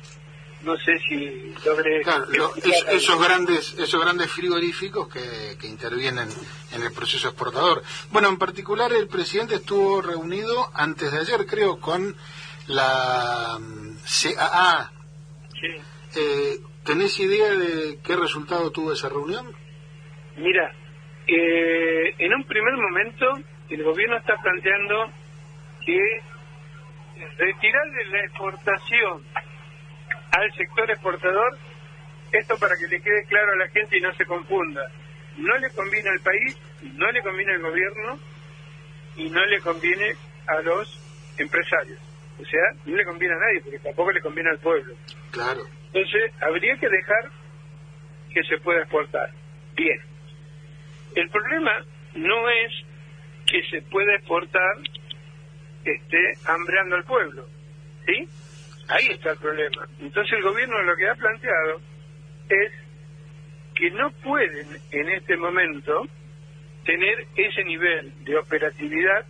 No 0.62 0.76
sé 0.76 0.98
si 0.98 1.54
logré... 1.64 2.02
Claro, 2.02 2.26
lo- 2.32 2.54
es- 2.56 2.84
esos 2.90 3.18
grandes 3.22 3.74
esos 3.78 3.98
grandes 4.02 4.30
frigoríficos 4.30 5.08
que, 5.08 5.56
que 5.58 5.66
intervienen 5.66 6.28
en 6.72 6.82
el 6.82 6.92
proceso 6.92 7.28
exportador. 7.28 7.82
Bueno, 8.10 8.28
en 8.28 8.38
particular 8.38 8.92
el 8.92 9.08
presidente 9.08 9.54
estuvo 9.56 10.02
reunido 10.02 10.70
antes 10.74 11.12
de 11.12 11.18
ayer, 11.20 11.46
creo, 11.46 11.80
con 11.80 12.14
la 12.66 13.58
mm, 13.58 13.96
CAA. 14.04 14.92
Sí. 15.58 16.20
Eh, 16.20 16.58
¿Tenés 16.84 17.18
idea 17.20 17.52
de 17.54 17.98
qué 18.04 18.16
resultado 18.16 18.70
tuvo 18.70 18.92
esa 18.92 19.08
reunión? 19.08 19.54
Mira, 20.36 20.72
eh, 21.32 22.14
en 22.18 22.34
un 22.34 22.44
primer 22.44 22.74
momento 22.74 23.38
el 23.68 23.84
gobierno 23.84 24.16
está 24.16 24.36
planteando 24.36 25.12
que 25.84 26.20
retirarle 27.38 28.04
la 28.06 28.24
exportación 28.24 29.22
al 30.32 30.52
sector 30.54 30.90
exportador, 30.90 31.58
esto 32.32 32.56
para 32.58 32.74
que 32.76 32.88
le 32.88 33.00
quede 33.00 33.24
claro 33.28 33.52
a 33.52 33.56
la 33.56 33.68
gente 33.68 33.98
y 33.98 34.00
no 34.00 34.12
se 34.14 34.24
confunda, 34.24 34.82
no 35.36 35.56
le 35.58 35.70
conviene 35.70 36.08
al 36.08 36.20
país, 36.20 36.56
no 36.94 37.10
le 37.10 37.22
conviene 37.22 37.52
al 37.52 37.62
gobierno 37.62 38.18
y 39.16 39.30
no 39.30 39.44
le 39.46 39.60
conviene 39.60 40.14
a 40.46 40.60
los 40.62 41.32
empresarios. 41.38 41.98
O 42.40 42.44
sea, 42.44 42.62
no 42.86 42.96
le 42.96 43.04
conviene 43.04 43.34
a 43.34 43.38
nadie 43.38 43.60
porque 43.60 43.78
tampoco 43.78 44.12
le 44.12 44.20
conviene 44.20 44.50
al 44.50 44.58
pueblo. 44.58 44.94
Claro. 45.30 45.60
Entonces, 45.92 46.32
habría 46.40 46.76
que 46.76 46.88
dejar 46.88 47.30
que 48.32 48.42
se 48.44 48.58
pueda 48.58 48.80
exportar. 48.80 49.30
Bien. 49.76 50.09
El 51.14 51.28
problema 51.30 51.84
no 52.14 52.48
es 52.48 52.72
que 53.46 53.62
se 53.64 53.82
pueda 53.82 54.14
exportar 54.14 54.76
este, 55.84 56.34
hambreando 56.44 56.96
al 56.96 57.04
pueblo. 57.04 57.46
¿Sí? 58.06 58.28
Ahí 58.88 59.06
está 59.08 59.32
el 59.32 59.38
problema. 59.38 59.86
Entonces, 60.00 60.32
el 60.32 60.42
gobierno 60.42 60.82
lo 60.82 60.96
que 60.96 61.08
ha 61.08 61.14
planteado 61.14 61.80
es 62.48 62.72
que 63.74 63.90
no 63.92 64.10
pueden 64.22 64.80
en 64.90 65.08
este 65.10 65.36
momento 65.36 66.06
tener 66.84 67.26
ese 67.36 67.64
nivel 67.64 68.12
de 68.24 68.36
operatividad 68.36 69.24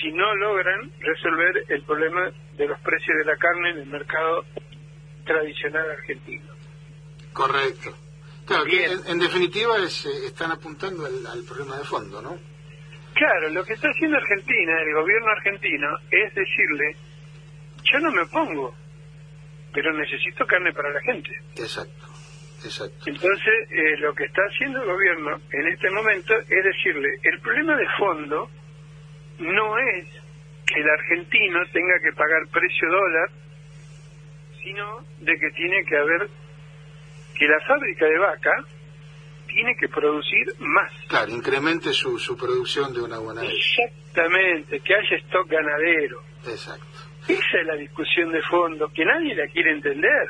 si 0.00 0.10
no 0.12 0.34
logran 0.36 0.90
resolver 1.00 1.64
el 1.68 1.82
problema 1.82 2.30
de 2.56 2.66
los 2.66 2.80
precios 2.80 3.18
de 3.18 3.24
la 3.24 3.36
carne 3.36 3.70
en 3.70 3.78
el 3.78 3.86
mercado 3.86 4.44
tradicional 5.24 5.90
argentino. 5.90 6.52
Correcto. 7.32 8.03
Claro, 8.46 8.64
que 8.64 8.84
en, 8.84 8.98
en 9.06 9.18
definitiva 9.18 9.78
es, 9.78 10.04
eh, 10.06 10.26
están 10.26 10.52
apuntando 10.52 11.06
al, 11.06 11.26
al 11.26 11.44
problema 11.44 11.78
de 11.78 11.84
fondo, 11.84 12.20
¿no? 12.20 12.38
Claro, 13.14 13.48
lo 13.50 13.64
que 13.64 13.74
está 13.74 13.88
haciendo 13.88 14.16
Argentina, 14.16 14.72
el 14.82 14.94
gobierno 14.94 15.28
argentino, 15.30 15.88
es 16.10 16.34
decirle, 16.34 16.96
yo 17.84 17.98
no 18.00 18.10
me 18.10 18.22
opongo, 18.22 18.74
pero 19.72 19.92
necesito 19.92 20.46
carne 20.46 20.72
para 20.72 20.90
la 20.90 21.00
gente. 21.00 21.30
Exacto, 21.56 22.06
exacto. 22.64 23.04
Entonces, 23.06 23.54
eh, 23.70 23.96
lo 23.98 24.14
que 24.14 24.24
está 24.24 24.42
haciendo 24.42 24.82
el 24.82 24.86
gobierno 24.88 25.40
en 25.52 25.66
este 25.68 25.90
momento 25.90 26.34
es 26.38 26.64
decirle, 26.64 27.08
el 27.22 27.40
problema 27.40 27.76
de 27.76 27.88
fondo 27.98 28.50
no 29.38 29.78
es 29.78 30.06
que 30.66 30.80
el 30.80 30.88
argentino 30.88 31.60
tenga 31.72 31.98
que 32.02 32.12
pagar 32.12 32.48
precio 32.50 32.88
dólar, 32.90 33.30
sino 34.62 35.04
de 35.20 35.38
que 35.38 35.50
tiene 35.50 35.84
que 35.84 35.96
haber, 35.96 36.28
que 37.38 37.46
la 37.46 37.60
fábrica 37.66 38.04
de 38.06 38.18
vaca 38.18 38.50
tiene 39.46 39.76
que 39.78 39.88
producir 39.88 40.46
más. 40.58 40.90
Claro, 41.08 41.30
incremente 41.32 41.92
su, 41.92 42.18
su 42.18 42.36
producción 42.36 42.92
de 42.92 43.00
una 43.02 43.18
buena 43.18 43.42
vez. 43.42 43.52
Exactamente, 43.54 44.80
que 44.80 44.94
haya 44.94 45.16
stock 45.26 45.48
ganadero. 45.48 46.22
Exacto. 46.46 46.84
Esa 47.28 47.60
es 47.60 47.66
la 47.66 47.74
discusión 47.76 48.32
de 48.32 48.42
fondo, 48.42 48.90
que 48.92 49.04
nadie 49.04 49.34
la 49.34 49.46
quiere 49.48 49.72
entender. 49.72 50.28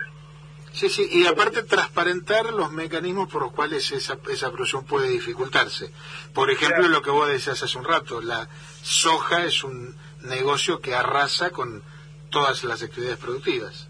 Sí, 0.72 0.88
sí, 0.88 1.06
y 1.10 1.26
aparte 1.26 1.62
transparentar 1.62 2.46
los 2.46 2.72
mecanismos 2.72 3.28
por 3.30 3.42
los 3.42 3.52
cuales 3.52 3.90
esa, 3.92 4.18
esa 4.28 4.50
producción 4.50 4.84
puede 4.84 5.08
dificultarse. 5.08 5.90
Por 6.32 6.50
ejemplo, 6.50 6.78
Claro. 6.78 6.92
lo 6.92 7.02
que 7.02 7.10
vos 7.10 7.28
decías 7.28 7.62
hace 7.62 7.78
un 7.78 7.84
rato, 7.84 8.20
la 8.20 8.48
soja 8.82 9.44
es 9.44 9.62
un 9.62 9.96
negocio 10.22 10.80
que 10.80 10.94
arrasa 10.94 11.50
con 11.50 11.82
todas 12.30 12.64
las 12.64 12.82
actividades 12.82 13.18
productivas. 13.18 13.88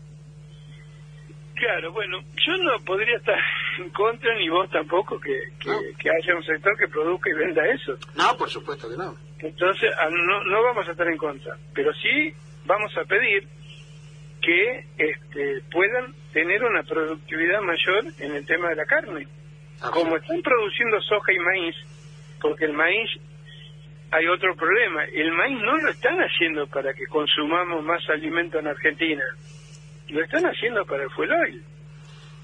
Claro, 1.54 1.92
bueno, 1.92 2.20
yo 2.44 2.56
no 2.58 2.78
podría 2.84 3.16
estar 3.16 3.38
en 3.78 3.90
contra, 3.90 4.34
ni 4.36 4.48
vos 4.48 4.68
tampoco, 4.70 5.18
que, 5.20 5.40
que, 5.60 5.68
No. 5.70 5.78
que 5.98 6.10
haya 6.10 6.36
un 6.36 6.44
sector 6.44 6.76
que 6.78 6.88
produzca 6.88 7.30
y 7.30 7.34
venda 7.34 7.66
eso. 7.66 7.96
No, 8.16 8.36
por 8.36 8.48
supuesto 8.50 8.88
que 8.90 8.96
no. 8.96 9.16
Entonces, 9.38 9.90
ah, 10.00 10.08
no, 10.10 10.44
no 10.44 10.62
vamos 10.62 10.88
a 10.88 10.92
estar 10.92 11.06
en 11.06 11.18
contra, 11.18 11.56
pero 11.74 11.92
sí 11.94 12.32
vamos 12.64 12.96
a 12.96 13.04
pedir 13.04 13.46
que 14.40 14.84
este, 14.98 15.62
puedan 15.70 16.14
tener 16.32 16.62
una 16.64 16.82
productividad 16.82 17.60
mayor 17.60 18.04
en 18.18 18.34
el 18.34 18.46
tema 18.46 18.70
de 18.70 18.76
la 18.76 18.84
carne. 18.84 19.26
Como 19.92 20.16
están 20.16 20.40
produciendo 20.42 21.00
soja 21.02 21.32
y 21.32 21.38
maíz, 21.38 21.76
porque 22.40 22.64
el 22.64 22.72
maíz 22.72 23.10
hay 24.10 24.26
otro 24.28 24.54
problema, 24.54 25.04
el 25.04 25.32
maíz 25.32 25.58
no 25.60 25.76
lo 25.76 25.90
están 25.90 26.16
haciendo 26.18 26.66
para 26.68 26.94
que 26.94 27.06
consumamos 27.06 27.84
más 27.84 28.08
alimento 28.08 28.58
en 28.58 28.68
Argentina, 28.68 29.24
lo 30.08 30.22
están 30.24 30.44
haciendo 30.44 30.84
para 30.86 31.04
el 31.04 31.10
fuel 31.10 31.32
oil. 31.32 31.64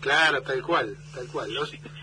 Claro, 0.00 0.40
tal 0.42 0.62
cual, 0.62 0.96
tal 1.14 1.26
cual. 1.28 1.50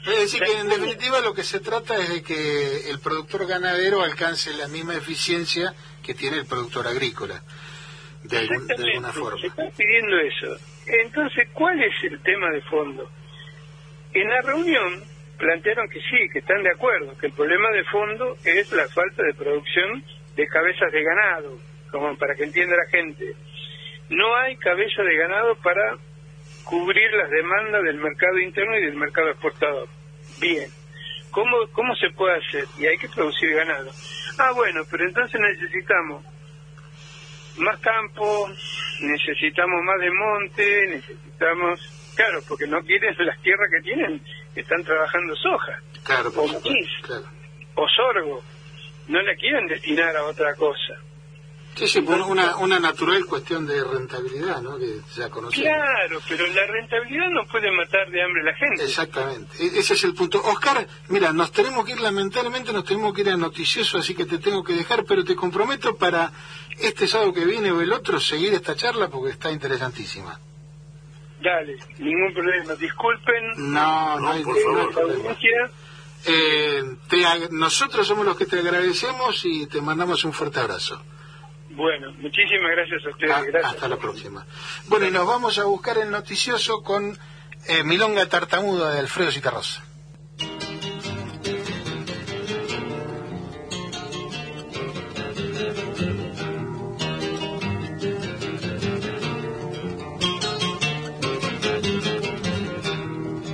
Es 0.05 0.19
decir, 0.19 0.43
que 0.43 0.59
en 0.59 0.69
definitiva 0.69 1.19
lo 1.19 1.33
que 1.33 1.41
se 1.43 1.59
trata 1.59 1.95
es 1.97 2.09
de 2.09 2.21
que 2.23 2.91
el 2.91 2.99
productor 2.99 3.47
ganadero 3.47 4.03
alcance 4.03 4.53
la 4.53 4.67
misma 4.67 4.95
eficiencia 4.95 5.73
que 6.03 6.13
tiene 6.13 6.37
el 6.37 6.45
productor 6.45 6.87
agrícola. 6.87 7.41
de, 8.23 8.37
algún- 8.39 8.67
de 8.67 8.73
alguna 8.75 9.13
forma. 9.13 9.39
se 9.39 9.47
está 9.47 9.63
pidiendo 9.75 10.17
eso. 10.19 10.57
Entonces, 10.85 11.47
¿cuál 11.53 11.81
es 11.81 11.93
el 12.03 12.21
tema 12.21 12.49
de 12.51 12.61
fondo? 12.63 13.09
En 14.13 14.27
la 14.29 14.41
reunión 14.41 15.03
plantearon 15.37 15.87
que 15.89 15.99
sí, 16.01 16.27
que 16.33 16.39
están 16.39 16.61
de 16.63 16.71
acuerdo, 16.71 17.17
que 17.17 17.27
el 17.27 17.33
problema 17.33 17.69
de 17.71 17.83
fondo 17.85 18.35
es 18.43 18.71
la 18.73 18.87
falta 18.89 19.23
de 19.23 19.33
producción 19.33 20.03
de 20.35 20.47
cabezas 20.47 20.91
de 20.91 21.03
ganado, 21.03 21.57
como 21.91 22.15
para 22.17 22.35
que 22.35 22.43
entienda 22.43 22.75
la 22.75 22.89
gente. 22.89 23.33
No 24.09 24.35
hay 24.35 24.55
cabeza 24.57 25.03
de 25.03 25.17
ganado 25.17 25.55
para 25.55 25.97
cubrir 26.63 27.11
las 27.13 27.29
demandas 27.29 27.83
del 27.83 27.97
mercado 27.97 28.39
interno 28.39 28.77
y 28.77 28.85
del 28.85 28.95
mercado 28.95 29.29
exportador. 29.29 29.87
Bien. 30.39 30.69
¿Cómo, 31.31 31.67
¿Cómo 31.71 31.95
se 31.95 32.09
puede 32.11 32.37
hacer? 32.37 32.65
Y 32.77 32.85
hay 32.85 32.97
que 32.97 33.09
producir 33.09 33.53
ganado. 33.55 33.91
Ah, 34.37 34.51
bueno, 34.53 34.81
pero 34.89 35.05
entonces 35.05 35.39
necesitamos 35.39 36.23
más 37.57 37.79
campo, 37.79 38.49
necesitamos 39.01 39.83
más 39.83 39.99
de 39.99 40.11
monte, 40.11 40.87
necesitamos... 40.87 42.13
Claro, 42.15 42.39
porque 42.47 42.65
no 42.67 42.81
quieren 42.81 43.15
las 43.25 43.39
tierras 43.41 43.69
que 43.69 43.81
tienen, 43.81 44.21
están 44.55 44.83
trabajando 44.83 45.35
soja 45.35 45.79
Claro, 46.03 46.29
o 46.35 46.47
maíz 46.47 46.89
claro. 47.01 47.25
o 47.75 47.87
sorgo, 47.89 48.43
no 49.07 49.21
la 49.21 49.35
quieren 49.35 49.67
destinar 49.67 50.15
a 50.15 50.23
otra 50.23 50.55
cosa. 50.55 50.93
Sí, 51.77 51.87
sí, 51.87 52.01
por 52.01 52.19
una, 52.21 52.57
una 52.57 52.79
natural 52.79 53.25
cuestión 53.25 53.67
de 53.67 53.83
rentabilidad, 53.83 54.61
¿no? 54.61 54.77
Que 54.77 54.99
ya 55.15 55.29
conocemos. 55.29 55.63
Claro, 55.67 56.19
pero 56.27 56.47
la 56.47 56.65
rentabilidad 56.65 57.29
no 57.29 57.45
puede 57.45 57.71
matar 57.71 58.09
de 58.09 58.23
hambre 58.23 58.41
a 58.41 58.45
la 58.45 58.55
gente. 58.55 58.83
Exactamente, 58.83 59.63
E- 59.63 59.79
ese 59.79 59.93
es 59.93 60.03
el 60.03 60.13
punto. 60.15 60.41
Oscar, 60.43 60.87
mira, 61.09 61.31
nos 61.33 61.51
tenemos 61.51 61.85
que 61.85 61.91
ir, 61.91 61.99
lamentablemente 61.99 62.73
nos 62.73 62.83
tenemos 62.83 63.13
que 63.13 63.21
ir 63.21 63.29
a 63.29 63.37
noticioso, 63.37 63.99
así 63.99 64.15
que 64.15 64.25
te 64.25 64.39
tengo 64.39 64.63
que 64.63 64.73
dejar, 64.73 65.03
pero 65.05 65.23
te 65.23 65.35
comprometo 65.35 65.95
para 65.97 66.31
este 66.79 67.07
sábado 67.07 67.31
que 67.33 67.45
viene 67.45 67.71
o 67.71 67.81
el 67.81 67.93
otro 67.93 68.19
seguir 68.19 68.53
esta 68.53 68.75
charla 68.75 69.07
porque 69.09 69.31
está 69.31 69.51
interesantísima. 69.51 70.39
Dale, 71.41 71.77
ningún 71.99 72.33
problema. 72.33 72.73
Disculpen 72.73 73.71
No, 73.71 74.15
no, 74.15 74.19
No, 74.21 74.31
hay, 74.31 74.43
por 74.43 74.57
favor. 74.59 75.03
audiencia. 75.11 75.71
Eh, 76.25 76.83
te 77.07 77.23
nosotros 77.51 78.07
somos 78.07 78.25
los 78.25 78.35
que 78.35 78.47
te 78.47 78.59
agradecemos 78.59 79.45
y 79.45 79.67
te 79.67 79.79
mandamos 79.79 80.23
un 80.25 80.33
fuerte 80.33 80.59
abrazo. 80.59 81.01
Bueno, 81.77 82.11
muchísimas 82.13 82.71
gracias 82.71 83.05
a 83.05 83.09
ustedes. 83.11 83.33
Ah, 83.35 83.43
gracias. 83.43 83.73
hasta 83.75 83.87
la 83.87 83.97
próxima. 83.97 84.43
Bueno, 84.87 85.05
y 85.05 85.11
nos 85.11 85.27
vamos 85.27 85.59
a 85.59 85.65
buscar 85.65 85.99
el 85.99 86.09
noticioso 86.09 86.81
con 86.81 87.15
eh, 87.67 87.83
Milonga 87.83 88.25
Tartamuda 88.27 88.93
de 88.93 88.99
Alfredo 88.99 89.31
Citarrosa. 89.31 89.83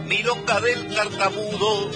milonga 0.07 0.61
del 0.61 0.95
tartamudo 0.95 1.91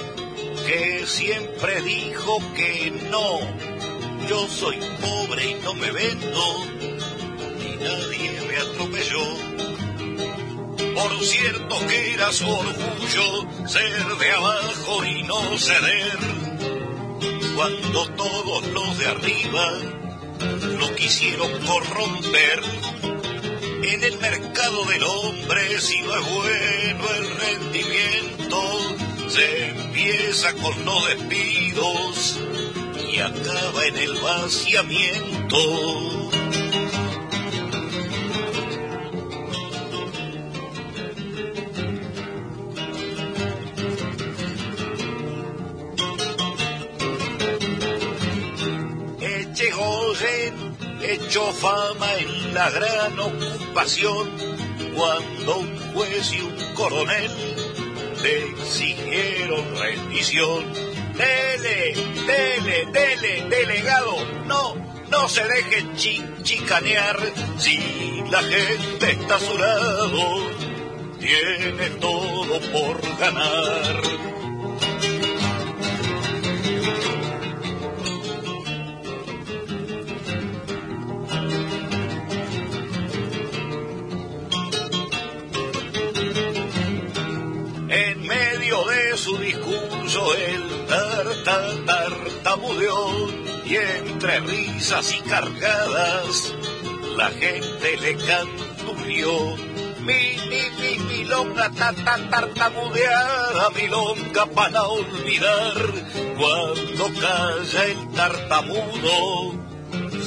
que 0.65 1.05
siempre 1.05 1.81
dijo 1.83 2.39
que 2.53 2.91
no. 3.09 3.66
Yo 4.27 4.45
soy 4.49 4.77
pobre 4.99 5.51
y 5.51 5.53
no 5.63 5.73
me 5.75 5.89
vendo, 5.89 6.65
y 7.61 7.77
nadie 7.81 8.41
me 8.47 8.57
atropelló. 8.57 9.25
Por 10.95 11.23
cierto 11.23 11.87
que 11.87 12.13
era 12.13 12.33
su 12.33 12.45
orgullo 12.45 13.67
ser 13.67 14.05
de 14.17 14.31
abajo 14.31 15.05
y 15.05 15.23
no 15.23 15.57
ceder. 15.57 16.17
Cuando 17.55 18.07
todos 18.15 18.67
los 18.67 18.97
de 18.97 19.05
arriba 19.05 19.71
lo 20.77 20.95
quisieron 20.95 21.51
corromper. 21.65 22.61
En 23.83 24.03
el 24.03 24.17
mercado 24.17 24.83
del 24.85 25.03
hombre, 25.03 25.79
si 25.79 26.01
no 26.01 26.13
es 26.13 26.25
bueno 26.33 27.13
el 27.15 27.29
rendimiento, 27.37 29.29
se 29.29 29.69
empieza 29.69 30.53
con 30.53 30.83
los 30.83 31.07
despidos 31.07 32.39
acaba 33.21 33.85
en 33.85 33.97
el 33.97 34.13
vaciamiento. 34.19 35.57
Echegoyen 49.19 50.77
echó 51.01 51.51
fama 51.53 52.15
en 52.17 52.53
la 52.53 52.69
gran 52.69 53.19
ocupación 53.19 54.29
cuando 54.95 55.57
un 55.57 55.93
juez 55.93 56.33
y 56.33 56.41
un 56.41 56.73
coronel 56.75 57.31
le 58.21 58.49
exigieron 58.49 59.75
rendición. 59.75 60.86
Dele, 61.17 61.93
dele, 62.27 62.85
dele, 62.91 63.47
delegado, 63.49 64.15
no, 64.45 64.75
no 65.09 65.27
se 65.29 65.43
deje 65.43 65.85
chi- 65.95 66.23
chicanear 66.43 67.17
si 67.57 67.77
la 68.29 68.41
gente 68.43 69.11
está 69.11 69.35
a 69.35 69.39
su 69.39 69.57
lado, 69.57 70.49
tiene 71.19 71.89
todo 71.99 72.59
por 72.71 73.17
ganar. 73.19 74.01
Y 93.69 93.75
entre 93.75 94.39
risas 94.39 95.13
y 95.13 95.19
cargadas 95.29 96.53
la 97.17 97.29
gente 97.31 97.97
le 97.97 98.15
canturrió. 98.15 99.55
Mi, 100.01 100.37
mi, 100.47 100.61
mi, 100.79 100.99
milonga 101.05 101.69
ta, 101.71 101.91
ta, 101.91 102.17
tartamudeada, 102.29 103.69
milonga 103.71 104.45
para 104.45 104.83
olvidar. 104.83 105.73
Cuando 106.37 107.19
calla 107.19 107.85
el 107.85 108.09
tartamudo, 108.11 109.53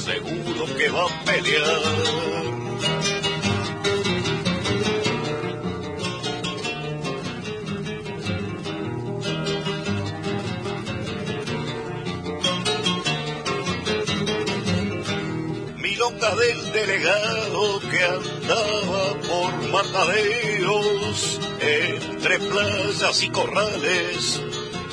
seguro 0.05 0.65
que 0.77 0.89
va 0.89 1.05
a 1.05 1.23
pelear. 1.25 2.50
Del 16.19 16.71
delegado 16.73 17.79
que 17.89 18.03
andaba 18.03 19.13
por 19.27 19.69
mataderos 19.71 21.39
entre 21.61 22.39
playas 22.39 23.23
y 23.23 23.29
corrales 23.29 24.41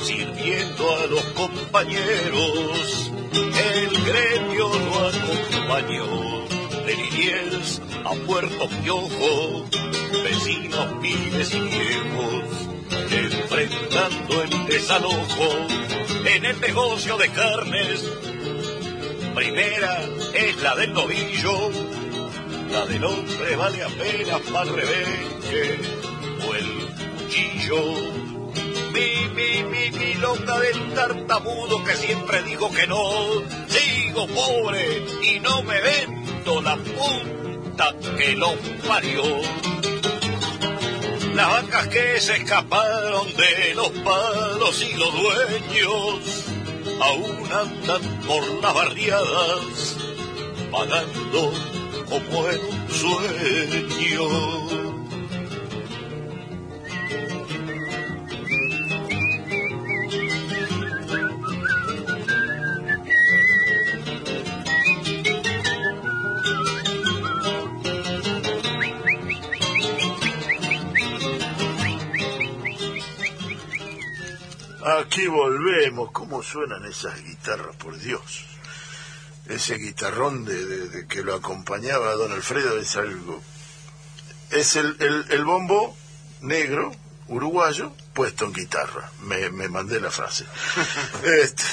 sirviendo 0.03 0.97
a 0.97 1.07
los 1.07 1.23
compañeros. 1.35 3.13
El 3.33 4.05
gremio 4.05 4.69
lo 4.69 5.09
acompañó 5.09 6.47
de 6.87 6.97
Liniers 6.97 7.83
a 8.05 8.15
Puerto 8.27 8.69
Piojo, 8.83 9.67
vecinos, 10.23 10.87
pibes 11.03 11.53
y 11.53 11.61
viejos, 11.61 12.69
enfrentando 13.11 14.43
el 14.43 14.67
desalojo 14.67 15.67
en 16.25 16.45
el 16.45 16.61
negocio 16.61 17.17
de 17.17 17.29
carnes 17.31 18.28
Primera 19.39 20.01
es 20.35 20.61
la 20.63 20.75
del 20.75 20.93
novillo, 20.93 21.71
la 22.73 22.85
del 22.87 23.05
hombre 23.05 23.55
vale 23.55 23.85
apenas 23.85 24.41
para 24.53 24.73
rebenque 24.73 25.79
o 26.45 26.55
el 26.57 26.67
cuchillo. 27.19 27.81
Mi, 28.93 29.29
mi, 29.37 29.63
mi, 29.63 29.91
mi 29.97 30.15
loca 30.15 30.59
del 30.59 30.93
tartamudo 30.93 31.85
que 31.85 31.95
siempre 31.95 32.43
digo 32.43 32.69
que 32.73 32.89
no, 32.89 33.01
sigo 33.69 34.27
pobre 34.27 35.05
y 35.23 35.39
no 35.39 35.63
me 35.63 35.81
vendo 35.83 36.61
la 36.61 36.77
puta 36.77 37.95
que 38.19 38.33
lo 38.33 38.57
parió. 38.89 39.23
Las 41.37 41.49
vacas 41.49 41.87
que 41.87 42.21
se 42.21 42.39
escaparon 42.39 43.29
de 43.37 43.75
los 43.77 43.91
palos 43.91 44.83
y 44.83 44.97
los 44.97 45.13
dueños 45.13 46.48
aún 47.01 47.53
andan 47.53 48.03
por 48.27 48.63
las 48.63 48.75
barriadas, 48.75 49.97
pagando 50.71 51.53
como 52.09 52.49
en 52.49 52.61
un 52.61 52.91
sueño. 52.91 54.88
Aquí 75.19 75.27
volvemos. 75.27 76.13
¿Cómo 76.13 76.45
suenan 76.45 76.85
esas 76.85 77.21
guitarras, 77.25 77.75
por 77.75 77.99
Dios? 77.99 78.45
Ese 79.49 79.75
guitarrón 79.75 80.45
de, 80.45 80.65
de- 80.65 80.89
de 80.91 81.07
que 81.09 81.25
lo 81.25 81.35
acompañaba 81.35 82.11
a 82.11 82.15
don 82.15 82.31
Alfredo 82.31 82.79
es 82.79 82.95
algo. 82.95 83.43
Es 84.51 84.77
el, 84.77 84.95
el, 85.01 85.27
el 85.31 85.45
bombo 85.45 85.97
negro, 86.43 86.93
uruguayo, 87.27 87.93
puesto 88.15 88.45
en 88.45 88.53
guitarra. 88.53 89.11
Me, 89.23 89.51
me 89.51 89.69
mandé 89.69 89.99
la 90.01 90.13
frase. 90.13 90.47
Este, 91.25 91.65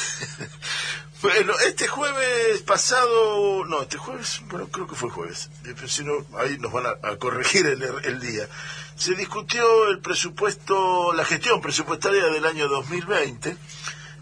bueno, 1.25 1.53
este 1.65 1.87
jueves 1.87 2.61
pasado, 2.61 3.65
no, 3.65 3.81
este 3.81 3.97
jueves, 3.97 4.43
bueno, 4.47 4.67
creo 4.67 4.85
que 4.85 4.93
fue 4.93 5.09
jueves, 5.09 5.49
eh, 5.65 5.73
si 5.87 6.03
no, 6.03 6.13
ahí 6.37 6.59
nos 6.59 6.71
van 6.71 6.85
a, 6.85 7.15
corregir 7.17 7.65
el, 7.65 7.81
el 7.81 8.19
día. 8.19 8.47
Se 8.95 9.15
discutió 9.15 9.89
el 9.89 9.99
presupuesto, 9.99 11.13
la 11.13 11.25
gestión 11.25 11.61
presupuestaria 11.61 12.27
del 12.27 12.45
año 12.45 12.67
2020 12.67 13.57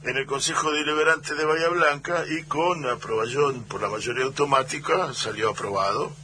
en 0.04 0.18
el 0.18 0.26
Consejo 0.26 0.72
Deliberante 0.72 1.36
de 1.36 1.44
Bahía 1.44 1.68
Blanca 1.68 2.24
y 2.30 2.44
con 2.44 2.86
aprobación 2.86 3.64
por 3.64 3.82
la 3.82 3.90
mayoría 3.90 4.24
automática 4.24 5.14
salió 5.14 5.50
aprobado 5.50 6.16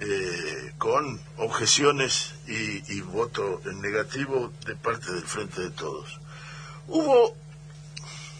eh, 0.00 0.74
con 0.78 1.20
objeciones 1.38 2.34
y, 2.46 2.92
y 2.92 3.00
voto 3.00 3.62
en 3.66 3.80
negativo 3.80 4.52
de 4.64 4.76
parte 4.76 5.12
del 5.12 5.24
Frente 5.24 5.60
de 5.60 5.70
Todos. 5.70 6.20
Hubo 6.86 7.36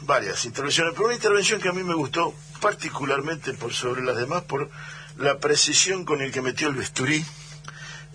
varias 0.07 0.45
intervenciones, 0.45 0.93
pero 0.95 1.07
una 1.07 1.15
intervención 1.15 1.61
que 1.61 1.69
a 1.69 1.73
mí 1.73 1.83
me 1.83 1.95
gustó 1.95 2.35
particularmente 2.61 3.55
por 3.55 3.73
sobre 3.73 4.03
las 4.03 4.17
demás 4.17 4.43
por 4.43 4.71
la 5.19 5.39
precisión 5.39 6.05
con 6.05 6.21
el 6.23 6.33
que 6.33 6.43
metió 6.43 6.69
el 6.69 6.75
bisturí 6.75 7.25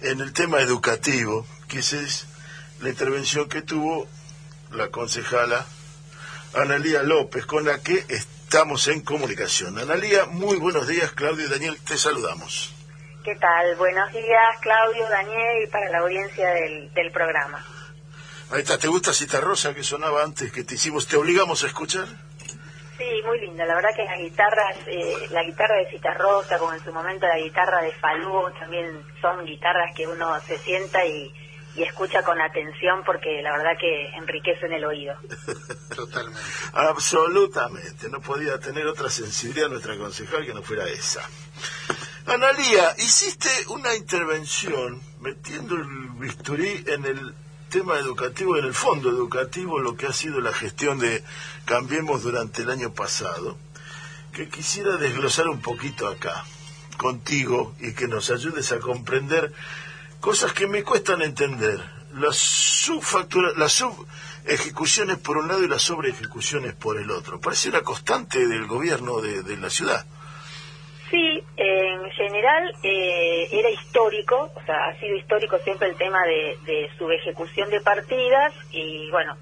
en 0.02 0.20
el 0.22 0.34
tema 0.34 0.60
educativo, 0.60 1.46
que 1.68 1.80
es 1.80 2.26
la 2.82 2.90
intervención 2.90 3.48
que 3.50 3.62
tuvo 3.62 4.08
la 4.72 4.90
concejala 4.90 5.66
Analía 6.54 7.04
López, 7.04 7.46
con 7.46 7.66
la 7.66 7.80
que 7.80 8.06
estamos 8.10 8.88
en 8.88 9.02
comunicación. 9.02 9.78
Analía, 9.78 10.26
muy 10.26 10.58
buenos 10.58 10.88
días, 10.88 11.12
Claudio 11.12 11.46
y 11.46 11.50
Daniel, 11.50 11.78
te 11.86 11.98
saludamos. 11.98 12.74
¿Qué 13.24 13.36
tal? 13.36 13.76
Buenos 13.76 14.12
días, 14.12 14.58
Claudio, 14.62 15.08
Daniel, 15.10 15.64
y 15.64 15.68
para 15.68 15.90
la 15.90 16.00
audiencia 16.00 16.50
del, 16.50 16.92
del 16.94 17.12
programa. 17.12 17.64
Ahí 18.52 18.62
está, 18.62 18.80
¿te 18.80 18.88
gusta 18.88 19.14
Cita 19.14 19.40
Rosa 19.40 19.76
que 19.76 19.84
sonaba 19.84 20.24
antes 20.24 20.52
que 20.52 20.64
te 20.64 20.74
hicimos? 20.74 21.08
¿Te 21.08 21.18
obligamos 21.18 21.64
a 21.64 21.68
escuchar? 21.68 22.08
Sí, 22.98 23.06
muy 23.26 23.40
linda. 23.42 23.64
La 23.66 23.76
verdad 23.76 23.92
que 23.96 24.04
las 24.04 24.18
guitarras, 24.18 24.76
eh, 24.88 25.28
la 25.30 25.44
guitarra 25.44 25.76
de 25.78 25.90
Citarrosa, 25.92 26.58
como 26.58 26.74
en 26.74 26.84
su 26.84 26.92
momento 26.92 27.28
la 27.28 27.38
guitarra 27.38 27.82
de 27.82 27.94
Falú, 27.94 28.52
también 28.60 29.06
son 29.22 29.46
guitarras 29.46 29.96
que 29.96 30.08
uno 30.08 30.38
se 30.42 30.58
sienta 30.58 31.06
y, 31.06 31.32
y 31.76 31.84
escucha 31.84 32.24
con 32.24 32.42
atención 32.42 33.04
porque 33.06 33.42
la 33.44 33.52
verdad 33.52 33.78
que 33.80 34.08
enriquecen 34.18 34.74
el 34.74 34.84
oído. 34.84 35.16
Totalmente. 35.96 36.42
Absolutamente, 36.74 38.10
no 38.10 38.20
podía 38.20 38.60
tener 38.60 38.88
otra 38.88 39.10
sensibilidad 39.10 39.70
nuestra 39.70 39.96
concejal 39.96 40.46
que 40.46 40.56
no 40.56 40.64
fuera 40.64 40.88
esa. 40.88 41.22
Analía, 42.26 42.96
hiciste 42.98 43.50
una 43.70 43.96
intervención 43.96 45.02
metiendo 45.20 45.76
el 45.76 46.10
bisturí 46.20 46.84
en 46.88 47.06
el 47.06 47.36
tema 47.70 47.98
educativo, 47.98 48.58
en 48.58 48.66
el 48.66 48.74
fondo 48.74 49.10
educativo, 49.10 49.80
lo 49.80 49.96
que 49.96 50.08
ha 50.08 50.14
sido 50.14 50.42
la 50.42 50.52
gestión 50.52 51.00
de 51.00 51.24
Cambiemos 51.66 52.24
durante 52.24 52.64
el 52.64 52.70
año 52.72 52.94
pasado, 52.94 53.58
que 54.34 54.50
quisiera 54.50 54.98
desglosar 54.98 55.48
un 55.48 55.62
poquito 55.62 56.08
acá, 56.08 56.44
contigo, 56.98 57.76
y 57.80 57.94
que 57.94 58.08
nos 58.08 58.32
ayudes 58.32 58.72
a 58.72 58.80
comprender 58.80 59.54
cosas 60.20 60.52
que 60.54 60.68
me 60.68 60.84
cuestan 60.84 61.22
entender. 61.22 61.80
Las 62.16 62.38
subfactura, 62.38 63.52
las 63.56 63.74
subejecuciones 63.74 65.20
por 65.20 65.38
un 65.38 65.48
lado 65.48 65.64
y 65.64 65.68
las 65.68 65.84
sobreejecuciones 65.84 66.74
por 66.74 66.98
el 66.98 67.12
otro. 67.12 67.40
Parece 67.40 67.70
una 67.70 67.82
constante 67.82 68.48
del 68.48 68.66
gobierno 68.66 69.22
de, 69.22 69.44
de 69.44 69.58
la 69.58 69.70
ciudad. 69.70 70.06
Sí, 71.10 71.44
en 71.58 72.12
general 72.12 72.76
eh, 72.84 73.48
era 73.52 73.70
histórico, 73.70 74.52
o 74.56 74.62
sea, 74.66 74.86
ha 74.88 74.96
sido 75.00 75.16
histórico 75.16 75.58
siempre 75.60 75.88
el 75.90 75.98
tema 75.98 76.22
de, 76.26 76.58
de 76.62 76.90
su 76.98 77.10
ejecución 77.10 77.70
de 77.72 77.82
partidas 77.82 78.54
y 78.70 79.10
bueno, 79.10 79.36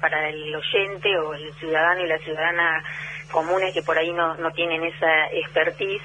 para 0.00 0.28
el 0.28 0.54
oyente 0.54 1.18
o 1.18 1.34
el 1.34 1.52
ciudadano 1.54 2.02
y 2.04 2.08
la 2.08 2.18
ciudadana 2.18 2.84
comunes 3.32 3.72
que 3.74 3.82
por 3.82 3.98
ahí 3.98 4.12
no, 4.12 4.34
no 4.36 4.50
tienen 4.52 4.84
esa 4.84 5.26
expertise, 5.32 6.02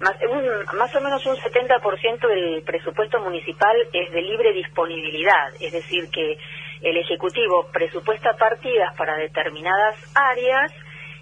más, 0.00 0.14
un- 0.28 0.78
más 0.78 0.94
o 0.94 1.00
menos 1.00 1.24
un 1.26 1.36
70% 1.36 2.28
del 2.28 2.62
presupuesto 2.62 3.20
municipal 3.20 3.76
es 3.92 4.10
de 4.12 4.22
libre 4.22 4.52
disponibilidad, 4.52 5.52
es 5.60 5.72
decir, 5.72 6.08
que 6.10 6.36
el 6.82 6.96
Ejecutivo 6.96 7.68
presupuesta 7.72 8.36
partidas 8.36 8.94
para 8.96 9.16
determinadas 9.16 9.96
áreas 10.14 10.70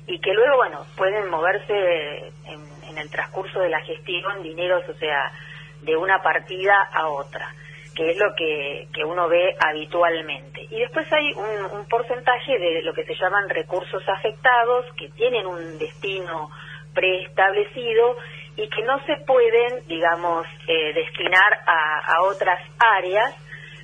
y 0.06 0.18
que 0.20 0.32
luego, 0.34 0.56
bueno, 0.56 0.86
pueden 0.96 1.28
moverse 1.30 2.32
en, 2.46 2.71
en 2.92 2.98
el 2.98 3.10
transcurso 3.10 3.60
de 3.60 3.70
la 3.70 3.80
gestión 3.80 4.42
dineros, 4.42 4.88
o 4.88 4.94
sea, 4.94 5.32
de 5.80 5.96
una 5.96 6.22
partida 6.22 6.74
a 6.92 7.08
otra, 7.08 7.52
que 7.94 8.10
es 8.10 8.16
lo 8.16 8.34
que, 8.36 8.88
que 8.92 9.04
uno 9.04 9.28
ve 9.28 9.56
habitualmente. 9.58 10.62
Y 10.70 10.80
después 10.80 11.10
hay 11.12 11.32
un, 11.32 11.78
un 11.78 11.88
porcentaje 11.88 12.58
de 12.58 12.82
lo 12.82 12.94
que 12.94 13.04
se 13.04 13.14
llaman 13.14 13.48
recursos 13.48 14.02
afectados, 14.08 14.86
que 14.96 15.08
tienen 15.10 15.46
un 15.46 15.78
destino 15.78 16.50
preestablecido 16.94 18.16
y 18.56 18.68
que 18.68 18.82
no 18.82 18.98
se 19.06 19.16
pueden, 19.26 19.86
digamos, 19.86 20.46
eh, 20.68 20.92
destinar 20.92 21.58
a, 21.66 22.16
a 22.16 22.22
otras 22.22 22.60
áreas, 22.78 23.34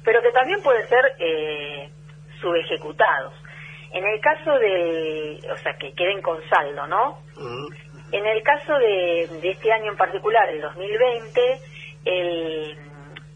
pero 0.04 0.22
que 0.22 0.30
también 0.30 0.62
pueden 0.62 0.86
ser 0.86 1.12
eh, 1.18 1.90
subejecutados. 2.40 3.34
En 3.92 4.04
el 4.06 4.20
caso 4.20 4.58
de, 4.58 5.40
o 5.50 5.56
sea, 5.56 5.74
que 5.78 5.92
queden 5.94 6.20
con 6.20 6.38
saldo, 6.48 6.86
¿no? 6.86 7.18
En 8.10 8.26
el 8.26 8.42
caso 8.42 8.78
de, 8.78 9.24
este 9.42 9.72
año 9.72 9.92
en 9.92 9.96
particular, 9.96 10.48
el 10.48 10.60
2020, 10.62 11.60
el, 12.04 12.78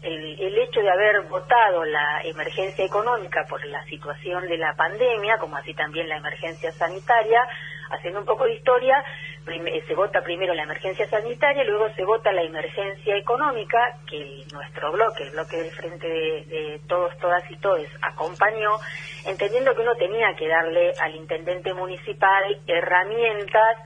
el, 0.01 0.41
el 0.41 0.57
hecho 0.57 0.81
de 0.81 0.89
haber 0.89 1.21
votado 1.23 1.85
la 1.85 2.21
emergencia 2.23 2.83
económica 2.83 3.45
por 3.47 3.63
la 3.65 3.83
situación 3.85 4.47
de 4.47 4.57
la 4.57 4.73
pandemia, 4.75 5.37
como 5.37 5.57
así 5.57 5.73
también 5.73 6.09
la 6.09 6.17
emergencia 6.17 6.71
sanitaria, 6.71 7.47
haciendo 7.91 8.19
un 8.19 8.25
poco 8.25 8.45
de 8.45 8.53
historia, 8.53 9.03
eh, 9.47 9.83
se 9.87 9.93
vota 9.93 10.21
primero 10.21 10.53
la 10.53 10.63
emergencia 10.63 11.07
sanitaria, 11.07 11.63
luego 11.63 11.89
se 11.95 12.03
vota 12.03 12.31
la 12.31 12.41
emergencia 12.41 13.15
económica, 13.15 13.97
que 14.09 14.43
nuestro 14.51 14.91
bloque, 14.91 15.23
el 15.23 15.31
bloque 15.31 15.57
del 15.57 15.71
Frente 15.71 16.07
de, 16.07 16.45
de 16.45 16.81
Todos, 16.87 17.17
Todas 17.19 17.43
y 17.51 17.57
Todes, 17.57 17.89
acompañó, 18.01 18.71
entendiendo 19.25 19.75
que 19.75 19.81
uno 19.81 19.95
tenía 19.95 20.33
que 20.35 20.47
darle 20.47 20.93
al 20.99 21.15
intendente 21.15 21.73
municipal 21.73 22.43
herramientas 22.67 23.77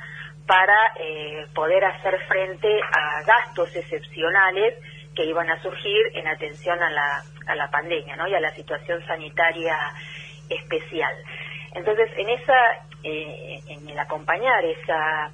para 0.48 0.94
eh, 1.00 1.46
poder 1.54 1.84
hacer 1.84 2.18
frente 2.28 2.80
a 2.82 3.22
gastos 3.24 3.76
excepcionales 3.76 4.76
que 5.14 5.26
iban 5.26 5.50
a 5.50 5.62
surgir 5.62 6.02
en 6.14 6.28
atención 6.28 6.82
a 6.82 6.90
la, 6.90 7.24
a 7.48 7.56
la 7.56 7.70
pandemia 7.70 8.16
¿no? 8.16 8.28
y 8.28 8.34
a 8.34 8.40
la 8.40 8.52
situación 8.52 9.06
sanitaria 9.06 9.78
especial. 10.50 11.14
Entonces, 11.74 12.10
en 12.18 12.30
esa, 12.30 12.56
eh, 13.04 13.60
en 13.68 13.90
el 13.90 14.00
acompañar 14.00 14.64
esa, 14.64 15.32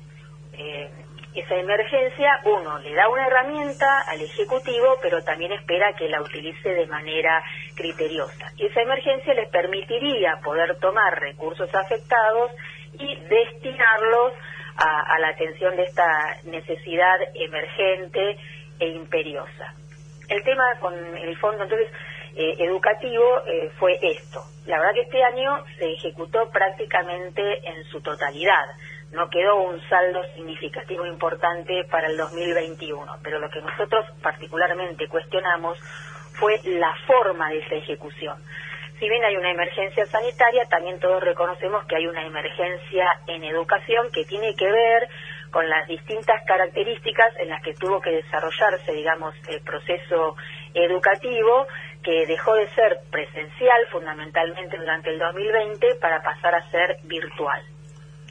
eh, 0.53 0.89
esa 1.35 1.55
emergencia, 1.55 2.39
uno 2.45 2.79
le 2.79 2.93
da 2.93 3.07
una 3.09 3.27
herramienta 3.27 4.01
al 4.07 4.21
Ejecutivo, 4.21 4.97
pero 5.01 5.23
también 5.23 5.51
espera 5.51 5.93
que 5.93 6.09
la 6.09 6.21
utilice 6.21 6.69
de 6.69 6.87
manera 6.87 7.43
criteriosa. 7.75 8.51
Y 8.57 8.65
esa 8.67 8.81
emergencia 8.81 9.33
les 9.33 9.49
permitiría 9.49 10.39
poder 10.43 10.77
tomar 10.79 11.19
recursos 11.19 11.73
afectados 11.73 12.51
y 12.93 13.15
destinarlos 13.15 14.33
a, 14.77 15.15
a 15.15 15.19
la 15.19 15.29
atención 15.29 15.75
de 15.75 15.83
esta 15.83 16.37
necesidad 16.43 17.17
emergente 17.35 18.37
e 18.79 18.87
imperiosa. 18.87 19.73
El 20.29 20.43
tema 20.43 20.63
con 20.79 20.93
el 20.95 21.37
fondo 21.37 21.63
entonces 21.63 21.89
eh, 22.35 22.55
educativo 22.59 23.45
eh, 23.45 23.71
fue 23.77 23.99
esto. 24.01 24.43
La 24.65 24.79
verdad 24.79 24.93
que 24.93 25.01
este 25.01 25.23
año 25.23 25.63
se 25.77 25.91
ejecutó 25.93 26.49
prácticamente 26.49 27.41
en 27.67 27.83
su 27.85 28.01
totalidad. 28.01 28.65
No 29.11 29.29
quedó 29.29 29.61
un 29.61 29.79
saldo 29.87 30.23
significativo 30.33 31.05
importante 31.05 31.83
para 31.91 32.07
el 32.07 32.17
2021, 32.17 33.17
pero 33.21 33.39
lo 33.39 33.49
que 33.51 33.61
nosotros 33.61 34.05
particularmente 34.23 35.07
cuestionamos 35.07 35.77
fue 36.39 36.59
la 36.63 36.95
forma 37.05 37.49
de 37.49 37.59
esa 37.59 37.75
ejecución. 37.75 38.37
Si 39.03 39.09
bien 39.09 39.25
hay 39.25 39.35
una 39.35 39.51
emergencia 39.51 40.05
sanitaria, 40.05 40.63
también 40.69 40.97
todos 40.97 41.21
reconocemos 41.21 41.83
que 41.87 41.97
hay 41.97 42.07
una 42.07 42.25
emergencia 42.25 43.05
en 43.27 43.43
educación 43.43 44.09
que 44.13 44.23
tiene 44.23 44.55
que 44.55 44.71
ver 44.71 45.09
con 45.51 45.67
las 45.67 45.85
distintas 45.89 46.41
características 46.45 47.35
en 47.39 47.49
las 47.49 47.61
que 47.61 47.73
tuvo 47.73 47.99
que 47.99 48.11
desarrollarse, 48.11 48.93
digamos, 48.93 49.35
el 49.49 49.59
proceso 49.59 50.37
educativo, 50.73 51.67
que 52.01 52.25
dejó 52.27 52.55
de 52.55 52.69
ser 52.69 53.01
presencial 53.11 53.85
fundamentalmente 53.91 54.77
durante 54.77 55.09
el 55.09 55.19
2020 55.19 55.95
para 55.95 56.21
pasar 56.21 56.55
a 56.55 56.71
ser 56.71 56.95
virtual. 57.03 57.61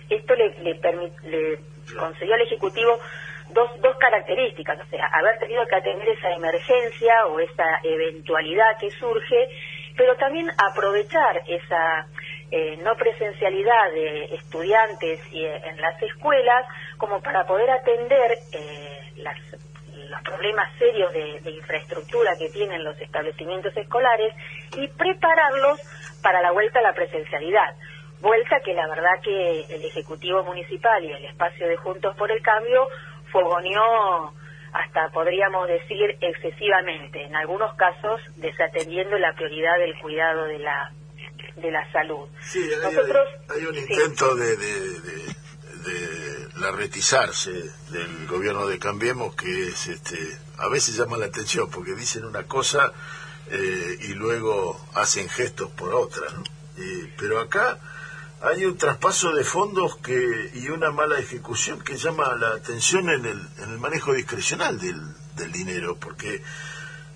Esto 0.08 0.34
le, 0.34 0.58
le, 0.60 0.80
le 1.24 1.58
concedió 1.98 2.32
al 2.32 2.40
Ejecutivo 2.40 2.98
dos, 3.52 3.70
dos 3.82 3.96
características, 3.98 4.80
o 4.80 4.86
sea, 4.86 5.06
haber 5.12 5.38
tenido 5.38 5.66
que 5.66 5.76
atender 5.76 6.08
esa 6.08 6.30
emergencia 6.30 7.26
o 7.26 7.40
esa 7.40 7.78
eventualidad 7.82 8.78
que 8.80 8.90
surge, 8.92 9.50
pero 9.96 10.16
también 10.16 10.50
aprovechar 10.56 11.42
esa 11.46 12.06
eh, 12.50 12.78
no 12.82 12.94
presencialidad 12.96 13.90
de 13.92 14.24
estudiantes 14.34 15.20
y, 15.32 15.44
eh, 15.44 15.62
en 15.64 15.80
las 15.80 16.00
escuelas 16.02 16.66
como 16.98 17.20
para 17.22 17.46
poder 17.46 17.70
atender 17.70 18.38
eh, 18.52 19.12
las, 19.16 19.36
los 20.10 20.22
problemas 20.22 20.70
serios 20.78 21.12
de, 21.12 21.40
de 21.40 21.50
infraestructura 21.50 22.36
que 22.38 22.50
tienen 22.50 22.84
los 22.84 23.00
establecimientos 23.00 23.76
escolares 23.76 24.34
y 24.76 24.88
prepararlos 24.88 25.80
para 26.22 26.42
la 26.42 26.52
vuelta 26.52 26.78
a 26.78 26.82
la 26.82 26.92
presencialidad. 26.92 27.74
Vuelta 28.20 28.60
que 28.60 28.74
la 28.74 28.86
verdad 28.86 29.20
que 29.22 29.62
el 29.62 29.84
Ejecutivo 29.84 30.44
Municipal 30.44 31.04
y 31.04 31.10
el 31.10 31.24
espacio 31.24 31.66
de 31.66 31.76
Juntos 31.76 32.14
por 32.16 32.30
el 32.30 32.40
Cambio 32.40 32.86
fogoneó 33.32 34.32
hasta 34.72 35.10
podríamos 35.10 35.68
decir 35.68 36.16
excesivamente, 36.20 37.22
en 37.24 37.36
algunos 37.36 37.74
casos 37.76 38.20
desatendiendo 38.36 39.18
la 39.18 39.34
prioridad 39.34 39.76
del 39.78 39.98
cuidado 40.00 40.44
de 40.44 40.58
la 40.58 40.92
de 41.56 41.70
la 41.70 41.90
salud. 41.92 42.28
Sí, 42.40 42.58
hay, 42.62 42.80
Nosotros- 42.94 43.28
hay- 43.50 43.60
hay 43.60 43.66
un 43.66 43.74
sí. 43.74 43.80
intento 43.80 44.34
de, 44.34 44.56
de, 44.56 45.00
de, 45.00 45.26
de 45.84 46.48
larretizarse 46.60 47.50
del 47.90 48.26
gobierno 48.26 48.66
de 48.66 48.78
Cambiemos 48.78 49.34
que 49.36 49.68
es, 49.68 49.86
este, 49.88 50.16
a 50.58 50.68
veces 50.68 50.96
llama 50.96 51.16
la 51.18 51.26
atención 51.26 51.70
porque 51.70 51.94
dicen 51.94 52.24
una 52.24 52.44
cosa 52.44 52.92
eh, 53.50 53.96
y 54.00 54.14
luego 54.14 54.80
hacen 54.94 55.28
gestos 55.28 55.70
por 55.72 55.94
otra. 55.94 56.22
¿no? 56.32 56.42
Eh, 56.78 57.12
pero 57.18 57.38
acá 57.40 57.78
hay 58.42 58.64
un 58.66 58.76
traspaso 58.76 59.32
de 59.32 59.44
fondos 59.44 59.96
que 59.98 60.50
y 60.54 60.68
una 60.68 60.90
mala 60.90 61.18
ejecución 61.18 61.80
que 61.80 61.96
llama 61.96 62.34
la 62.34 62.48
atención 62.50 63.08
en 63.08 63.24
el, 63.24 63.40
en 63.58 63.70
el 63.70 63.78
manejo 63.78 64.12
discrecional 64.14 64.78
del, 64.80 65.00
del 65.36 65.52
dinero, 65.52 65.96
porque 65.96 66.42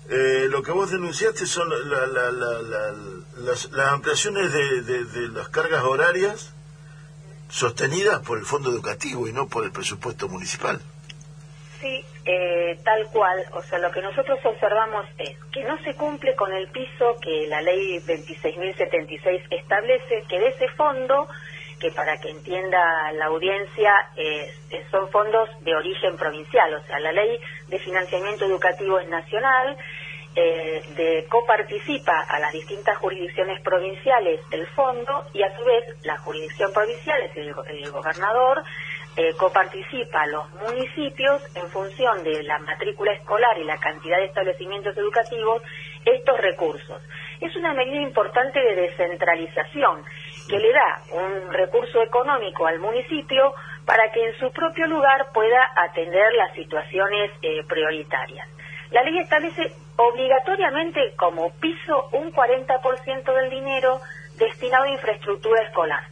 eh, 0.09 0.47
lo 0.49 0.63
que 0.63 0.71
vos 0.71 0.89
denunciaste 0.89 1.45
son 1.45 1.69
la- 1.69 2.07
la- 2.07 2.31
la- 2.31 2.61
la- 2.61 2.93
las, 3.39 3.69
las 3.71 3.87
ampliaciones 3.89 4.53
de- 4.53 4.81
de 5.05 5.27
las 5.29 5.49
cargas 5.49 5.83
horarias 5.83 6.53
sostenidas 7.49 8.21
por 8.21 8.37
el 8.37 8.45
fondo 8.45 8.69
educativo 8.69 9.27
y 9.27 9.33
no 9.33 9.47
por 9.47 9.63
el 9.65 9.71
presupuesto 9.71 10.27
municipal. 10.29 10.81
Sí, 11.79 12.03
eh, 12.25 12.79
tal 12.83 13.07
cual. 13.11 13.45
O 13.53 13.61
sea, 13.63 13.77
lo 13.79 13.91
que 13.91 14.01
nosotros 14.01 14.39
observamos 14.43 15.05
es 15.17 15.37
que 15.51 15.63
no 15.63 15.77
se 15.83 15.93
cumple 15.95 16.35
con 16.35 16.51
el 16.53 16.67
piso 16.69 17.17
que 17.21 17.45
la 17.47 17.61
ley 17.61 17.99
26.076 17.99 19.41
establece, 19.51 20.23
que 20.27 20.39
de 20.39 20.47
ese 20.49 20.67
fondo, 20.69 21.27
que 21.79 21.91
para 21.91 22.17
que 22.17 22.29
entienda 22.31 23.11
la 23.13 23.25
audiencia, 23.25 23.93
eh, 24.15 24.51
son 24.89 25.09
fondos 25.11 25.49
de 25.63 25.75
origen 25.75 26.17
provincial. 26.17 26.73
O 26.73 26.81
sea, 26.87 26.99
la 26.99 27.11
ley 27.11 27.39
de 27.67 27.79
financiamiento 27.79 28.45
educativo 28.45 28.99
es 28.99 29.07
nacional, 29.09 29.77
eh, 30.39 30.83
de 30.89 31.25
coparticipa 31.29 32.21
a 32.29 32.39
las 32.39 32.53
distintas 32.53 32.95
jurisdicciones 32.97 33.59
provinciales 33.61 34.39
el 34.51 34.67
fondo 34.67 35.25
y 35.33 35.41
a 35.41 35.57
su 35.57 35.63
vez 35.65 35.83
la 36.03 36.15
jurisdicción 36.17 36.71
provincial, 36.73 37.19
es 37.23 37.55
go- 37.55 37.63
el 37.65 37.89
gobernador, 37.91 38.63
eh, 39.17 39.33
coparticipa 39.35 40.21
a 40.21 40.27
los 40.27 40.49
municipios 40.53 41.41
en 41.55 41.67
función 41.69 42.23
de 42.23 42.43
la 42.43 42.59
matrícula 42.59 43.13
escolar 43.13 43.57
y 43.57 43.63
la 43.63 43.77
cantidad 43.79 44.17
de 44.17 44.25
establecimientos 44.25 44.95
educativos 44.95 45.63
estos 46.05 46.39
recursos. 46.39 47.01
Es 47.41 47.55
una 47.55 47.73
medida 47.73 47.99
importante 48.01 48.59
de 48.59 48.75
descentralización 48.75 50.03
que 50.47 50.59
le 50.59 50.71
da 50.71 51.01
un 51.11 51.51
recurso 51.51 52.01
económico 52.01 52.67
al 52.67 52.79
municipio 52.79 53.53
para 53.85 54.11
que 54.11 54.23
en 54.23 54.37
su 54.37 54.51
propio 54.51 54.85
lugar 54.85 55.27
pueda 55.33 55.71
atender 55.75 56.33
las 56.33 56.53
situaciones 56.53 57.31
eh, 57.41 57.63
prioritarias. 57.67 58.47
La 58.91 59.03
ley 59.03 59.17
establece 59.17 59.73
obligatoriamente 59.97 61.13
como 61.15 61.51
piso 61.59 62.09
un 62.13 62.31
40% 62.31 63.33
del 63.33 63.49
dinero 63.49 63.99
destinado 64.37 64.85
a 64.85 64.89
infraestructura 64.89 65.63
escolar, 65.63 66.03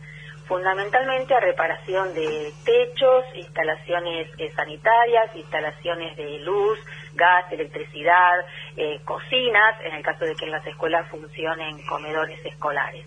fundamentalmente 0.48 1.34
a 1.34 1.40
reparación 1.40 2.14
de 2.14 2.52
techos, 2.64 3.26
instalaciones 3.36 4.30
eh, 4.38 4.52
sanitarias, 4.56 5.36
instalaciones 5.36 6.16
de 6.18 6.40
luz, 6.40 6.80
gas, 7.14 7.52
electricidad, 7.52 8.46
eh, 8.78 9.00
cocinas, 9.04 9.80
en 9.84 9.94
el 9.96 10.04
caso 10.04 10.26
de 10.26 10.36
que 10.36 10.46
en 10.46 10.52
las 10.52 10.66
escuelas 10.66 11.10
funcionen 11.10 11.84
comedores 11.86 12.44
escolares. 12.46 13.06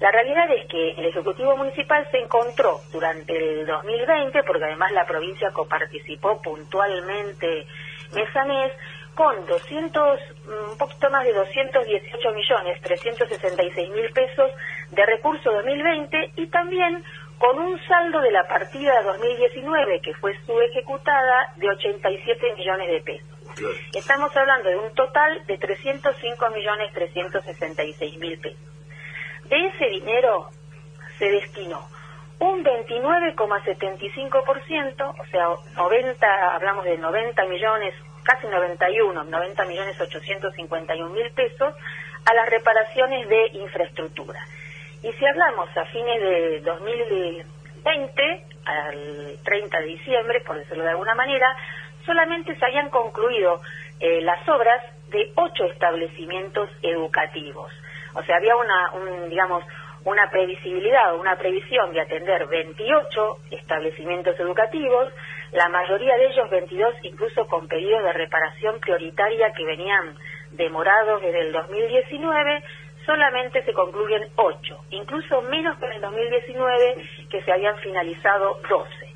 La 0.00 0.10
realidad 0.10 0.50
es 0.50 0.66
que 0.66 0.90
el 0.90 1.06
Ejecutivo 1.06 1.56
Municipal 1.56 2.06
se 2.10 2.18
encontró 2.18 2.80
durante 2.92 3.36
el 3.36 3.66
2020, 3.66 4.42
porque 4.42 4.64
además 4.64 4.92
la 4.92 5.06
provincia 5.06 5.50
coparticipó 5.52 6.42
puntualmente 6.42 7.66
mes 8.12 8.36
a 8.36 8.44
mes, 8.44 8.72
con 9.14 9.46
200, 9.46 10.20
mm, 10.20 10.33
un 10.46 10.78
poquito 10.78 11.10
más 11.10 11.24
de 11.24 11.32
218 11.32 12.32
millones 12.32 12.80
366 12.82 13.90
mil 13.90 14.12
pesos 14.12 14.50
de 14.90 15.06
recursos 15.06 15.52
2020 15.52 16.32
y 16.36 16.46
también 16.48 17.02
con 17.38 17.58
un 17.58 17.80
saldo 17.86 18.20
de 18.20 18.30
la 18.30 18.46
partida 18.46 19.02
2019 19.02 20.00
que 20.00 20.14
fue 20.14 20.38
subejecutada 20.44 21.52
de 21.56 21.68
87 21.68 22.54
millones 22.56 22.88
de 22.88 23.00
pesos. 23.00 23.28
Estamos 23.94 24.36
hablando 24.36 24.68
de 24.68 24.76
un 24.76 24.92
total 24.94 25.44
de 25.46 25.58
305 25.58 26.50
millones 26.50 26.92
366 26.92 28.18
mil 28.18 28.38
pesos. 28.38 28.60
De 29.44 29.66
ese 29.66 29.86
dinero 29.86 30.50
se 31.18 31.30
destinó 31.30 31.88
un 32.38 32.64
29,75%, 32.64 35.14
o 35.18 35.26
sea, 35.26 35.48
90, 35.76 36.54
hablamos 36.54 36.84
de 36.84 36.96
90 36.98 37.44
millones, 37.46 37.94
casi 38.24 38.46
91, 38.46 39.24
90 39.24 39.64
millones 39.66 40.00
851 40.00 41.10
mil 41.10 41.30
pesos 41.30 41.74
a 42.24 42.34
las 42.34 42.48
reparaciones 42.48 43.28
de 43.28 43.46
infraestructura. 43.54 44.40
Y 45.02 45.12
si 45.12 45.26
hablamos 45.26 45.68
a 45.76 45.84
fines 45.86 46.20
de 46.20 46.60
2020, 46.60 48.46
al 48.64 49.38
30 49.44 49.78
de 49.78 49.86
diciembre, 49.86 50.40
por 50.40 50.56
decirlo 50.56 50.84
de 50.84 50.90
alguna 50.90 51.14
manera, 51.14 51.54
solamente 52.06 52.56
se 52.56 52.64
habían 52.64 52.88
concluido 52.90 53.60
eh, 54.00 54.22
las 54.22 54.48
obras 54.48 54.82
de 55.10 55.30
ocho 55.36 55.64
establecimientos 55.66 56.70
educativos. 56.82 57.70
O 58.14 58.22
sea, 58.22 58.36
había 58.36 58.56
una, 58.56 58.92
un, 58.92 59.28
digamos, 59.28 59.64
una 60.04 60.30
previsibilidad, 60.30 61.16
una 61.16 61.36
previsión 61.36 61.92
de 61.92 62.00
atender 62.00 62.46
28 62.46 63.38
establecimientos 63.50 64.38
educativos, 64.38 65.12
la 65.52 65.68
mayoría 65.68 66.16
de 66.16 66.26
ellos 66.26 66.50
22 66.50 66.94
incluso 67.02 67.46
con 67.46 67.68
pedidos 67.68 68.02
de 68.02 68.12
reparación 68.12 68.80
prioritaria 68.80 69.52
que 69.52 69.64
venían 69.64 70.14
demorados 70.52 71.22
desde 71.22 71.40
el 71.40 71.52
2019, 71.52 72.62
solamente 73.06 73.62
se 73.64 73.72
concluyen 73.72 74.28
8, 74.36 74.84
incluso 74.90 75.42
menos 75.42 75.78
que 75.78 75.86
en 75.86 75.92
el 75.92 76.00
2019 76.00 76.96
que 77.30 77.42
se 77.42 77.52
habían 77.52 77.76
finalizado 77.78 78.60
12. 78.68 79.13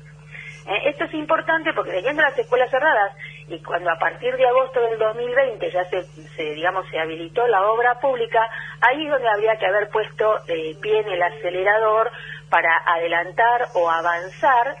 Eh, 0.69 0.89
esto 0.89 1.05
es 1.05 1.13
importante 1.15 1.73
porque 1.73 1.91
teniendo 1.91 2.21
las 2.21 2.37
escuelas 2.37 2.69
cerradas 2.69 3.15
y 3.47 3.59
cuando 3.63 3.89
a 3.89 3.97
partir 3.97 4.37
de 4.37 4.45
agosto 4.45 4.79
del 4.79 4.99
2020 4.99 5.71
ya 5.71 5.83
se, 5.85 6.03
se, 6.03 6.43
digamos 6.53 6.87
se 6.91 6.99
habilitó 6.99 7.47
la 7.47 7.71
obra 7.71 7.99
pública, 7.99 8.47
ahí 8.79 9.03
es 9.03 9.11
donde 9.11 9.29
habría 9.29 9.55
que 9.55 9.65
haber 9.65 9.89
puesto 9.89 10.37
eh, 10.47 10.75
pie 10.79 10.99
en 10.99 11.09
el 11.09 11.23
acelerador 11.23 12.11
para 12.51 12.69
adelantar 12.85 13.67
o 13.73 13.89
avanzar 13.89 14.75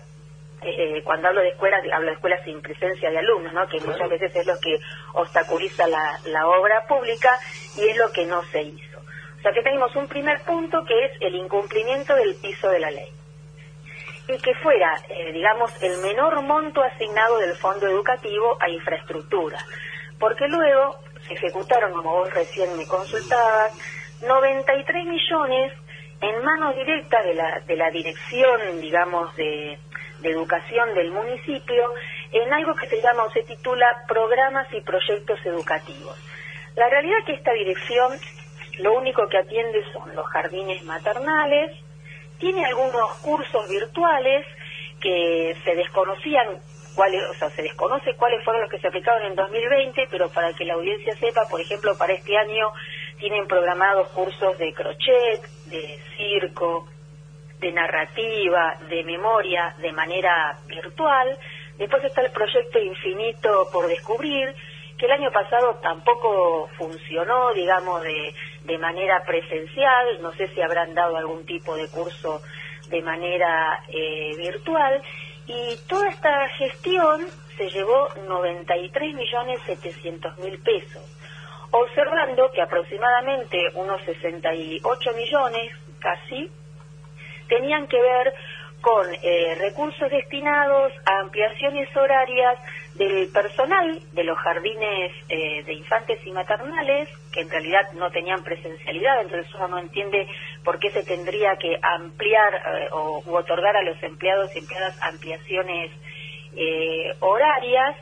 eh, 0.61 1.01
cuando 1.03 1.29
hablo 1.29 1.41
de 1.41 1.49
escuelas, 1.49 1.83
hablo 1.91 2.09
de 2.09 2.13
escuelas 2.13 2.43
sin 2.43 2.61
presencia 2.61 3.09
de 3.09 3.17
alumnos, 3.17 3.51
¿no? 3.53 3.67
que 3.67 3.79
muchas 3.79 4.09
veces 4.09 4.35
es 4.35 4.45
lo 4.45 4.59
que 4.59 4.77
obstaculiza 5.13 5.87
la, 5.87 6.19
la 6.25 6.47
obra 6.49 6.85
pública 6.87 7.35
y 7.77 7.87
es 7.87 7.97
lo 7.97 8.11
que 8.11 8.27
no 8.27 8.43
se 8.51 8.61
hizo. 8.61 8.99
O 8.99 9.41
sea 9.41 9.53
que 9.53 9.63
tenemos 9.63 9.95
un 9.95 10.07
primer 10.07 10.39
punto 10.43 10.85
que 10.85 11.05
es 11.05 11.11
el 11.21 11.33
incumplimiento 11.33 12.13
del 12.13 12.35
piso 12.35 12.69
de 12.69 12.79
la 12.79 12.91
ley 12.91 13.18
y 14.33 14.37
que 14.39 14.53
fuera, 14.55 14.95
eh, 15.09 15.31
digamos, 15.31 15.71
el 15.81 15.97
menor 15.99 16.41
monto 16.43 16.83
asignado 16.83 17.39
del 17.39 17.55
fondo 17.55 17.87
educativo 17.87 18.57
a 18.61 18.69
infraestructura. 18.69 19.57
Porque 20.19 20.47
luego 20.47 20.97
se 21.27 21.33
ejecutaron, 21.33 21.93
como 21.93 22.11
vos 22.11 22.33
recién 22.33 22.77
me 22.77 22.85
consultabas, 22.85 23.73
93 24.21 25.05
millones 25.05 25.73
en 26.21 26.43
manos 26.43 26.75
directas 26.75 27.23
de 27.23 27.33
la, 27.33 27.59
de 27.61 27.75
la 27.75 27.89
dirección, 27.89 28.81
digamos, 28.81 29.35
de, 29.35 29.79
de 30.19 30.29
educación 30.29 30.93
del 30.93 31.11
municipio, 31.11 31.93
en 32.31 32.53
algo 32.53 32.75
que 32.75 32.87
se 32.87 33.01
llama 33.01 33.23
o 33.23 33.31
se 33.31 33.43
titula 33.43 34.03
programas 34.07 34.67
y 34.73 34.81
proyectos 34.81 35.39
educativos. 35.45 36.17
La 36.75 36.87
realidad 36.89 37.19
es 37.19 37.25
que 37.25 37.33
esta 37.33 37.53
dirección 37.53 38.11
lo 38.79 38.93
único 38.93 39.27
que 39.27 39.37
atiende 39.37 39.83
son 39.91 40.15
los 40.15 40.25
jardines 40.27 40.83
maternales, 40.83 41.71
tiene 42.39 42.65
algunos 42.65 43.13
cursos 43.17 43.69
virtuales 43.69 44.45
que 44.99 45.55
se 45.63 45.75
desconocían 45.75 46.59
cuáles, 46.95 47.23
o 47.29 47.33
sea, 47.35 47.49
se 47.51 47.61
desconoce 47.61 48.15
cuáles 48.15 48.43
fueron 48.43 48.63
los 48.63 48.71
que 48.71 48.79
se 48.79 48.87
aplicaron 48.87 49.25
en 49.25 49.35
2020, 49.35 50.07
pero 50.09 50.29
para 50.29 50.53
que 50.53 50.65
la 50.65 50.73
audiencia 50.73 51.15
sepa, 51.17 51.47
por 51.49 51.61
ejemplo, 51.61 51.97
para 51.97 52.13
este 52.13 52.37
año 52.37 52.71
tienen 53.19 53.47
programados 53.47 54.09
cursos 54.09 54.57
de 54.57 54.73
crochet, 54.73 55.41
de 55.67 55.99
circo, 56.17 56.87
de 57.59 57.71
narrativa, 57.71 58.75
de 58.89 59.03
memoria, 59.03 59.75
de 59.79 59.91
manera 59.91 60.57
virtual. 60.67 61.37
Después 61.77 62.03
está 62.03 62.21
el 62.21 62.31
proyecto 62.31 62.79
Infinito 62.79 63.69
por 63.71 63.87
descubrir, 63.87 64.53
que 64.97 65.05
el 65.05 65.11
año 65.13 65.31
pasado 65.31 65.75
tampoco 65.75 66.69
funcionó, 66.77 67.53
digamos, 67.53 68.01
de 68.03 68.33
de 68.65 68.77
manera 68.77 69.23
presencial, 69.25 70.21
no 70.21 70.31
sé 70.33 70.47
si 70.49 70.61
habrán 70.61 70.93
dado 70.93 71.17
algún 71.17 71.45
tipo 71.45 71.75
de 71.75 71.87
curso 71.89 72.41
de 72.89 73.01
manera 73.01 73.83
eh, 73.87 74.33
virtual, 74.37 75.01
y 75.45 75.77
toda 75.87 76.09
esta 76.09 76.47
gestión 76.49 77.25
se 77.57 77.69
llevó 77.69 78.09
93 78.27 79.15
millones 79.15 79.59
700 79.65 80.37
mil 80.39 80.59
pesos, 80.59 81.03
observando 81.71 82.51
que 82.51 82.61
aproximadamente 82.61 83.57
unos 83.75 84.01
68 84.03 85.13
millones 85.13 85.73
casi 85.99 86.51
tenían 87.47 87.87
que 87.87 88.01
ver 88.01 88.33
con 88.81 89.05
eh, 89.21 89.55
recursos 89.59 90.09
destinados 90.09 90.93
a 91.05 91.19
ampliaciones 91.19 91.93
horarias 91.95 92.57
del 92.99 93.29
personal 93.31 94.01
de 94.11 94.23
los 94.25 94.37
jardines 94.39 95.13
eh, 95.29 95.63
de 95.63 95.73
infantes 95.73 96.19
y 96.25 96.31
maternales, 96.31 97.07
que 97.31 97.39
en 97.39 97.49
realidad 97.49 97.89
no 97.93 98.11
tenían 98.11 98.43
presencialidad, 98.43 99.21
entonces 99.21 99.51
uno 99.55 99.69
no 99.69 99.79
entiende 99.79 100.27
por 100.65 100.79
qué 100.79 100.91
se 100.91 101.03
tendría 101.03 101.55
que 101.55 101.79
ampliar 101.81 102.53
eh, 102.55 102.89
o 102.91 103.23
u 103.25 103.35
otorgar 103.35 103.77
a 103.77 103.83
los 103.83 104.03
empleados 104.03 104.53
y 104.53 104.59
empleadas 104.59 105.01
ampliaciones 105.01 105.91
horarias, 107.21 107.95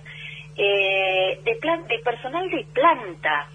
de, 0.56 1.58
plan 1.62 1.86
de 1.88 2.00
personal 2.00 2.50
de 2.50 2.66
planta, 2.74 3.48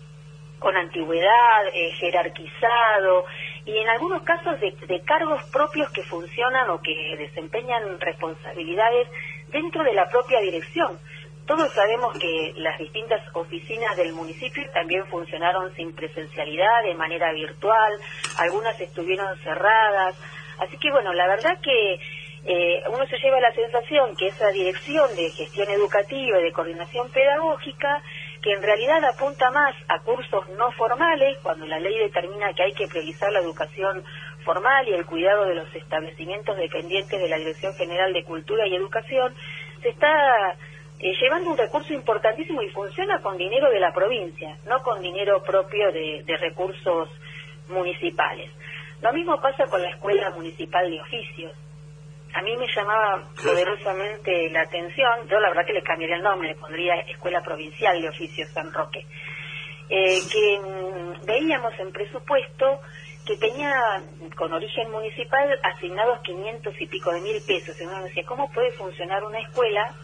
con 0.61 0.77
antigüedad, 0.77 1.65
jerarquizado, 1.99 3.25
y 3.65 3.79
en 3.79 3.89
algunos 3.89 4.23
casos 4.23 4.61
de, 4.61 5.01
cargos 5.05 5.43
propios 5.51 5.91
que 5.91 6.05
funcionan 6.05 6.71
o 6.71 6.81
que 6.81 7.17
desempeñan 7.19 7.99
responsabilidades 7.99 9.09
dentro 9.49 9.83
de 9.83 9.95
la 9.95 10.09
propia 10.09 10.41
dirección. 10.41 10.99
Todos 11.47 11.73
sabemos 11.73 12.17
que 12.19 12.55
las 12.57 12.79
distintas 12.79 13.21
oficinas 13.35 13.97
del 13.97 14.13
municipio 14.13 14.63
también 14.73 15.05
funcionaron 15.07 15.75
sin 15.75 15.95
presencialidad, 15.95 16.85
de 16.85 16.95
manera 16.95 17.33
virtual, 17.33 17.93
algunas 18.39 18.81
estuvieron 18.81 19.37
cerradas. 19.39 20.17
Así 20.59 20.79
que 20.79 20.91
bueno, 20.93 21.13
la 21.13 21.27
verdad 21.27 21.59
que 21.61 21.99
eh, 22.45 22.83
uno 22.93 23.07
se 23.07 23.19
lleva 23.19 23.41
la 23.41 23.53
sensación 23.53 24.17
que 24.17 24.27
esa 24.27 24.49
dirección 24.51 25.15
de 25.17 25.31
gestión 25.31 25.69
educativa 25.71 26.41
y 26.41 26.45
de 26.45 26.53
coordinación 26.53 27.11
pedagógica 27.11 28.03
que 28.43 28.53
en 28.53 28.63
realidad 28.63 29.05
apunta 29.05 29.51
más 29.53 29.75
a 29.89 30.01
cursos 30.01 30.49
no 30.59 30.73
formales, 30.73 31.39
cuando 31.43 31.65
la 31.67 31.79
ley 31.79 31.97
determina 31.99 32.53
que 32.55 32.65
hay 32.65 32.73
que 32.73 32.89
priorizar 32.89 33.31
la 33.31 33.39
educación 33.39 34.03
formal 34.45 34.89
y 34.89 34.95
el 34.95 35.07
cuidado 35.07 35.45
de 35.45 35.55
los 35.55 35.73
establecimientos 35.75 36.57
dependientes 36.57 37.21
de 37.21 37.29
la 37.29 37.39
Dirección 37.39 37.73
General 37.75 38.13
de 38.13 38.25
Cultura 38.25 38.67
y 38.67 38.75
Educación, 38.75 39.33
se 39.81 39.91
está 39.91 40.57
llevando 41.03 41.51
un 41.51 41.59
recurso 41.59 41.93
importantísimo 41.93 42.63
y 42.63 42.71
funciona 42.71 43.21
con 43.21 43.37
dinero 43.37 43.71
de 43.71 43.81
la 43.81 43.93
provincia, 43.93 44.57
no 44.67 44.83
con 44.83 45.03
dinero 45.03 45.43
propio 45.43 45.91
de, 45.91 46.23
de 46.25 46.37
recursos 46.37 47.09
municipales. 47.69 48.51
Lo 49.01 49.13
mismo 49.13 49.41
pasa 49.41 49.67
con 49.67 49.83
la 49.83 49.91
Escuela 49.91 50.31
Municipal 50.31 50.89
de 50.89 51.01
Oficios 51.01 51.53
a 52.35 52.43
mí 52.43 52.57
me 52.57 52.67
llamaba 52.75 53.29
poderosamente 53.43 54.49
la 54.51 54.63
atención, 54.63 55.29
yo 55.29 55.39
la 55.39 55.51
verdad 55.51 55.67
que 55.67 55.75
le 55.75 55.83
cambiaría 55.83 56.17
el 56.17 56.23
nombre, 56.23 56.49
le 56.49 56.55
pondría 56.55 56.95
Escuela 57.01 57.43
Provincial 57.43 58.01
de 58.01 58.09
Oficios 58.09 58.49
San 58.51 58.73
Roque, 58.73 59.05
eh, 59.91 60.21
que 60.31 60.59
mm, 60.59 61.27
veíamos 61.27 61.79
en 61.79 61.93
presupuesto 61.93 62.81
que 63.27 63.37
tenía 63.37 64.03
con 64.37 64.53
origen 64.53 64.91
municipal 64.91 65.59
asignados 65.63 66.21
500 66.21 66.81
y 66.81 66.87
pico 66.87 67.13
de 67.13 67.21
mil 67.21 67.41
pesos. 67.47 67.79
Y 67.81 67.85
uno 67.85 68.03
decía, 68.03 68.25
¿cómo 68.25 68.51
puede 68.51 68.73
funcionar 68.73 69.23
una 69.25 69.39
escuela 69.39 69.95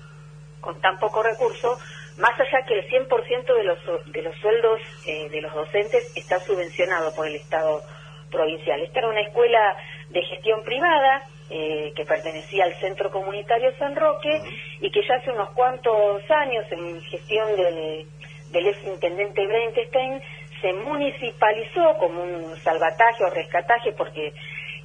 con 0.61 0.81
tan 0.81 0.99
poco 0.99 1.23
recurso, 1.23 1.79
más 2.19 2.39
allá 2.39 2.65
que 2.67 2.79
el 2.79 2.89
100% 2.89 3.55
de 3.55 3.65
los, 3.65 3.79
de 4.13 4.23
los 4.23 4.37
sueldos 4.37 4.81
eh, 5.07 5.29
de 5.31 5.41
los 5.41 5.55
docentes 5.55 6.13
está 6.17 6.41
subvencionado 6.41 7.15
por 7.15 7.27
el 7.27 7.37
Estado 7.37 7.83
provincial? 8.31 8.81
Esta 8.81 9.01
era 9.01 9.09
una 9.09 9.21
escuela 9.21 9.77
de 10.11 10.23
gestión 10.23 10.63
privada, 10.65 11.23
eh, 11.51 11.93
que 11.97 12.05
pertenecía 12.05 12.65
al 12.65 12.75
Centro 12.75 13.11
Comunitario 13.11 13.73
San 13.79 13.97
Roque 13.97 14.43
y 14.81 14.91
que 14.91 15.01
ya 15.07 15.15
hace 15.15 15.31
unos 15.31 15.49
cuantos 15.51 16.23
años, 16.31 16.67
en 16.71 17.01
gestión 17.03 17.57
del, 17.57 18.07
del 18.51 18.67
ex 18.67 18.85
intendente 18.85 19.47
Brentenstein, 19.47 20.21
se 20.61 20.73
municipalizó 20.75 21.97
como 21.99 22.23
un 22.23 22.57
salvataje 22.59 23.25
o 23.25 23.31
rescataje 23.31 23.93
porque 23.93 24.33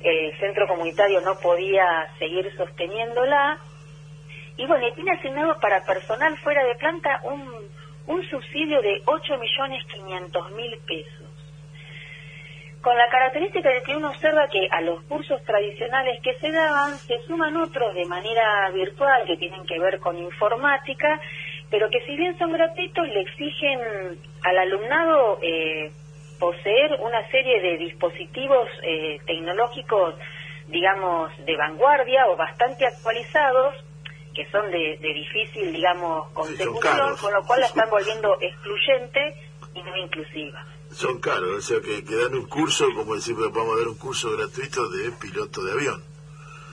el 0.03 0.37
centro 0.39 0.67
comunitario 0.67 1.21
no 1.21 1.35
podía 1.39 2.07
seguir 2.19 2.49
sosteniéndola. 2.55 3.59
Y 4.57 4.65
bueno, 4.67 4.85
tiene 4.93 5.11
asignado 5.11 5.59
para 5.59 5.83
personal 5.83 6.37
fuera 6.37 6.63
de 6.63 6.75
planta 6.75 7.21
un, 7.23 7.69
un 8.07 8.29
subsidio 8.29 8.81
de 8.81 9.03
8.500.000 9.05 10.79
pesos. 10.85 11.33
Con 12.81 12.97
la 12.97 13.07
característica 13.07 13.69
de 13.69 13.81
que 13.81 13.95
uno 13.95 14.09
observa 14.09 14.49
que 14.49 14.67
a 14.69 14.81
los 14.81 15.01
cursos 15.03 15.41
tradicionales 15.45 16.19
que 16.21 16.35
se 16.35 16.51
daban 16.51 16.97
se 16.97 17.17
suman 17.25 17.55
otros 17.55 17.95
de 17.95 18.05
manera 18.05 18.69
virtual 18.71 19.23
que 19.25 19.37
tienen 19.37 19.65
que 19.65 19.79
ver 19.79 19.99
con 19.99 20.17
informática, 20.17 21.19
pero 21.69 21.89
que 21.89 22.01
si 22.01 22.17
bien 22.17 22.37
son 22.37 22.51
gratuitos 22.51 23.07
le 23.07 23.21
exigen 23.21 23.79
al 24.43 24.57
alumnado 24.57 25.39
eh, 25.41 25.91
poseer 26.37 26.99
una 26.99 27.25
serie 27.31 27.61
de 27.61 27.77
dispositivos 27.77 28.67
eh, 28.81 29.17
tecnológicos, 29.25 30.15
digamos, 30.67 31.31
de 31.45 31.55
vanguardia 31.55 32.27
o 32.27 32.35
bastante 32.35 32.85
actualizados, 32.85 33.75
que 34.33 34.49
son 34.51 34.69
de, 34.71 34.97
difícil, 34.99 35.71
digamos, 35.71 36.31
consecución, 36.31 37.15
con 37.17 37.33
lo 37.33 37.43
cual 37.45 37.61
la 37.61 37.67
están 37.67 37.89
volviendo 37.89 38.37
excluyente 38.41 39.35
y 39.73 39.83
no 39.83 39.95
inclusiva 39.97 40.65
son 40.93 41.19
caros, 41.19 41.57
o 41.57 41.61
sea 41.61 41.81
que, 41.81 42.01
dan 42.01 42.35
un 42.35 42.45
curso, 42.45 42.85
como 42.95 43.15
decir, 43.15 43.35
vamos 43.35 43.75
a 43.75 43.79
dar 43.79 43.87
un 43.87 43.97
curso 43.97 44.31
gratuito 44.31 44.87
de 44.89 45.11
piloto 45.13 45.63
de 45.63 45.71
avión. 45.71 46.03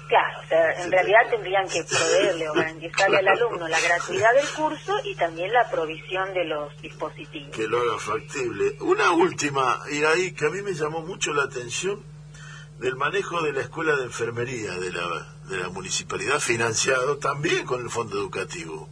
Claro, 0.09 0.41
o 0.45 0.49
sea, 0.49 0.83
en 0.83 0.91
realidad 0.91 1.21
tendrían 1.31 1.69
que 1.69 1.85
proveerle 1.85 2.49
o 2.49 2.53
garantizarle 2.55 3.19
al 3.19 3.29
alumno 3.29 3.69
la 3.69 3.81
gratuidad 3.81 4.35
del 4.35 4.49
curso 4.49 4.97
y 5.05 5.15
también 5.15 5.53
la 5.53 5.71
provisión 5.71 6.35
de 6.35 6.45
los 6.47 6.83
dispositivos. 6.83 7.55
Que 7.55 7.69
lo 7.69 7.81
haga 7.81 7.99
factible. 7.99 8.77
Una 8.81 9.13
última, 9.13 9.79
y 9.91 10.03
ahí 10.03 10.33
que 10.33 10.47
a 10.47 10.51
mí 10.51 10.63
me 10.63 10.73
llamó 10.73 11.01
mucho 11.03 11.33
la 11.33 11.45
atención, 11.45 12.03
del 12.81 12.97
manejo 12.97 13.43
de 13.43 13.53
la 13.53 13.61
escuela 13.61 13.95
de 13.97 14.05
enfermería 14.05 14.73
de 14.73 14.93
la, 14.93 15.07
de 15.49 15.63
la 15.63 15.69
municipalidad, 15.69 16.41
financiado 16.41 17.19
también 17.19 17.67
con 17.67 17.83
el 17.83 17.91
fondo 17.91 18.17
educativo. 18.17 18.89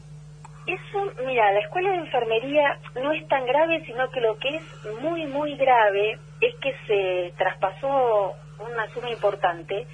Eso, 0.67 1.13
mira, 1.25 1.51
la 1.53 1.61
escuela 1.61 1.93
de 1.93 1.97
enfermería 1.97 2.79
no 2.97 3.13
es 3.13 3.27
tan 3.29 3.47
grave, 3.47 3.83
sino 3.87 4.11
que 4.11 4.21
lo 4.21 4.37
que 4.39 4.57
es 4.57 4.63
muy, 5.01 5.27
muy 5.27 5.57
grave 5.57 6.19
es 6.43 6.55
que 6.57 6.75
se 6.87 7.35
traspasó 7.39 8.35
una 8.59 8.93
suma 8.93 9.09
importante 9.11 9.87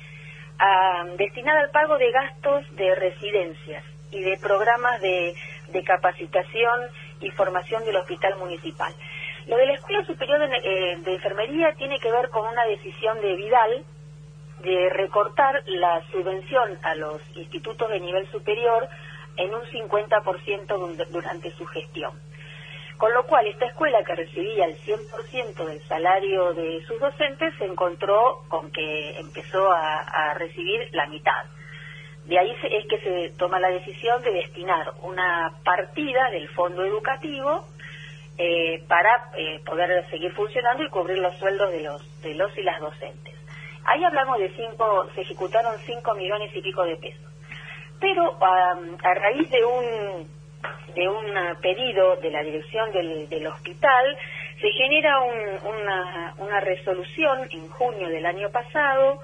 a, 0.58 1.04
destinada 1.16 1.60
al 1.60 1.70
pago 1.70 1.96
de 1.96 2.10
gastos 2.10 2.64
de 2.74 2.94
residencias 2.96 3.84
y 4.10 4.20
de 4.20 4.36
programas 4.38 5.00
de, 5.00 5.34
capacitación 5.84 6.80
y 7.20 7.30
formación 7.30 7.84
del 7.84 7.96
hospital 7.96 8.36
municipal. 8.38 8.92
Lo 9.46 9.56
de 9.56 9.66
la 9.66 9.74
Escuela 9.74 10.04
Superior 10.04 10.38
de, 10.38 10.56
eh, 10.56 10.96
de 10.98 11.14
Enfermería 11.14 11.74
tiene 11.74 11.98
que 11.98 12.10
ver 12.10 12.30
con 12.30 12.46
una 12.46 12.64
decisión 12.64 13.20
de 13.20 13.36
Vidal 13.36 13.84
de 14.62 14.88
recortar 14.90 15.62
la 15.66 16.02
subvención 16.10 16.78
a 16.82 16.94
los 16.94 17.20
institutos 17.36 17.88
de 17.90 18.00
nivel 18.00 18.26
superior 18.30 18.88
en 19.36 19.54
un 19.54 19.62
50% 19.62 21.08
durante 21.10 21.50
su 21.52 21.66
gestión. 21.66 22.12
Con 22.96 23.12
lo 23.12 23.24
cual, 23.26 23.46
esta 23.46 23.66
escuela 23.66 24.02
que 24.04 24.14
recibía 24.14 24.66
el 24.66 24.78
100% 24.78 25.64
del 25.66 25.82
salario 25.88 26.54
de 26.54 26.82
sus 26.86 26.98
docentes 27.00 27.52
se 27.58 27.64
encontró 27.64 28.44
con 28.48 28.70
que 28.70 29.18
empezó 29.18 29.70
a, 29.70 30.34
recibir 30.34 30.88
la 30.92 31.06
mitad. 31.06 31.44
De 32.26 32.38
ahí 32.38 32.56
es 32.70 32.86
que 32.86 32.98
se 33.00 33.36
toma 33.36 33.60
la 33.60 33.68
decisión 33.68 34.22
de 34.22 34.32
destinar 34.32 34.92
una 35.02 35.52
partida 35.64 36.30
del 36.30 36.48
fondo 36.50 36.84
educativo 36.84 37.66
eh, 38.38 38.82
para 38.88 39.30
eh, 39.36 39.60
poder 39.64 40.08
seguir 40.10 40.32
funcionando 40.32 40.82
y 40.82 40.90
cubrir 40.90 41.18
los 41.18 41.36
sueldos 41.38 41.70
de 41.72 41.82
los, 41.82 42.22
de 42.22 42.34
los 42.34 42.56
y 42.56 42.62
las 42.62 42.80
docentes. 42.80 43.34
Ahí 43.84 44.02
hablamos 44.02 44.38
de 44.38 44.50
cinco, 44.56 45.08
se 45.14 45.20
ejecutaron 45.20 45.74
5 45.84 46.14
millones 46.14 46.50
y 46.54 46.62
pico 46.62 46.84
de 46.84 46.96
pesos 46.96 47.34
pero 48.04 48.36
a 48.40 49.14
raíz 49.14 49.50
de 49.50 49.64
un 49.64 50.28
de 50.94 51.08
un 51.08 51.24
pedido 51.60 52.16
de 52.16 52.30
la 52.30 52.42
dirección 52.42 52.92
del, 52.92 53.28
del 53.28 53.46
hospital 53.46 54.16
se 54.60 54.70
genera 54.70 55.20
una, 55.20 56.34
una 56.38 56.60
resolución 56.60 57.48
en 57.50 57.68
junio 57.68 58.08
del 58.08 58.24
año 58.26 58.50
pasado 58.50 59.20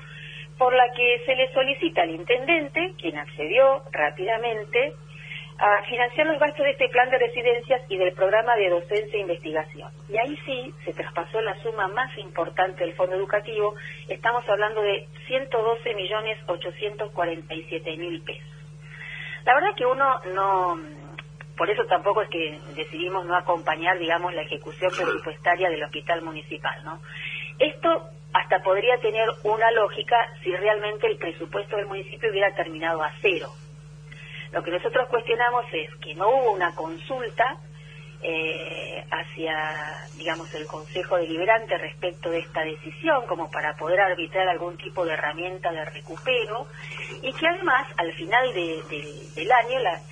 por 0.59 0.75
la 0.75 0.85
que 0.97 1.23
se 1.25 1.37
le 1.37 1.53
solicita 1.53 2.03
al 2.03 2.11
intendente, 2.11 2.95
quien 2.99 3.17
accedió 3.19 3.83
rápidamente, 3.93 4.95
a 5.61 5.83
financiar 5.85 6.27
los 6.27 6.41
gastos 6.41 6.65
de 6.65 6.71
este 6.71 6.89
plan 6.89 7.11
de 7.11 7.19
residencias 7.19 7.83
y 7.91 7.99
del 7.99 8.15
programa 8.15 8.57
de 8.57 8.71
docencia 8.71 9.19
e 9.19 9.21
investigación. 9.21 9.93
Y 10.09 10.17
ahí 10.17 10.35
sí 10.47 10.73
se 10.87 10.95
traspasó 10.95 11.39
la 11.43 11.55
suma 11.63 11.87
más 11.89 12.17
importante 12.17 12.83
del 12.83 12.95
fondo 12.95 13.17
educativo, 13.17 13.75
estamos 14.09 14.49
hablando 14.49 14.81
de 14.81 15.07
112.847.000 15.29 18.25
pesos. 18.25 18.49
La 19.45 19.53
verdad 19.55 19.75
que 19.77 19.85
uno 19.85 20.19
no 20.35 20.81
por 21.59 21.69
eso 21.69 21.85
tampoco 21.85 22.23
es 22.23 22.31
que 22.31 22.59
decidimos 22.75 23.27
no 23.27 23.37
acompañar, 23.37 23.99
digamos, 23.99 24.33
la 24.33 24.41
ejecución 24.41 24.91
presupuestaria 24.97 25.69
del 25.69 25.85
hospital 25.85 26.23
municipal, 26.23 26.83
¿no? 26.85 27.03
Esto 27.59 28.09
hasta 28.33 28.63
podría 28.63 28.99
tener 29.01 29.29
una 29.43 29.71
lógica 29.73 30.17
si 30.43 30.57
realmente 30.57 31.07
el 31.07 31.19
presupuesto 31.19 31.77
del 31.77 31.85
municipio 31.85 32.31
hubiera 32.31 32.55
terminado 32.55 33.03
a 33.03 33.13
cero. 33.21 33.51
Lo 34.53 34.63
que 34.63 34.71
nosotros 34.71 35.09
cuestionamos 35.09 35.65
es 35.73 35.95
que 35.97 36.15
no 36.15 36.29
hubo 36.29 36.53
una 36.53 36.75
consulta 36.75 37.57
eh, 38.23 39.03
hacia, 39.11 40.09
digamos, 40.15 40.53
el 40.55 40.67
Consejo 40.67 41.17
Deliberante 41.17 41.79
respecto 41.79 42.31
de 42.31 42.41
esta 42.41 42.63
decisión, 42.63 43.27
como 43.27 43.51
para 43.51 43.75
poder 43.77 44.01
arbitrar 44.01 44.49
algún 44.49 44.77
tipo 44.77 45.07
de 45.07 45.15
herramienta 45.15 45.73
de 45.73 45.85
recupero, 45.87 46.67
y 47.23 47.33
que 47.33 47.47
además, 47.47 47.87
al 47.97 48.13
final 48.13 48.53
del 48.53 49.53
año, 49.53 49.79
la, 49.79 50.03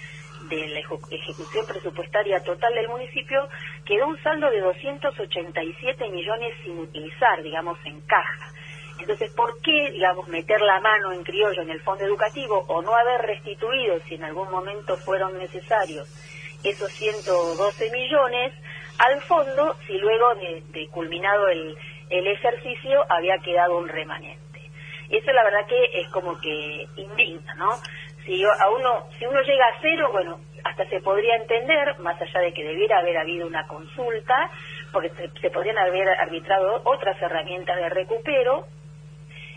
de 0.49 0.69
la 0.69 0.81
ejecución 1.11 1.67
presupuestaria 1.67 2.41
total 2.41 2.73
del 2.75 2.89
municipio, 2.89 3.49
quedó 3.85 4.07
un 4.07 4.23
saldo 4.23 4.51
de 4.51 4.61
287 4.61 6.09
millones 6.09 6.55
sin 6.63 6.79
utilizar, 6.79 7.43
digamos, 7.43 7.79
en 7.85 8.01
caja. 8.03 8.53
Entonces, 8.99 9.31
¿por 9.33 9.61
qué, 9.63 9.91
digamos, 9.91 10.29
meter 10.29 10.61
la 10.61 10.81
mano 10.81 11.13
en 11.13 11.23
criollo 11.23 11.63
en 11.63 11.71
el 11.71 11.81
fondo 11.83 12.05
educativo 12.05 12.65
o 12.69 12.83
no 12.83 12.95
haber 12.95 13.23
restituido, 13.23 13.99
si 14.09 14.17
en 14.17 14.25
algún 14.25 14.51
momento 14.51 14.97
fueron 14.99 15.39
necesarios, 15.39 16.09
esos 16.65 16.91
112 16.93 17.91
millones 17.91 18.53
al 18.99 19.23
fondo, 19.23 19.77
si 19.87 19.97
luego 19.99 20.35
de, 20.35 20.89
culminado 20.91 21.49
el, 21.49 21.77
el 22.11 22.27
ejercicio 22.27 23.05
había 23.09 23.39
quedado 23.39 23.79
un 23.79 23.89
remanente? 23.89 24.71
Eso 25.09 25.33
la 25.33 25.45
verdad 25.45 25.67
que 25.67 26.01
es 26.01 26.09
como 26.09 26.39
que 26.39 26.87
indigna, 26.97 27.55
¿no? 27.55 27.81
si 28.29 28.45
a 28.45 28.69
uno 28.69 29.07
si 29.19 29.25
uno 29.25 29.41
llega 29.41 29.67
a 29.67 29.81
cero 29.81 30.11
bueno 30.13 30.39
hasta 30.65 30.87
se 30.89 31.01
podría 31.01 31.37
entender 31.37 31.99
más 32.01 32.21
allá 32.21 32.41
de 32.41 32.53
que 32.53 32.63
debiera 32.63 32.99
haber 32.99 33.17
habido 33.17 33.47
una 33.47 33.67
consulta 33.67 34.51
porque 34.93 35.11
se, 35.41 35.51
podrían 35.51 35.79
haber 35.79 36.09
arbitrado 36.09 36.83
otras 36.85 37.21
herramientas 37.23 37.77
de 37.77 37.89
recupero 37.89 38.67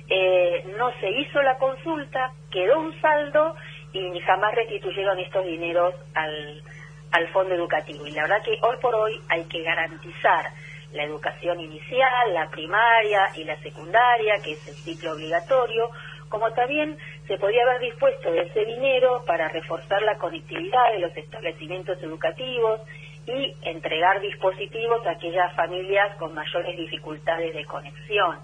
eh, 0.09 0.63
no 0.77 0.91
se 0.99 1.09
hizo 1.09 1.41
la 1.41 1.57
consulta 1.57 2.31
quedó 2.51 2.79
un 2.79 2.99
saldo 3.01 3.55
y 3.93 4.19
jamás 4.21 4.55
restituyeron 4.55 5.19
estos 5.19 5.45
dineros 5.45 5.95
al, 6.13 6.63
al 7.11 7.27
fondo 7.29 7.53
educativo 7.53 8.05
y 8.07 8.11
la 8.11 8.23
verdad 8.23 8.43
que 8.43 8.57
hoy 8.61 8.77
por 8.81 8.95
hoy 8.95 9.19
hay 9.29 9.43
que 9.45 9.61
garantizar 9.63 10.45
la 10.93 11.03
educación 11.03 11.59
inicial, 11.59 12.33
la 12.33 12.49
primaria 12.49 13.29
y 13.35 13.43
la 13.43 13.57
secundaria, 13.61 14.41
que 14.43 14.53
es 14.53 14.67
el 14.67 14.75
ciclo 14.75 15.13
obligatorio, 15.13 15.89
como 16.29 16.51
también 16.51 16.97
se 17.27 17.37
podía 17.37 17.63
haber 17.63 17.81
dispuesto 17.81 18.31
de 18.31 18.41
ese 18.41 18.65
dinero 18.65 19.23
para 19.25 19.49
reforzar 19.49 20.01
la 20.01 20.17
conectividad 20.17 20.91
de 20.93 20.99
los 20.99 21.15
establecimientos 21.15 22.01
educativos 22.01 22.81
y 23.27 23.53
entregar 23.63 24.19
dispositivos 24.21 25.05
a 25.05 25.11
aquellas 25.11 25.53
familias 25.55 26.15
con 26.17 26.33
mayores 26.33 26.75
dificultades 26.77 27.53
de 27.53 27.65
conexión. 27.65 28.39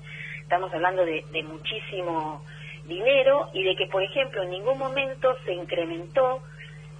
Estamos 0.48 0.74
hablando 0.74 1.03
de, 1.03 1.44
muchísimo 1.44 2.41
dinero 2.86 3.49
y 3.53 3.64
de 3.64 3.76
que, 3.76 3.86
por 3.88 4.02
ejemplo, 4.02 4.44
en 4.44 4.52
ningún 4.52 4.78
momento 4.78 5.36
se 5.44 5.53
incrementó 5.53 6.41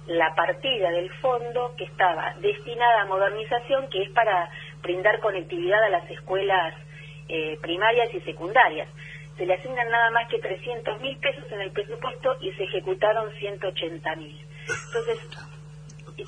la 0.06 0.34
partida 0.34 0.90
del 0.90 1.10
fondo 1.14 1.72
que 1.78 1.84
estaba 1.84 2.34
destinada 2.42 3.00
a 3.00 3.06
modernización, 3.06 3.88
que 3.88 4.02
es 4.02 4.10
para 4.10 4.50
brindar 4.82 5.18
conectividad 5.20 5.82
a 5.82 5.88
las 5.88 6.10
escuelas 6.10 6.74
eh, 7.28 7.58
primarias 7.62 8.12
y 8.12 8.20
secundarias 8.20 8.86
se 9.38 9.46
le 9.46 9.54
asignan 9.54 9.88
nada 9.88 10.10
más 10.10 10.28
que 10.28 10.40
300 10.40 11.00
mil 11.00 11.16
pesos 11.18 11.44
en 11.50 11.60
el 11.60 11.70
presupuesto 11.70 12.36
y 12.40 12.52
se 12.52 12.64
ejecutaron 12.64 13.32
180 13.38 14.16
mil. 14.16 14.36
Entonces, 14.88 15.18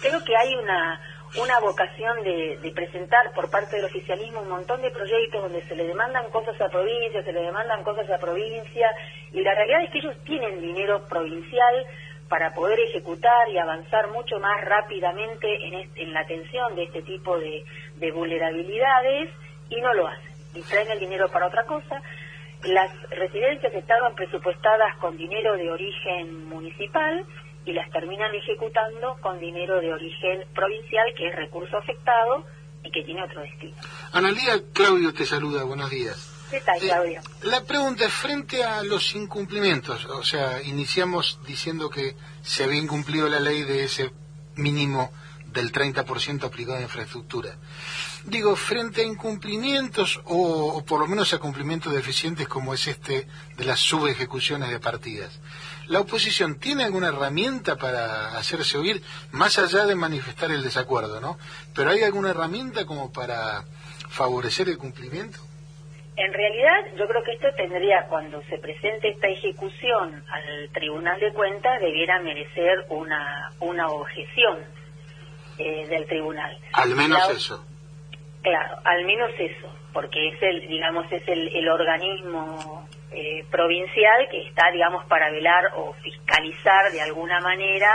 creo 0.00 0.24
que 0.24 0.36
hay 0.36 0.54
una, 0.54 1.00
una 1.36 1.60
vocación 1.60 2.22
de, 2.24 2.72
presentar 2.74 3.32
por 3.34 3.50
parte 3.50 3.76
del 3.76 3.84
oficialismo 3.84 4.40
un 4.40 4.48
montón 4.48 4.82
de 4.82 4.90
proyectos 4.90 5.42
donde 5.42 5.62
se 5.66 5.76
le 5.76 5.86
demandan 5.86 6.30
cosas 6.30 6.60
a 6.60 6.68
provincia, 6.68 7.22
se 7.22 7.32
le 7.32 7.42
demandan 7.42 7.84
cosas 7.84 8.08
a 8.10 8.18
provincia, 8.18 8.90
y 9.32 9.42
la 9.42 9.54
realidad 9.54 9.84
es 9.84 9.90
que 9.90 9.98
ellos 9.98 10.16
tienen 10.24 10.60
dinero 10.60 11.06
provincial 11.08 11.86
para 12.28 12.52
poder 12.54 12.78
ejecutar 12.80 13.48
y 13.48 13.58
avanzar 13.58 14.08
mucho 14.10 14.38
más 14.38 14.64
rápidamente 14.64 15.48
en, 15.66 15.90
en 15.94 16.12
la 16.12 16.20
atención 16.20 16.74
de 16.76 16.84
este 16.84 17.02
tipo 17.02 17.38
de, 17.38 17.64
de 17.96 18.12
vulnerabilidades 18.12 19.30
y 19.68 19.80
no 19.80 19.92
lo 19.94 20.06
hacen. 20.06 20.30
Y 20.54 20.62
traen 20.62 20.90
el 20.90 21.00
dinero 21.00 21.28
para 21.28 21.46
otra 21.46 21.64
cosa 21.64 22.02
las 22.64 22.90
residencias 23.10 23.72
estaban 23.72 24.14
presupuestadas 24.14 24.94
con 24.96 25.16
dinero 25.16 25.56
de 25.56 25.70
origen 25.70 26.44
municipal 26.46 27.24
y 27.64 27.72
las 27.72 27.90
terminan 27.90 28.34
ejecutando 28.34 29.16
con 29.20 29.38
dinero 29.38 29.80
de 29.80 29.92
origen 29.92 30.44
provincial, 30.54 31.06
que 31.16 31.28
es 31.28 31.36
recurso 31.36 31.76
afectado 31.76 32.44
y 32.82 32.90
que 32.90 33.02
tiene 33.02 33.22
otro 33.22 33.42
destino. 33.42 33.76
Analía, 34.12 34.60
Claudio 34.72 35.12
te 35.12 35.26
saluda, 35.26 35.64
buenos 35.64 35.90
días. 35.90 36.36
¿Qué 36.50 36.60
tal, 36.60 36.76
eh, 36.78 36.80
Claudio? 36.80 37.20
la 37.44 37.64
pregunta 37.64 38.06
es, 38.06 38.12
frente 38.12 38.64
a 38.64 38.82
los 38.82 39.14
incumplimientos, 39.14 40.04
o 40.06 40.24
sea, 40.24 40.60
iniciamos 40.62 41.38
diciendo 41.46 41.90
que 41.90 42.16
se 42.42 42.64
había 42.64 42.80
incumplido 42.80 43.28
la 43.28 43.38
ley 43.38 43.62
de 43.62 43.84
ese 43.84 44.10
mínimo 44.56 45.12
del 45.52 45.72
30% 45.72 46.44
aplicado 46.44 46.78
a 46.78 46.82
infraestructura. 46.82 47.56
Digo, 48.24 48.54
frente 48.56 49.00
a 49.00 49.04
incumplimientos 49.04 50.20
o, 50.24 50.84
por 50.84 51.00
lo 51.00 51.06
menos 51.06 51.32
a 51.32 51.38
cumplimientos 51.38 51.92
deficientes 51.92 52.48
como 52.48 52.74
es 52.74 52.86
este 52.86 53.26
de 53.56 53.64
las 53.64 53.80
subejecuciones 53.80 54.70
de 54.70 54.80
partidas, 54.80 55.40
¿la 55.86 56.00
oposición 56.00 56.58
tiene 56.58 56.84
alguna 56.84 57.08
herramienta 57.08 57.76
para 57.76 58.36
hacerse 58.36 58.78
oír, 58.78 59.02
más 59.32 59.58
allá 59.58 59.86
de 59.86 59.94
manifestar 59.94 60.50
el 60.50 60.62
desacuerdo, 60.62 61.20
¿no? 61.20 61.38
Pero 61.74 61.90
hay 61.90 62.02
alguna 62.02 62.30
herramienta 62.30 62.84
como 62.84 63.12
para 63.12 63.64
favorecer 64.08 64.68
el 64.68 64.78
cumplimiento? 64.78 65.38
En 66.16 66.34
realidad, 66.34 66.98
yo 66.98 67.08
creo 67.08 67.22
que 67.24 67.32
esto 67.32 67.48
tendría, 67.56 68.06
cuando 68.08 68.42
se 68.42 68.58
presente 68.58 69.08
esta 69.08 69.28
ejecución 69.28 70.22
al 70.28 70.68
Tribunal 70.74 71.18
de 71.18 71.32
Cuentas, 71.32 71.80
debiera 71.80 72.20
merecer 72.20 72.84
una, 72.90 73.50
una 73.60 73.88
objeción 73.88 74.58
eh, 75.60 75.86
del 75.88 76.06
Tribunal. 76.06 76.56
Al 76.72 76.94
menos 76.96 77.30
eso. 77.30 77.64
Claro, 78.42 78.76
al 78.84 79.04
menos 79.04 79.30
eso, 79.38 79.74
porque 79.92 80.28
es 80.28 80.42
el, 80.42 80.66
digamos, 80.66 81.10
es 81.12 81.22
el, 81.28 81.68
organismo 81.68 82.88
eh, 83.12 83.44
provincial 83.50 84.28
que 84.30 84.46
está, 84.46 84.70
digamos, 84.72 85.04
para 85.06 85.30
velar 85.30 85.72
o 85.76 85.92
fiscalizar 86.02 86.90
de 86.90 87.02
alguna 87.02 87.40
manera 87.40 87.90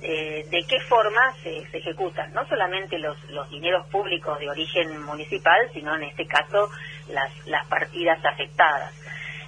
eh, 0.00 0.44
de 0.50 0.64
qué 0.68 0.80
forma 0.80 1.32
se, 1.42 1.58
ejecutan, 1.72 2.32
no 2.32 2.46
solamente 2.46 2.98
los, 2.98 3.16
los 3.30 3.48
dineros 3.50 3.86
públicos 3.88 4.38
de 4.38 4.50
origen 4.50 5.02
municipal, 5.02 5.70
sino 5.72 5.94
en 5.96 6.04
este 6.04 6.26
caso 6.26 6.70
las, 7.08 7.30
las 7.46 7.66
partidas 7.68 8.22
afectadas. 8.24 8.92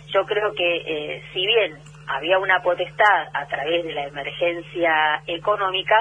Yo 0.08 0.24
creo 0.24 0.54
que 0.54 0.76
eh, 0.86 1.22
si 1.32 1.46
bien 1.46 1.78
había 2.06 2.38
una 2.38 2.60
potestad 2.62 3.28
a 3.34 3.46
través 3.46 3.84
de 3.84 3.92
la 3.92 4.06
emergencia 4.06 5.22
económica, 5.26 5.96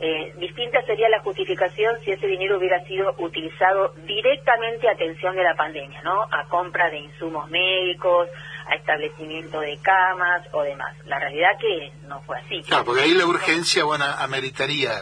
eh, 0.00 0.32
distinta 0.38 0.80
sería 0.82 1.08
la 1.08 1.20
justificación 1.20 1.96
si 2.04 2.12
ese 2.12 2.26
dinero 2.26 2.58
hubiera 2.58 2.84
sido 2.84 3.14
utilizado 3.18 3.92
directamente 4.06 4.88
a 4.88 4.92
atención 4.92 5.34
de 5.34 5.42
la 5.42 5.56
pandemia, 5.56 6.00
¿no? 6.02 6.22
A 6.22 6.44
compra 6.48 6.88
de 6.88 6.98
insumos 6.98 7.50
médicos, 7.50 8.28
a 8.68 8.76
establecimiento 8.76 9.58
de 9.60 9.76
camas 9.78 10.46
o 10.52 10.62
demás. 10.62 10.96
La 11.06 11.18
realidad 11.18 11.50
que 11.58 11.92
no 12.06 12.20
fue 12.22 12.38
así. 12.38 12.62
Claro, 12.62 12.84
porque 12.84 13.02
ahí 13.02 13.14
la 13.14 13.26
urgencia, 13.26 13.84
bueno, 13.84 14.04
ameritaría. 14.04 14.92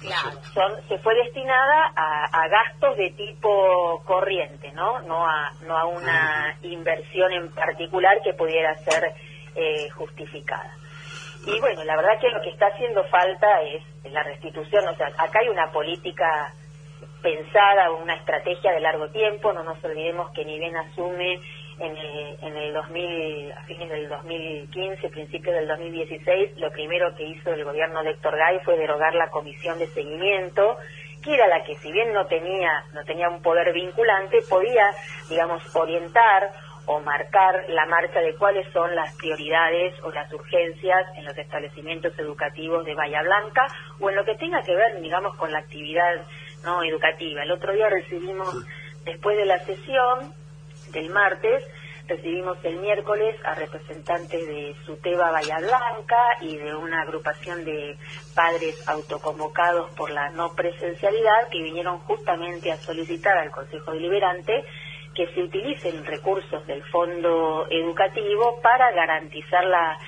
Claro, 0.00 0.30
se 0.88 0.98
fue 0.98 1.12
destinada 1.16 1.92
a, 1.96 2.46
gastos 2.46 2.96
de 2.96 3.10
tipo 3.10 4.00
corriente, 4.04 4.70
¿no? 4.70 5.00
No 5.00 5.26
a, 5.26 5.50
no 5.66 5.76
a 5.76 5.86
una 5.86 6.56
inversión 6.62 7.32
en 7.32 7.50
particular 7.50 8.16
que 8.22 8.32
pudiera 8.34 8.76
ser 8.84 9.12
eh, 9.56 9.90
justificada. 9.90 10.77
Y 11.46 11.60
bueno, 11.60 11.84
la 11.84 11.96
verdad 11.96 12.20
que 12.20 12.30
lo 12.30 12.40
que 12.42 12.50
está 12.50 12.66
haciendo 12.66 13.04
falta 13.04 13.62
es 13.62 13.82
la 14.12 14.22
restitución, 14.22 14.86
o 14.88 14.96
sea, 14.96 15.06
acá 15.16 15.40
hay 15.40 15.48
una 15.48 15.70
política 15.70 16.52
pensada, 17.22 17.90
una 17.92 18.14
estrategia 18.14 18.72
de 18.72 18.80
largo 18.80 19.08
tiempo, 19.08 19.52
no 19.52 19.62
nos 19.62 19.82
olvidemos 19.84 20.30
que 20.32 20.44
ni 20.44 20.58
bien 20.58 20.76
asume 20.76 21.40
en 21.80 21.96
el, 21.96 22.36
en 22.42 22.56
el 22.56 22.72
2000, 22.72 23.52
a 23.52 23.62
fines 23.64 23.88
del 23.88 24.08
2015, 24.08 25.08
principios 25.08 25.54
del 25.54 25.68
2016, 25.68 26.58
lo 26.58 26.70
primero 26.70 27.14
que 27.16 27.24
hizo 27.24 27.52
el 27.52 27.64
gobierno 27.64 28.02
de 28.02 28.10
Héctor 28.10 28.36
Gay 28.36 28.60
fue 28.64 28.76
derogar 28.76 29.14
la 29.14 29.30
comisión 29.30 29.78
de 29.78 29.86
seguimiento, 29.88 30.76
que 31.22 31.34
era 31.34 31.46
la 31.48 31.62
que 31.64 31.74
si 31.76 31.90
bien 31.90 32.12
no 32.12 32.26
tenía, 32.26 32.84
no 32.92 33.04
tenía 33.04 33.28
un 33.28 33.42
poder 33.42 33.72
vinculante, 33.72 34.38
podía, 34.48 34.90
digamos, 35.28 35.62
orientar 35.74 36.52
o 36.88 37.00
marcar 37.00 37.66
la 37.68 37.84
marcha 37.84 38.18
de 38.20 38.34
cuáles 38.36 38.66
son 38.72 38.94
las 38.96 39.14
prioridades 39.16 39.94
o 40.02 40.10
las 40.10 40.32
urgencias 40.32 41.06
en 41.16 41.26
los 41.26 41.36
establecimientos 41.36 42.18
educativos 42.18 42.84
de 42.86 42.94
Bahía 42.94 43.20
Blanca 43.20 43.66
o 44.00 44.08
en 44.08 44.16
lo 44.16 44.24
que 44.24 44.36
tenga 44.36 44.62
que 44.62 44.74
ver, 44.74 44.98
digamos, 45.02 45.36
con 45.36 45.52
la 45.52 45.58
actividad 45.58 46.14
no 46.64 46.82
educativa. 46.82 47.42
El 47.42 47.52
otro 47.52 47.74
día 47.74 47.90
recibimos, 47.90 48.64
después 49.04 49.36
de 49.36 49.44
la 49.44 49.58
sesión 49.58 50.32
del 50.90 51.10
martes, 51.10 51.62
recibimos 52.06 52.56
el 52.64 52.76
miércoles 52.76 53.36
a 53.44 53.54
representantes 53.54 54.46
de 54.46 54.74
Suteba 54.86 55.30
Bahía 55.30 55.58
Blanca 55.58 56.38
y 56.40 56.56
de 56.56 56.74
una 56.74 57.02
agrupación 57.02 57.66
de 57.66 57.98
padres 58.34 58.88
autoconvocados 58.88 59.90
por 59.90 60.10
la 60.10 60.30
no 60.30 60.54
presencialidad 60.54 61.48
que 61.50 61.62
vinieron 61.62 61.98
justamente 61.98 62.72
a 62.72 62.78
solicitar 62.78 63.36
al 63.36 63.50
Consejo 63.50 63.92
Deliberante 63.92 64.64
que 65.18 65.26
se 65.34 65.42
utilicen 65.42 66.04
recursos 66.04 66.64
del 66.68 66.80
fondo 66.84 67.66
educativo 67.70 68.60
para 68.62 68.92
garantizar 68.92 69.64
la, 69.64 69.98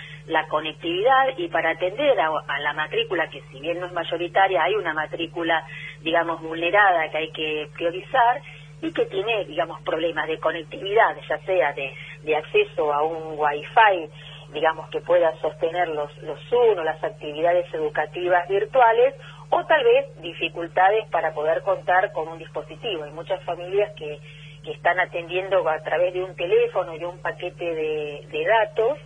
conectividad 0.49 1.37
y 1.37 1.49
para 1.49 1.71
atender 1.71 2.21
a, 2.21 2.29
a, 2.47 2.61
la 2.61 2.73
matrícula, 2.75 3.29
que 3.29 3.43
si 3.51 3.59
bien 3.59 3.81
no 3.81 3.87
es 3.87 3.93
mayoritaria, 3.93 4.63
hay 4.63 4.77
una 4.77 4.95
matrícula, 4.95 5.67
digamos, 6.01 6.41
vulnerada 6.41 7.11
que 7.11 7.19
hay 7.19 7.33
que 7.33 7.69
priorizar 7.75 8.41
y 8.83 8.93
que 8.93 9.07
tiene, 9.07 9.47
digamos, 9.47 9.83
problemas 9.83 10.29
de 10.29 10.39
conectividad, 10.39 11.17
ya 11.29 11.39
sea 11.39 11.73
de, 11.73 11.93
de 12.23 12.37
acceso 12.37 12.93
a 12.93 13.03
un 13.03 13.37
wifi, 13.37 14.09
digamos, 14.53 14.89
que 14.91 15.01
pueda 15.01 15.37
sostener 15.41 15.89
los, 15.89 16.17
los 16.19 16.39
Zoom 16.49 16.79
o 16.79 16.85
las 16.85 17.03
actividades 17.03 17.67
educativas 17.75 18.47
virtuales, 18.49 19.17
o 19.49 19.65
tal 19.65 19.83
vez 19.83 20.23
dificultades 20.23 21.09
para 21.11 21.35
poder 21.35 21.63
contar 21.63 22.13
con 22.13 22.29
un 22.29 22.39
dispositivo. 22.39 23.03
Hay 23.03 23.11
muchas 23.11 23.43
familias 23.43 23.93
que, 23.97 24.21
que 24.63 24.73
están 24.73 24.99
atendiendo 25.01 25.69
a 25.69 25.79
través 25.83 26.13
de 26.15 26.23
un 26.23 26.35
teléfono 26.37 26.95
y 26.97 27.05
un 27.05 27.19
paquete 27.19 27.65
de, 27.65 28.27
de 28.31 28.45
datos 28.47 28.99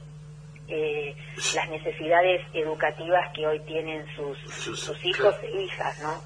eh, 0.69 1.15
las 1.55 1.69
necesidades 1.69 2.41
educativas 2.55 3.31
que 3.35 3.47
hoy 3.47 3.61
tienen 3.61 4.05
sus, 4.17 4.39
sus 4.39 5.05
hijos 5.05 5.35
e 5.43 5.63
hijas, 5.63 6.03
¿no? 6.03 6.23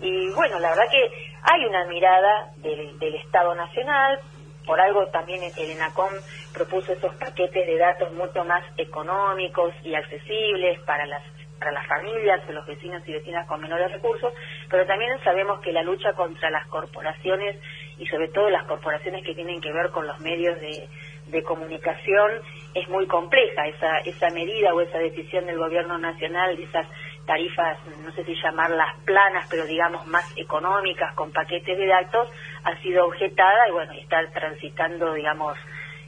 Y 0.00 0.30
bueno, 0.30 0.58
la 0.58 0.70
verdad 0.70 0.90
que 0.90 1.10
hay 1.42 1.66
una 1.66 1.84
mirada 1.86 2.50
del, 2.56 2.98
del 2.98 3.14
Estado 3.16 3.54
Nacional, 3.54 4.20
por 4.66 4.80
algo 4.80 5.06
también 5.08 5.42
el 5.42 5.70
ENACOM 5.70 6.12
propuso 6.54 6.92
esos 6.92 7.14
paquetes 7.16 7.66
de 7.66 7.76
datos 7.76 8.12
mucho 8.14 8.44
más 8.44 8.64
económicos 8.78 9.74
y 9.82 9.94
accesibles 9.94 10.80
para 10.80 11.04
las 11.06 11.22
para 11.58 11.72
las 11.72 11.86
familias, 11.86 12.40
los 12.50 12.66
vecinos 12.66 13.02
y 13.06 13.12
vecinas 13.12 13.46
con 13.46 13.60
menores 13.60 13.90
recursos, 13.92 14.34
pero 14.68 14.84
también 14.86 15.12
sabemos 15.22 15.60
que 15.60 15.72
la 15.72 15.82
lucha 15.82 16.12
contra 16.12 16.50
las 16.50 16.66
corporaciones 16.66 17.56
y 17.98 18.06
sobre 18.06 18.28
todo 18.28 18.50
las 18.50 18.64
corporaciones 18.64 19.24
que 19.24 19.34
tienen 19.34 19.60
que 19.60 19.72
ver 19.72 19.90
con 19.90 20.06
los 20.06 20.18
medios 20.20 20.58
de, 20.60 20.88
de 21.26 21.42
comunicación 21.42 22.32
es 22.74 22.88
muy 22.88 23.06
compleja. 23.06 23.66
Esa, 23.68 23.98
esa 23.98 24.30
medida 24.30 24.74
o 24.74 24.80
esa 24.80 24.98
decisión 24.98 25.46
del 25.46 25.58
gobierno 25.58 25.96
nacional 25.98 26.56
de 26.56 26.64
esas 26.64 26.86
tarifas, 27.26 27.78
no 28.04 28.12
sé 28.12 28.24
si 28.24 28.34
llamarlas 28.34 28.96
planas, 29.04 29.46
pero 29.48 29.64
digamos 29.64 30.06
más 30.06 30.24
económicas, 30.36 31.14
con 31.14 31.32
paquetes 31.32 31.78
de 31.78 31.86
datos, 31.86 32.28
ha 32.64 32.76
sido 32.82 33.06
objetada 33.06 33.68
y 33.68 33.72
bueno, 33.72 33.92
está 33.94 34.18
transitando, 34.32 35.14
digamos, 35.14 35.56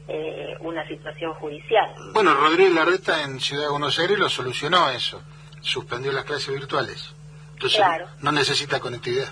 eh, 0.08 0.54
una 0.60 0.86
situación 0.86 1.32
judicial. 1.34 1.90
Bueno, 2.12 2.34
Rodríguez 2.34 2.74
Larreta 2.74 3.22
en 3.22 3.40
Ciudad 3.40 3.64
de 3.64 3.70
Buenos 3.70 3.98
Aires 3.98 4.18
lo 4.18 4.28
solucionó 4.28 4.90
eso, 4.90 5.22
suspendió 5.60 6.12
las 6.12 6.24
clases 6.24 6.52
virtuales. 6.54 7.14
Entonces 7.54 7.78
Claro. 7.78 8.06
no 8.20 8.32
necesita 8.32 8.78
conectividad. 8.80 9.28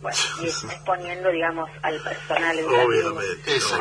Bueno, 0.00 0.16
y 0.42 0.48
exponiendo, 0.48 1.30
digamos, 1.30 1.70
al 1.82 2.00
personal 2.00 2.58
educativo 2.58 3.20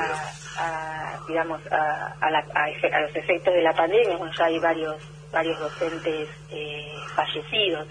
a, 0.02 0.64
a, 0.66 1.20
digamos, 1.28 1.62
a, 1.72 2.16
a, 2.20 2.32
la- 2.32 2.46
a 2.54 2.70
efe- 2.70 2.94
a 2.94 3.00
los 3.02 3.16
efectos 3.16 3.54
de 3.54 3.62
la 3.62 3.74
pandemia. 3.74 4.18
Bueno, 4.18 4.34
ya 4.38 4.46
hay 4.46 4.60
varios, 4.60 4.98
varios 5.32 5.58
docentes 5.60 6.30
eh, 6.50 6.92
fallecidos. 7.16 7.88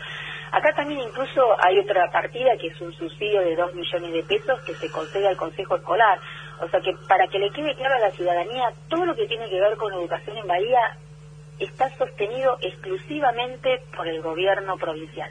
Acá 0.51 0.73
también 0.75 1.01
incluso 1.01 1.57
hay 1.63 1.79
otra 1.79 2.11
partida 2.11 2.57
que 2.59 2.69
es 2.69 2.81
un 2.81 2.93
subsidio 2.95 3.41
de 3.43 3.55
2 3.55 3.75
millones 3.75 4.13
de 4.13 4.23
pesos 4.25 4.61
que 4.63 4.75
se 4.77 4.91
concede 4.91 5.29
al 5.29 5.37
Consejo 5.37 5.77
Escolar. 5.77 6.19
O 6.63 6.69
sea 6.69 6.81
que 6.81 6.93
para 7.07 7.27
que 7.29 7.39
le 7.39 7.51
quede 7.51 7.75
claro 7.77 7.97
a 7.97 8.09
la 8.09 8.11
ciudadanía, 8.13 8.73
todo 8.89 9.05
lo 9.05 9.15
que 9.15 9.27
tiene 9.27 9.49
que 9.51 9.61
ver 9.61 9.77
con 9.77 9.93
educación 9.93 10.39
en 10.39 10.47
Bahía 10.47 10.81
está 11.59 11.91
sostenido 11.99 12.57
exclusivamente 12.63 13.83
por 13.95 14.07
el 14.09 14.23
gobierno 14.23 14.77
provincial. 14.79 15.31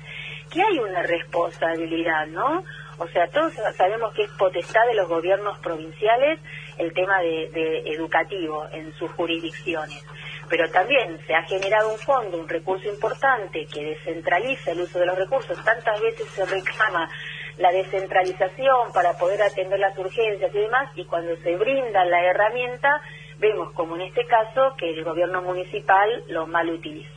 Que 0.52 0.62
hay 0.62 0.80
una 0.80 1.04
responsabilidad, 1.04 2.28
¿no? 2.28 2.64
O 3.00 3.08
sea, 3.10 3.28
todos 3.28 3.54
sabemos 3.76 4.14
que 4.14 4.24
es 4.24 4.32
potestad 4.32 4.86
de 4.88 4.96
los 4.96 5.08
gobiernos 5.08 5.60
provinciales 5.60 6.40
el 6.78 6.94
tema 6.94 7.20
de, 7.22 7.84
educativo 7.94 8.66
en 8.72 8.92
sus 8.94 9.12
jurisdicciones. 9.12 10.04
Pero 10.50 10.70
también 10.72 11.20
se 11.28 11.36
ha 11.36 11.44
generado 11.44 11.92
un 11.92 12.00
fondo, 12.00 12.38
un 12.38 12.48
recurso 12.48 12.88
importante 12.90 13.66
que 13.66 13.84
descentraliza 13.84 14.72
el 14.72 14.82
uso 14.82 15.00
de 15.00 15.06
los 15.06 15.18
recursos. 15.18 15.64
Tantas 15.64 16.02
veces 16.02 16.28
se 16.30 16.46
reclama 16.46 17.10
la 17.58 17.72
descentralización 17.72 18.92
para 18.94 19.14
poder 19.18 19.42
atender 19.42 19.80
las 19.80 19.98
urgencias 19.98 20.54
y 20.54 20.60
demás, 20.60 20.92
y 20.96 21.06
cuando 21.06 21.36
se 21.38 21.56
brinda 21.56 22.06
la 22.06 22.24
herramienta, 22.24 23.02
vemos 23.40 23.74
como 23.74 23.96
en 23.96 24.02
este 24.02 24.26
caso 24.26 24.76
que 24.78 24.92
el 24.92 25.04
gobierno 25.04 25.42
municipal 25.42 26.24
lo 26.30 26.48
mal 26.48 26.70
utiliza. 26.70 27.17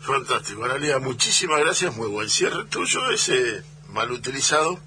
Fantástico, 0.00 0.64
Analia, 0.64 0.98
muchísimas 0.98 1.60
gracias, 1.60 1.94
muy 1.94 2.08
buen 2.08 2.30
cierre 2.30 2.64
tuyo, 2.64 3.10
ese 3.10 3.62
mal 3.90 4.10
utilizado 4.10 4.80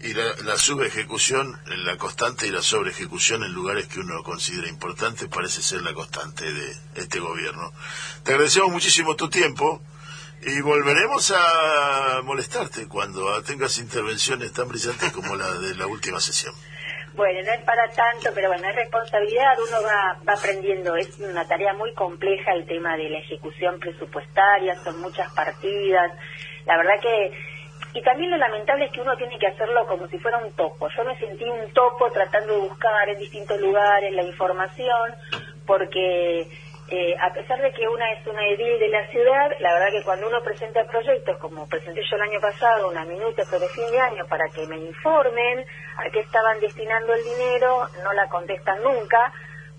y 0.00 0.14
la, 0.14 0.32
la 0.44 0.56
subejecución, 0.58 1.60
la 1.66 1.96
constante 1.98 2.46
y 2.46 2.50
la 2.50 2.62
sobreejecución 2.62 3.42
en 3.42 3.52
lugares 3.52 3.88
que 3.88 3.98
uno 3.98 4.22
considera 4.22 4.68
importantes 4.68 5.28
parece 5.28 5.60
ser 5.60 5.82
la 5.82 5.92
constante 5.92 6.52
de 6.52 6.76
este 6.94 7.18
gobierno. 7.18 7.72
Te 8.22 8.32
agradecemos 8.32 8.70
muchísimo 8.70 9.16
tu 9.16 9.28
tiempo 9.28 9.82
y 10.46 10.60
volveremos 10.60 11.32
a 11.32 12.20
molestarte 12.22 12.86
cuando 12.86 13.42
tengas 13.42 13.78
intervenciones 13.78 14.52
tan 14.52 14.68
brillantes 14.68 15.12
como 15.12 15.34
la 15.34 15.50
de 15.52 15.74
la 15.74 15.88
última 15.88 16.20
sesión. 16.20 16.54
Bueno, 17.16 17.42
no 17.46 17.52
es 17.52 17.60
para 17.60 17.88
tanto, 17.90 18.30
pero 18.34 18.48
bueno, 18.48 18.68
es 18.68 18.74
responsabilidad, 18.74 19.56
uno 19.68 19.82
va, 19.84 20.18
va 20.28 20.32
aprendiendo, 20.32 20.96
es 20.96 21.16
una 21.20 21.46
tarea 21.46 21.72
muy 21.72 21.94
compleja 21.94 22.52
el 22.52 22.66
tema 22.66 22.96
de 22.96 23.08
la 23.08 23.18
ejecución 23.18 23.78
presupuestaria, 23.78 24.74
son 24.82 25.00
muchas 25.00 25.32
partidas, 25.32 26.10
la 26.66 26.76
verdad 26.76 26.94
que, 27.00 27.30
y 27.94 28.02
también 28.02 28.32
lo 28.32 28.36
lamentable 28.36 28.86
es 28.86 28.90
que 28.92 29.00
uno 29.00 29.16
tiene 29.16 29.38
que 29.38 29.46
hacerlo 29.46 29.86
como 29.86 30.08
si 30.08 30.18
fuera 30.18 30.38
un 30.38 30.52
topo, 30.56 30.88
yo 30.88 31.04
me 31.04 31.16
sentí 31.20 31.44
un 31.44 31.72
topo 31.72 32.10
tratando 32.10 32.54
de 32.54 32.68
buscar 32.68 33.08
en 33.08 33.18
distintos 33.18 33.60
lugares 33.60 34.12
la 34.12 34.24
información, 34.24 35.14
porque 35.66 36.48
eh, 36.88 37.14
a 37.18 37.32
pesar 37.32 37.60
de 37.62 37.72
que 37.72 37.88
una 37.88 38.12
es 38.12 38.26
una 38.26 38.46
edil 38.46 38.78
de 38.78 38.88
la 38.88 39.06
ciudad, 39.08 39.50
la 39.60 39.72
verdad 39.72 39.90
que 39.90 40.02
cuando 40.02 40.28
uno 40.28 40.42
presenta 40.42 40.84
proyectos, 40.84 41.38
como 41.38 41.66
presenté 41.66 42.02
yo 42.02 42.16
el 42.16 42.22
año 42.22 42.40
pasado, 42.40 42.90
una 42.90 43.04
minuta 43.06 43.44
sobre 43.44 43.68
fin 43.68 43.90
de 43.90 44.00
año, 44.00 44.26
para 44.26 44.48
que 44.48 44.66
me 44.66 44.76
informen 44.76 45.64
a 45.96 46.10
qué 46.10 46.20
estaban 46.20 46.60
destinando 46.60 47.14
el 47.14 47.24
dinero, 47.24 47.88
no 48.02 48.12
la 48.12 48.28
contestan 48.28 48.82
nunca, 48.82 49.32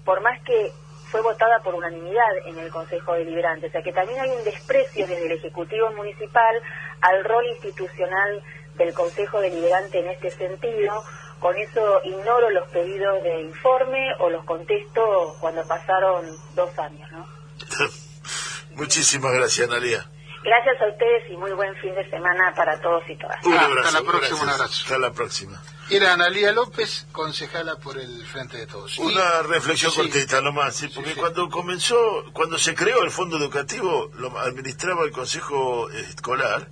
por 0.04 0.22
más 0.22 0.42
que 0.42 0.72
fue 1.12 1.22
votada 1.22 1.60
por 1.60 1.76
unanimidad 1.76 2.38
en 2.46 2.58
el 2.58 2.72
Consejo 2.72 3.14
Deliberante. 3.14 3.68
O 3.68 3.70
sea 3.70 3.84
que 3.84 3.94
también 3.94 4.20
hay 4.20 4.30
un 4.32 4.44
desprecio 4.44 5.06
desde 5.08 5.26
el 5.28 5.32
Ejecutivo 5.32 5.92
Municipal 5.92 6.62
al 7.02 7.24
rol 7.24 7.46
institucional 7.46 8.42
del 8.76 8.94
Consejo 8.94 9.40
Deliberante 9.40 10.00
en 10.00 10.10
este 10.10 10.32
sentido. 10.32 11.04
Con 11.46 11.56
eso 11.58 12.02
ignoro 12.04 12.50
los 12.50 12.68
pedidos 12.70 13.22
de 13.22 13.42
informe 13.44 14.00
o 14.20 14.32
los 14.32 14.44
contesto 14.46 15.38
cuando 15.40 15.62
pasaron 15.68 16.26
dos 16.56 16.72
años, 16.80 17.08
¿no? 17.12 17.28
Muchísimas 18.72 19.32
gracias, 19.32 19.70
Analia. 19.70 20.10
Gracias 20.44 20.82
a 20.82 20.88
ustedes 20.90 21.30
y 21.32 21.38
muy 21.38 21.52
buen 21.52 21.76
fin 21.76 21.94
de 21.94 22.10
semana 22.10 22.52
para 22.56 22.82
todos 22.82 23.04
y 23.08 23.16
todas. 23.20 23.46
Un 23.46 23.54
abrazo. 23.54 23.80
hasta 23.90 24.00
la 24.02 24.08
próxima, 24.10 24.42
un 24.42 24.50
abrazo. 24.50 24.74
Hasta 24.86 24.98
la 24.98 25.12
próxima. 25.14 25.62
Era 25.92 26.14
Analía 26.14 26.52
López, 26.52 27.06
concejala 27.12 27.76
por 27.76 28.00
el 28.00 28.26
Frente 28.26 28.58
de 28.58 28.66
Todos. 28.66 28.98
Y- 28.98 29.02
Una 29.04 29.44
reflexión 29.44 29.92
Sí. 29.92 30.02
cortita 30.02 30.42
nomás, 30.42 30.76
¿sí? 30.76 30.88
porque 30.88 31.14
sí. 31.14 31.20
cuando 31.20 31.48
comenzó, 31.52 32.26
cuando 32.34 32.58
se 32.58 32.74
creó 32.74 33.04
el 33.04 33.12
fondo 33.12 33.38
educativo, 33.38 34.10
lo 34.16 34.36
administraba 34.40 35.04
el 35.04 35.12
consejo 35.12 35.92
escolar 35.92 36.70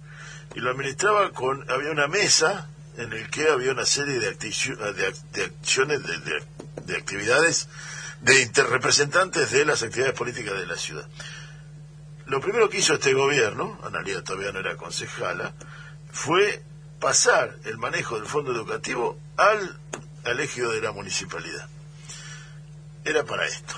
y 0.55 0.61
lo 0.61 0.71
administraba 0.71 1.29
con, 1.29 1.63
había 1.69 1.91
una 1.91 2.07
mesa 2.07 2.69
en 2.97 3.11
el 3.13 3.29
que 3.29 3.49
había 3.49 3.71
una 3.71 3.85
serie 3.85 4.19
de, 4.19 4.31
de, 4.31 4.47
ac- 4.49 5.21
de 5.31 5.45
acciones, 5.45 6.03
de, 6.03 6.17
de- 6.19 6.43
de 6.85 6.97
actividades 6.97 7.67
de 8.21 8.41
interrepresentantes 8.41 9.51
de 9.51 9.65
las 9.65 9.83
actividades 9.83 10.15
políticas 10.17 10.57
de 10.57 10.65
la 10.65 10.75
ciudad. 10.77 11.07
Lo 12.25 12.39
primero 12.39 12.69
que 12.69 12.77
hizo 12.79 12.93
este 12.93 13.13
gobierno, 13.13 13.79
Analia 13.83 14.23
todavía 14.23 14.51
no 14.51 14.59
era 14.59 14.77
concejala, 14.77 15.53
fue 16.11 16.63
pasar 16.99 17.57
el 17.65 17.77
manejo 17.77 18.15
del 18.15 18.25
fondo 18.27 18.51
educativo 18.53 19.19
al, 19.37 19.77
ejido 20.39 20.71
de 20.71 20.81
la 20.81 20.91
municipalidad. 20.93 21.67
Era 23.03 23.23
para 23.25 23.45
esto. 23.45 23.75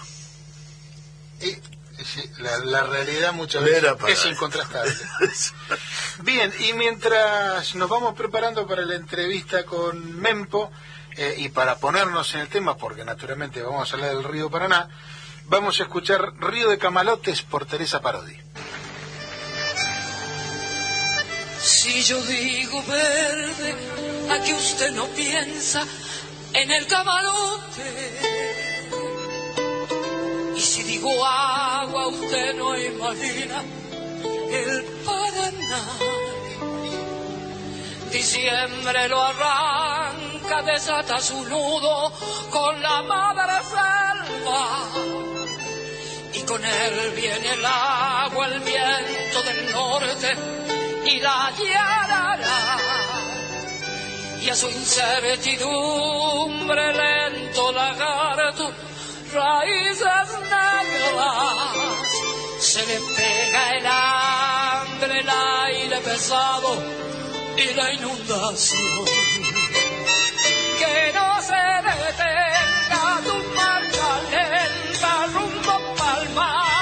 La, 2.39 2.57
la 2.59 2.83
realidad 2.83 3.33
muchas 3.33 3.63
veces 3.63 3.83
Era 3.83 3.95
para 3.95 4.13
es 4.13 4.25
incontrastable. 4.25 4.93
Bien, 6.23 6.53
y 6.59 6.73
mientras 6.73 7.75
nos 7.75 7.89
vamos 7.89 8.15
preparando 8.15 8.67
para 8.67 8.83
la 8.83 8.95
entrevista 8.95 9.63
con 9.65 10.19
Mempo, 10.19 10.71
eh, 11.17 11.35
y 11.37 11.49
para 11.49 11.77
ponernos 11.77 12.33
en 12.35 12.41
el 12.41 12.49
tema, 12.49 12.75
porque 12.75 13.05
naturalmente 13.05 13.61
vamos 13.61 13.89
a 13.89 13.95
hablar 13.95 14.15
del 14.15 14.23
río 14.25 14.49
Paraná, 14.49 14.89
vamos 15.45 15.79
a 15.79 15.83
escuchar 15.83 16.33
Río 16.39 16.69
de 16.69 16.77
Camalotes 16.77 17.41
por 17.41 17.65
Teresa 17.65 18.01
Parodi. 18.01 18.37
Si 21.61 22.03
yo 22.03 22.21
digo 22.21 22.83
verde, 22.83 23.75
a 24.29 24.43
que 24.43 24.53
usted 24.53 24.91
no 24.91 25.07
piensa 25.07 25.83
en 26.53 26.71
el 26.71 26.85
camarote. 26.85 28.44
Si 30.61 30.83
digo 30.83 31.25
agua, 31.25 32.07
usted 32.07 32.55
no 32.55 32.77
imagina 32.77 33.63
el 34.51 34.83
Paraná. 35.05 35.83
Diciembre 38.11 39.07
lo 39.09 39.21
arranca, 39.21 40.61
desata 40.61 41.19
su 41.19 41.43
nudo 41.43 42.13
con 42.49 42.81
la 42.81 43.03
madre 43.03 43.61
selva. 43.63 44.89
Y 46.33 46.39
con 46.41 46.63
él 46.63 47.11
viene 47.15 47.53
el 47.53 47.65
agua, 47.65 48.47
el 48.47 48.59
viento 48.61 49.43
del 49.43 49.71
norte 49.71 50.35
y 51.05 51.19
la 51.19 51.51
yarara. 51.57 52.77
Y 54.41 54.49
a 54.49 54.55
su 54.55 54.69
incertidumbre 54.69 56.93
lento 56.93 57.71
lagarto, 57.71 58.71
raíces 59.35 60.27
negras, 60.53 62.07
se 62.59 62.85
le 62.87 62.99
pega 63.15 63.77
el 63.77 63.85
hambre, 63.85 65.19
el 65.19 65.29
aire 65.29 65.97
pesado 65.99 66.77
y 67.57 67.73
la 67.73 67.93
inundación. 67.93 69.05
Que 70.79 71.11
no 71.13 71.41
se 71.49 71.63
detenga 71.89 73.05
tu 73.25 73.35
marcha 73.55 74.09
lenta 74.31 75.13
rumbo 75.33 75.75
pa'l 75.97 76.74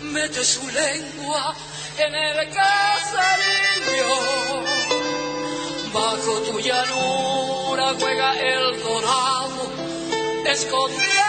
mete 0.00 0.44
su 0.44 0.66
lengua 0.68 1.54
en 1.98 2.14
el 2.14 2.36
caserío. 2.54 4.14
Bajo 5.92 6.40
tu 6.42 6.60
llanura 6.60 7.94
juega 7.98 8.32
el 8.34 8.82
dorado, 8.82 9.72
escondiéndose. 10.46 11.20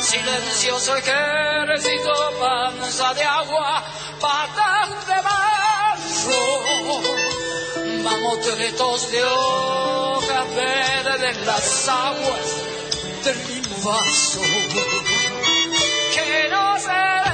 Silencioso 0.00 0.96
ejército, 0.96 2.12
panza 2.40 3.14
de 3.14 3.24
agua, 3.24 3.84
patas 4.20 5.06
de 5.06 5.14
barro 5.14 5.52
mamotretos 8.02 9.10
de 9.10 9.22
hoja 9.24 10.44
verde 10.54 11.30
en 11.30 11.46
las 11.46 11.88
aguas 11.88 12.56
del 13.24 13.38
vaso. 13.82 14.40
Que 16.14 16.48
no 16.50 16.78
se 16.78 17.31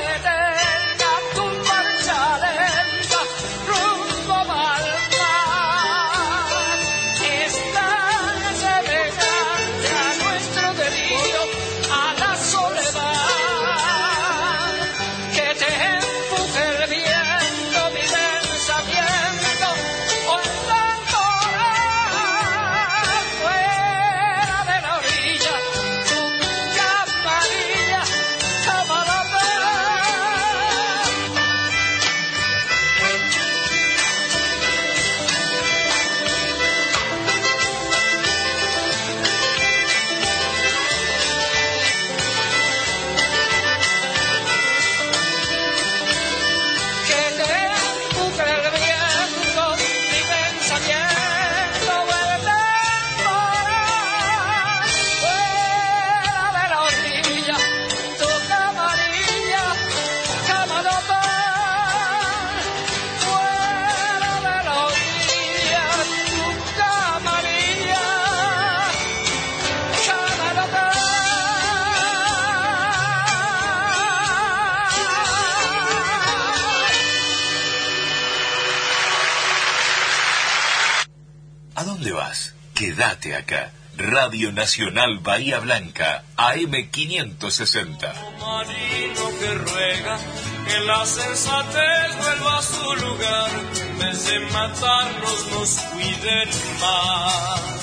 Radio 84.11 84.53
Nacional 84.53 85.19
Bahía 85.19 85.61
Blanca, 85.61 86.25
AM560. 86.37 88.15
marino 88.41 89.39
que 89.39 89.55
ruega 89.55 90.19
que 90.67 90.81
la 90.81 91.05
sensatez 91.05 92.17
vuelva 92.17 92.59
a 92.59 92.63
su 92.63 92.95
lugar, 92.97 93.51
en 93.83 93.99
vez 93.99 94.27
de 94.27 94.41
matarnos 94.41 95.47
nos 95.53 95.71
cuiden 95.93 96.49
más. 96.81 97.79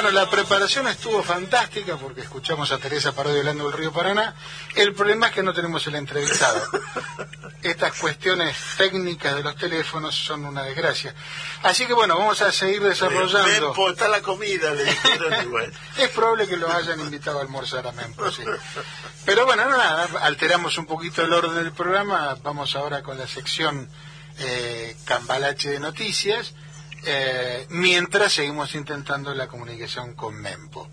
Bueno, 0.00 0.12
la 0.12 0.30
preparación 0.30 0.86
estuvo 0.86 1.24
fantástica 1.24 1.96
porque 1.96 2.20
escuchamos 2.20 2.70
a 2.70 2.78
Teresa 2.78 3.10
Parodi 3.10 3.40
hablando 3.40 3.64
del 3.64 3.72
río 3.72 3.92
Paraná. 3.92 4.32
El 4.76 4.94
problema 4.94 5.26
es 5.26 5.32
que 5.32 5.42
no 5.42 5.52
tenemos 5.52 5.84
el 5.88 5.96
entrevistado. 5.96 6.62
Estas 7.64 7.94
cuestiones 7.94 8.56
técnicas 8.76 9.34
de 9.34 9.42
los 9.42 9.56
teléfonos 9.56 10.14
son 10.14 10.44
una 10.44 10.62
desgracia. 10.62 11.12
Así 11.64 11.84
que 11.84 11.94
bueno, 11.94 12.16
vamos 12.16 12.40
a 12.42 12.52
seguir 12.52 12.80
desarrollando. 12.80 13.70
Mempo, 13.70 13.90
está 13.90 14.06
la 14.06 14.22
comida, 14.22 14.72
le 14.72 14.84
dijeron 14.84 15.50
bueno. 15.50 15.72
Es 15.98 16.10
probable 16.10 16.46
que 16.46 16.56
lo 16.56 16.72
hayan 16.72 17.00
invitado 17.00 17.40
a 17.40 17.42
almorzar 17.42 17.84
a 17.84 17.90
Mempo, 17.90 18.30
sí. 18.30 18.44
Pero 19.24 19.46
bueno, 19.46 19.68
nada, 19.68 20.08
alteramos 20.20 20.78
un 20.78 20.86
poquito 20.86 21.22
el 21.22 21.32
orden 21.32 21.56
del 21.56 21.72
programa. 21.72 22.36
Vamos 22.40 22.76
ahora 22.76 23.02
con 23.02 23.18
la 23.18 23.26
sección 23.26 23.90
eh, 24.38 24.96
Cambalache 25.04 25.70
de 25.70 25.80
Noticias, 25.80 26.54
eh, 27.04 27.66
mientras 27.70 28.32
seguimos 28.32 28.74
intentando 28.74 29.34
la 29.34 29.46
comunicación 29.46 30.14
con 30.14 30.34
Mempo. 30.40 30.88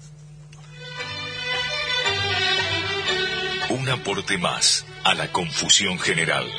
Un 3.69 3.90
aporte 3.90 4.38
más 4.38 4.86
a 5.03 5.14
la 5.14 5.32
confusión 5.32 5.99
general. 5.99 6.49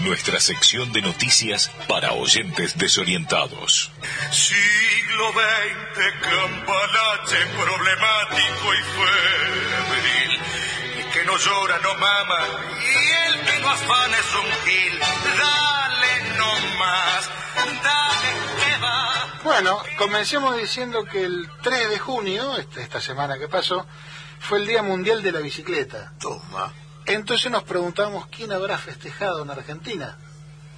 Nuestra 0.00 0.40
sección 0.40 0.92
de 0.92 1.02
noticias 1.02 1.70
para 1.86 2.12
oyentes 2.12 2.76
desorientados. 2.76 3.92
Siglo 4.32 5.32
XX, 5.32 6.12
cambalache 6.22 7.46
problemático 7.54 8.74
y 8.74 8.82
febril. 8.98 10.40
El 10.98 11.10
que 11.12 11.24
no 11.24 11.38
llora 11.38 11.78
no 11.78 11.94
mama 11.94 12.48
y 12.80 13.30
el 13.30 13.40
que 13.44 13.58
no 13.60 13.70
afana 13.70 14.16
es 14.16 14.34
un 14.34 14.50
gil. 14.66 14.98
Dale 15.38 15.81
no 16.42 16.78
más, 16.78 17.30
dale 17.82 18.32
Bueno, 19.44 19.78
comencemos 19.96 20.56
diciendo 20.56 21.04
que 21.04 21.24
el 21.24 21.48
3 21.62 21.90
de 21.90 21.98
junio, 21.98 22.56
esta, 22.56 22.80
esta 22.80 23.00
semana 23.00 23.38
que 23.38 23.48
pasó, 23.48 23.86
fue 24.40 24.58
el 24.58 24.66
Día 24.66 24.82
Mundial 24.82 25.22
de 25.22 25.32
la 25.32 25.40
Bicicleta. 25.40 26.12
Toma. 26.20 26.72
Entonces 27.06 27.50
nos 27.50 27.62
preguntamos 27.64 28.26
quién 28.26 28.52
habrá 28.52 28.78
festejado 28.78 29.42
en 29.42 29.50
Argentina. 29.50 30.16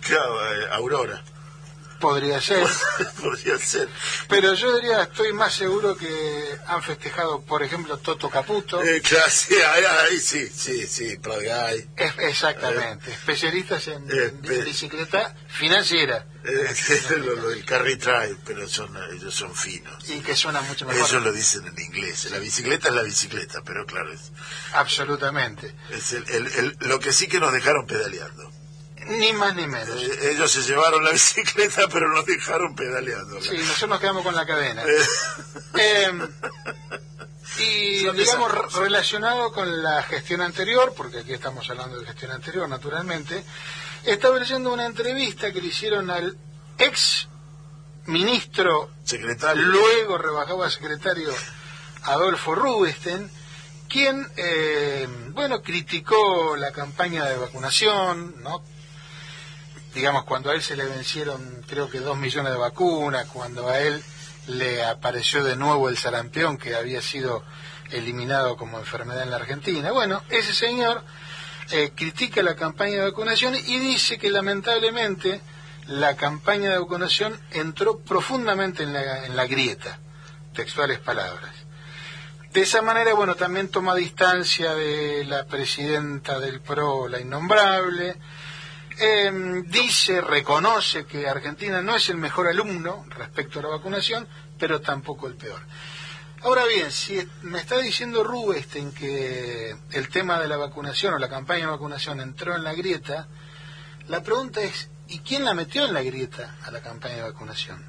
Claro, 0.01 0.55
eh, 0.55 0.69
Aurora. 0.73 1.23
Podría 2.05 2.39
ser, 2.39 2.67
Podría 3.23 3.59
ser. 3.59 3.89
pero 4.29 4.53
yo 4.53 4.77
diría, 4.77 5.05
estoy 5.05 5.33
más 5.33 5.55
seguro 5.55 5.97
que 5.97 6.59
han 6.67 6.83
festejado, 6.83 7.41
por 7.41 7.63
ejemplo, 7.63 7.97
Toto 7.97 8.29
Caputo. 8.29 8.83
Eh, 8.83 9.01
claro, 9.01 9.31
sí, 9.31 9.55
ahí, 9.55 9.85
ahí 10.11 10.21
sí, 10.21 10.47
sí, 10.55 10.87
sí, 10.87 11.17
Prodgay. 11.17 11.89
Es- 11.97 12.13
exactamente, 12.19 13.11
especialistas 13.11 13.89
en, 13.89 14.03
Eh, 14.11 14.25
en 14.25 14.41
pe- 14.43 14.63
bicicleta 14.65 15.35
financiera 15.49 16.27
Eh, 16.45 16.75
lo, 17.25 17.37
lo 17.37 17.49
del 17.49 17.65
carry 17.65 17.95
drive, 17.95 18.37
pero 18.45 18.69
son, 18.69 18.95
ellos 19.15 19.35
son 19.35 19.55
finos. 19.55 20.07
y 20.11 20.21
que 20.21 20.37
suena 20.37 20.61
mucho 20.61 20.85
mejor. 20.85 21.09
Ellos 21.09 21.23
lo 21.23 21.33
dicen 21.33 21.67
en 21.67 21.79
inglés. 21.79 22.31
La 22.31 22.39
bicicleta 22.39 22.89
es 22.89 22.95
la 22.95 23.03
bicicleta, 23.03 23.63
pero 23.65 23.87
claro, 23.87 24.13
es, 24.13 24.31
Absolutamente. 24.75 25.75
es 25.91 26.13
el, 26.13 26.29
el- 26.29 26.47
el- 26.49 26.77
lo 26.81 27.01
que 27.01 27.15
sí 27.15 27.29
que 27.29 27.41
nos 27.41 27.51
dejaron 27.51 27.87
pedaleando. 27.87 28.53
Ni 29.09 29.33
más 29.33 29.55
ni 29.55 29.67
menos. 29.67 30.03
Eh, 30.03 30.33
ellos 30.33 30.51
se 30.51 30.63
llevaron 30.63 31.05
la 31.05 31.11
bicicleta, 31.13 31.89
pero 31.89 32.09
nos 32.09 32.25
dejaron 32.27 32.75
pedaleando. 32.75 33.41
Sí, 33.41 33.57
nosotros 33.59 33.91
nos 33.91 34.01
quedamos 34.01 34.23
con 34.23 34.35
la 34.35 34.47
cadena. 34.47 34.83
Eh, 34.83 35.07
Eh, 35.77 36.29
y 37.59 38.11
digamos 38.17 38.75
relacionado 38.75 39.53
con 39.53 39.83
la 39.83 40.03
gestión 40.03 40.41
anterior, 40.41 40.93
porque 40.97 41.19
aquí 41.21 41.33
estamos 41.33 41.69
hablando 41.71 41.99
de 42.01 42.07
gestión 42.07 42.33
anterior, 42.33 42.69
naturalmente, 42.69 43.45
estaba 44.05 44.39
leyendo 44.39 44.73
una 44.73 44.87
entrevista 44.87 45.53
que 45.53 45.61
le 45.61 45.69
hicieron 45.69 46.11
al 46.11 46.37
ex 46.79 47.29
ministro, 48.07 48.91
secretario. 49.05 49.63
luego 49.63 50.19
rebajado 50.19 50.63
a 50.63 50.71
secretario 50.71 51.31
Adolfo 52.03 52.55
Rubinstein, 52.55 53.31
quien, 53.89 54.27
eh, 54.37 55.07
bueno, 55.31 55.63
criticó 55.63 56.57
la 56.57 56.73
campaña 56.73 57.25
de 57.27 57.37
vacunación, 57.37 58.43
¿no? 58.43 58.63
Digamos, 59.95 60.25
cuando 60.25 60.51
a 60.51 60.55
él 60.55 60.63
se 60.63 60.77
le 60.77 60.85
vencieron 60.85 61.65
creo 61.69 61.89
que 61.89 62.01
dos 62.01 62.19
millones 62.19 62.53
de 62.53 62.59
vacunas, 62.59 63.27
cuando 63.27 63.69
a 63.69 63.79
él 63.79 64.03
le 64.49 64.85
apareció 64.85 65.43
de 65.45 65.57
nuevo 65.57 65.89
el 65.89 65.97
sarampión 65.97 66.59
que 66.59 66.75
había 66.75 67.01
sido 67.01 67.45
eliminado 67.91 68.57
como 68.57 68.79
enfermedad 68.79 69.23
en 69.23 69.31
la 69.31 69.37
Argentina. 69.37 69.93
Bueno, 69.93 70.23
ese 70.29 70.53
señor 70.53 71.03
eh, 71.71 71.93
critica 71.95 72.43
la 72.43 72.57
campaña 72.57 72.97
de 72.97 73.11
vacunación 73.11 73.55
y 73.55 73.79
dice 73.79 74.19
que 74.19 74.31
lamentablemente 74.31 75.41
la 75.87 76.17
campaña 76.17 76.71
de 76.71 76.79
vacunación 76.79 77.39
entró 77.51 77.99
profundamente 77.99 78.83
en 78.83 78.93
la, 78.93 79.27
en 79.27 79.37
la 79.37 79.47
grieta, 79.47 79.99
textuales 80.55 80.99
palabras. 80.99 81.53
De 82.53 82.63
esa 82.63 82.83
manera, 82.83 83.15
bueno, 83.15 83.35
también 83.35 83.69
toma 83.69 83.95
distancia 83.95 84.75
de 84.75 85.25
la 85.25 85.45
presidenta 85.45 86.39
del 86.39 86.61
PRO, 86.61 87.09
la 87.09 87.21
innombrable, 87.21 88.17
eh, 88.99 89.63
dice, 89.67 90.21
reconoce 90.21 91.05
que 91.07 91.29
Argentina 91.29 91.83
no 91.83 91.97
es 91.97 92.09
el 92.09 92.17
mejor 92.17 92.49
alumno 92.49 93.05
respecto 93.11 93.59
a 93.59 93.63
la 93.63 93.69
vacunación, 93.69 94.27
pero 94.59 94.81
tampoco 94.81 95.27
el 95.27 95.35
peor. 95.35 95.61
Ahora 96.43 96.65
bien, 96.67 96.91
si 96.93 97.27
me 97.43 97.59
está 97.59 97.79
diciendo 97.79 98.23
Rubinstein 98.23 98.93
que 98.93 99.75
el 99.93 100.09
tema 100.11 100.39
de 100.39 100.47
la 100.49 100.57
vacunación 100.59 101.15
o 101.15 101.19
la 101.19 101.29
campaña 101.31 101.65
de 101.67 101.71
vacunación 101.73 102.21
entró 102.21 102.55
en 102.55 102.63
la 102.65 102.75
grieta, 102.75 103.27
la 104.09 104.23
pregunta 104.23 104.61
es, 104.61 104.89
¿y 105.09 105.21
quién 105.21 105.45
la 105.45 105.55
metió 105.55 105.87
en 105.87 105.95
la 105.95 106.03
grieta 106.03 106.55
a 106.65 106.71
la 106.71 106.81
campaña 106.83 107.17
de 107.17 107.23
vacunación? 107.23 107.83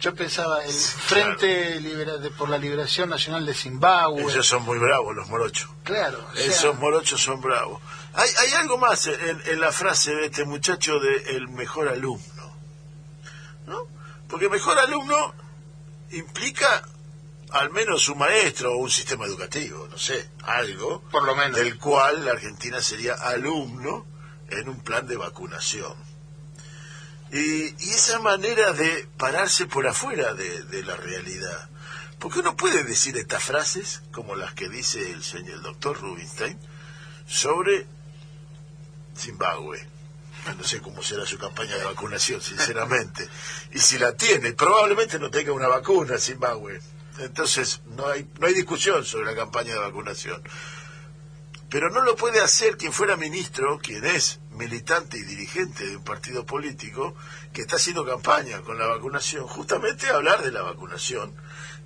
Yo 0.00 0.14
pensaba, 0.14 0.64
el 0.64 0.72
Frente 0.72 1.80
Libera- 1.80 2.18
de- 2.18 2.30
por 2.30 2.48
la 2.48 2.56
Liberación 2.56 3.10
Nacional 3.10 3.44
de 3.44 3.52
Zimbabue, 3.52 4.22
Ellos 4.22 4.46
son 4.46 4.62
muy 4.62 4.78
bravos, 4.78 5.14
los 5.14 5.28
morochos. 5.28 5.68
claro, 5.82 6.24
o 6.32 6.36
sea, 6.36 6.46
Esos 6.46 6.78
morochos 6.78 7.20
son 7.20 7.40
bravos. 7.40 7.82
Hay, 8.18 8.30
hay 8.36 8.52
algo 8.54 8.78
más 8.78 9.06
en, 9.06 9.40
en 9.46 9.60
la 9.60 9.70
frase 9.70 10.12
de 10.12 10.26
este 10.26 10.44
muchacho 10.44 10.98
de 10.98 11.36
el 11.36 11.46
mejor 11.46 11.86
alumno. 11.86 12.52
¿No? 13.64 13.86
Porque 14.28 14.48
mejor 14.48 14.76
alumno 14.76 15.32
implica 16.10 16.82
al 17.50 17.70
menos 17.70 18.08
un 18.08 18.18
maestro 18.18 18.72
o 18.72 18.78
un 18.78 18.90
sistema 18.90 19.24
educativo, 19.24 19.86
no 19.88 19.96
sé, 19.98 20.30
algo 20.42 21.00
por 21.12 21.22
lo 21.22 21.36
menos. 21.36 21.56
del 21.56 21.78
cual 21.78 22.24
la 22.24 22.32
Argentina 22.32 22.82
sería 22.82 23.14
alumno 23.14 24.04
en 24.50 24.68
un 24.68 24.80
plan 24.80 25.06
de 25.06 25.16
vacunación. 25.16 25.94
Y, 27.30 27.66
y 27.68 27.90
esa 27.90 28.18
manera 28.18 28.72
de 28.72 29.08
pararse 29.16 29.66
por 29.66 29.86
afuera 29.86 30.34
de, 30.34 30.64
de 30.64 30.82
la 30.82 30.96
realidad. 30.96 31.70
Porque 32.18 32.40
uno 32.40 32.56
puede 32.56 32.82
decir 32.82 33.16
estas 33.16 33.44
frases, 33.44 34.02
como 34.10 34.34
las 34.34 34.54
que 34.54 34.68
dice 34.68 35.12
el 35.12 35.22
señor 35.22 35.54
el 35.54 35.62
doctor 35.62 36.00
Rubinstein, 36.00 36.58
sobre 37.28 37.86
Zimbabue. 39.18 39.86
No 40.56 40.64
sé 40.64 40.80
cómo 40.80 41.02
será 41.02 41.26
su 41.26 41.38
campaña 41.38 41.76
de 41.76 41.84
vacunación, 41.84 42.40
sinceramente. 42.40 43.28
Y 43.72 43.78
si 43.78 43.98
la 43.98 44.16
tiene, 44.16 44.52
probablemente 44.52 45.18
no 45.18 45.30
tenga 45.30 45.52
una 45.52 45.68
vacuna 45.68 46.16
Zimbabue. 46.18 46.80
Entonces, 47.18 47.80
no 47.96 48.06
hay, 48.06 48.26
no 48.38 48.46
hay 48.46 48.54
discusión 48.54 49.04
sobre 49.04 49.26
la 49.26 49.34
campaña 49.34 49.74
de 49.74 49.80
vacunación. 49.80 50.42
Pero 51.68 51.90
no 51.90 52.02
lo 52.02 52.16
puede 52.16 52.40
hacer 52.40 52.78
quien 52.78 52.92
fuera 52.92 53.16
ministro, 53.16 53.78
quien 53.78 54.04
es 54.06 54.40
militante 54.52 55.18
y 55.18 55.22
dirigente 55.22 55.86
de 55.86 55.96
un 55.96 56.04
partido 56.04 56.46
político, 56.46 57.14
que 57.52 57.62
está 57.62 57.76
haciendo 57.76 58.06
campaña 58.06 58.62
con 58.62 58.78
la 58.78 58.86
vacunación, 58.86 59.46
justamente 59.46 60.08
hablar 60.08 60.42
de 60.42 60.52
la 60.52 60.62
vacunación 60.62 61.34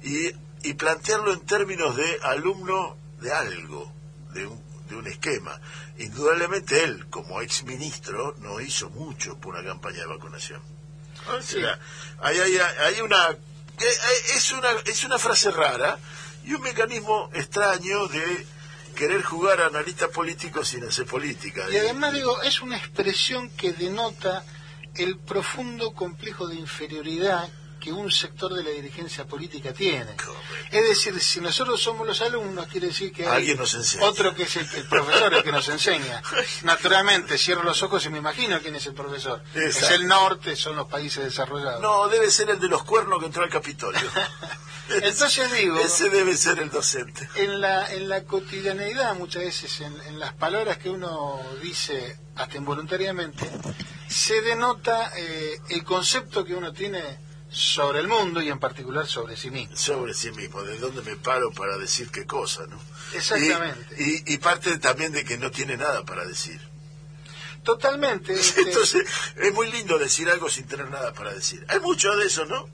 y, 0.03 0.31
y 0.63 0.75
plantearlo 0.75 1.33
en 1.33 1.41
términos 1.41 1.97
de 1.97 2.19
alumno 2.23 2.97
de 3.21 3.33
algo, 3.33 3.93
de 4.33 4.47
un, 4.47 4.72
de 4.93 4.99
un 4.99 5.07
esquema. 5.07 5.61
Indudablemente 5.99 6.85
él, 6.85 7.07
como 7.11 7.41
ex 7.41 7.65
ministro, 7.65 8.35
no 8.39 8.61
hizo 8.61 8.91
mucho 8.91 9.39
por 9.39 9.55
una 9.55 9.65
campaña 9.65 10.01
de 10.01 10.07
vacunación. 10.07 10.63
O 11.29 11.43
sea, 11.43 11.79
hay, 12.21 12.39
hay, 12.39 12.57
hay 12.57 13.01
una, 13.01 13.31
eh, 13.31 13.37
eh, 13.81 14.35
es 14.35 14.53
una 14.53 14.71
es 14.87 15.05
una 15.05 15.19
frase 15.19 15.51
rara 15.51 15.99
y 16.45 16.55
un 16.55 16.63
mecanismo 16.63 17.31
extraño 17.33 18.09
de 18.09 18.47
querer 18.97 19.23
jugar 19.23 19.61
a 19.61 19.67
analista 19.67 20.09
político 20.09 20.65
sin 20.65 20.85
hacer 20.85 21.07
política. 21.07 21.65
Y 21.71 21.77
además 21.77 22.13
digo, 22.13 22.43
es 22.43 22.61
una 22.61 22.77
expresión 22.77 23.51
que 23.51 23.73
denota 23.73 24.45
el 24.97 25.19
profundo 25.19 25.93
complejo 25.95 26.47
de 26.47 26.57
inferioridad 26.57 27.49
que 27.83 27.93
un 27.93 28.11
sector 28.11 28.55
de 28.55 28.63
la 28.63 28.71
dirigencia 28.71 29.27
política 29.27 29.73
tiene. 29.73 30.15
Es 30.71 30.89
decir, 30.89 31.19
si 31.21 31.41
nosotros 31.41 31.83
somos 31.83 32.07
los 32.07 32.21
alumnos, 32.23 32.67
quiere 32.69 32.87
decir 32.89 33.13
que 33.13 33.27
hay 33.27 33.55
nos 33.57 33.75
otro 34.01 34.35
que 34.35 34.45
es 34.45 34.57
el, 34.57 34.69
el 34.77 34.87
profesor 34.87 35.35
el 35.35 35.43
que 35.43 35.51
nos 35.51 35.69
enseña. 35.69 36.23
Naturalmente, 36.63 37.37
cierro 37.37 37.65
los 37.65 37.83
ojos 37.83 38.07
y 38.07 38.11
me 38.11 38.19
imagino 38.19 38.61
quién 38.61 38.77
es 38.77 38.87
el 38.87 38.95
profesor. 38.95 39.43
Es 39.55 39.83
el 39.91 40.07
norte, 40.07 40.55
son 40.55 40.77
los 40.77 40.87
países 40.87 41.25
desarrollados. 41.25 41.83
No, 41.83 42.09
debe 42.09 42.31
ser 42.31 42.51
el 42.51 42.61
de 42.61 42.69
los 42.69 42.85
cuernos 42.85 43.19
que 43.19 43.27
entró 43.27 43.43
al 43.43 43.51
Capitolio. 43.51 44.01
Entonces 44.89 45.53
digo, 45.53 45.79
Ese 45.81 46.09
debe 46.11 46.37
ser 46.37 46.59
el 46.61 46.71
docente. 46.71 47.29
en 47.37 47.61
la, 47.61 47.93
en 47.93 48.09
la 48.09 48.25
cotidianeidad, 48.25 49.15
muchas 49.17 49.43
veces, 49.43 49.81
en, 49.81 50.01
en 50.03 50.19
las 50.21 50.35
palabras 50.35 50.79
que 50.79 50.91
uno 50.91 51.41
dice 51.63 52.19
hasta 52.37 52.57
involuntariamente, 52.57 53.51
se 54.09 54.41
denota 54.43 55.13
eh, 55.17 55.59
el 55.71 55.83
concepto 55.85 56.45
que 56.45 56.55
uno 56.55 56.73
tiene 56.73 57.32
sobre 57.53 58.01
el 58.01 58.09
mundo 58.09 58.41
y 58.41 58.49
en 58.49 58.59
particular 58.59 59.07
sobre 59.07 59.37
sí 59.37 59.51
mismo. 59.51 59.77
Sobre 59.77 60.15
sí 60.15 60.31
mismo, 60.33 60.63
de 60.63 60.79
dónde 60.79 61.03
me 61.03 61.17
paro 61.17 61.53
para 61.53 61.77
decir 61.77 62.11
qué 62.11 62.27
cosa, 62.27 62.67
¿no? 62.67 62.81
Exactamente. 63.15 63.95
Y, 63.99 64.33
y, 64.33 64.35
y 64.35 64.39
parte 64.39 64.79
también 64.79 65.13
de 65.13 65.25
que 65.25 65.37
no 65.37 65.51
tiene 65.51 65.77
nada 65.77 66.05
para 66.05 66.25
decir. 66.25 66.61
Totalmente. 67.63 68.33
este, 68.41 68.63
Entonces, 68.63 69.05
es 69.37 69.53
muy 69.53 69.71
lindo 69.71 69.99
decir 69.99 70.29
algo 70.31 70.49
sin 70.49 70.67
tener 70.67 70.91
nada 70.91 71.13
para 71.13 71.33
decir. 71.33 71.65
Hay 71.69 71.81
mucho 71.81 72.17
de 72.17 72.27
eso, 72.27 72.45
¿no? 72.47 72.69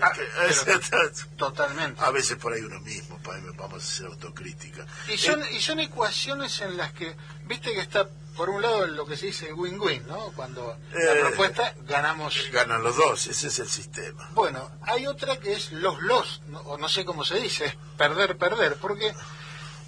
Ah, 0.00 0.12
Que- 0.12 1.10
totalmente. 1.36 2.00
a 2.04 2.10
veces 2.10 2.36
por 2.36 2.52
ahí 2.52 2.60
uno 2.62 2.80
mismo, 2.80 3.18
vamos 3.56 3.82
a 3.82 3.86
hacer 3.86 4.06
autocrítica. 4.06 4.86
Y 5.08 5.16
son, 5.18 5.42
y 5.52 5.60
son 5.60 5.80
ecuaciones 5.80 6.60
en 6.60 6.76
las 6.76 6.92
que, 6.92 7.16
viste 7.44 7.72
que 7.72 7.80
está, 7.80 8.08
por 8.36 8.50
un 8.50 8.60
lado, 8.62 8.86
lo 8.86 9.06
que 9.06 9.16
se 9.16 9.26
dice 9.26 9.52
win-win, 9.52 10.06
¿no? 10.06 10.32
Cuando 10.32 10.76
Eh, 10.92 11.04
la 11.14 11.28
propuesta 11.28 11.74
ganamos. 11.86 12.36
Ganan 12.52 12.82
los 12.82 12.96
dos, 12.96 13.26
ese 13.26 13.48
es 13.48 13.58
el 13.58 13.68
sistema. 13.68 14.28
Bueno, 14.34 14.70
hay 14.82 15.06
otra 15.06 15.38
que 15.38 15.52
es 15.54 15.72
los 15.72 16.00
los, 16.02 16.42
¿no? 16.48 16.60
o 16.60 16.76
no 16.78 16.88
sé 16.88 17.04
cómo 17.04 17.24
se 17.24 17.36
dice, 17.40 17.64
es 17.66 17.74
perder, 17.96 18.36
perder, 18.36 18.76
porque 18.76 19.08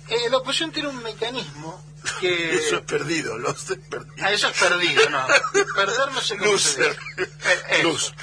eh, 0.08 0.30
la 0.30 0.38
oposición 0.38 0.72
tiene 0.72 0.88
un 0.88 1.02
mecanismo 1.02 1.84
que... 2.20 2.54
Eso 2.66 2.76
es 2.76 2.82
perdido, 2.82 3.36
los 3.36 3.70
es 3.70 3.78
perdido. 3.78 4.14
Ah, 4.22 4.32
eso 4.32 4.48
es 4.48 4.58
perdido, 4.58 5.10
¿no? 5.10 5.26
Perder 5.74 6.12
no 6.12 6.20
sé 6.22 6.36
cómo 6.38 6.56
se 6.56 6.80
dice. 6.88 6.96
Eh. 7.68 7.82
Luz. 7.82 8.14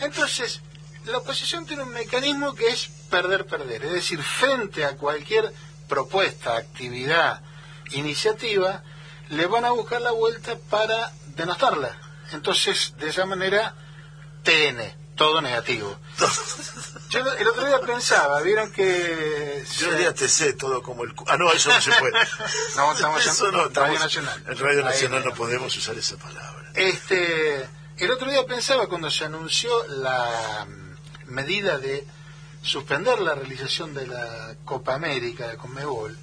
Entonces, 0.00 0.60
la 1.08 1.18
oposición 1.18 1.66
tiene 1.66 1.82
un 1.82 1.90
mecanismo 1.90 2.54
que 2.54 2.68
es 2.68 2.88
perder, 3.10 3.46
perder. 3.46 3.84
Es 3.84 3.92
decir, 3.92 4.22
frente 4.22 4.84
a 4.84 4.96
cualquier 4.96 5.52
propuesta, 5.88 6.56
actividad, 6.56 7.42
iniciativa, 7.92 8.82
le 9.30 9.46
van 9.46 9.64
a 9.64 9.70
buscar 9.70 10.00
la 10.00 10.12
vuelta 10.12 10.56
para 10.70 11.12
denostarla. 11.34 11.96
Entonces, 12.32 12.94
de 12.98 13.08
esa 13.08 13.24
manera, 13.24 13.74
TN, 14.42 15.14
todo 15.16 15.40
negativo. 15.40 15.98
Yo 17.10 17.20
el 17.20 17.48
otro 17.48 17.66
día 17.66 17.80
pensaba, 17.80 18.40
vieron 18.42 18.70
que... 18.72 19.64
Yo 19.78 19.90
el 19.90 19.98
día 19.98 20.14
te 20.14 20.28
sé 20.28 20.52
todo 20.52 20.82
como 20.82 21.04
el... 21.04 21.14
Ah, 21.26 21.36
no, 21.36 21.50
eso 21.52 21.72
no 21.72 21.80
se 21.80 21.92
puede. 21.92 22.12
No, 22.76 22.92
estamos 22.92 23.24
en 23.24 23.32
Eso 23.32 23.50
no, 23.50 23.68
Radio 23.68 23.98
Nacional. 23.98 24.44
En 24.46 24.58
Radio 24.58 24.84
Nacional 24.84 25.24
no 25.24 25.34
podemos 25.34 25.74
usar 25.74 25.96
esa 25.96 26.16
palabra. 26.16 26.70
Este, 26.74 27.66
el 27.96 28.10
otro 28.10 28.30
día 28.30 28.44
pensaba 28.46 28.86
cuando 28.86 29.10
se 29.10 29.24
anunció 29.24 29.70
la 29.88 30.66
medida 31.28 31.78
de 31.78 32.06
suspender 32.62 33.20
la 33.20 33.34
realización 33.34 33.94
de 33.94 34.06
la 34.06 34.56
Copa 34.64 34.94
América 34.94 35.48
de 35.48 35.56
Conmebol, 35.56 36.16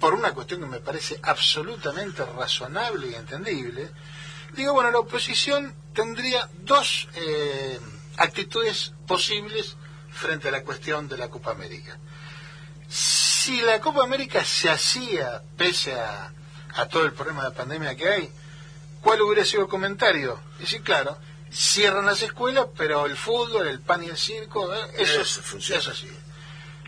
por 0.00 0.14
una 0.14 0.32
cuestión 0.32 0.60
que 0.60 0.66
me 0.66 0.80
parece 0.80 1.20
absolutamente 1.22 2.24
razonable 2.24 3.08
y 3.08 3.14
entendible, 3.14 3.90
digo, 4.54 4.72
bueno, 4.72 4.90
la 4.90 4.98
oposición 4.98 5.74
tendría 5.94 6.48
dos 6.60 7.08
eh, 7.14 7.78
actitudes 8.16 8.92
posibles 9.06 9.76
frente 10.10 10.48
a 10.48 10.52
la 10.52 10.62
cuestión 10.62 11.08
de 11.08 11.16
la 11.16 11.28
Copa 11.28 11.52
América. 11.52 11.98
Si 12.88 13.60
la 13.62 13.80
Copa 13.80 14.04
América 14.04 14.44
se 14.44 14.70
hacía 14.70 15.42
pese 15.56 15.94
a, 15.94 16.32
todo 16.90 17.04
el 17.04 17.12
problema 17.12 17.44
de 17.44 17.50
pandemia 17.52 17.94
que 17.94 18.08
hay, 18.08 18.32
¿cuál 19.00 19.22
hubiera 19.22 19.44
sido 19.44 19.62
el 19.62 19.68
comentario? 19.68 20.40
Es 20.54 20.62
decir, 20.62 20.82
claro, 20.82 21.18
cierran 21.52 22.06
las 22.06 22.22
escuelas, 22.22 22.66
pero 22.76 23.06
el 23.06 23.16
fútbol, 23.16 23.66
el 23.66 23.80
pan 23.80 24.02
y 24.02 24.08
el 24.08 24.16
circo, 24.16 24.72
eh, 24.74 24.78
eso, 24.98 25.20
Eso 25.20 25.42
funciona. 25.42 25.80
eso. 25.80 26.06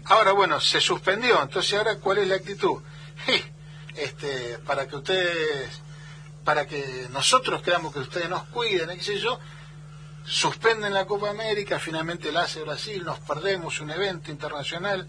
Ahora, 0.06 0.32
bueno, 0.32 0.60
se 0.60 0.80
suspendió, 0.80 1.42
entonces 1.42 1.74
ahora, 1.74 1.96
¿cuál 1.96 2.18
es 2.18 2.28
la 2.28 2.36
actitud? 2.36 2.82
Este, 3.96 4.58
para 4.66 4.88
que 4.88 4.96
ustedes, 4.96 5.70
para 6.42 6.66
que 6.66 7.06
nosotros 7.12 7.62
creamos 7.62 7.92
que 7.92 8.00
ustedes 8.00 8.28
nos 8.28 8.42
cuiden, 8.46 8.88
qué 8.98 9.04
sé 9.04 9.20
yo, 9.20 9.38
suspenden 10.24 10.92
la 10.92 11.06
Copa 11.06 11.30
América, 11.30 11.78
finalmente 11.78 12.32
la 12.32 12.42
hace 12.42 12.62
Brasil, 12.62 13.04
nos 13.04 13.20
perdemos 13.20 13.80
un 13.80 13.92
evento 13.92 14.32
internacional. 14.32 15.08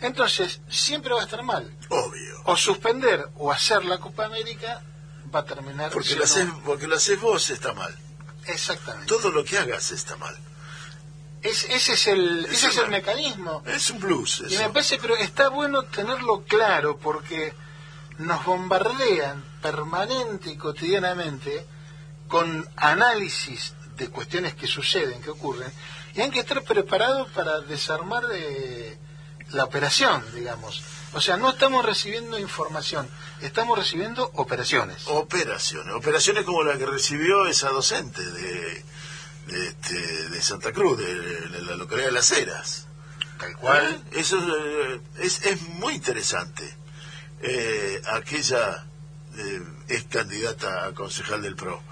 Entonces, 0.00 0.60
siempre 0.68 1.12
va 1.12 1.22
a 1.22 1.24
estar 1.24 1.42
mal. 1.42 1.76
Obvio. 1.88 2.42
O 2.44 2.56
suspender 2.56 3.28
o 3.34 3.50
hacer 3.50 3.84
la 3.84 3.98
Copa 3.98 4.26
América 4.26 4.80
va 5.34 5.40
a 5.40 5.44
terminar 5.44 5.90
Porque 5.90 6.14
lo, 6.14 6.22
haces, 6.22 6.46
porque 6.64 6.86
lo 6.86 6.94
haces 6.94 7.20
vos 7.20 7.50
está 7.50 7.72
mal. 7.72 7.92
Exactamente. 8.46 9.06
Todo 9.06 9.30
lo 9.30 9.44
que 9.44 9.58
hagas 9.58 9.90
está 9.92 10.16
mal. 10.16 10.36
Es- 11.42 11.64
ese 11.70 11.92
es 11.94 12.06
el, 12.08 12.44
Es 12.46 12.52
ese 12.52 12.68
es 12.68 12.76
el 12.78 12.88
mecanismo. 12.88 13.62
Es 13.66 13.90
un 13.90 13.98
blues. 14.00 14.42
Y 14.48 14.56
me 14.58 14.68
parece, 14.70 14.98
pero 14.98 15.16
está 15.16 15.48
bueno 15.48 15.84
tenerlo 15.84 16.42
claro 16.44 16.98
porque 16.98 17.54
nos 18.18 18.44
bombardean 18.44 19.42
permanente 19.62 20.50
y 20.50 20.56
cotidianamente 20.56 21.64
con 22.28 22.68
análisis 22.76 23.74
de 23.96 24.08
cuestiones 24.08 24.54
que 24.54 24.66
suceden, 24.66 25.20
que 25.22 25.30
ocurren, 25.30 25.70
y 26.14 26.20
hay 26.20 26.30
que 26.30 26.40
estar 26.40 26.62
preparados 26.62 27.28
para 27.30 27.60
desarmar 27.60 28.24
eh, 28.32 28.98
la 29.52 29.64
operación, 29.64 30.24
digamos. 30.34 30.82
O 31.12 31.20
sea, 31.20 31.36
no 31.36 31.50
estamos 31.50 31.84
recibiendo 31.84 32.38
información, 32.38 33.08
estamos 33.40 33.78
recibiendo 33.78 34.30
operaciones. 34.34 35.02
Operaciones. 35.06 35.94
Operaciones 35.94 36.44
como 36.44 36.62
la 36.62 36.78
que 36.78 36.86
recibió 36.86 37.46
esa 37.46 37.70
docente 37.70 38.22
de, 38.22 38.84
de, 39.46 39.68
este, 39.68 40.28
de 40.28 40.42
Santa 40.42 40.72
Cruz, 40.72 40.98
de, 40.98 41.14
de 41.48 41.62
la 41.62 41.74
localidad 41.76 42.06
de 42.08 42.12
Las 42.12 42.30
Heras. 42.30 42.86
Tal 43.38 43.56
cual. 43.56 44.04
¿Eh? 44.12 44.20
Eso 44.20 44.38
eh, 44.38 45.00
es, 45.18 45.44
es 45.46 45.60
muy 45.62 45.94
interesante. 45.94 46.76
Eh, 47.42 48.02
aquella 48.12 48.84
eh, 49.36 49.62
es 49.88 50.04
candidata 50.04 50.84
a 50.86 50.92
concejal 50.92 51.40
del 51.40 51.56
PRO 51.56 51.82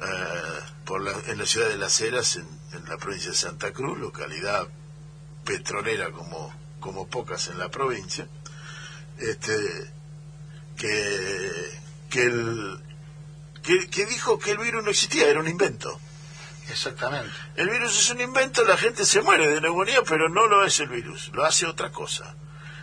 eh, 0.00 0.60
por 0.84 1.02
la, 1.02 1.12
en 1.26 1.38
la 1.38 1.46
ciudad 1.46 1.68
de 1.68 1.76
Las 1.76 2.00
Heras, 2.00 2.36
en, 2.36 2.46
en 2.72 2.88
la 2.88 2.96
provincia 2.96 3.30
de 3.32 3.36
Santa 3.36 3.72
Cruz, 3.72 3.98
localidad 3.98 4.68
petrolera 5.44 6.10
como, 6.12 6.54
como 6.84 7.06
pocas 7.06 7.48
en 7.48 7.58
la 7.58 7.70
provincia, 7.70 8.28
este, 9.16 9.56
que, 10.76 11.80
que, 12.10 12.22
el, 12.24 12.78
que, 13.62 13.88
que 13.88 14.04
dijo 14.04 14.38
que 14.38 14.50
el 14.50 14.58
virus 14.58 14.84
no 14.84 14.90
existía, 14.90 15.26
era 15.26 15.40
un 15.40 15.48
invento. 15.48 15.98
Exactamente. 16.68 17.32
El 17.56 17.70
virus 17.70 17.98
es 17.98 18.10
un 18.10 18.20
invento, 18.20 18.64
la 18.64 18.76
gente 18.76 19.06
se 19.06 19.22
muere 19.22 19.48
de 19.48 19.62
neumonía, 19.62 20.02
pero 20.02 20.28
no 20.28 20.46
lo 20.46 20.62
es 20.62 20.78
el 20.80 20.88
virus, 20.90 21.30
lo 21.32 21.46
hace 21.46 21.64
otra 21.64 21.90
cosa. 21.90 22.36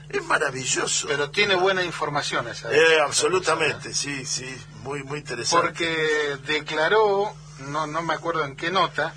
Es 0.10 0.24
maravilloso. 0.24 1.08
Pero 1.08 1.30
tiene 1.30 1.54
buena 1.54 1.84
información 1.84 2.48
esa. 2.48 2.74
Eh, 2.74 3.00
absolutamente, 3.00 3.94
sí, 3.94 4.26
sí, 4.26 4.52
muy, 4.82 5.04
muy 5.04 5.20
interesante. 5.20 5.68
porque 5.68 6.40
declaró, 6.48 7.36
no, 7.68 7.86
no 7.86 8.02
me 8.02 8.16
acuerdo 8.16 8.46
en 8.46 8.56
qué 8.56 8.72
nota, 8.72 9.14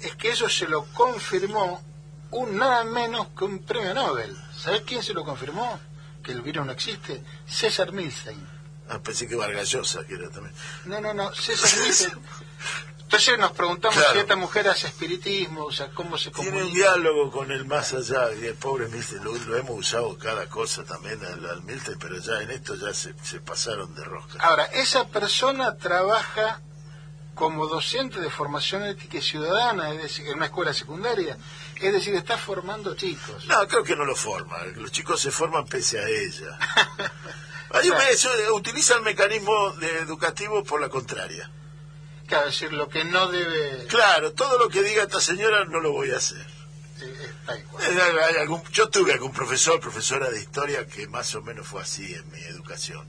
es 0.00 0.16
que 0.16 0.30
eso 0.30 0.48
se 0.48 0.66
lo 0.66 0.86
confirmó 0.86 1.93
un 2.30 2.56
nada 2.56 2.84
menos 2.84 3.28
que 3.36 3.44
un 3.44 3.60
premio 3.64 3.94
Nobel. 3.94 4.36
¿Sabes 4.56 4.82
quién 4.82 5.02
se 5.02 5.12
lo 5.14 5.24
confirmó? 5.24 5.78
Que 6.22 6.32
el 6.32 6.42
virus 6.42 6.66
no 6.66 6.72
existe. 6.72 7.22
César 7.46 7.92
Milstein. 7.92 8.46
Ah, 8.88 8.98
pensé 8.98 9.26
que 9.28 9.34
Vargas 9.36 9.68
Llosa, 9.70 10.04
que 10.04 10.14
era 10.14 10.28
también. 10.30 10.54
No, 10.84 11.00
no, 11.00 11.14
no, 11.14 11.34
César 11.34 11.80
Milstein. 11.84 12.12
Entonces 13.00 13.38
nos 13.38 13.52
preguntamos 13.52 13.96
Claro. 13.96 14.12
si 14.14 14.18
esta 14.18 14.34
mujer 14.34 14.68
hace 14.68 14.88
espiritismo, 14.88 15.66
o 15.66 15.72
sea, 15.72 15.88
cómo 15.90 16.18
se 16.18 16.30
Tiene 16.30 16.50
comunica. 16.50 16.66
un 16.68 16.74
diálogo 16.74 17.30
con 17.30 17.52
el 17.52 17.64
más 17.64 17.92
allá, 17.92 18.32
y 18.32 18.44
el 18.46 18.54
pobre 18.56 18.88
Milton, 18.88 19.22
lo, 19.22 19.34
lo 19.36 19.56
hemos 19.56 19.78
usado 19.78 20.18
cada 20.18 20.48
cosa 20.48 20.82
también 20.84 21.24
al, 21.24 21.44
al 21.48 21.62
Milton, 21.62 21.96
pero 22.00 22.18
ya 22.18 22.40
en 22.42 22.50
esto 22.50 22.74
ya 22.74 22.92
se, 22.92 23.14
se 23.22 23.38
pasaron 23.40 23.94
de 23.94 24.02
rosca. 24.04 24.38
Ahora, 24.42 24.64
esa 24.64 25.06
persona 25.06 25.76
trabaja 25.76 26.60
como 27.34 27.66
docente 27.66 28.20
de 28.20 28.30
formación 28.30 28.84
ética 28.84 29.18
y 29.18 29.22
ciudadana, 29.22 29.92
es 29.92 30.02
decir, 30.02 30.26
en 30.28 30.36
una 30.36 30.46
escuela 30.46 30.72
secundaria, 30.72 31.36
es 31.80 31.92
decir, 31.92 32.14
está 32.14 32.38
formando 32.38 32.94
chicos. 32.94 33.44
No, 33.46 33.66
creo 33.66 33.82
que 33.84 33.96
no 33.96 34.04
lo 34.04 34.14
forma, 34.14 34.56
los 34.76 34.92
chicos 34.92 35.20
se 35.20 35.30
forman 35.30 35.66
pese 35.66 35.98
a 35.98 36.08
ella. 36.08 36.58
Hay 37.70 37.88
Claro. 37.88 38.04
eh, 38.38 38.50
utiliza 38.52 38.94
el 38.94 39.02
mecanismo 39.02 39.70
de- 39.72 39.98
educativo 39.98 40.62
por 40.62 40.80
la 40.80 40.88
contraria. 40.88 41.50
Claro, 42.28 42.46
es 42.48 42.52
decir, 42.60 42.72
lo 42.72 42.88
que 42.88 43.04
no 43.04 43.26
debe... 43.26 43.86
Claro, 43.88 44.32
todo 44.32 44.58
lo 44.58 44.68
que 44.68 44.82
diga 44.82 45.02
esta 45.02 45.20
señora 45.20 45.64
no 45.64 45.80
lo 45.80 45.90
voy 45.92 46.10
a 46.12 46.18
hacer. 46.18 46.46
eh, 47.00 47.32
hay- 47.48 48.36
algún- 48.40 48.62
yo 48.70 48.88
tuve 48.88 49.12
algún 49.12 49.32
profesor, 49.32 49.80
profesora 49.80 50.30
de 50.30 50.38
historia 50.40 50.86
que 50.86 51.08
más 51.08 51.34
o 51.34 51.42
menos 51.42 51.66
fue 51.66 51.82
así 51.82 52.14
en 52.14 52.30
mi 52.30 52.40
educación. 52.44 53.06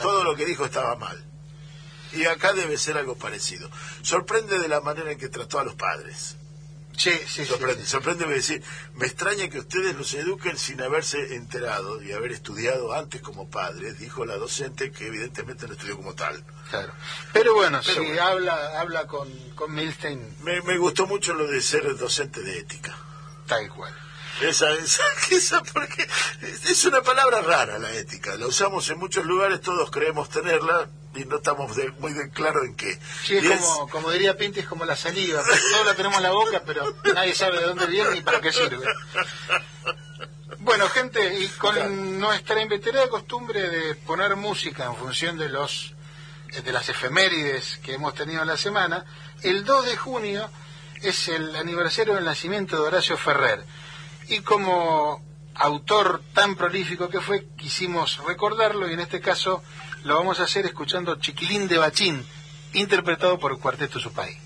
Todo 0.00 0.24
lo 0.24 0.34
que 0.34 0.46
dijo 0.46 0.64
estaba 0.64 0.96
mal. 0.96 1.22
Y 2.12 2.24
acá 2.26 2.52
debe 2.52 2.78
ser 2.78 2.96
algo 2.96 3.16
parecido. 3.16 3.70
Sorprende 4.02 4.58
de 4.58 4.68
la 4.68 4.80
manera 4.80 5.12
en 5.12 5.18
que 5.18 5.28
trató 5.28 5.58
a 5.58 5.64
los 5.64 5.74
padres. 5.74 6.36
Sí, 6.96 7.10
sí, 7.26 7.44
sí, 7.44 7.44
Sorprende, 7.44 7.82
sí. 7.84 7.90
sorprende 7.90 8.24
decir, 8.26 8.62
me 8.94 9.04
extraña 9.06 9.50
que 9.50 9.58
ustedes 9.58 9.94
los 9.96 10.14
eduquen 10.14 10.56
sin 10.56 10.80
haberse 10.80 11.34
enterado 11.34 12.02
y 12.02 12.12
haber 12.12 12.32
estudiado 12.32 12.94
antes 12.94 13.20
como 13.20 13.50
padres, 13.50 13.98
dijo 13.98 14.24
la 14.24 14.36
docente 14.36 14.90
que 14.92 15.08
evidentemente 15.08 15.66
no 15.66 15.74
estudió 15.74 15.96
como 15.96 16.14
tal. 16.14 16.42
Claro. 16.70 16.94
Pero 17.34 17.52
bueno, 17.54 17.82
Pero 17.84 18.02
bueno. 18.02 18.22
habla 18.22 18.80
habla 18.80 19.06
con, 19.06 19.28
con 19.54 19.74
Milstein, 19.74 20.36
Me, 20.42 20.62
me 20.62 20.78
gustó 20.78 21.06
mucho 21.06 21.34
lo 21.34 21.46
de 21.46 21.60
ser 21.60 21.98
docente 21.98 22.40
de 22.40 22.60
ética. 22.60 22.96
tal 23.46 23.68
cual. 23.68 23.94
Esa, 24.40 24.70
esa, 24.72 25.02
esa, 25.32 25.62
porque 25.64 26.08
es 26.42 26.84
una 26.86 27.02
palabra 27.02 27.42
rara 27.42 27.78
la 27.78 27.92
ética. 27.92 28.36
La 28.36 28.46
usamos 28.46 28.88
en 28.88 28.98
muchos 28.98 29.26
lugares, 29.26 29.60
todos 29.60 29.90
creemos 29.90 30.30
tenerla 30.30 30.88
no 31.24 31.36
estamos 31.36 31.74
de- 31.76 31.90
muy 31.92 32.12
de 32.12 32.30
claro 32.30 32.62
en 32.64 32.74
qué. 32.76 32.98
Sí, 33.24 33.36
es 33.36 33.44
Y 33.44 33.48
como, 33.48 33.88
como 33.88 34.10
diría 34.10 34.36
Pinti, 34.36 34.60
es 34.60 34.66
como 34.66 34.84
la 34.84 34.96
saliva. 34.96 35.42
que 35.42 35.50
Todos 35.72 35.86
la 35.86 35.94
tenemos 35.94 36.18
en 36.18 36.22
la 36.24 36.30
boca, 36.32 36.62
pero 36.66 36.94
nadie 37.14 37.34
sabe 37.34 37.58
de 37.58 37.64
dónde 37.66 37.86
viene 37.86 38.10
ni 38.10 38.20
para 38.22 38.40
qué 38.40 38.52
sirve. 38.52 38.84
Bueno, 40.58 40.88
gente, 40.88 41.38
y 41.40 41.48
con 41.48 41.74
Claro. 41.74 41.90
nuestra 41.90 42.60
inveterada 42.60 43.08
costumbre 43.08 43.68
de 43.68 43.94
poner 43.94 44.36
música 44.36 44.84
en 44.86 44.96
función 44.96 45.38
de 45.38 45.48
los 45.48 45.92
de 46.64 46.72
las 46.72 46.88
efemérides 46.88 47.78
que 47.82 47.94
hemos 47.94 48.14
tenido 48.14 48.40
en 48.40 48.48
la 48.48 48.56
semana, 48.56 49.04
el 49.42 49.64
2 49.64 49.84
de 49.84 49.96
junio 49.96 50.48
es 51.02 51.28
el 51.28 51.54
aniversario 51.56 52.14
del 52.14 52.24
nacimiento 52.24 52.76
de 52.76 52.82
Horacio 52.88 53.16
Ferrer. 53.18 53.64
Y 54.28 54.40
como 54.40 55.22
autor 55.56 56.22
tan 56.32 56.54
prolífico 56.56 57.08
que 57.10 57.20
fue, 57.20 57.46
quisimos 57.58 58.18
recordarlo 58.24 58.88
y 58.88 58.94
en 58.94 59.00
este 59.00 59.20
caso 59.20 59.62
lo 60.06 60.14
vamos 60.14 60.38
a 60.38 60.44
hacer 60.44 60.64
escuchando 60.66 61.16
Chiquilín 61.16 61.66
de 61.66 61.78
Bachín, 61.78 62.24
interpretado 62.74 63.40
por 63.40 63.50
el 63.50 63.58
Cuarteto 63.58 63.98
Supay. 63.98 64.38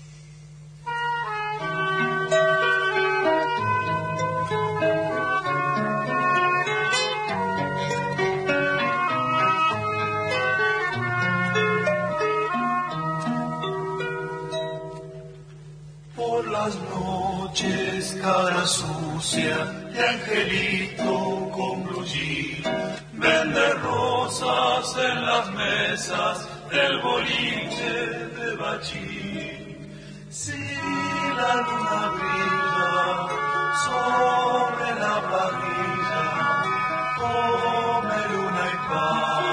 Por 16.15 16.47
las 16.47 16.75
noches, 16.75 18.17
cara 18.19 18.65
Rusia 19.21 19.57
de 19.93 20.01
angelito 20.13 21.13
con 21.53 21.77
vende 23.13 23.73
rosas 23.75 24.97
en 24.97 25.25
las 25.27 25.45
mesas 25.53 26.47
del 26.71 26.99
boliche 27.01 27.93
de 28.35 28.55
Bachín. 28.55 29.77
Si 30.27 30.57
la 31.37 31.53
luna 31.65 32.01
brilla 32.15 32.93
sobre 33.85 34.89
la 35.03 35.15
parrilla, 35.31 36.25
come 37.21 38.19
luna 38.31 38.65
y 38.73 38.77
pan 38.89 39.45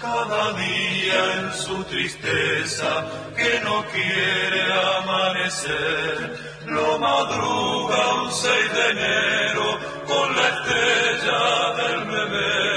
Cada 0.00 0.42
día 0.58 0.73
en 1.10 1.52
su 1.52 1.84
tristeza 1.84 3.06
que 3.36 3.60
no 3.60 3.84
quiere 3.92 4.62
amanecer. 4.98 6.54
Lo 6.66 6.98
madruga 6.98 8.22
un 8.22 8.32
6 8.32 8.74
de 8.74 8.90
enero 8.90 9.78
con 10.06 10.36
la 10.36 10.48
estrella 10.48 11.72
del 11.76 12.04
bebé. 12.04 12.73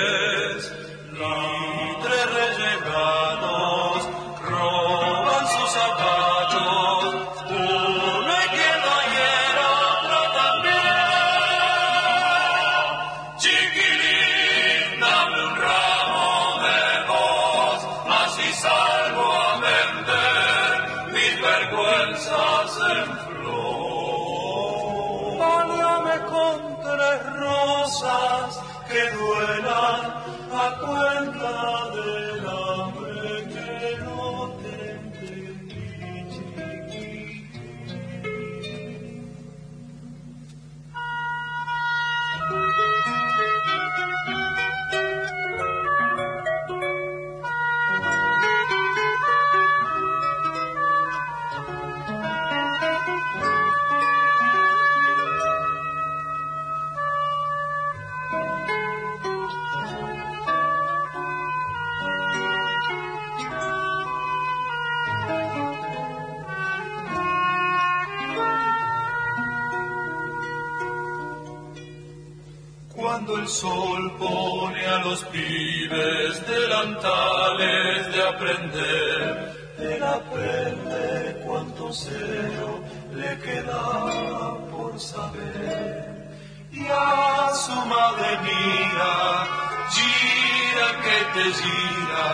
Sol 73.48 74.12
pone 74.18 74.86
a 74.86 75.00
los 75.00 75.24
pibes 75.26 76.48
delantales 76.48 78.14
de 78.14 78.24
aprender, 78.28 79.56
él 79.80 80.04
aprende 80.04 81.44
cuánto 81.46 81.94
cero 81.94 82.84
le 83.14 83.40
queda 83.40 84.58
por 84.70 85.00
saber. 85.00 86.32
Y 86.72 86.86
a 86.88 87.54
su 87.54 87.76
madre 87.86 88.38
mira, 88.44 89.48
gira 89.96 90.88
que 91.06 91.18
te 91.34 91.46
gira, 91.62 92.30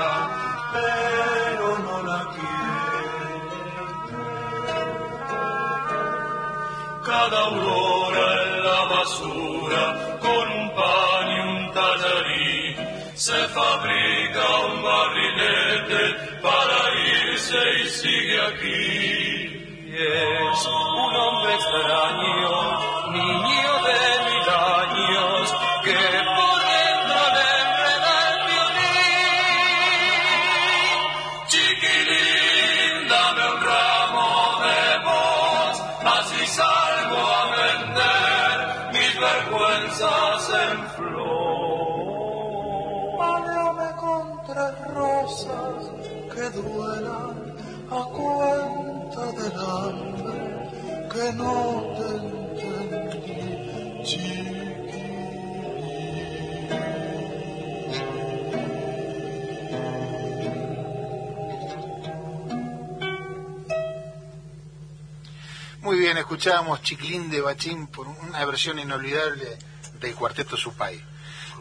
pero 0.73 1.77
no 1.79 2.03
la 2.03 2.21
quiere. 2.33 2.53
Cada 7.05 7.39
aurora 7.39 8.52
basura, 8.85 10.19
con 10.21 10.51
un 10.51 10.75
pan 10.75 11.27
y 11.31 11.39
un 11.39 11.71
tallarín, 11.73 12.75
se 13.15 13.47
fabrica 13.49 14.45
un 14.71 14.83
barrilete 14.83 16.03
para 16.41 16.77
irse 17.31 17.57
y 17.83 17.89
sigue 17.89 18.41
aquí. 18.41 19.43
Y 19.85 19.95
es 19.95 20.65
un 20.65 21.15
hombre 21.15 21.53
extraño, 21.53 22.72
que 49.51 51.33
no. 51.33 51.83
Muy 65.81 65.99
bien, 65.99 66.17
escuchábamos 66.17 66.81
Chiquilín 66.81 67.29
de 67.29 67.41
Bachín 67.41 67.87
por 67.87 68.07
una 68.07 68.45
versión 68.45 68.79
inolvidable 68.79 69.57
del 69.99 70.15
cuarteto 70.15 70.55
Supay. 70.55 71.12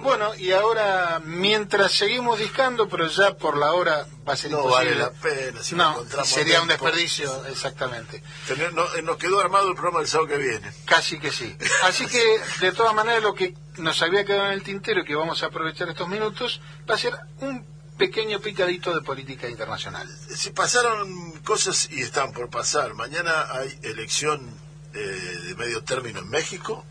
Bueno, 0.03 0.35
y 0.35 0.51
ahora, 0.53 1.21
mientras 1.25 1.93
seguimos 1.93 2.39
discando, 2.39 2.89
pero 2.89 3.07
ya 3.09 3.37
por 3.37 3.57
la 3.57 3.73
hora 3.73 4.07
va 4.29 4.33
a 4.33 4.37
ser 4.37 4.51
No 4.51 4.59
imposible. 4.65 4.91
vale 4.91 4.97
la 5.01 5.11
pena, 5.13 5.63
si 5.63 5.75
no, 5.77 6.05
sería 6.25 6.61
un 6.61 6.69
desperdicio, 6.69 7.47
exactamente. 7.47 8.23
Tener- 8.49 8.73
no- 8.75 8.85
eh, 8.97 9.03
nos 9.03 9.17
quedó 9.17 9.39
armado 9.41 9.69
el 9.69 9.75
programa 9.75 10.01
del 10.01 10.09
sábado 10.09 10.29
que 10.29 10.39
viene. 10.39 10.73
Casi 10.87 11.19
que 11.21 11.31
sí. 11.31 11.57
Así 11.85 12.07
que, 12.07 12.41
de 12.61 12.73
todas 12.73 12.95
maneras, 12.95 13.23
lo 13.23 13.35
que 13.35 13.55
nos 13.79 14.03
había 14.03 14.25
quedado 14.25 14.47
en 14.49 14.53
el 14.55 14.63
tintero 14.63 15.01
y 15.01 15.05
que 15.05 15.15
vamos 15.15 15.43
a 15.43 15.47
aprovechar 15.47 15.89
estos 15.89 16.09
minutos 16.09 16.61
va 16.91 16.95
a 16.95 16.99
ser 16.99 17.15
un 17.39 17.65
pequeño 17.97 18.41
picadito 18.41 18.93
de 18.95 19.03
política 19.03 19.49
internacional. 19.49 20.09
Si 20.35 20.51
pasaron 20.51 21.33
cosas 21.43 21.89
y 21.91 22.01
están 22.03 22.33
por 22.33 22.51
pasar. 22.51 22.95
Mañana 22.95 23.47
hay 23.53 23.79
elección 23.83 24.53
eh, 24.95 24.99
de 24.99 25.55
medio 25.55 25.83
término 25.85 26.19
en 26.21 26.29
México 26.29 26.85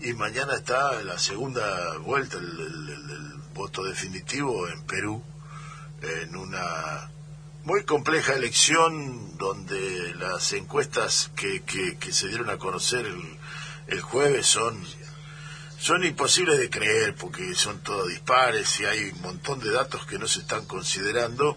y 0.00 0.12
mañana 0.12 0.54
está 0.54 1.02
la 1.02 1.18
segunda 1.18 1.96
vuelta, 1.98 2.38
el, 2.38 3.34
voto 3.54 3.82
definitivo 3.82 4.68
en 4.68 4.84
Perú, 4.84 5.20
en 6.00 6.36
una 6.36 7.10
muy 7.64 7.82
compleja 7.82 8.34
elección 8.34 9.36
donde 9.36 10.14
las 10.14 10.52
encuestas 10.52 11.32
que, 11.34 11.62
que- 11.64 12.12
se 12.12 12.28
dieron 12.28 12.50
a 12.50 12.56
conocer 12.56 13.04
el, 13.04 13.36
el 13.88 14.00
jueves 14.00 14.46
son 14.46 14.80
son 15.80 16.04
imposibles 16.04 16.58
de 16.58 16.70
creer 16.70 17.14
porque 17.16 17.54
son 17.54 17.80
todos 17.80 18.08
dispares 18.08 18.78
y 18.80 18.84
hay 18.84 19.10
un 19.10 19.22
montón 19.22 19.58
de 19.60 19.70
datos 19.72 20.06
que 20.06 20.18
no 20.18 20.26
se 20.28 20.40
están 20.40 20.64
considerando 20.66 21.56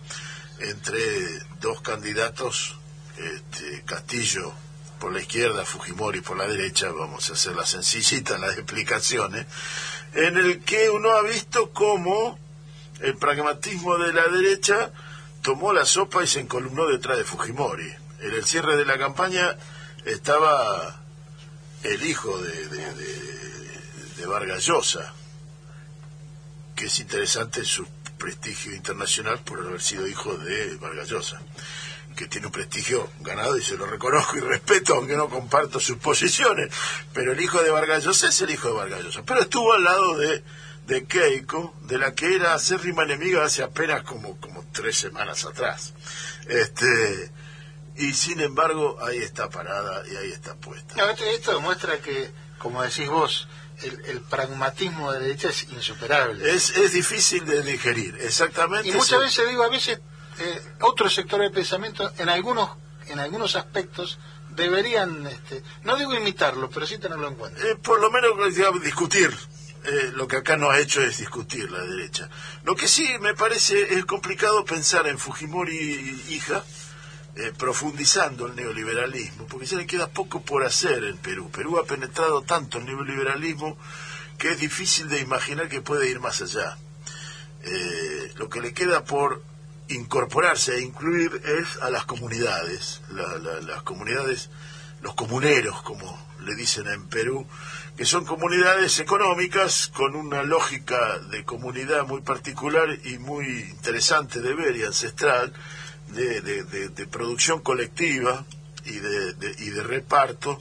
entre 0.59 1.39
dos 1.59 1.81
candidatos, 1.81 2.77
este, 3.17 3.83
Castillo 3.83 4.53
por 5.01 5.11
la 5.11 5.19
izquierda, 5.19 5.65
Fujimori 5.65 6.21
por 6.21 6.37
la 6.37 6.47
derecha, 6.47 6.91
vamos 6.91 7.27
a 7.29 7.33
hacer 7.33 7.55
las 7.55 7.71
sencillitas 7.71 8.39
las 8.39 8.55
explicaciones, 8.55 9.47
en 10.13 10.37
el 10.37 10.63
que 10.63 10.91
uno 10.91 11.09
ha 11.09 11.23
visto 11.23 11.71
cómo 11.71 12.37
el 12.99 13.17
pragmatismo 13.17 13.97
de 13.97 14.13
la 14.13 14.27
derecha 14.27 14.91
tomó 15.41 15.73
la 15.73 15.85
sopa 15.85 16.23
y 16.23 16.27
se 16.27 16.41
encolumnó 16.41 16.85
detrás 16.85 17.17
de 17.17 17.23
Fujimori. 17.23 17.91
En 18.19 18.31
el 18.31 18.45
cierre 18.45 18.77
de 18.77 18.85
la 18.85 18.99
campaña 18.99 19.57
estaba 20.05 21.01
el 21.81 22.05
hijo 22.05 22.37
de, 22.37 22.67
de, 22.67 24.25
Vargas 24.27 24.63
Llosa, 24.67 25.13
que 26.75 26.85
es 26.85 26.99
interesante 26.99 27.65
su 27.65 27.87
prestigio 28.19 28.75
internacional 28.75 29.39
por 29.39 29.65
haber 29.65 29.81
sido 29.81 30.07
hijo 30.07 30.37
de 30.37 30.75
Vargas 30.75 31.09
Llosa, 31.09 31.41
que 32.15 32.27
tiene 32.27 32.47
un 32.47 32.53
prestigio 32.53 33.09
ganado 33.21 33.57
y 33.57 33.63
se 33.63 33.75
lo 33.75 33.85
reconozco 33.85 34.37
y 34.37 34.41
respeto, 34.41 34.95
aunque 34.95 35.15
no 35.15 35.29
comparto 35.29 35.79
sus 35.79 35.97
posiciones, 35.97 36.73
pero 37.13 37.31
el 37.31 37.41
hijo 37.41 37.61
de 37.61 37.69
Vargas 37.69 38.03
Llosa 38.03 38.29
es 38.29 38.41
el 38.41 38.51
hijo 38.51 38.69
de 38.69 38.73
Vargas 38.73 39.03
Llosa, 39.03 39.23
pero 39.23 39.41
estuvo 39.41 39.73
al 39.73 39.83
lado 39.83 40.17
de, 40.17 40.43
de 40.87 41.05
Keiko, 41.05 41.75
de 41.81 41.97
la 41.97 42.13
que 42.13 42.35
era 42.35 42.53
acérrima 42.53 43.03
enemiga 43.03 43.43
hace 43.43 43.63
apenas 43.63 44.03
como, 44.03 44.39
como 44.39 44.65
tres 44.71 44.97
semanas 44.97 45.45
atrás. 45.45 45.93
Este, 46.47 47.31
y 47.97 48.13
sin 48.13 48.39
embargo, 48.39 48.97
ahí 49.01 49.19
está 49.19 49.49
parada 49.49 50.03
y 50.07 50.15
ahí 50.15 50.31
está 50.31 50.55
puesta. 50.55 50.95
No, 50.95 51.09
esto, 51.09 51.25
esto 51.25 51.53
demuestra 51.53 51.99
que, 51.99 52.31
como 52.57 52.81
decís 52.81 53.07
vos, 53.07 53.47
el, 53.83 54.05
el 54.05 54.21
pragmatismo 54.21 55.11
de 55.11 55.19
la 55.19 55.25
derecha 55.25 55.49
es 55.49 55.63
insuperable. 55.63 56.53
Es, 56.53 56.75
es 56.77 56.93
difícil 56.93 57.45
de 57.45 57.63
digerir, 57.63 58.17
exactamente. 58.21 58.89
Y 58.89 58.91
muchas 58.93 59.19
veces 59.19 59.47
digo, 59.47 59.63
a 59.63 59.69
veces 59.69 59.99
eh, 60.41 60.61
otros 60.81 61.13
sectores 61.13 61.49
de 61.49 61.55
pensamiento, 61.55 62.11
en 62.17 62.29
algunos, 62.29 62.69
en 63.07 63.19
algunos 63.19 63.55
aspectos, 63.55 64.19
deberían, 64.55 65.27
este, 65.27 65.63
no 65.83 65.95
digo 65.95 66.13
imitarlo, 66.13 66.69
pero 66.69 66.85
sí 66.85 66.97
tenerlo 66.97 67.27
en 67.27 67.35
cuenta. 67.35 67.61
eh, 67.67 67.75
por 67.81 67.99
lo 67.99 68.11
menos 68.11 68.31
discutir, 68.81 69.31
eh, 69.83 70.11
lo 70.13 70.27
que 70.27 70.37
acá 70.37 70.57
no 70.57 70.69
ha 70.69 70.79
hecho 70.79 71.01
es 71.01 71.17
discutir 71.17 71.71
la 71.71 71.81
derecha. 71.83 72.29
Lo 72.63 72.75
que 72.75 72.87
sí 72.87 73.07
me 73.19 73.33
parece 73.33 73.93
es 73.95 74.05
complicado 74.05 74.63
pensar 74.65 75.07
en 75.07 75.17
Fujimori 75.17 76.23
hija 76.29 76.63
eh, 77.35 77.53
profundizando 77.57 78.47
el 78.47 78.55
neoliberalismo, 78.55 79.47
porque 79.47 79.67
se 79.67 79.77
le 79.77 79.87
queda 79.87 80.07
poco 80.07 80.41
por 80.41 80.63
hacer 80.65 81.03
en 81.05 81.17
Perú. 81.17 81.49
Perú 81.49 81.79
ha 81.79 81.85
penetrado 81.85 82.41
tanto 82.41 82.77
el 82.77 82.85
neoliberalismo 82.85 83.77
que 84.37 84.51
es 84.51 84.59
difícil 84.59 85.07
de 85.07 85.19
imaginar 85.19 85.69
que 85.69 85.81
puede 85.81 86.09
ir 86.09 86.19
más 86.19 86.41
allá. 86.41 86.77
Lo 88.37 88.49
que 88.49 88.59
le 88.59 88.73
queda 88.73 89.03
por 89.03 89.43
incorporarse 89.91 90.75
e 90.75 90.81
incluir 90.81 91.41
es 91.43 91.81
a 91.81 91.89
las 91.89 92.05
comunidades, 92.05 93.01
las 93.09 93.83
comunidades, 93.83 94.49
los 95.01 95.15
comuneros, 95.15 95.81
como 95.83 96.17
le 96.41 96.55
dicen 96.55 96.87
en 96.87 97.07
Perú, 97.07 97.47
que 97.97 98.05
son 98.05 98.25
comunidades 98.25 98.99
económicas 98.99 99.91
con 99.93 100.15
una 100.15 100.43
lógica 100.43 101.19
de 101.19 101.43
comunidad 101.43 102.05
muy 102.05 102.21
particular 102.21 102.87
y 103.03 103.17
muy 103.17 103.45
interesante 103.45 104.41
de 104.41 104.53
ver 104.53 104.75
y 104.75 104.83
ancestral, 104.83 105.53
de, 106.09 107.07
producción 107.09 107.61
colectiva 107.61 108.45
y 108.85 108.93
de, 108.93 109.55
y 109.59 109.69
de 109.69 109.83
reparto, 109.83 110.57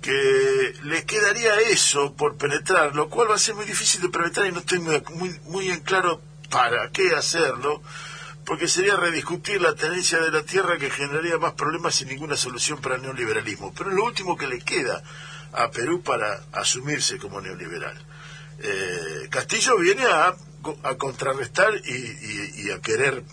que 0.00 0.74
le 0.84 1.04
quedaría 1.04 1.60
eso 1.60 2.14
por 2.14 2.36
penetrar, 2.36 2.94
lo 2.94 3.08
cual 3.08 3.30
va 3.30 3.34
a 3.34 3.38
ser 3.38 3.54
muy 3.54 3.64
difícil 3.64 4.00
de 4.02 4.08
penetrar 4.08 4.46
y 4.46 4.52
no 4.52 4.60
estoy 4.60 4.78
muy, 4.78 5.40
muy 5.46 5.68
en 5.68 5.80
claro 5.80 6.20
para 6.48 6.90
qué 6.90 7.14
hacerlo, 7.14 7.82
porque 8.46 8.68
sería 8.68 8.96
rediscutir 8.96 9.60
la 9.60 9.74
tenencia 9.74 10.20
de 10.20 10.30
la 10.30 10.44
tierra 10.44 10.78
que 10.78 10.88
generaría 10.88 11.36
más 11.36 11.54
problemas 11.54 11.96
sin 11.96 12.08
ninguna 12.08 12.36
solución 12.36 12.80
para 12.80 12.94
el 12.94 13.02
neoliberalismo. 13.02 13.74
Pero 13.76 13.90
es 13.90 13.96
lo 13.96 14.04
último 14.04 14.36
que 14.36 14.46
le 14.46 14.60
queda 14.60 15.02
a 15.52 15.68
Perú 15.72 16.00
para 16.02 16.44
asumirse 16.52 17.18
como 17.18 17.40
neoliberal. 17.40 17.96
Eh, 18.60 19.26
Castillo 19.30 19.76
viene 19.78 20.04
a, 20.06 20.36
contrarrestar 20.96 21.74
y, 21.84 22.70
a 22.70 22.80
querer 22.80 23.24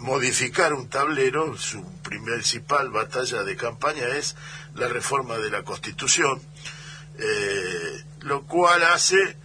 modificar 0.00 0.74
un 0.74 0.88
tablero. 0.88 1.56
Su 1.56 1.82
principal 2.02 2.90
batalla 2.90 3.44
de 3.44 3.56
campaña 3.56 4.06
es 4.08 4.36
la 4.74 4.88
reforma 4.88 5.38
de 5.38 5.50
la 5.50 5.62
Constitución, 5.62 6.42
eh, 7.18 8.04
lo 8.20 8.42
cual 8.42 8.82
hace 8.82 9.38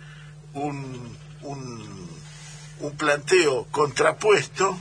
un, 0.53 1.17
un 1.43 2.97
planteo 2.97 3.67
contrapuesto 3.71 4.77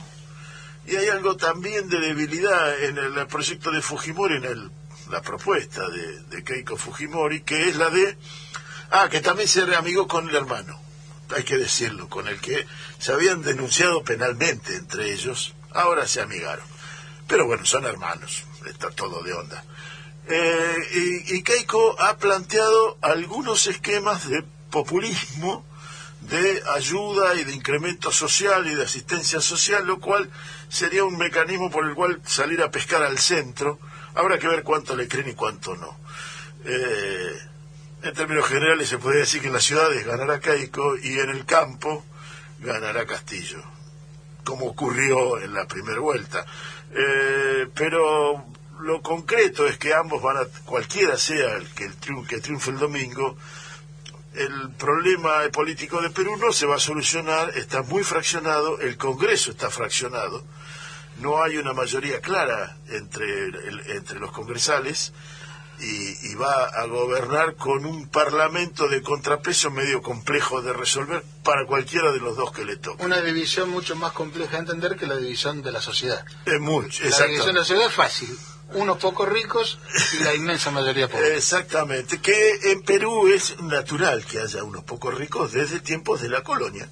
y 0.85 0.95
hay 0.95 1.07
algo 1.07 1.37
también 1.37 1.87
de 1.89 1.99
debilidad 1.99 2.83
en 2.83 2.97
el 2.97 3.27
proyecto 3.27 3.71
de 3.71 3.81
Fujimori, 3.81 4.37
en 4.37 4.45
el, 4.45 4.71
la 5.09 5.21
propuesta 5.21 5.87
de, 5.89 6.43
Keiko 6.43 6.77
Fujimori, 6.77 7.41
que 7.41 7.69
es 7.69 7.75
la 7.77 7.89
de, 7.89 8.17
ah, 8.91 9.07
que 9.09 9.21
también 9.21 9.47
se 9.47 9.65
reamigó 9.65 10.07
con 10.07 10.29
el 10.29 10.35
hermano, 10.35 10.79
hay 11.35 11.43
que 11.43 11.57
decirlo, 11.57 12.09
con 12.09 12.27
el 12.27 12.39
que 12.41 12.65
se 12.99 13.13
habían 13.13 13.41
denunciado 13.41 14.03
penalmente 14.03 14.75
entre 14.75 15.13
ellos, 15.13 15.53
ahora 15.71 16.07
se 16.07 16.21
amigaron. 16.21 16.65
Pero 17.27 17.45
bueno, 17.45 17.65
son 17.65 17.85
hermanos, 17.85 18.43
está 18.65 18.89
todo 18.89 19.23
de 19.23 19.33
onda. 19.33 19.63
Eh, 20.27 20.77
y, 20.93 21.35
y 21.35 21.43
Keiko 21.43 21.99
ha 21.99 22.17
planteado 22.17 22.97
algunos 23.01 23.67
esquemas 23.67 24.29
de 24.29 24.43
populismo, 24.69 25.65
de 26.29 26.63
ayuda 26.75 27.35
y 27.35 27.43
de 27.43 27.53
incremento 27.53 28.11
social 28.11 28.65
y 28.67 28.75
de 28.75 28.83
asistencia 28.83 29.41
social, 29.41 29.85
lo 29.85 29.99
cual 29.99 30.29
sería 30.69 31.03
un 31.03 31.17
mecanismo 31.17 31.69
por 31.69 31.85
el 31.85 31.95
cual 31.95 32.21
salir 32.25 32.61
a 32.61 32.71
pescar 32.71 33.03
al 33.03 33.17
centro. 33.17 33.79
Habrá 34.15 34.37
que 34.37 34.47
ver 34.47 34.63
cuánto 34.63 34.95
le 34.95 35.07
creen 35.07 35.29
y 35.29 35.33
cuánto 35.33 35.75
no. 35.75 35.97
Eh, 36.65 37.39
en 38.03 38.13
términos 38.13 38.45
generales 38.47 38.89
se 38.89 38.97
puede 38.97 39.19
decir 39.19 39.41
que 39.41 39.47
en 39.47 39.53
las 39.53 39.63
ciudades 39.63 40.05
ganará 40.05 40.39
Caico 40.39 40.97
y 40.97 41.19
en 41.19 41.29
el 41.29 41.45
campo 41.45 42.05
ganará 42.59 43.05
Castillo, 43.05 43.63
como 44.43 44.67
ocurrió 44.67 45.39
en 45.39 45.53
la 45.53 45.65
primera 45.67 45.99
vuelta. 45.99 46.45
Eh, 46.91 47.67
pero 47.73 48.45
lo 48.81 49.01
concreto 49.01 49.65
es 49.65 49.77
que 49.77 49.93
ambos 49.93 50.21
van 50.21 50.37
a, 50.37 50.45
cualquiera 50.65 51.17
sea 51.17 51.55
el 51.55 51.67
que, 51.69 51.85
el 51.85 52.27
que 52.27 52.39
triunfe 52.39 52.71
el 52.71 52.77
domingo, 52.77 53.37
el 54.35 54.71
problema 54.77 55.41
político 55.51 56.01
de 56.01 56.09
Perú 56.09 56.37
no 56.37 56.51
se 56.51 56.65
va 56.65 56.75
a 56.75 56.79
solucionar, 56.79 57.51
está 57.55 57.81
muy 57.83 58.03
fraccionado, 58.03 58.79
el 58.79 58.97
Congreso 58.97 59.51
está 59.51 59.69
fraccionado, 59.69 60.43
no 61.19 61.43
hay 61.43 61.57
una 61.57 61.73
mayoría 61.73 62.19
clara 62.21 62.77
entre, 62.87 63.47
entre 63.95 64.19
los 64.19 64.31
congresales 64.31 65.13
y, 65.79 66.35
va 66.35 66.65
a 66.65 66.85
gobernar 66.85 67.55
con 67.55 67.85
un 67.85 68.07
parlamento 68.07 68.87
de 68.87 69.01
contrapeso 69.01 69.69
medio 69.69 70.01
complejo 70.01 70.61
de 70.61 70.73
resolver 70.73 71.23
para 71.43 71.65
cualquiera 71.65 72.11
de 72.11 72.19
los 72.19 72.37
dos 72.37 72.51
que 72.51 72.63
le 72.63 72.77
toque. 72.77 73.03
Una 73.03 73.21
división 73.21 73.69
mucho 73.69 73.95
más 73.95 74.13
compleja 74.13 74.53
de 74.53 74.59
entender 74.59 74.95
que 74.95 75.07
la 75.07 75.17
división 75.17 75.61
de 75.61 75.71
la 75.71 75.81
sociedad. 75.81 76.25
Es 76.45 76.59
mucho, 76.59 77.03
La 77.03 77.25
división 77.25 77.47
de 77.47 77.53
la 77.53 77.65
sociedad 77.65 77.87
es 77.87 77.93
fácil 77.93 78.37
unos 78.73 78.97
pocos 78.97 79.29
ricos 79.29 79.79
y 80.13 80.23
la 80.23 80.33
inmensa 80.33 80.71
mayoría 80.71 81.07
pobre. 81.07 81.35
Exactamente, 81.35 82.19
que 82.19 82.71
en 82.71 82.81
Perú 82.81 83.27
es 83.27 83.59
natural 83.61 84.25
que 84.25 84.39
haya 84.39 84.63
unos 84.63 84.83
pocos 84.83 85.13
ricos 85.13 85.51
desde 85.51 85.79
tiempos 85.79 86.21
de 86.21 86.29
la 86.29 86.41
colonia, 86.41 86.89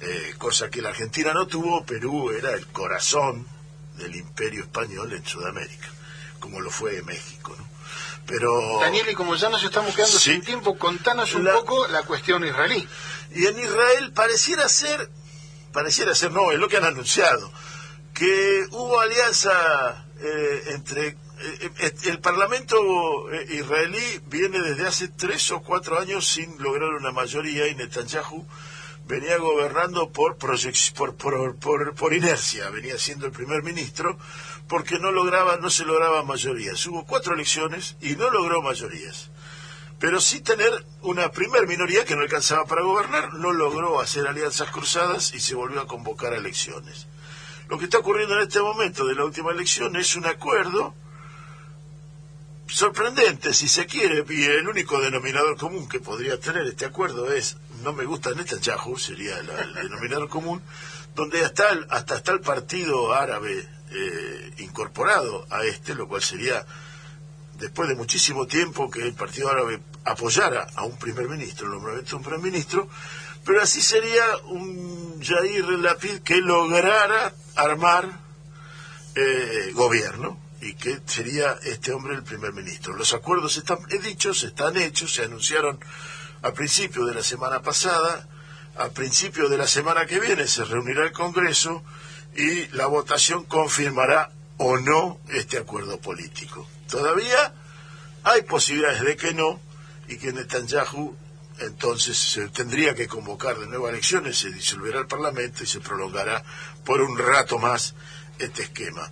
eh, 0.00 0.34
cosa 0.38 0.68
que 0.68 0.82
la 0.82 0.90
Argentina 0.90 1.32
no 1.32 1.46
tuvo, 1.46 1.84
Perú 1.84 2.30
era 2.30 2.52
el 2.52 2.66
corazón 2.66 3.46
del 3.96 4.14
imperio 4.14 4.62
español 4.62 5.12
en 5.12 5.24
Sudamérica, 5.24 5.88
como 6.38 6.60
lo 6.60 6.70
fue 6.70 7.02
México. 7.02 7.54
¿no? 7.56 7.66
Pero... 8.26 8.80
Daniel, 8.80 9.08
y 9.10 9.14
como 9.14 9.36
ya 9.36 9.48
nos 9.48 9.62
estamos 9.62 9.94
quedando 9.94 10.18
sin 10.18 10.42
tiempo, 10.42 10.76
contanos 10.76 11.34
un 11.34 11.46
poco 11.46 11.86
la 11.88 12.02
cuestión 12.02 12.44
israelí. 12.44 12.86
Y 13.34 13.46
en 13.46 13.58
Israel 13.58 14.12
pareciera 14.12 14.68
ser, 14.68 15.08
pareciera 15.72 16.14
ser, 16.14 16.32
no, 16.32 16.52
es 16.52 16.58
lo 16.58 16.68
que 16.68 16.76
han 16.76 16.84
anunciado, 16.84 17.50
que 18.12 18.66
hubo 18.70 19.00
alianza 19.00 20.05
eh, 20.18 20.62
entre 20.68 21.08
eh, 21.08 21.70
eh, 21.78 21.94
el 22.04 22.20
Parlamento 22.20 23.30
israelí 23.50 24.20
viene 24.26 24.60
desde 24.62 24.86
hace 24.86 25.08
tres 25.08 25.50
o 25.50 25.60
cuatro 25.62 25.98
años 25.98 26.26
sin 26.26 26.56
lograr 26.62 26.90
una 26.90 27.12
mayoría 27.12 27.68
y 27.68 27.74
Netanyahu 27.74 28.46
venía 29.06 29.36
gobernando 29.36 30.10
por, 30.10 30.36
por, 30.36 31.16
por, 31.16 31.94
por, 31.94 32.14
inercia, 32.14 32.70
venía 32.70 32.98
siendo 32.98 33.26
el 33.26 33.32
primer 33.32 33.62
ministro 33.62 34.18
porque 34.68 34.98
no 34.98 35.12
lograba, 35.12 35.58
no 35.58 35.70
se 35.70 35.84
lograba 35.84 36.24
mayorías. 36.24 36.84
Hubo 36.86 37.04
cuatro 37.04 37.34
elecciones 37.34 37.96
y 38.00 38.16
no 38.16 38.30
logró 38.30 38.62
mayorías. 38.62 39.30
Pero 39.98 40.20
sí 40.20 40.40
tener 40.40 40.84
una 41.02 41.30
primer 41.30 41.66
minoría 41.66 42.04
que 42.04 42.16
no 42.16 42.22
alcanzaba 42.22 42.64
para 42.64 42.82
gobernar, 42.82 43.34
no 43.34 43.52
logró 43.52 44.00
hacer 44.00 44.26
alianzas 44.26 44.70
cruzadas 44.70 45.34
y 45.34 45.40
se 45.40 45.54
volvió 45.54 45.80
a 45.80 45.86
convocar 45.86 46.32
a 46.32 46.38
elecciones. 46.38 47.06
Lo 47.68 47.78
que 47.78 47.84
está 47.84 47.98
ocurriendo 47.98 48.36
en 48.36 48.42
este 48.42 48.60
momento 48.60 49.06
de 49.06 49.14
la 49.14 49.24
última 49.24 49.50
elección 49.50 49.96
es 49.96 50.14
un 50.16 50.26
acuerdo 50.26 50.94
sorprendente, 52.68 53.54
si 53.54 53.68
se 53.68 53.86
quiere, 53.86 54.24
y 54.28 54.44
el 54.44 54.68
único 54.68 55.00
denominador 55.00 55.56
común 55.56 55.88
que 55.88 56.00
podría 56.00 56.38
tener 56.38 56.66
este 56.66 56.84
acuerdo 56.84 57.32
es, 57.32 57.56
no 57.82 57.92
me 57.92 58.04
gusta 58.04 58.30
Netanyahu, 58.32 58.98
sería 58.98 59.38
el, 59.38 59.74
denominador 59.74 60.28
común, 60.28 60.60
donde 61.14 61.44
hasta, 61.44 61.70
está 62.14 62.32
el 62.32 62.40
partido 62.40 63.14
árabe 63.14 63.68
eh, 63.90 64.52
incorporado 64.58 65.46
a 65.50 65.64
este, 65.64 65.94
lo 65.94 66.08
cual 66.08 66.22
sería, 66.22 66.66
después 67.58 67.88
de 67.88 67.94
muchísimo 67.94 68.46
tiempo 68.46 68.90
que 68.90 69.02
el 69.02 69.14
partido 69.14 69.48
árabe 69.48 69.80
apoyara 70.04 70.66
a 70.74 70.84
un 70.84 70.98
primer 70.98 71.28
ministro, 71.28 71.66
el 71.66 71.72
nombramiento 71.72 72.10
de 72.10 72.16
un 72.16 72.22
primer 72.22 72.40
ministro, 72.40 72.88
pero 73.46 73.62
así 73.62 73.80
sería 73.80 74.24
un 74.48 75.22
Jair 75.22 75.64
Lapid 75.64 76.18
que 76.22 76.38
lograra 76.38 77.32
armar 77.54 78.10
eh, 79.14 79.70
gobierno 79.72 80.38
y 80.60 80.74
que 80.74 81.00
sería 81.06 81.56
este 81.62 81.92
hombre 81.92 82.16
el 82.16 82.24
primer 82.24 82.52
ministro. 82.52 82.96
Los 82.96 83.14
acuerdos 83.14 83.56
están 83.56 83.78
dichos, 84.02 84.42
están 84.42 84.76
hechos, 84.76 85.14
se 85.14 85.22
anunciaron 85.22 85.78
a 86.42 86.52
principio 86.52 87.06
de 87.06 87.14
la 87.14 87.22
semana 87.22 87.62
pasada, 87.62 88.28
a 88.76 88.88
principio 88.88 89.48
de 89.48 89.58
la 89.58 89.68
semana 89.68 90.06
que 90.06 90.18
viene 90.18 90.48
se 90.48 90.64
reunirá 90.64 91.04
el 91.04 91.12
Congreso 91.12 91.84
y 92.34 92.66
la 92.68 92.86
votación 92.86 93.44
confirmará 93.44 94.32
o 94.56 94.76
no 94.76 95.20
este 95.28 95.56
acuerdo 95.56 96.00
político. 96.00 96.68
Todavía 96.90 97.54
hay 98.24 98.42
posibilidades 98.42 99.02
de 99.02 99.16
que 99.16 99.34
no 99.34 99.60
y 100.08 100.16
que 100.16 100.32
Netanyahu 100.32 101.16
entonces 101.58 102.16
se 102.16 102.48
tendría 102.48 102.94
que 102.94 103.06
convocar 103.06 103.58
de 103.58 103.66
nuevo 103.66 103.88
elecciones, 103.88 104.38
se 104.38 104.50
disolverá 104.50 105.00
el 105.00 105.06
Parlamento 105.06 105.62
y 105.62 105.66
se 105.66 105.80
prolongará 105.80 106.42
por 106.84 107.00
un 107.00 107.16
rato 107.18 107.58
más 107.58 107.94
este 108.38 108.62
esquema. 108.62 109.10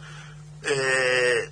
Eh, 0.62 1.50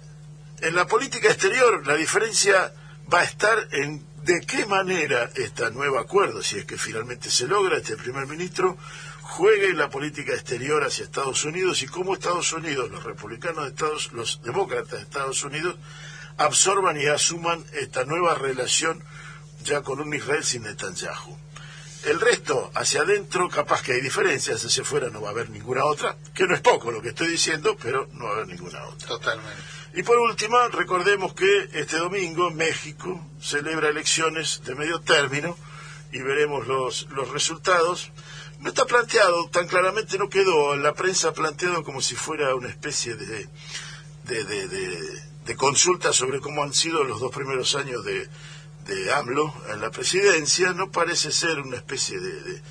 en 0.61 0.75
la 0.75 0.87
política 0.87 1.29
exterior 1.29 1.87
la 1.87 1.97
diferencia 1.97 2.73
va 3.13 3.21
a 3.21 3.25
estar 3.25 3.69
en 3.73 4.05
de 4.25 4.41
qué 4.41 4.67
manera 4.67 5.31
este 5.35 5.69
nuevo 5.73 5.99
acuerdo, 5.99 6.43
si 6.43 6.59
es 6.59 6.65
que 6.65 6.79
finalmente 6.79 7.29
se 7.29 7.49
logra, 7.49 7.79
este 7.79 7.97
primer 7.97 8.27
ministro 8.27 8.79
juegue 9.21 9.73
la 9.73 9.91
política 9.91 10.33
exterior 10.33 10.85
hacia 10.85 11.05
Estados 11.05 11.45
Unidos 11.45 11.83
y 11.83 11.87
cómo 11.87 12.15
Estados 12.15 12.53
Unidos, 12.53 12.91
los 12.91 13.03
republicanos 13.03 13.65
de 13.65 13.71
Estados, 13.71 14.13
los 14.13 14.41
demócratas 14.43 14.93
de 14.93 15.01
Estados 15.01 15.43
Unidos, 15.43 15.77
absorban 16.37 17.01
y 17.01 17.07
asuman 17.07 17.65
esta 17.73 18.05
nueva 18.05 18.35
relación 18.35 19.03
ya 19.63 19.83
con 19.83 20.01
un 20.01 20.13
Israel 20.15 20.45
sin 20.45 20.63
Netanyahu. 20.63 21.37
El 22.05 22.19
resto, 22.21 22.71
hacia 22.75 23.03
adentro, 23.03 23.49
capaz 23.49 23.81
que 23.83 23.93
hay 23.93 24.01
diferencias, 24.01 24.65
hacia 24.65 24.83
afuera 24.83 25.09
no 25.09 25.21
va 25.23 25.29
a 25.29 25.31
haber 25.31 25.51
ninguna 25.51 25.85
otra, 25.85 26.17
que 26.35 26.47
no 26.49 26.55
es 26.55 26.61
poco 26.61 26.91
lo 26.91 27.01
que 27.01 27.11
estoy 27.11 27.29
diciendo, 27.29 27.77
pero 27.81 28.09
no 28.15 28.25
va 28.25 28.31
a 28.31 28.35
haber 28.35 28.49
ninguna 28.49 28.83
otra. 28.87 29.07
Totalmente. 29.07 29.63
Y 29.95 30.03
por 30.03 30.19
último, 30.19 30.59
recordemos 30.69 31.33
que 31.35 31.69
este 31.75 31.99
domingo 31.99 32.51
México 32.51 33.25
celebra 33.41 33.89
elecciones 33.91 34.63
de 34.65 34.75
medio 34.75 35.01
término 35.01 35.57
y 36.11 36.19
veremos 36.21 36.67
los, 36.67 37.07
los 37.11 37.29
resultados. 37.31 38.11
No 38.59 38.71
está 38.71 38.85
planteado, 38.85 39.49
tan 39.51 39.69
claramente 39.69 40.19
no 40.19 40.29
quedó 40.29 40.75
en 40.75 40.83
la 40.83 40.95
prensa 40.95 41.33
planteado 41.33 41.85
como 41.85 42.01
si 42.01 42.17
fuera 42.17 42.55
una 42.57 42.69
especie 42.69 43.15
de, 43.15 43.49
de, 44.25 44.45
de, 44.45 44.69
de- 44.69 45.33
de 45.45 45.57
consulta 45.57 46.13
sobre 46.13 46.39
cómo 46.41 46.63
han 46.63 46.73
sido 46.73 47.03
los 47.03 47.19
dos 47.21 47.33
primeros 47.35 47.75
años 47.75 48.05
de, 48.05 48.29
de 48.87 49.13
AMLO 49.13 49.55
en 49.71 49.81
la 49.81 49.91
presidencia. 49.91 50.73
No 50.73 50.91
parece 50.91 51.31
ser 51.33 51.61
una 51.61 51.77
especie 51.77 52.19
de, 52.21 52.43
de- 52.43 52.63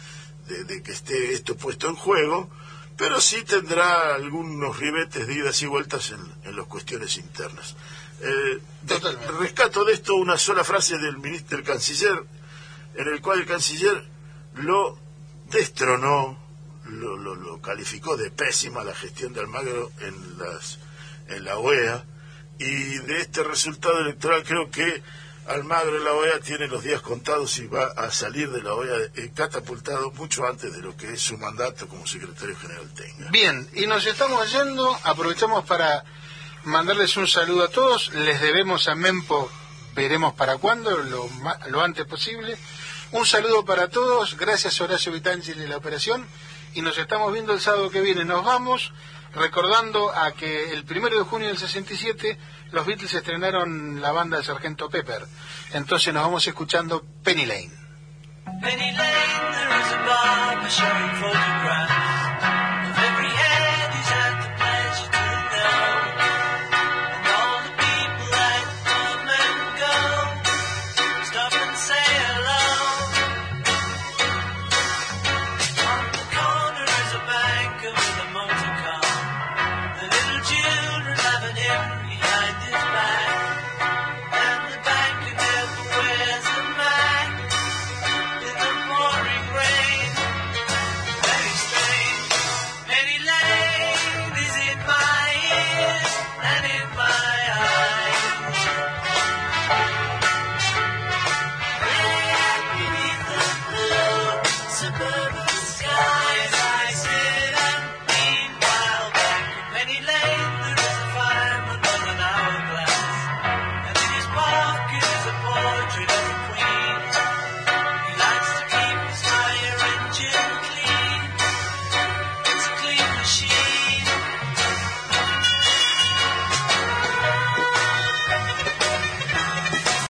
de- 0.48 0.64
de 0.66 0.84
que 0.84 0.92
esté 0.92 1.34
esto 1.34 1.56
puesto 1.56 1.88
en 1.88 1.96
juego, 1.96 2.50
pero 2.98 3.22
sí 3.22 3.44
tendrá 3.44 4.14
algunos 4.16 4.78
ribetes 4.78 5.26
de 5.28 5.34
idas 5.34 5.62
y 5.62 5.66
vueltas 5.68 6.12
en, 6.12 6.20
en 6.44 6.56
las 6.56 6.66
cuestiones 6.68 7.18
internas. 7.18 7.76
Eh, 8.22 8.60
rescato 9.40 9.84
de 9.86 9.94
esto 9.94 10.16
una 10.16 10.38
sola 10.38 10.64
frase 10.64 10.98
del 10.98 11.18
ministro, 11.18 11.58
del 11.58 11.66
canciller, 11.66 12.24
en 12.96 13.08
el 13.08 13.22
cual 13.22 13.40
el 13.40 13.46
canciller 13.48 14.04
lo 14.56 15.00
destronó, 15.50 16.38
lo, 16.86 17.18
lo- 17.18 17.36
lo 17.36 17.62
calificó 17.62 18.18
de 18.18 18.30
pésima 18.32 18.84
la 18.84 18.94
gestión 18.96 19.34
de 19.34 19.40
Almagro 19.40 19.92
en, 20.02 20.38
las, 20.38 20.80
en 21.28 21.46
la 21.46 21.58
OEA, 21.58 22.04
y 22.60 22.98
de 23.00 23.22
este 23.22 23.44
resultado 23.44 24.00
electoral 24.02 24.44
creo 24.44 24.70
que 24.70 25.02
Almagro 25.48 25.98
en 25.98 26.04
la 26.04 26.14
OEA 26.14 26.40
tiene 26.40 26.68
los 26.68 26.84
días 26.84 27.02
contados 27.02 27.58
y 27.58 27.68
va 27.68 27.86
a 27.98 28.12
salir 28.12 28.52
de 28.52 28.62
la 28.62 28.74
OEA 28.74 29.10
eh, 29.16 29.32
catapultado 29.36 30.12
mucho 30.12 30.46
antes 30.46 30.72
de 30.74 30.82
lo 30.82 30.96
que 30.96 31.14
es 31.14 31.22
su 31.22 31.38
mandato 31.38 31.88
como 31.88 32.06
secretario 32.06 32.56
general 32.58 32.90
tenga. 32.94 33.30
Bien, 33.32 33.68
y 33.74 33.88
nos 33.88 34.06
estamos 34.06 34.52
yendo, 34.52 34.98
aprovechamos 35.04 35.66
para 35.66 36.04
mandarles 36.64 37.18
un 37.18 37.28
saludo 37.28 37.64
a 37.64 37.70
todos, 37.70 38.14
les 38.14 38.40
debemos 38.40 38.88
a 38.88 38.96
Mempo, 38.96 39.52
veremos 39.96 40.34
para 40.34 40.58
cuándo, 40.58 40.96
lo, 40.98 41.28
lo 41.70 41.82
antes 41.82 42.06
posible. 42.06 42.58
Un 43.12 43.26
saludo 43.26 43.66
para 43.66 43.90
todos, 43.90 44.38
gracias 44.38 44.80
Horacio 44.80 45.12
Vitangeli 45.12 45.62
de 45.62 45.68
la 45.68 45.78
operación, 45.78 46.26
y 46.74 46.82
nos 46.82 46.98
estamos 46.98 47.34
viendo 47.34 47.54
el 47.54 47.60
sábado 47.60 47.90
que 47.90 48.00
viene. 48.00 48.24
Nos 48.24 48.46
vamos 48.46 48.94
recordando 49.34 50.14
a 50.16 50.32
que 50.34 50.72
el 50.74 50.84
primero 50.84 51.18
de 51.18 51.24
junio 51.24 51.48
del 51.48 51.58
67 51.58 52.38
los 52.72 52.86
Beatles 52.86 53.14
estrenaron 53.14 54.02
la 54.02 54.12
banda 54.12 54.38
de 54.38 54.44
Sargento 54.44 54.90
Pepper. 54.90 55.26
Entonces 55.74 56.14
nos 56.14 56.24
vamos 56.24 56.46
escuchando 56.48 57.04
Penny 57.24 57.46
Lane. 57.46 57.72
Penny 58.62 58.92
Lane, 58.92 59.22